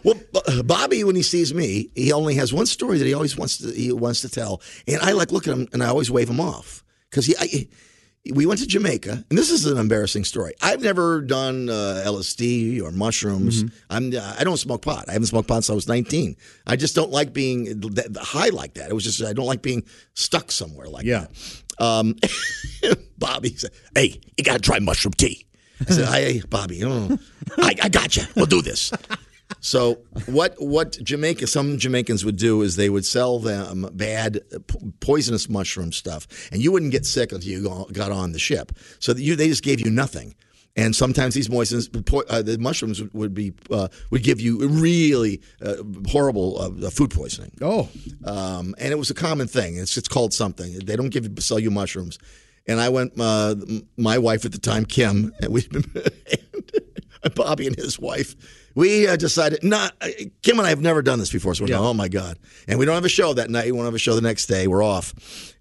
Well, 0.03 0.15
B- 0.34 0.61
Bobby, 0.63 1.03
when 1.03 1.15
he 1.18 1.22
sees 1.24 1.53
me, 1.53 1.89
he 1.95 2.13
only 2.13 2.36
has 2.36 2.53
one 2.53 2.65
story 2.65 2.97
that 2.97 3.05
he 3.05 3.13
always 3.13 3.36
wants 3.38 3.57
to 3.57 3.72
he 3.72 3.91
wants 3.91 4.22
to 4.22 4.30
tell, 4.30 4.61
and 4.88 5.01
I 5.01 5.11
like 5.11 5.32
look 5.34 5.47
at 5.47 5.53
him 5.53 5.68
and 5.74 5.84
I 5.84 5.88
always 5.88 6.09
wave 6.09 6.30
him 6.30 6.39
off 6.39 6.84
because 7.09 7.26
he. 7.26 7.36
I, 7.38 7.68
we 8.34 8.45
went 8.45 8.59
to 8.59 8.68
Jamaica, 8.68 9.24
and 9.30 9.38
this 9.38 9.49
is 9.49 9.65
an 9.65 9.78
embarrassing 9.78 10.26
story. 10.26 10.53
I've 10.61 10.82
never 10.82 11.22
done 11.22 11.70
uh, 11.70 12.03
LSD 12.05 12.82
or 12.82 12.91
mushrooms. 12.91 13.63
I'm 13.89 14.13
I 14.38 14.43
don't 14.43 14.57
smoke 14.57 14.82
pot. 14.82 15.05
I 15.07 15.13
haven't 15.13 15.28
smoked 15.28 15.47
pot 15.47 15.63
since 15.63 15.70
I 15.70 15.76
was 15.76 15.88
19. 15.88 16.36
I 16.65 16.76
just 16.76 16.93
don't 16.95 17.11
like 17.11 17.32
being 17.34 17.80
th- 17.82 18.07
high 18.18 18.49
like 18.49 18.74
that. 18.76 18.89
It 18.89 18.93
was 18.93 19.03
just 19.05 19.24
I 19.24 19.32
don't 19.34 19.45
like 19.45 19.61
being 19.61 19.84
stuck 20.13 20.51
somewhere 20.51 20.88
like 20.88 21.05
Yeah. 21.05 21.22
that. 21.22 21.32
Um, 21.80 22.15
Bobby 23.17 23.55
said, 23.55 23.71
"Hey, 23.95 24.19
you 24.38 24.43
got 24.43 24.53
to 24.53 24.59
try 24.59 24.80
mushroom 24.80 25.13
tea." 25.13 25.45
I 25.82 25.91
said, 25.91 26.07
"Hey, 26.09 26.41
Bobby, 26.49 26.84
oh, 26.84 27.17
I, 27.57 27.75
I 27.84 27.89
got 27.89 28.15
you. 28.17 28.23
We'll 28.36 28.45
do 28.45 28.61
this." 28.61 28.91
So 29.59 29.99
what 30.25 30.55
what 30.59 30.97
Jamaica 31.01 31.47
some 31.47 31.78
Jamaicans 31.78 32.25
would 32.25 32.36
do 32.36 32.61
is 32.61 32.75
they 32.75 32.89
would 32.89 33.05
sell 33.05 33.39
them 33.39 33.89
bad 33.93 34.41
poisonous 34.99 35.49
mushroom 35.49 35.91
stuff, 35.91 36.28
and 36.51 36.61
you 36.61 36.71
wouldn't 36.71 36.91
get 36.91 37.05
sick 37.05 37.32
until 37.32 37.49
you 37.49 37.88
got 37.91 38.11
on 38.11 38.32
the 38.34 38.39
ship. 38.39 38.71
So 38.99 39.13
you 39.13 39.36
they 39.36 39.47
just 39.47 39.63
gave 39.63 39.80
you 39.80 39.91
nothing. 39.91 40.36
And 40.78 40.95
sometimes 40.95 41.34
these 41.34 41.49
moistens, 41.49 41.89
uh, 42.30 42.41
the 42.43 42.57
mushrooms 42.59 43.01
would, 43.11 43.34
be 43.34 43.51
uh, 43.71 43.88
would 44.11 44.21
give 44.21 44.39
you 44.39 44.67
really 44.67 45.41
uh, 45.59 45.78
horrible 46.07 46.61
uh, 46.86 46.89
food 46.91 47.09
poisoning. 47.09 47.51
oh, 47.63 47.89
Um, 48.23 48.75
and 48.78 48.91
it 48.93 48.97
was 48.99 49.09
a 49.09 49.15
common 49.15 49.47
thing. 49.47 49.75
It's 49.78 49.97
it's 49.97 50.07
called 50.07 50.34
something. 50.36 50.78
They 50.86 50.95
don't 50.95 51.09
give 51.09 51.25
you 51.25 51.34
sell 51.41 51.57
you 51.57 51.71
mushrooms. 51.71 52.19
And 52.67 52.80
I 52.80 52.89
went. 52.89 53.13
Uh, 53.19 53.55
my 53.97 54.17
wife 54.19 54.45
at 54.45 54.51
the 54.51 54.59
time, 54.59 54.86
Kim, 54.86 55.34
and 55.41 55.51
we, 55.51 55.67
and 57.23 57.34
Bobby 57.34 57.65
and 57.67 57.75
his 57.75 57.97
wife, 57.99 58.36
we 58.75 59.07
uh, 59.07 59.15
decided 59.15 59.63
not. 59.63 59.93
Kim 60.43 60.59
and 60.59 60.65
I 60.67 60.69
have 60.69 60.82
never 60.82 61.01
done 61.01 61.17
this 61.19 61.32
before, 61.32 61.55
so 61.55 61.63
we're 61.63 61.69
Yeah. 61.69 61.78
going, 61.78 61.89
oh 61.89 61.93
my 61.93 62.07
god! 62.07 62.38
And 62.67 62.78
we 62.78 62.86
don't 62.86 62.95
have 62.95 63.05
a 63.05 63.09
show 63.09 63.34
that 63.34 63.49
night. 63.49 63.65
We 63.71 63.78
don't 63.78 63.86
have 63.86 63.95
a 63.95 63.99
show 63.99 64.15
the 64.15 64.21
next 64.21 64.45
day. 64.47 64.67
We're 64.67 64.84
off. 64.84 65.13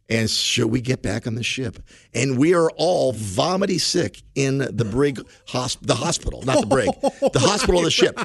And 0.09 0.31
should 0.31 0.67
we 0.67 0.81
get 0.81 1.03
back 1.03 1.27
on 1.27 1.35
the 1.35 1.43
ship? 1.43 1.81
And 2.15 2.39
we 2.39 2.55
are 2.55 2.71
all 2.77 3.13
vomity 3.13 3.79
sick 3.79 4.23
in 4.37 4.59
the 4.59 4.85
brig, 4.85 5.21
hosp- 5.49 5.85
the 5.85 5.97
hospital, 5.97 6.43
not 6.43 6.61
the 6.61 6.67
brig, 6.67 6.89
the 7.33 7.41
hospital 7.41 7.79
of 7.79 7.85
the 7.85 7.91
ship. 7.91 8.17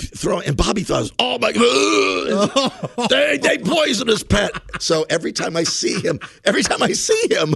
Throw 0.00 0.40
and 0.40 0.56
Bobby 0.56 0.82
thought, 0.82 1.10
"Oh 1.20 1.38
my 1.38 1.52
god, 1.52 3.08
they 3.10 3.38
they 3.38 3.58
poisoned 3.58 4.10
his 4.10 4.24
pet." 4.24 4.50
So 4.80 5.06
every 5.08 5.32
time 5.32 5.56
I 5.56 5.62
see 5.62 6.00
him, 6.00 6.18
every 6.44 6.64
time 6.64 6.82
I 6.82 6.92
see 6.92 7.28
him, 7.30 7.54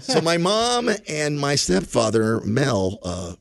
so 0.00 0.20
my 0.20 0.38
mom 0.38 0.88
and 1.08 1.40
my 1.40 1.56
stepfather 1.56 2.40
Mel, 2.42 2.98
uh, 3.02 3.34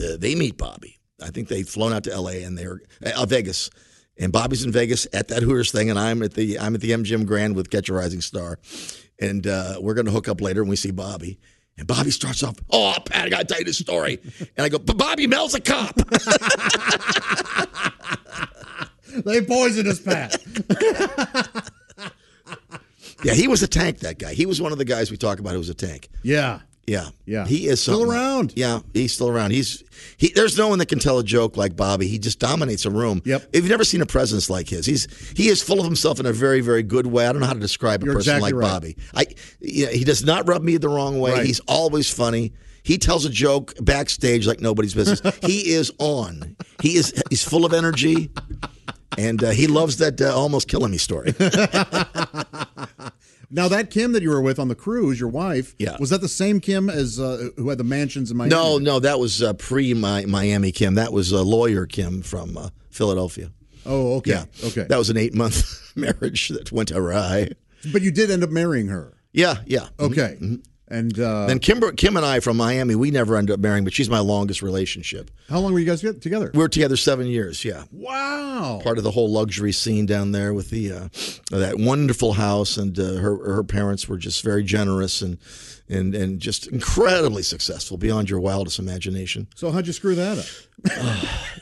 uh, 0.00 0.16
they 0.18 0.34
meet 0.34 0.56
Bobby. 0.58 0.98
I 1.22 1.30
think 1.30 1.48
they've 1.48 1.68
flown 1.68 1.92
out 1.92 2.04
to 2.04 2.12
L.A. 2.12 2.42
and 2.42 2.58
they're 2.58 2.80
uh, 3.04 3.24
Vegas, 3.26 3.70
and 4.22 4.32
Bobby's 4.32 4.64
in 4.64 4.70
Vegas 4.72 5.06
at 5.12 5.28
that 5.28 5.42
Hooters 5.42 5.72
thing, 5.72 5.90
and 5.90 5.98
I'm 5.98 6.22
at 6.22 6.34
the 6.34 6.58
I'm 6.58 6.74
at 6.74 6.80
the 6.80 6.92
MGM 6.92 7.26
Grand 7.26 7.56
with 7.56 7.70
Catch 7.70 7.88
a 7.88 7.92
Rising 7.92 8.20
Star, 8.20 8.58
and 9.20 9.46
uh, 9.46 9.78
we're 9.80 9.94
going 9.94 10.06
to 10.06 10.12
hook 10.12 10.28
up 10.28 10.40
later, 10.40 10.60
and 10.60 10.70
we 10.70 10.76
see 10.76 10.92
Bobby. 10.92 11.38
And 11.76 11.86
Bobby 11.86 12.10
starts 12.10 12.42
off, 12.42 12.56
"Oh, 12.70 12.94
Pat, 13.04 13.26
I 13.26 13.28
got 13.28 13.38
to 13.40 13.44
tell 13.46 13.58
you 13.58 13.64
this 13.64 13.78
story." 13.78 14.20
And 14.56 14.64
I 14.64 14.68
go, 14.68 14.78
"But 14.78 14.96
Bobby 14.96 15.26
Mel's 15.26 15.54
a 15.54 15.60
cop." 15.60 15.98
They 19.26 19.42
poisoned 19.42 19.86
his 19.86 20.00
Pat. 20.00 20.42
yeah, 23.22 23.34
he 23.34 23.46
was 23.46 23.62
a 23.62 23.68
tank. 23.68 23.98
That 23.98 24.18
guy. 24.18 24.32
He 24.32 24.46
was 24.46 24.58
one 24.58 24.72
of 24.72 24.78
the 24.78 24.86
guys 24.86 25.10
we 25.10 25.18
talk 25.18 25.38
about 25.38 25.52
who 25.52 25.58
was 25.58 25.68
a 25.68 25.74
tank. 25.74 26.08
yeah. 26.22 26.60
Yeah, 26.86 27.10
Yeah. 27.26 27.46
He 27.46 27.68
is 27.68 27.80
Still 27.80 28.10
around. 28.10 28.54
Yeah, 28.56 28.80
he's 28.92 29.12
still 29.12 29.28
around. 29.28 29.52
He's 29.52 29.84
he. 30.16 30.32
There's 30.34 30.58
no 30.58 30.66
one 30.68 30.80
that 30.80 30.86
can 30.86 30.98
tell 30.98 31.18
a 31.18 31.24
joke 31.24 31.56
like 31.56 31.76
Bobby. 31.76 32.08
He 32.08 32.18
just 32.18 32.40
dominates 32.40 32.84
a 32.84 32.90
room. 32.90 33.22
Yep. 33.24 33.50
If 33.52 33.62
you've 33.62 33.70
never 33.70 33.84
seen 33.84 34.02
a 34.02 34.06
presence 34.06 34.50
like 34.50 34.68
his, 34.68 34.84
he's 34.84 35.06
he 35.36 35.48
is 35.48 35.62
full 35.62 35.78
of 35.78 35.84
himself 35.84 36.18
in 36.18 36.26
a 36.26 36.32
very 36.32 36.60
very 36.60 36.82
good 36.82 37.06
way. 37.06 37.26
I 37.26 37.32
don't 37.32 37.40
know 37.40 37.46
how 37.46 37.52
to 37.52 37.60
describe 37.60 38.02
a 38.02 38.06
You're 38.06 38.14
person 38.14 38.36
exactly 38.36 38.52
like 38.52 38.60
right. 38.60 38.68
Bobby. 38.68 38.96
I 39.14 39.26
yeah, 39.60 39.90
he 39.90 40.02
does 40.02 40.24
not 40.24 40.48
rub 40.48 40.62
me 40.62 40.76
the 40.76 40.88
wrong 40.88 41.20
way. 41.20 41.32
Right. 41.32 41.46
He's 41.46 41.60
always 41.60 42.12
funny. 42.12 42.52
He 42.82 42.98
tells 42.98 43.24
a 43.24 43.30
joke 43.30 43.74
backstage 43.80 44.46
like 44.48 44.60
nobody's 44.60 44.94
business. 44.94 45.22
he 45.42 45.70
is 45.70 45.92
on. 45.98 46.56
He 46.80 46.96
is 46.96 47.14
he's 47.30 47.44
full 47.44 47.64
of 47.64 47.72
energy. 47.72 48.30
And 49.18 49.44
uh, 49.44 49.50
he 49.50 49.66
loves 49.66 49.98
that 49.98 50.20
uh, 50.22 50.34
almost 50.34 50.68
killing 50.68 50.90
me 50.90 50.96
story. 50.96 51.34
Now 53.54 53.68
that 53.68 53.90
Kim 53.90 54.12
that 54.12 54.22
you 54.22 54.30
were 54.30 54.40
with 54.40 54.58
on 54.58 54.68
the 54.68 54.74
cruise, 54.74 55.20
your 55.20 55.28
wife, 55.28 55.74
Yeah. 55.78 55.96
was 56.00 56.08
that 56.10 56.22
the 56.22 56.28
same 56.28 56.58
Kim 56.58 56.88
as 56.88 57.20
uh, 57.20 57.50
who 57.56 57.68
had 57.68 57.76
the 57.78 57.84
mansions 57.84 58.30
in 58.30 58.36
Miami? 58.38 58.50
No, 58.50 58.78
no, 58.78 58.98
that 58.98 59.18
was 59.20 59.42
uh, 59.42 59.52
pre 59.52 59.92
Miami 59.94 60.72
Kim. 60.72 60.94
That 60.94 61.12
was 61.12 61.32
a 61.32 61.42
lawyer 61.42 61.84
Kim 61.86 62.22
from 62.22 62.56
uh, 62.56 62.70
Philadelphia. 62.90 63.52
Oh, 63.84 64.14
okay. 64.16 64.30
Yeah. 64.30 64.44
Okay. 64.64 64.84
That 64.88 64.96
was 64.96 65.10
an 65.10 65.16
eight 65.18 65.34
month 65.34 65.92
marriage 65.96 66.48
that 66.48 66.72
went 66.72 66.90
awry. 66.92 67.50
but 67.92 68.00
you 68.00 68.10
did 68.10 68.30
end 68.30 68.42
up 68.42 68.50
marrying 68.50 68.86
her. 68.88 69.18
Yeah, 69.32 69.56
yeah. 69.66 69.88
Okay. 70.00 70.38
And 70.92 71.18
uh, 71.18 71.46
Then 71.46 71.58
Kim, 71.58 71.80
Kim 71.96 72.18
and 72.18 72.26
I 72.26 72.40
from 72.40 72.58
Miami, 72.58 72.94
we 72.94 73.10
never 73.10 73.36
ended 73.36 73.54
up 73.54 73.60
marrying, 73.60 73.82
but 73.82 73.94
she's 73.94 74.10
my 74.10 74.18
longest 74.18 74.60
relationship. 74.60 75.30
how 75.48 75.58
long 75.60 75.72
were 75.72 75.78
you 75.78 75.86
guys 75.86 76.02
get- 76.02 76.20
together? 76.20 76.50
We 76.52 76.58
were 76.58 76.68
together 76.68 76.96
seven 76.98 77.26
years. 77.26 77.64
Yeah, 77.64 77.84
wow. 77.90 78.80
part 78.84 78.98
of 78.98 79.04
the 79.04 79.10
whole 79.10 79.30
luxury 79.32 79.72
scene 79.72 80.04
down 80.04 80.32
there 80.32 80.52
with 80.52 80.68
the 80.68 80.92
uh, 80.92 81.08
that 81.50 81.78
wonderful 81.78 82.34
house, 82.34 82.76
and 82.76 82.98
uh, 82.98 83.14
her 83.14 83.54
her 83.54 83.64
parents 83.64 84.06
were 84.06 84.18
just 84.18 84.44
very 84.44 84.62
generous 84.62 85.22
and 85.22 85.38
and 85.88 86.14
and 86.14 86.40
just 86.40 86.66
incredibly 86.66 87.42
successful 87.42 87.96
beyond 87.96 88.28
your 88.28 88.40
wildest 88.40 88.78
imagination. 88.78 89.46
So 89.54 89.70
how'd 89.70 89.86
you 89.86 89.94
screw 89.94 90.14
that 90.14 90.38
up? 90.38 90.46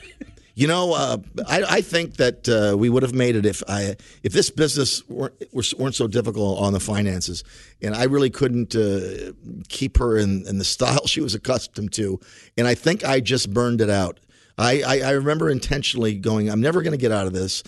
You 0.61 0.67
know, 0.67 0.93
uh, 0.93 1.17
I, 1.47 1.63
I 1.63 1.81
think 1.81 2.17
that 2.17 2.47
uh, 2.47 2.77
we 2.77 2.87
would 2.87 3.01
have 3.01 3.15
made 3.15 3.35
it 3.35 3.47
if 3.47 3.63
I 3.67 3.95
if 4.21 4.31
this 4.31 4.51
business 4.51 5.01
weren't, 5.09 5.33
weren't 5.51 5.95
so 5.95 6.05
difficult 6.05 6.59
on 6.59 6.71
the 6.71 6.79
finances, 6.79 7.43
and 7.81 7.95
I 7.95 8.03
really 8.03 8.29
couldn't 8.29 8.75
uh, 8.75 9.31
keep 9.69 9.97
her 9.97 10.15
in, 10.17 10.45
in 10.45 10.59
the 10.59 10.63
style 10.75 11.07
she 11.07 11.19
was 11.19 11.33
accustomed 11.33 11.93
to, 11.93 12.19
and 12.59 12.67
I 12.67 12.75
think 12.75 13.03
I 13.03 13.21
just 13.21 13.51
burned 13.51 13.81
it 13.81 13.89
out. 13.89 14.19
I, 14.55 14.83
I, 14.85 14.99
I 14.99 15.11
remember 15.13 15.49
intentionally 15.49 16.13
going, 16.13 16.47
I'm 16.47 16.61
never 16.61 16.83
going 16.83 16.91
to 16.91 16.97
get 16.97 17.11
out 17.11 17.25
of 17.25 17.33
this. 17.33 17.63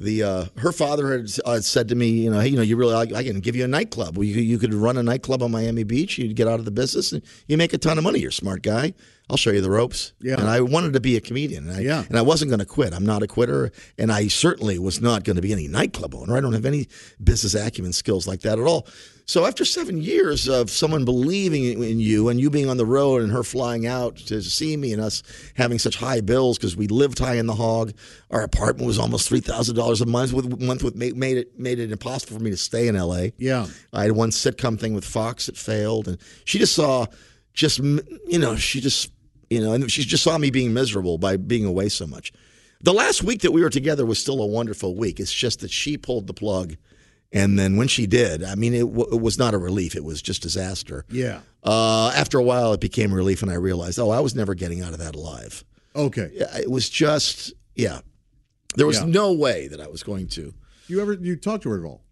The 0.00 0.22
uh, 0.22 0.44
her 0.56 0.72
father 0.72 1.18
had 1.18 1.28
uh, 1.44 1.60
said 1.60 1.88
to 1.88 1.96
me, 1.96 2.08
you 2.08 2.30
know, 2.30 2.40
hey, 2.40 2.48
you 2.48 2.56
know, 2.56 2.62
you 2.62 2.76
really, 2.76 2.94
I, 2.94 3.18
I 3.18 3.24
can 3.24 3.40
give 3.40 3.56
you 3.56 3.64
a 3.64 3.68
nightclub. 3.68 4.16
Well, 4.16 4.24
you, 4.24 4.40
you 4.40 4.58
could 4.58 4.72
run 4.72 4.96
a 4.96 5.02
nightclub 5.02 5.42
on 5.42 5.50
Miami 5.50 5.84
Beach. 5.84 6.16
You'd 6.16 6.34
get 6.34 6.48
out 6.48 6.60
of 6.60 6.64
the 6.64 6.70
business, 6.70 7.12
and 7.12 7.20
you 7.46 7.58
make 7.58 7.74
a 7.74 7.78
ton 7.78 7.98
of 7.98 8.04
money. 8.04 8.20
You're 8.20 8.30
a 8.30 8.32
smart 8.32 8.62
guy. 8.62 8.94
I'll 9.30 9.36
show 9.36 9.50
you 9.50 9.60
the 9.60 9.70
ropes. 9.70 10.12
Yeah. 10.20 10.34
And 10.38 10.48
I 10.48 10.60
wanted 10.62 10.94
to 10.94 11.00
be 11.00 11.16
a 11.16 11.20
comedian. 11.20 11.68
And 11.68 11.76
I, 11.76 11.80
Yeah. 11.80 12.04
and 12.08 12.16
I 12.18 12.22
wasn't 12.22 12.48
going 12.50 12.60
to 12.60 12.64
quit. 12.66 12.94
I'm 12.94 13.04
not 13.04 13.22
a 13.22 13.26
quitter, 13.26 13.70
and 13.98 14.10
I 14.10 14.28
certainly 14.28 14.78
was 14.78 15.00
not 15.02 15.24
going 15.24 15.36
to 15.36 15.42
be 15.42 15.52
any 15.52 15.68
nightclub 15.68 16.14
owner. 16.14 16.36
I 16.36 16.40
don't 16.40 16.54
have 16.54 16.64
any 16.66 16.88
business 17.22 17.54
acumen 17.54 17.92
skills 17.92 18.26
like 18.26 18.40
that 18.40 18.58
at 18.58 18.64
all. 18.64 18.86
So 19.26 19.44
after 19.44 19.66
seven 19.66 20.00
years 20.00 20.48
of 20.48 20.70
someone 20.70 21.04
believing 21.04 21.82
in 21.82 22.00
you 22.00 22.30
and 22.30 22.40
you 22.40 22.48
being 22.48 22.70
on 22.70 22.78
the 22.78 22.86
road 22.86 23.20
and 23.20 23.30
her 23.30 23.42
flying 23.42 23.86
out 23.86 24.16
to 24.28 24.40
see 24.40 24.74
me 24.74 24.94
and 24.94 25.02
us 25.02 25.22
having 25.54 25.78
such 25.78 25.96
high 25.96 26.22
bills 26.22 26.56
because 26.56 26.74
we 26.78 26.86
lived 26.86 27.18
high 27.18 27.34
in 27.34 27.44
the 27.44 27.54
hog, 27.54 27.92
our 28.30 28.40
apartment 28.40 28.86
was 28.86 28.98
almost 28.98 29.28
three 29.28 29.40
thousand 29.40 29.76
dollars 29.76 30.00
a 30.00 30.06
month. 30.06 30.32
With 30.32 30.58
month 30.62 30.82
with 30.82 30.94
made 30.96 31.14
made 31.14 31.36
it 31.36 31.58
made 31.58 31.78
it 31.78 31.92
impossible 31.92 32.38
for 32.38 32.42
me 32.42 32.50
to 32.50 32.56
stay 32.56 32.88
in 32.88 32.96
L.A. 32.96 33.34
Yeah. 33.36 33.66
I 33.92 34.04
had 34.04 34.12
one 34.12 34.30
sitcom 34.30 34.80
thing 34.80 34.94
with 34.94 35.04
Fox 35.04 35.44
that 35.44 35.58
failed, 35.58 36.08
and 36.08 36.16
she 36.46 36.58
just 36.58 36.74
saw, 36.74 37.04
just 37.52 37.80
you 37.80 38.38
know, 38.38 38.56
she 38.56 38.80
just 38.80 39.12
you 39.50 39.60
know, 39.60 39.72
and 39.72 39.90
she 39.90 40.02
just 40.04 40.22
saw 40.24 40.36
me 40.38 40.50
being 40.50 40.72
miserable 40.72 41.18
by 41.18 41.36
being 41.36 41.64
away 41.64 41.88
so 41.88 42.06
much. 42.06 42.32
The 42.82 42.92
last 42.92 43.22
week 43.24 43.40
that 43.42 43.50
we 43.52 43.62
were 43.62 43.70
together 43.70 44.06
was 44.06 44.18
still 44.18 44.40
a 44.40 44.46
wonderful 44.46 44.94
week. 44.94 45.18
It's 45.20 45.32
just 45.32 45.60
that 45.60 45.70
she 45.70 45.96
pulled 45.96 46.26
the 46.26 46.34
plug, 46.34 46.76
and 47.32 47.58
then 47.58 47.76
when 47.76 47.88
she 47.88 48.06
did, 48.06 48.44
I 48.44 48.54
mean, 48.54 48.72
it, 48.74 48.80
w- 48.80 49.08
it 49.12 49.20
was 49.20 49.38
not 49.38 49.52
a 49.54 49.58
relief; 49.58 49.96
it 49.96 50.04
was 50.04 50.22
just 50.22 50.42
disaster. 50.42 51.04
Yeah. 51.10 51.40
Uh, 51.64 52.12
after 52.14 52.38
a 52.38 52.42
while, 52.42 52.72
it 52.72 52.80
became 52.80 53.12
relief, 53.12 53.42
and 53.42 53.50
I 53.50 53.54
realized, 53.54 53.98
oh, 53.98 54.10
I 54.10 54.20
was 54.20 54.34
never 54.34 54.54
getting 54.54 54.80
out 54.80 54.92
of 54.92 54.98
that 55.00 55.16
alive. 55.16 55.64
Okay. 55.96 56.30
Yeah, 56.32 56.56
It 56.56 56.70
was 56.70 56.88
just, 56.88 57.52
yeah, 57.74 58.00
there 58.76 58.86
was 58.86 58.98
Yeah. 59.00 59.06
no 59.06 59.32
way 59.32 59.66
that 59.66 59.80
I 59.80 59.88
was 59.88 60.02
going 60.04 60.28
to. 60.28 60.54
You 60.86 61.00
ever 61.02 61.14
you 61.14 61.34
talked 61.34 61.64
to 61.64 61.70
her 61.70 61.78
at 61.80 61.84
all? 61.84 62.02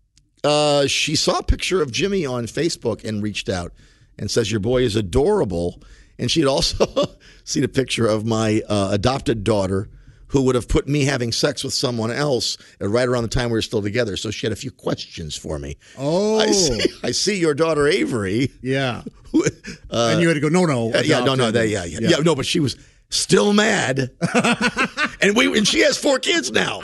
Uh, 0.42 0.86
she 0.88 1.14
saw 1.16 1.38
a 1.38 1.42
picture 1.44 1.80
of 1.80 1.92
Jimmy 1.92 2.26
on 2.26 2.46
Facebook 2.46 3.04
and 3.04 3.22
reached 3.22 3.48
out 3.48 3.72
and 4.18 4.30
says, 4.30 4.50
Your 4.50 4.60
boy 4.60 4.82
is 4.82 4.96
adorable. 4.96 5.80
And 6.18 6.30
she'd 6.30 6.46
also 6.46 6.86
seen 7.44 7.64
a 7.64 7.68
picture 7.68 8.06
of 8.06 8.24
my 8.24 8.62
uh, 8.68 8.90
adopted 8.92 9.44
daughter 9.44 9.88
who 10.28 10.42
would 10.42 10.54
have 10.56 10.66
put 10.68 10.88
me 10.88 11.04
having 11.04 11.30
sex 11.30 11.62
with 11.62 11.72
someone 11.72 12.10
else 12.10 12.58
right 12.80 13.06
around 13.08 13.22
the 13.22 13.28
time 13.28 13.48
we 13.48 13.52
were 13.54 13.62
still 13.62 13.80
together. 13.82 14.16
So 14.16 14.30
she 14.32 14.46
had 14.46 14.52
a 14.52 14.56
few 14.56 14.72
questions 14.72 15.36
for 15.36 15.58
me. 15.58 15.76
Oh. 15.96 16.40
I 16.40 16.50
see, 16.50 16.80
I 17.04 17.10
see 17.12 17.38
your 17.38 17.54
daughter 17.54 17.86
Avery. 17.86 18.50
Yeah. 18.60 19.02
who- 19.30 19.44
uh, 19.90 20.10
and 20.12 20.20
you 20.20 20.28
had 20.28 20.34
to 20.34 20.40
go, 20.40 20.48
no, 20.48 20.64
no. 20.66 20.88
yeah, 20.90 21.00
yeah, 21.02 21.18
no, 21.20 21.26
no, 21.26 21.32
adopted. 21.34 21.54
they, 21.54 21.66
yeah, 21.68 21.84
yeah, 21.84 21.98
yeah, 22.02 22.16
no, 22.18 22.34
but 22.34 22.44
she 22.46 22.58
was 22.58 22.76
still 23.08 23.52
mad, 23.52 24.10
and 25.20 25.36
we, 25.36 25.56
and 25.56 25.66
she 25.66 25.78
has 25.80 25.96
four 25.96 26.18
kids 26.18 26.50
now. 26.50 26.80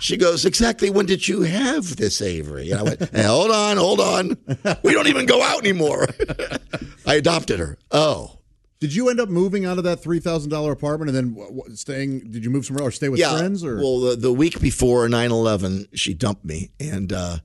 She 0.00 0.16
goes, 0.16 0.44
exactly 0.44 0.90
when 0.90 1.06
did 1.06 1.28
you 1.28 1.42
have 1.42 1.96
this, 1.96 2.20
Avery? 2.22 2.70
And 2.70 2.80
I 2.80 2.82
went, 2.82 3.10
hey, 3.10 3.22
hold 3.22 3.50
on, 3.50 3.76
hold 3.76 4.00
on. 4.00 4.36
We 4.82 4.92
don't 4.92 5.06
even 5.08 5.26
go 5.26 5.42
out 5.42 5.60
anymore. 5.60 6.08
I 7.06 7.14
adopted 7.14 7.58
her. 7.58 7.78
Oh, 7.90 8.38
Did 8.80 8.94
you 8.94 9.10
end 9.10 9.20
up 9.20 9.28
moving 9.28 9.66
out 9.66 9.76
of 9.78 9.84
that 9.84 10.02
three 10.02 10.20
thousand 10.20 10.50
dollar 10.50 10.72
apartment 10.72 11.14
and 11.14 11.36
then 11.36 11.76
staying? 11.76 12.30
Did 12.30 12.44
you 12.44 12.50
move 12.50 12.64
somewhere 12.64 12.86
or 12.86 12.90
stay 12.90 13.08
with 13.10 13.20
yeah. 13.20 13.36
friends? 13.36 13.62
Or 13.62 13.76
Well, 13.76 14.00
the, 14.00 14.16
the 14.16 14.32
week 14.32 14.58
before 14.60 15.06
9-11, 15.08 15.88
she 15.92 16.14
dumped 16.14 16.44
me, 16.44 16.70
and 16.80 17.12
uh, 17.12 17.38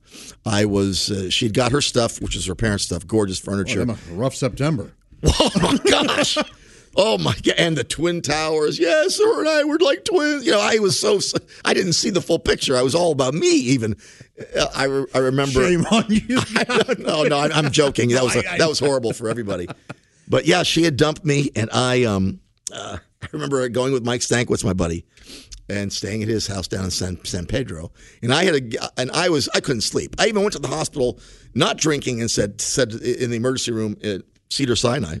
I 0.46 0.64
was. 0.64 1.10
Uh, 1.10 1.28
she'd 1.30 1.52
got 1.54 1.72
her 1.72 1.82
stuff, 1.82 2.20
which 2.22 2.36
is 2.36 2.46
her 2.46 2.54
parents' 2.54 2.84
stuff, 2.84 3.06
gorgeous 3.06 3.38
furniture. 3.38 3.84
Well, 3.84 3.98
rough 4.12 4.34
September. 4.34 4.92
Oh 5.38 5.50
my 5.60 5.78
gosh. 5.90 6.38
Oh 6.96 7.18
my 7.18 7.34
god! 7.42 7.54
And 7.58 7.76
the 7.76 7.84
twin 7.84 8.22
towers. 8.22 8.78
Yes, 8.78 9.18
her 9.18 9.40
and 9.40 9.48
I 9.48 9.64
were 9.64 9.78
like 9.78 10.04
twins. 10.04 10.46
You 10.46 10.52
know, 10.52 10.60
I 10.60 10.78
was 10.78 10.98
so. 10.98 11.20
I 11.64 11.74
didn't 11.74 11.92
see 11.92 12.10
the 12.10 12.22
full 12.22 12.38
picture. 12.38 12.76
I 12.76 12.82
was 12.82 12.94
all 12.94 13.12
about 13.12 13.34
me. 13.34 13.48
Even 13.48 13.96
Uh, 14.56 14.66
I, 14.74 14.84
re- 14.84 15.06
I 15.14 15.18
remember. 15.18 15.66
Shame 15.66 15.84
on 15.86 16.04
you. 16.08 16.38
no, 16.98 17.24
no, 17.24 17.38
I'm, 17.38 17.52
I'm 17.52 17.70
joking. 17.70 18.10
That 18.10 18.24
was 18.24 18.34
that 18.58 18.68
was 18.68 18.78
horrible 18.78 19.12
for 19.12 19.28
everybody. 19.28 19.68
But 20.28 20.46
yeah, 20.46 20.62
she 20.62 20.82
had 20.82 20.96
dumped 20.96 21.24
me, 21.24 21.50
and 21.54 21.70
I 21.72 22.04
um 22.04 22.40
uh, 22.72 22.98
I 23.22 23.28
remember 23.32 23.68
going 23.68 23.92
with 23.92 24.04
Mike 24.04 24.22
Stank, 24.22 24.48
Stankwitz, 24.48 24.64
my 24.64 24.72
buddy, 24.72 25.04
and 25.68 25.92
staying 25.92 26.22
at 26.22 26.28
his 26.28 26.46
house 26.46 26.68
down 26.68 26.84
in 26.84 26.90
San, 26.90 27.22
San 27.24 27.46
Pedro. 27.46 27.92
And 28.22 28.32
I 28.32 28.44
had 28.44 28.54
a 28.54 29.00
and 29.00 29.10
I 29.10 29.28
was 29.28 29.48
I 29.54 29.60
couldn't 29.60 29.82
sleep. 29.82 30.16
I 30.18 30.26
even 30.26 30.42
went 30.42 30.52
to 30.54 30.58
the 30.58 30.68
hospital, 30.68 31.18
not 31.54 31.76
drinking, 31.76 32.20
and 32.20 32.30
said 32.30 32.60
said 32.60 32.92
in 32.92 33.30
the 33.30 33.36
emergency 33.36 33.72
room 33.72 33.96
at 34.02 34.22
Cedar 34.50 34.76
Sinai. 34.76 35.18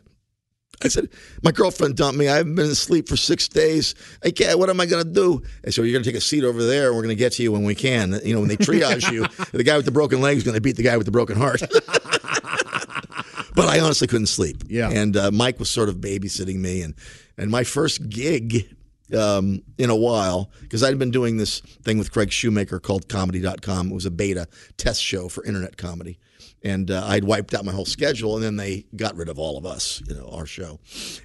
I 0.84 0.88
said, 0.88 1.08
my 1.42 1.52
girlfriend 1.52 1.96
dumped 1.96 2.18
me. 2.18 2.28
I 2.28 2.36
haven't 2.36 2.54
been 2.54 2.70
asleep 2.70 3.08
for 3.08 3.16
six 3.16 3.48
days. 3.48 3.94
I 4.24 4.30
can't. 4.30 4.58
What 4.58 4.68
am 4.68 4.80
I 4.80 4.86
going 4.86 5.04
to 5.04 5.10
do? 5.10 5.42
And 5.64 5.72
so 5.72 5.82
you're 5.82 5.92
going 5.92 6.04
to 6.04 6.10
take 6.10 6.18
a 6.18 6.20
seat 6.20 6.44
over 6.44 6.64
there, 6.64 6.88
and 6.88 6.96
we're 6.96 7.02
going 7.02 7.16
to 7.16 7.18
get 7.18 7.32
to 7.32 7.42
you 7.42 7.52
when 7.52 7.64
we 7.64 7.74
can. 7.74 8.20
You 8.24 8.34
know, 8.34 8.40
when 8.40 8.48
they 8.48 8.56
triage 8.56 9.10
you, 9.10 9.26
the 9.52 9.64
guy 9.64 9.76
with 9.76 9.86
the 9.86 9.92
broken 9.92 10.20
leg 10.20 10.36
is 10.36 10.42
going 10.42 10.54
to 10.54 10.60
beat 10.60 10.76
the 10.76 10.82
guy 10.82 10.96
with 10.96 11.06
the 11.06 11.12
broken 11.12 11.36
heart. 11.36 11.60
but 13.54 13.68
I 13.68 13.80
honestly 13.80 14.06
couldn't 14.06 14.26
sleep. 14.26 14.64
Yeah. 14.68 14.90
And 14.90 15.16
uh, 15.16 15.30
Mike 15.30 15.58
was 15.58 15.70
sort 15.70 15.88
of 15.88 15.96
babysitting 15.96 16.56
me, 16.56 16.82
and 16.82 16.94
and 17.38 17.50
my 17.50 17.64
first 17.64 18.08
gig 18.08 18.74
um, 19.16 19.62
in 19.78 19.90
a 19.90 19.96
while 19.96 20.50
because 20.60 20.82
I'd 20.82 20.98
been 20.98 21.10
doing 21.10 21.36
this 21.36 21.60
thing 21.60 21.98
with 21.98 22.12
Craig 22.12 22.32
Shoemaker 22.32 22.80
called 22.80 23.08
Comedy.com. 23.08 23.90
It 23.90 23.94
was 23.94 24.06
a 24.06 24.10
beta 24.10 24.48
test 24.76 25.02
show 25.02 25.28
for 25.28 25.44
internet 25.44 25.76
comedy. 25.76 26.18
And 26.62 26.90
uh, 26.90 27.04
I'd 27.06 27.24
wiped 27.24 27.54
out 27.54 27.64
my 27.64 27.72
whole 27.72 27.84
schedule, 27.84 28.34
and 28.34 28.44
then 28.44 28.56
they 28.56 28.86
got 28.96 29.14
rid 29.16 29.28
of 29.28 29.38
all 29.38 29.56
of 29.56 29.66
us, 29.66 30.02
you 30.08 30.14
know, 30.14 30.28
our 30.32 30.46
show. 30.46 30.80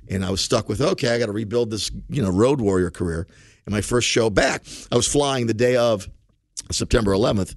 And 0.10 0.24
I 0.24 0.30
was 0.30 0.42
stuck 0.42 0.70
with, 0.70 0.82
okay, 0.82 1.14
I 1.14 1.20
got 1.20 1.28
to 1.28 1.32
rebuild 1.32 1.72
this, 1.72 1.92
you 2.10 2.22
know, 2.22 2.30
road 2.30 2.62
warrior 2.62 2.92
career. 2.92 3.28
And 3.66 3.74
my 3.74 3.82
first 3.82 4.08
show 4.08 4.30
back, 4.30 4.64
I 4.92 4.96
was 4.96 5.08
flying 5.08 5.48
the 5.48 5.54
day 5.54 5.76
of 5.76 6.08
September 6.72 7.12
11th 7.12 7.56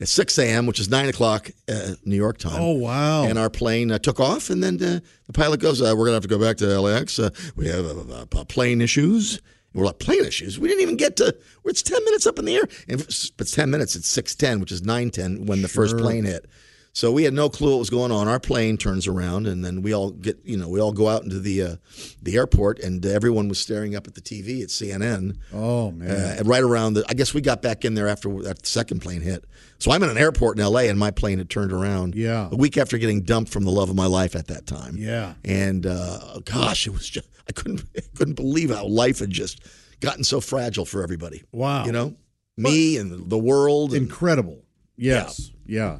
at 0.00 0.08
6 0.08 0.38
a.m., 0.38 0.66
which 0.66 0.80
is 0.80 0.88
9 0.88 1.08
o'clock 1.08 1.50
uh, 1.68 1.94
New 2.04 2.16
York 2.16 2.38
time. 2.38 2.60
Oh, 2.60 2.72
wow. 2.72 3.24
And 3.24 3.38
our 3.38 3.50
plane 3.50 3.90
uh, 3.92 3.98
took 3.98 4.18
off, 4.18 4.50
and 4.50 4.62
then 4.62 4.82
uh, 4.82 5.00
the 5.26 5.32
pilot 5.32 5.60
goes, 5.60 5.82
uh, 5.82 5.94
We're 5.96 6.06
going 6.06 6.10
to 6.10 6.14
have 6.14 6.22
to 6.22 6.28
go 6.28 6.38
back 6.38 6.56
to 6.58 6.80
LAX. 6.80 7.18
Uh, 7.18 7.30
we 7.56 7.68
have 7.68 7.84
uh, 7.86 8.26
plane 8.44 8.80
issues. 8.80 9.40
And 9.72 9.80
we're 9.80 9.86
like, 9.86 9.98
plane 9.98 10.24
issues? 10.24 10.58
We 10.58 10.68
didn't 10.68 10.82
even 10.82 10.96
get 10.96 11.16
to, 11.16 11.36
it's 11.64 11.82
10 11.82 12.04
minutes 12.04 12.26
up 12.26 12.38
in 12.38 12.44
the 12.44 12.56
air. 12.56 12.68
And 12.88 13.00
it's 13.00 13.30
it's 13.38 13.52
10 13.52 13.70
minutes, 13.70 13.94
it's 13.94 14.10
6.10, 14.16 14.60
which 14.60 14.72
is 14.72 14.82
9.10 14.82 15.46
when 15.46 15.62
the 15.62 15.68
first 15.68 15.96
plane 15.98 16.24
hit. 16.24 16.46
So 16.92 17.12
we 17.12 17.22
had 17.22 17.32
no 17.32 17.48
clue 17.48 17.70
what 17.70 17.78
was 17.78 17.90
going 17.90 18.10
on. 18.10 18.26
Our 18.26 18.40
plane 18.40 18.76
turns 18.76 19.06
around, 19.06 19.46
and 19.46 19.64
then 19.64 19.80
we 19.82 19.94
all 19.94 20.10
get, 20.10 20.40
you 20.44 20.56
know, 20.56 20.68
we 20.68 20.80
all 20.80 20.92
go 20.92 21.08
out 21.08 21.22
into 21.22 21.38
the 21.38 21.62
uh, 21.62 21.76
the 22.20 22.36
airport, 22.36 22.80
and 22.80 23.04
everyone 23.06 23.48
was 23.48 23.60
staring 23.60 23.94
up 23.94 24.08
at 24.08 24.14
the 24.14 24.20
TV 24.20 24.62
at 24.62 24.68
CNN. 24.68 25.36
Oh 25.52 25.92
man. 25.92 26.10
Uh, 26.10 26.42
right 26.44 26.62
around 26.62 26.94
the, 26.94 27.04
I 27.08 27.14
guess 27.14 27.32
we 27.32 27.40
got 27.40 27.62
back 27.62 27.84
in 27.84 27.94
there 27.94 28.08
after 28.08 28.42
that 28.42 28.66
second 28.66 29.00
plane 29.02 29.20
hit. 29.20 29.44
So 29.78 29.92
I'm 29.92 30.02
in 30.02 30.10
an 30.10 30.18
airport 30.18 30.58
in 30.58 30.64
LA, 30.64 30.80
and 30.80 30.98
my 30.98 31.10
plane 31.12 31.38
had 31.38 31.48
turned 31.48 31.72
around. 31.72 32.14
Yeah. 32.14 32.48
A 32.50 32.56
week 32.56 32.76
after 32.76 32.98
getting 32.98 33.22
dumped 33.22 33.52
from 33.52 33.64
the 33.64 33.70
love 33.70 33.88
of 33.88 33.96
my 33.96 34.06
life 34.06 34.34
at 34.34 34.48
that 34.48 34.66
time. 34.66 34.96
Yeah. 34.96 35.34
And 35.44 35.86
uh, 35.86 36.40
gosh, 36.44 36.86
it 36.86 36.90
was 36.90 37.08
just 37.08 37.28
I 37.48 37.52
couldn't 37.52 37.84
I 37.96 38.00
couldn't 38.16 38.34
believe 38.34 38.70
how 38.70 38.86
life 38.86 39.20
had 39.20 39.30
just 39.30 39.60
gotten 40.00 40.24
so 40.24 40.40
fragile 40.40 40.84
for 40.84 41.02
everybody. 41.04 41.44
Wow. 41.52 41.84
You 41.84 41.92
know, 41.92 42.16
me 42.56 42.96
and 42.96 43.30
the 43.30 43.38
world. 43.38 43.92
And, 43.92 44.02
Incredible. 44.02 44.64
Yes. 44.96 45.50
Yeah. 45.66 45.98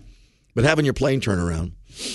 But 0.55 0.65
having 0.65 0.85
your 0.85 0.95
plane 0.95 1.21
turn 1.21 1.39
around. 1.39 1.73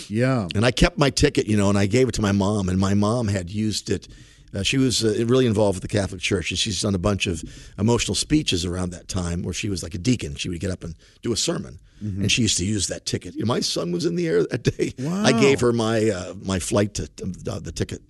Yeah. 0.07 0.47
And 0.55 0.65
I 0.65 0.71
kept 0.71 0.97
my 0.97 1.09
ticket, 1.09 1.47
you 1.47 1.57
know, 1.57 1.69
and 1.69 1.77
I 1.77 1.85
gave 1.85 2.07
it 2.07 2.13
to 2.15 2.21
my 2.21 2.31
mom, 2.31 2.69
and 2.69 2.79
my 2.79 2.93
mom 2.93 3.27
had 3.27 3.49
used 3.49 3.89
it. 3.89 4.07
Uh, 4.53 4.63
she 4.63 4.77
was 4.77 5.03
uh, 5.03 5.25
really 5.27 5.45
involved 5.45 5.75
with 5.75 5.81
the 5.89 5.97
Catholic 5.97 6.21
Church, 6.21 6.49
and 6.49 6.57
she's 6.57 6.81
done 6.81 6.95
a 6.95 6.99
bunch 6.99 7.27
of 7.27 7.43
emotional 7.77 8.15
speeches 8.15 8.63
around 8.63 8.91
that 8.91 9.07
time 9.09 9.43
where 9.43 9.53
she 9.53 9.67
was 9.69 9.83
like 9.83 9.93
a 9.93 9.97
deacon. 9.97 10.35
She 10.35 10.47
would 10.47 10.61
get 10.61 10.71
up 10.71 10.83
and 10.83 10.95
do 11.21 11.31
a 11.33 11.37
sermon, 11.37 11.79
Mm-hmm. 12.03 12.23
and 12.23 12.31
she 12.31 12.41
used 12.41 12.57
to 12.57 12.65
use 12.65 12.87
that 12.87 13.05
ticket. 13.05 13.35
You 13.35 13.45
know, 13.45 13.47
my 13.47 13.61
son 13.61 13.93
was 13.93 14.05
in 14.05 14.15
the 14.15 14.27
air 14.27 14.43
that 14.47 14.63
day. 14.63 14.93
Wow. 14.99 15.23
I 15.23 15.31
gave 15.31 15.61
her 15.61 15.71
my 15.71 16.09
uh, 16.09 16.33
my 16.43 16.59
flight 16.59 16.93
to, 16.95 17.03
uh, 17.49 17.59
the 17.59 17.71
ticket. 17.71 18.01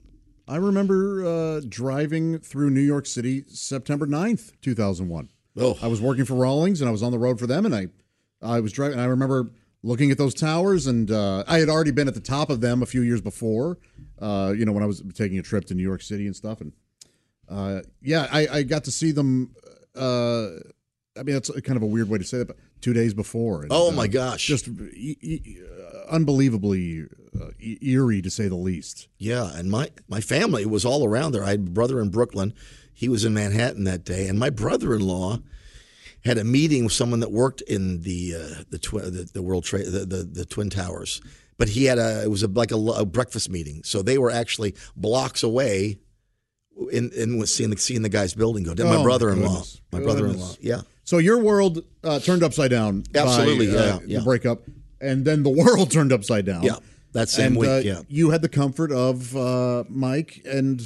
I 0.48 0.56
remember 0.56 1.24
uh, 1.24 1.62
driving 1.70 2.40
through 2.40 2.72
New 2.72 2.82
York 2.82 3.06
City 3.06 3.44
September 3.48 4.08
9th, 4.08 4.54
2001. 4.62 5.30
Oh. 5.58 5.78
I 5.84 5.88
was 5.88 6.02
working 6.02 6.26
for 6.26 6.34
Rawlings 6.34 6.82
and 6.82 6.90
I 6.90 6.92
was 6.92 7.04
on 7.04 7.12
the 7.12 7.20
road 7.20 7.38
for 7.40 7.46
them 7.46 7.64
and 7.66 7.76
I 7.76 7.88
I 8.42 8.60
was 8.60 8.72
driving 8.72 8.94
and 8.94 9.02
I 9.02 9.06
remember 9.06 9.52
looking 9.86 10.10
at 10.12 10.18
those 10.18 10.34
towers 10.34 10.88
and 10.88 11.12
uh, 11.12 11.44
I 11.48 11.60
had 11.60 11.70
already 11.70 11.92
been 11.92 12.08
at 12.08 12.16
the 12.16 12.20
top 12.20 12.50
of 12.50 12.60
them 12.60 12.82
a 12.82 12.86
few 12.86 13.02
years 13.02 13.22
before. 13.22 13.78
Uh, 14.20 14.54
you 14.58 14.66
know, 14.66 14.72
when 14.72 14.82
I 14.84 14.88
was 14.88 15.04
taking 15.14 15.38
a 15.38 15.42
trip 15.44 15.66
to 15.66 15.76
New 15.76 15.84
York 15.84 16.02
City 16.02 16.26
and 16.26 16.36
stuff 16.36 16.60
and 16.62 16.74
uh, 17.48 17.82
yeah, 18.02 18.28
I, 18.32 18.48
I 18.48 18.64
got 18.64 18.84
to 18.86 18.92
see 18.92 19.12
them 19.12 19.54
uh, 19.96 20.48
I 21.18 21.24
mean 21.24 21.36
that's 21.36 21.50
kind 21.62 21.78
of 21.78 21.84
a 21.84 21.86
weird 21.86 22.10
way 22.10 22.18
to 22.18 22.24
say 22.24 22.40
that 22.40 22.48
but 22.48 22.58
2 22.82 22.94
days 22.94 23.14
before. 23.14 23.62
And, 23.64 23.72
Oh 23.72 23.90
uh, 23.90 23.92
my 23.92 24.08
gosh! 24.08 24.46
Just 24.46 24.68
e- 24.68 25.18
e- 25.22 25.58
uh, 25.64 26.10
unbelievably 26.10 27.06
uh, 27.40 27.48
e- 27.60 27.78
eerie 27.82 28.22
to 28.22 28.30
say 28.30 28.48
the 28.48 28.56
least. 28.56 29.08
Yeah, 29.18 29.50
and 29.56 29.70
my 29.72 29.90
my 30.08 30.22
family 30.22 30.66
was 30.66 30.84
all 30.86 31.06
around 31.06 31.32
there. 31.32 31.44
I 31.44 31.52
had 31.52 31.60
a 31.68 31.72
brother 31.72 32.02
in 32.02 32.10
Brooklyn. 32.10 32.54
He 32.94 33.08
was 33.10 33.24
in 33.26 33.34
Manhattan 33.34 33.84
that 33.86 34.04
day, 34.04 34.28
and 34.28 34.38
my 34.40 34.50
brother-in-law 34.50 35.40
had 36.26 36.38
a 36.38 36.44
meeting 36.44 36.84
with 36.84 36.94
someone 36.94 37.20
that 37.22 37.32
worked 37.32 37.62
in 37.62 38.02
the 38.02 38.34
uh, 38.36 38.64
the, 38.70 38.80
twi- 38.80 39.04
the 39.04 39.30
the 39.34 39.42
World 39.42 39.64
Trade 39.64 39.86
the, 39.86 40.06
the 40.06 40.24
the 40.24 40.46
Twin 40.46 40.70
Towers. 40.70 41.22
But 41.58 41.70
he 41.70 41.86
had 41.86 41.98
a 42.00 42.24
it 42.24 42.30
was 42.30 42.44
a, 42.44 42.48
like 42.48 42.72
a, 42.72 42.76
a 42.76 43.06
breakfast 43.06 43.50
meeting, 43.50 43.82
so 43.86 44.02
they 44.02 44.18
were 44.18 44.32
actually 44.32 44.76
blocks 44.96 45.44
away. 45.44 46.00
In 46.92 47.12
in 47.16 47.38
was 47.38 47.54
seeing 47.56 47.70
the 47.70 47.78
seeing 47.78 48.02
the 48.02 48.10
guy's 48.10 48.34
building 48.34 48.64
go 48.64 48.74
down. 48.74 48.88
Oh, 48.88 48.98
my 48.98 49.04
brother-in-law, 49.04 49.48
goodness. 49.48 49.82
my 49.94 50.02
brother-in-law, 50.02 50.56
yeah. 50.60 50.82
So 51.06 51.20
your 51.20 51.38
world 51.38 51.86
uh, 52.04 52.20
turned 52.20 52.44
upside 52.44 52.72
down. 52.72 53.04
Absolutely, 53.16 53.68
by, 53.68 53.78
uh, 53.78 53.86
yeah, 53.86 54.00
yeah. 54.06 54.18
The 54.20 54.26
breakup, 54.26 54.64
and 55.00 55.24
then 55.24 55.44
the 55.44 55.50
world 55.64 55.90
turned 55.92 56.12
upside 56.12 56.46
down. 56.46 56.64
Yeah, 56.64 56.78
that 57.14 57.30
same 57.30 57.54
and, 57.54 57.58
week, 57.58 57.70
uh, 57.70 57.82
yeah. 57.86 58.02
You 58.10 58.32
had 58.32 58.42
the 58.42 58.50
comfort 58.50 58.92
of 58.92 59.34
uh, 59.38 59.86
Mike, 59.88 60.42
and 60.46 60.82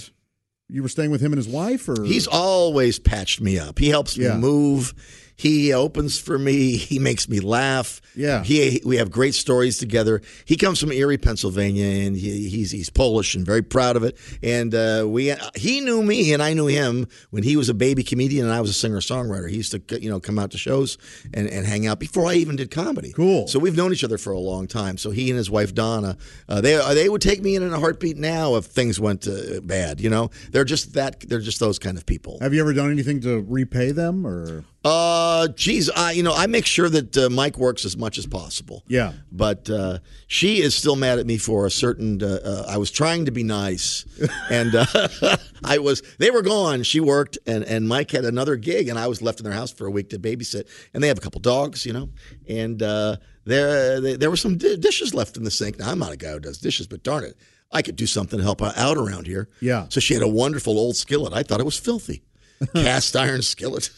you 0.67 0.83
were 0.83 0.89
staying 0.89 1.09
with 1.09 1.21
him 1.21 1.33
and 1.33 1.37
his 1.37 1.47
wife, 1.47 1.89
or 1.89 2.03
He's 2.03 2.27
always 2.27 2.99
patched 2.99 3.41
me 3.41 3.57
up. 3.57 3.79
He 3.79 3.89
helps 3.89 4.15
Yeah. 4.15 4.35
me 4.35 4.41
move. 4.41 4.93
He 5.39 5.71
opens 5.71 6.19
for 6.19 6.37
me. 6.37 6.75
He 6.75 6.99
makes 6.99 7.29
me 7.29 7.39
laugh. 7.39 8.01
Yeah. 8.13 8.43
He 8.43 8.81
we 8.85 8.97
have 8.97 9.09
great 9.09 9.33
stories 9.35 9.77
together. 9.77 10.21
He 10.43 10.57
comes 10.57 10.81
from 10.81 10.91
Erie, 10.91 11.17
Pennsylvania, 11.17 12.05
and 12.05 12.13
he, 12.17 12.49
he's 12.49 12.71
he's 12.71 12.89
Polish 12.89 13.35
and 13.35 13.45
very 13.45 13.61
proud 13.61 13.95
of 13.95 14.03
it. 14.03 14.17
And 14.43 14.75
uh, 14.75 15.05
we 15.07 15.33
he 15.55 15.79
knew 15.79 16.03
me 16.03 16.33
and 16.33 16.43
I 16.43 16.53
knew 16.53 16.67
him 16.67 17.07
when 17.29 17.43
he 17.43 17.55
was 17.55 17.69
a 17.69 17.73
baby 17.73 18.03
comedian 18.03 18.45
and 18.47 18.53
I 18.53 18.59
was 18.59 18.69
a 18.69 18.73
singer 18.73 18.99
songwriter. 18.99 19.49
He 19.49 19.55
used 19.55 19.71
to 19.71 20.01
you 20.01 20.09
know 20.09 20.19
come 20.19 20.37
out 20.37 20.51
to 20.51 20.57
shows 20.57 20.97
and, 21.33 21.47
and 21.47 21.65
hang 21.65 21.87
out 21.87 21.99
before 21.99 22.25
I 22.27 22.33
even 22.33 22.57
did 22.57 22.69
comedy. 22.69 23.13
Cool. 23.13 23.47
So 23.47 23.59
we've 23.59 23.77
known 23.77 23.93
each 23.93 24.03
other 24.03 24.17
for 24.17 24.33
a 24.33 24.39
long 24.39 24.67
time. 24.67 24.97
So 24.97 25.09
he 25.11 25.29
and 25.29 25.37
his 25.37 25.49
wife 25.49 25.73
Donna, 25.73 26.17
uh, 26.49 26.59
they 26.59 26.75
they 26.93 27.07
would 27.07 27.21
take 27.21 27.41
me 27.41 27.55
in 27.55 27.63
in 27.63 27.71
a 27.73 27.79
heartbeat 27.79 28.17
now 28.17 28.55
if 28.57 28.65
things 28.65 28.99
went 28.99 29.25
uh, 29.25 29.61
bad. 29.63 30.01
You 30.01 30.09
know, 30.09 30.31
they're 30.51 30.65
just 30.65 30.93
that 30.95 31.21
they're 31.21 31.39
just 31.39 31.61
those 31.61 31.79
kind 31.79 31.97
of 31.97 32.05
people. 32.05 32.39
have 32.41 32.53
you 32.53 32.59
ever 32.59 32.73
done 32.73 32.91
anything 32.91 33.21
to 33.21 33.39
repay 33.47 33.91
them, 33.93 34.27
or 34.27 34.65
Uh, 34.83 35.28
geez, 35.55 35.89
I 35.89 36.11
you 36.11 36.23
know 36.23 36.33
I 36.33 36.47
make 36.47 36.65
sure 36.65 36.89
that 36.89 37.17
uh, 37.17 37.29
Mike 37.29 37.57
works 37.57 37.85
as 37.85 37.95
much 37.97 38.17
as 38.17 38.25
possible. 38.25 38.83
Yeah. 38.87 39.13
but 39.31 39.69
uh, 39.69 39.99
she 40.27 40.61
is 40.61 40.75
still 40.75 40.95
mad 40.95 41.19
at 41.19 41.25
me 41.25 41.37
for 41.37 41.65
a 41.65 41.71
certain. 41.71 42.21
Uh, 42.21 42.39
uh, 42.43 42.65
I 42.67 42.77
was 42.77 42.91
trying 42.91 43.25
to 43.25 43.31
be 43.31 43.43
nice, 43.43 44.05
and 44.49 44.75
uh, 44.75 44.85
I 45.63 45.77
was. 45.79 46.01
They 46.17 46.31
were 46.31 46.41
gone. 46.41 46.83
She 46.83 46.99
worked, 46.99 47.37
and 47.47 47.63
and 47.63 47.87
Mike 47.87 48.11
had 48.11 48.25
another 48.25 48.55
gig, 48.55 48.87
and 48.89 48.97
I 48.99 49.07
was 49.07 49.21
left 49.21 49.39
in 49.39 49.43
their 49.43 49.53
house 49.53 49.71
for 49.71 49.87
a 49.87 49.91
week 49.91 50.09
to 50.09 50.19
babysit. 50.19 50.67
And 50.93 51.03
they 51.03 51.07
have 51.07 51.17
a 51.17 51.21
couple 51.21 51.41
dogs, 51.41 51.85
you 51.85 51.93
know, 51.93 52.09
and 52.47 52.81
uh, 52.83 53.17
there 53.45 53.99
there 54.01 54.17
there 54.17 54.29
were 54.29 54.37
some 54.37 54.57
di- 54.57 54.77
dishes 54.77 55.13
left 55.13 55.37
in 55.37 55.43
the 55.43 55.51
sink. 55.51 55.79
Now 55.79 55.91
I'm 55.91 55.99
not 55.99 56.11
a 56.11 56.17
guy 56.17 56.31
who 56.31 56.39
does 56.39 56.57
dishes, 56.59 56.87
but 56.87 57.03
darn 57.03 57.23
it, 57.23 57.35
I 57.71 57.81
could 57.81 57.95
do 57.95 58.05
something 58.07 58.37
to 58.39 58.43
help 58.43 58.61
out 58.61 58.97
around 58.97 59.25
here. 59.27 59.49
Yeah. 59.61 59.87
So 59.89 59.99
she 59.99 60.13
had 60.13 60.23
a 60.23 60.27
wonderful 60.27 60.77
old 60.77 60.95
skillet. 60.95 61.33
I 61.33 61.43
thought 61.43 61.59
it 61.59 61.65
was 61.65 61.77
filthy. 61.77 62.23
Cast 62.75 63.15
iron 63.15 63.41
skillet. 63.41 63.89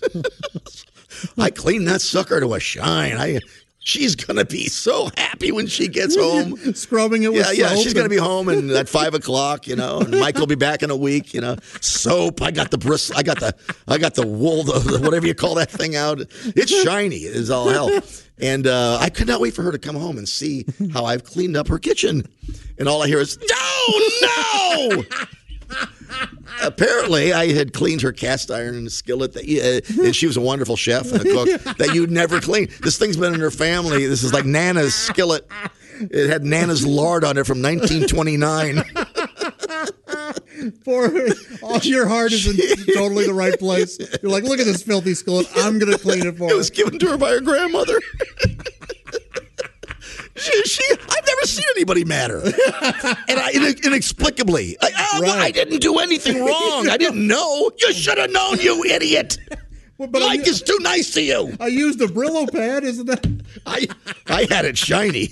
I 1.37 1.49
cleaned 1.49 1.87
that 1.87 2.01
sucker 2.01 2.39
to 2.39 2.53
a 2.53 2.59
shine. 2.59 3.17
I 3.17 3.39
she's 3.83 4.15
gonna 4.15 4.45
be 4.45 4.67
so 4.67 5.09
happy 5.17 5.51
when 5.51 5.67
she 5.67 5.87
gets 5.87 6.15
home. 6.15 6.55
scrubbing 6.73 7.23
it 7.23 7.33
with 7.33 7.45
Yeah, 7.45 7.69
yeah, 7.69 7.75
she's 7.75 7.93
gonna 7.93 8.09
be 8.09 8.17
home 8.17 8.47
and 8.49 8.69
at 8.71 8.87
five 8.87 9.13
o'clock, 9.13 9.67
you 9.67 9.75
know, 9.75 9.99
and 9.99 10.11
Mike 10.19 10.37
will 10.37 10.47
be 10.47 10.55
back 10.55 10.83
in 10.83 10.89
a 10.89 10.95
week, 10.95 11.33
you 11.33 11.41
know. 11.41 11.55
Soap, 11.81 12.41
I 12.41 12.51
got 12.51 12.71
the 12.71 12.77
bristle, 12.77 13.17
I 13.17 13.23
got 13.23 13.39
the, 13.39 13.55
I 13.87 13.97
got 13.97 14.15
the 14.15 14.25
wool, 14.25 14.63
the, 14.63 14.99
whatever 15.03 15.27
you 15.27 15.35
call 15.35 15.55
that 15.55 15.69
thing 15.71 15.95
out. 15.95 16.21
It's 16.21 16.83
shiny, 16.83 17.17
it's 17.17 17.49
all 17.49 17.69
hell. 17.69 17.89
And 18.39 18.65
uh, 18.65 18.97
I 18.99 19.09
could 19.09 19.27
not 19.27 19.39
wait 19.39 19.53
for 19.53 19.61
her 19.63 19.71
to 19.71 19.77
come 19.77 19.95
home 19.95 20.17
and 20.17 20.27
see 20.27 20.65
how 20.93 21.05
I've 21.05 21.23
cleaned 21.23 21.55
up 21.55 21.67
her 21.67 21.77
kitchen. 21.77 22.23
And 22.79 22.87
all 22.87 23.03
I 23.03 23.07
hear 23.07 23.19
is, 23.19 23.37
no, 23.37 24.97
no. 24.97 25.03
Apparently, 26.61 27.33
I 27.33 27.51
had 27.53 27.73
cleaned 27.73 28.01
her 28.01 28.11
cast 28.11 28.51
iron 28.51 28.89
skillet, 28.89 29.33
that, 29.33 29.43
uh, 29.45 30.03
and 30.03 30.15
she 30.15 30.27
was 30.27 30.37
a 30.37 30.41
wonderful 30.41 30.75
chef 30.75 31.11
and 31.11 31.21
a 31.21 31.23
cook 31.23 31.49
that 31.77 31.93
you'd 31.93 32.11
never 32.11 32.39
clean. 32.39 32.69
This 32.81 32.97
thing's 32.97 33.17
been 33.17 33.33
in 33.33 33.39
her 33.39 33.51
family. 33.51 34.05
This 34.05 34.23
is 34.23 34.33
like 34.33 34.45
Nana's 34.45 34.93
skillet. 34.93 35.47
It 35.99 36.29
had 36.29 36.43
Nana's 36.43 36.85
lard 36.85 37.23
on 37.23 37.37
it 37.37 37.45
from 37.45 37.61
1929. 37.61 38.83
For 40.83 41.11
all 41.63 41.79
your 41.79 42.07
heart 42.07 42.31
is 42.31 42.47
in 42.47 42.93
totally 42.95 43.25
the 43.25 43.33
right 43.33 43.57
place. 43.57 43.97
You're 44.21 44.31
like, 44.31 44.43
look 44.43 44.59
at 44.59 44.65
this 44.65 44.83
filthy 44.83 45.15
skillet. 45.15 45.47
I'm 45.55 45.79
gonna 45.79 45.97
clean 45.97 46.25
it 46.25 46.37
for 46.37 46.51
It 46.51 46.55
was 46.55 46.69
given 46.69 46.99
to 46.99 47.07
her 47.11 47.17
by 47.17 47.31
her 47.31 47.41
grandmother. 47.41 47.99
She, 50.41 50.63
she, 50.63 50.83
I've 50.91 51.25
never 51.27 51.45
seen 51.45 51.65
anybody 51.75 52.03
madder, 52.05 52.41
and 52.43 53.39
I 53.39 53.75
inexplicably, 53.83 54.77
I, 54.81 54.91
I, 54.95 55.19
Right. 55.21 55.41
I 55.41 55.51
didn't 55.51 55.79
do 55.81 55.99
anything 55.99 56.39
wrong. 56.43 56.89
I 56.89 56.97
didn't 56.97 57.25
know. 57.27 57.71
You 57.77 57.93
should 57.93 58.17
have 58.17 58.31
known, 58.31 58.59
you 58.59 58.83
idiot. 58.85 59.37
Well, 59.97 60.07
but 60.09 60.23
I, 60.23 60.27
Mike 60.37 60.47
is 60.47 60.61
too 60.61 60.77
nice 60.81 61.13
to 61.13 61.21
you. 61.21 61.55
I 61.59 61.67
used 61.67 62.01
a 62.01 62.07
Brillo 62.07 62.51
pad, 62.51 62.83
isn't 62.83 63.05
that? 63.05 63.25
I 63.65 63.87
I 64.27 64.47
had 64.49 64.65
it 64.65 64.77
shiny. 64.77 65.29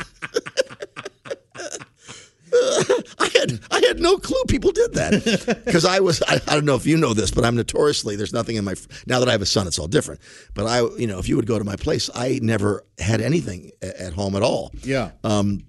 I 3.20 3.30
had 3.34 3.60
I 3.72 3.82
had 3.88 4.00
no 4.00 4.18
clue 4.18 4.44
people 4.48 4.72
did 4.72 4.94
that 4.94 5.62
because 5.66 5.86
I 5.86 6.00
was 6.00 6.22
I, 6.28 6.36
I 6.48 6.56
don't 6.56 6.66
know 6.66 6.76
if 6.76 6.86
you 6.86 6.98
know 6.98 7.14
this 7.14 7.32
but 7.32 7.46
I'm 7.46 7.56
notoriously 7.56 8.16
there's 8.16 8.34
nothing 8.34 8.56
in 8.56 8.64
my 8.66 8.76
now 9.08 9.20
that 9.20 9.28
I 9.30 9.32
have 9.32 9.42
a 9.42 9.46
son 9.46 9.68
it's 9.68 9.80
all 9.80 9.88
different 9.88 10.22
but 10.54 10.66
I 10.66 10.82
you 10.98 11.08
know 11.08 11.20
if 11.20 11.28
you 11.30 11.36
would 11.36 11.48
go 11.48 11.58
to 11.60 11.66
my 11.66 11.76
place 11.76 12.10
I 12.14 12.40
never 12.42 12.84
had 13.00 13.22
anything 13.22 13.72
at 13.82 14.14
home 14.14 14.36
at 14.36 14.42
all 14.44 14.72
Yeah. 14.84 15.12
um, 15.24 15.64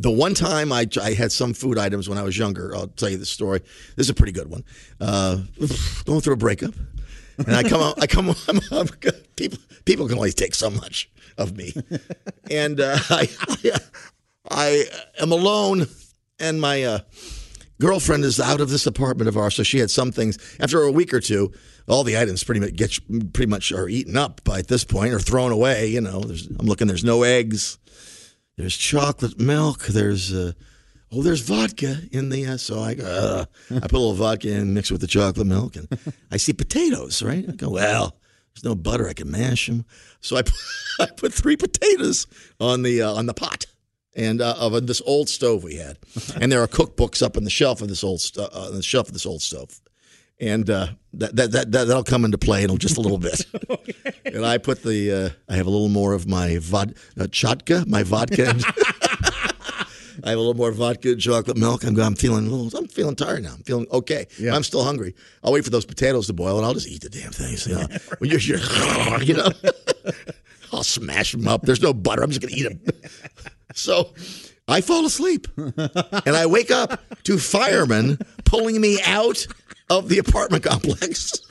The 0.00 0.10
one 0.10 0.34
time 0.34 0.72
I, 0.72 0.86
I 1.02 1.12
had 1.14 1.32
some 1.32 1.54
food 1.54 1.76
items 1.78 2.08
when 2.08 2.18
I 2.18 2.22
was 2.22 2.36
younger, 2.38 2.74
I'll 2.74 2.86
tell 2.88 3.08
you 3.10 3.18
the 3.18 3.26
story. 3.26 3.60
This 3.96 4.06
is 4.06 4.10
a 4.10 4.14
pretty 4.14 4.32
good 4.32 4.48
one. 4.48 4.62
Uh, 5.00 5.38
going 6.04 6.20
through 6.20 6.34
a 6.34 6.36
breakup, 6.36 6.72
and 7.38 7.56
I 7.56 7.62
come 7.64 7.82
out. 7.82 8.00
I 8.00 8.06
come. 8.06 8.30
I'm, 8.48 8.60
I'm, 8.70 8.86
people 9.34 9.58
people 9.84 10.06
can 10.08 10.16
only 10.18 10.30
take 10.32 10.54
so 10.54 10.70
much 10.70 11.10
of 11.36 11.56
me, 11.56 11.72
and 12.48 12.80
uh, 12.80 12.96
I, 13.10 13.28
I 13.48 13.78
I 14.50 14.84
am 15.20 15.32
alone, 15.32 15.86
and 16.38 16.60
my 16.60 16.82
uh, 16.82 16.98
girlfriend 17.80 18.24
is 18.24 18.40
out 18.40 18.60
of 18.60 18.70
this 18.70 18.86
apartment 18.86 19.28
of 19.28 19.36
ours, 19.36 19.54
so 19.54 19.62
she 19.62 19.78
had 19.78 19.90
some 19.90 20.12
things. 20.12 20.38
After 20.60 20.82
a 20.82 20.92
week 20.92 21.14
or 21.14 21.20
two, 21.20 21.52
all 21.88 22.04
the 22.04 22.18
items 22.18 22.44
pretty 22.44 22.60
much 22.60 22.74
get 22.74 22.98
pretty 23.32 23.50
much 23.50 23.72
are 23.72 23.88
eaten 23.88 24.16
up 24.16 24.42
by 24.44 24.58
at 24.58 24.68
this 24.68 24.84
point 24.84 25.14
or 25.14 25.18
thrown 25.18 25.52
away. 25.52 25.86
You 25.88 26.00
know, 26.00 26.22
I'm 26.58 26.66
looking. 26.66 26.86
There's 26.86 27.04
no 27.04 27.22
eggs. 27.22 27.78
There's 28.56 28.76
chocolate 28.76 29.38
milk. 29.40 29.86
There's 29.86 30.32
uh, 30.32 30.52
oh, 31.12 31.22
there's 31.22 31.40
vodka 31.40 31.96
in 32.12 32.28
the. 32.28 32.46
Uh, 32.46 32.56
so 32.56 32.80
I 32.80 32.94
uh, 32.94 33.44
I 33.70 33.80
put 33.80 33.92
a 33.92 33.98
little 33.98 34.14
vodka 34.14 34.50
in, 34.50 34.74
mix 34.74 34.90
it 34.90 34.94
with 34.94 35.00
the 35.00 35.06
chocolate 35.06 35.46
milk, 35.46 35.76
and 35.76 35.88
I 36.30 36.36
see 36.36 36.52
potatoes. 36.52 37.22
Right? 37.22 37.44
I 37.48 37.52
go 37.52 37.70
well. 37.70 38.16
There's 38.54 38.64
no 38.64 38.74
butter. 38.74 39.08
I 39.08 39.12
can 39.12 39.30
mash 39.30 39.68
them. 39.68 39.84
So 40.20 40.36
I 40.36 40.42
put, 40.42 40.54
I 41.00 41.06
put 41.06 41.32
three 41.32 41.56
potatoes 41.56 42.26
on 42.60 42.82
the 42.82 43.02
uh, 43.02 43.14
on 43.14 43.26
the 43.26 43.34
pot 43.34 43.66
and 44.18 44.42
uh, 44.42 44.54
of 44.58 44.86
this 44.86 45.00
old 45.06 45.28
stove 45.30 45.62
we 45.64 45.76
had, 45.76 45.96
and 46.40 46.52
there 46.52 46.60
are 46.62 46.66
cookbooks 46.68 47.22
up 47.22 47.36
on 47.38 47.44
the 47.44 47.50
shelf 47.50 47.80
of 47.80 47.88
this 47.88 48.04
old 48.04 48.20
sto- 48.20 48.48
uh, 48.52 48.66
on 48.68 48.74
the 48.74 48.82
shelf 48.82 49.06
of 49.08 49.12
this 49.14 49.24
old 49.24 49.40
stove, 49.40 49.80
and 50.40 50.68
uh, 50.68 50.88
that, 51.14 51.34
that 51.36 51.52
that 51.52 51.72
that 51.72 51.84
that'll 51.86 52.04
come 52.04 52.24
into 52.24 52.36
play 52.38 52.64
in 52.64 52.76
just 52.78 52.98
a 52.98 53.00
little 53.00 53.18
bit. 53.18 53.46
and 54.26 54.44
I 54.44 54.58
put 54.58 54.82
the 54.82 55.12
uh, 55.12 55.52
I 55.52 55.56
have 55.56 55.66
a 55.66 55.70
little 55.70 55.88
more 55.88 56.12
of 56.12 56.26
my 56.26 56.50
vod 56.60 56.96
uh, 57.18 57.24
chatka, 57.24 57.86
my 57.86 58.02
vodka. 58.02 58.48
and- 58.50 58.64
I 60.24 60.30
have 60.30 60.38
a 60.38 60.40
little 60.40 60.54
more 60.54 60.72
vodka, 60.72 61.12
and 61.12 61.20
chocolate 61.20 61.56
milk. 61.56 61.84
I'm, 61.84 61.96
I'm 62.00 62.16
feeling 62.16 62.48
a 62.48 62.50
little. 62.50 62.76
I'm 62.76 62.88
feeling 62.88 63.14
tired 63.14 63.44
now. 63.44 63.52
I'm 63.54 63.62
feeling 63.62 63.86
okay. 63.92 64.26
Yeah. 64.36 64.52
I'm 64.52 64.64
still 64.64 64.82
hungry. 64.82 65.14
I'll 65.44 65.52
wait 65.52 65.62
for 65.62 65.70
those 65.70 65.84
potatoes 65.86 66.26
to 66.26 66.32
boil, 66.32 66.56
and 66.56 66.66
I'll 66.66 66.74
just 66.74 66.88
eat 66.88 67.02
the 67.02 67.08
damn 67.08 67.30
things. 67.30 67.68
You 67.68 67.76
know, 67.76 67.86
when 68.18 68.28
you're, 68.28 68.40
you're- 68.40 69.24
you 69.24 69.34
know, 69.34 69.48
I'll 70.72 70.82
smash 70.82 71.30
them 71.30 71.46
up. 71.46 71.62
There's 71.62 71.80
no 71.80 71.94
butter. 71.94 72.24
I'm 72.24 72.30
just 72.32 72.40
gonna 72.40 72.52
eat 72.52 72.64
them. 72.64 72.80
So 73.74 74.12
I 74.66 74.80
fall 74.80 75.04
asleep 75.06 75.46
and 75.56 76.36
I 76.36 76.46
wake 76.46 76.70
up 76.70 77.00
to 77.24 77.38
firemen 77.38 78.18
pulling 78.44 78.80
me 78.80 78.98
out 79.04 79.46
of 79.90 80.08
the 80.08 80.18
apartment 80.18 80.64
complex. 80.64 81.32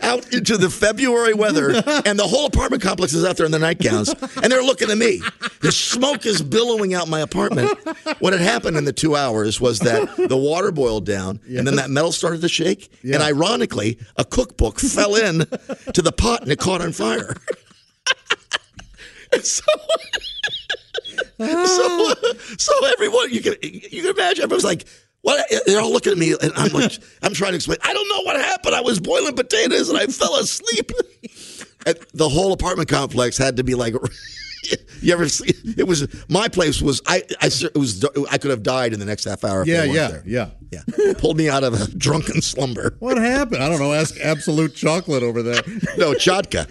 Out 0.00 0.32
into 0.32 0.56
the 0.56 0.70
February 0.70 1.34
weather, 1.34 1.70
and 2.06 2.18
the 2.18 2.26
whole 2.26 2.46
apartment 2.46 2.82
complex 2.82 3.12
is 3.12 3.22
out 3.22 3.36
there 3.36 3.44
in 3.44 3.52
the 3.52 3.58
nightgowns, 3.58 4.08
and 4.42 4.50
they're 4.50 4.62
looking 4.62 4.90
at 4.90 4.96
me. 4.96 5.20
The 5.60 5.70
smoke 5.70 6.24
is 6.24 6.40
billowing 6.42 6.94
out 6.94 7.06
my 7.06 7.20
apartment. 7.20 7.78
What 8.18 8.32
had 8.32 8.40
happened 8.40 8.78
in 8.78 8.86
the 8.86 8.94
two 8.94 9.14
hours 9.14 9.60
was 9.60 9.80
that 9.80 10.16
the 10.16 10.38
water 10.38 10.72
boiled 10.72 11.04
down, 11.04 11.38
and 11.46 11.66
then 11.66 11.76
that 11.76 11.90
metal 11.90 12.12
started 12.12 12.40
to 12.40 12.48
shake, 12.48 12.90
and 13.02 13.22
ironically, 13.22 13.98
a 14.16 14.24
cookbook 14.24 14.80
fell 14.80 15.16
in 15.16 15.40
to 15.92 16.00
the 16.02 16.12
pot 16.12 16.42
and 16.42 16.50
it 16.50 16.58
caught 16.58 16.80
on 16.80 16.92
fire. 16.92 17.36
So 19.42 19.64
so, 21.38 21.46
uh-huh. 21.46 22.34
so 22.58 22.72
everyone 22.86 23.32
you 23.32 23.40
can 23.40 23.54
you 23.62 24.02
can 24.02 24.10
imagine 24.10 24.44
everyone's 24.44 24.64
like, 24.64 24.86
what? 25.22 25.44
They're 25.66 25.80
all 25.80 25.90
looking 25.92 26.12
at 26.12 26.18
me, 26.18 26.32
and 26.40 26.52
I'm 26.54 26.70
like, 26.72 26.92
I'm 27.22 27.32
trying 27.32 27.52
to 27.52 27.56
explain. 27.56 27.78
I 27.82 27.92
don't 27.94 28.08
know 28.08 28.22
what 28.22 28.36
happened. 28.36 28.74
I 28.74 28.82
was 28.82 29.00
boiling 29.00 29.34
potatoes 29.34 29.88
and 29.88 29.98
I 29.98 30.06
fell 30.06 30.36
asleep. 30.36 30.90
And 31.86 31.98
the 32.14 32.30
whole 32.30 32.54
apartment 32.54 32.88
complex 32.88 33.36
had 33.36 33.58
to 33.58 33.64
be 33.64 33.74
like. 33.74 33.94
You 35.02 35.12
ever 35.12 35.28
see? 35.28 35.52
It 35.76 35.86
was 35.86 36.08
my 36.30 36.48
place. 36.48 36.80
Was 36.80 37.02
I? 37.06 37.22
I 37.42 37.48
it 37.48 37.76
was. 37.76 38.02
I 38.30 38.38
could 38.38 38.50
have 38.50 38.62
died 38.62 38.94
in 38.94 39.00
the 39.00 39.04
next 39.04 39.24
half 39.24 39.44
hour. 39.44 39.60
If 39.60 39.68
Yeah, 39.68 39.84
yeah, 39.84 40.08
there. 40.08 40.22
yeah. 40.24 40.50
yeah. 40.70 41.12
Pulled 41.18 41.36
me 41.36 41.50
out 41.50 41.62
of 41.62 41.78
a 41.78 41.86
drunken 41.98 42.40
slumber. 42.40 42.96
What 43.00 43.18
happened? 43.18 43.62
I 43.62 43.68
don't 43.68 43.78
know. 43.78 43.92
Ask 43.92 44.18
Absolut 44.18 44.74
Chocolate 44.74 45.22
over 45.22 45.42
there. 45.42 45.60
No, 45.98 46.14
Chodka. 46.14 46.66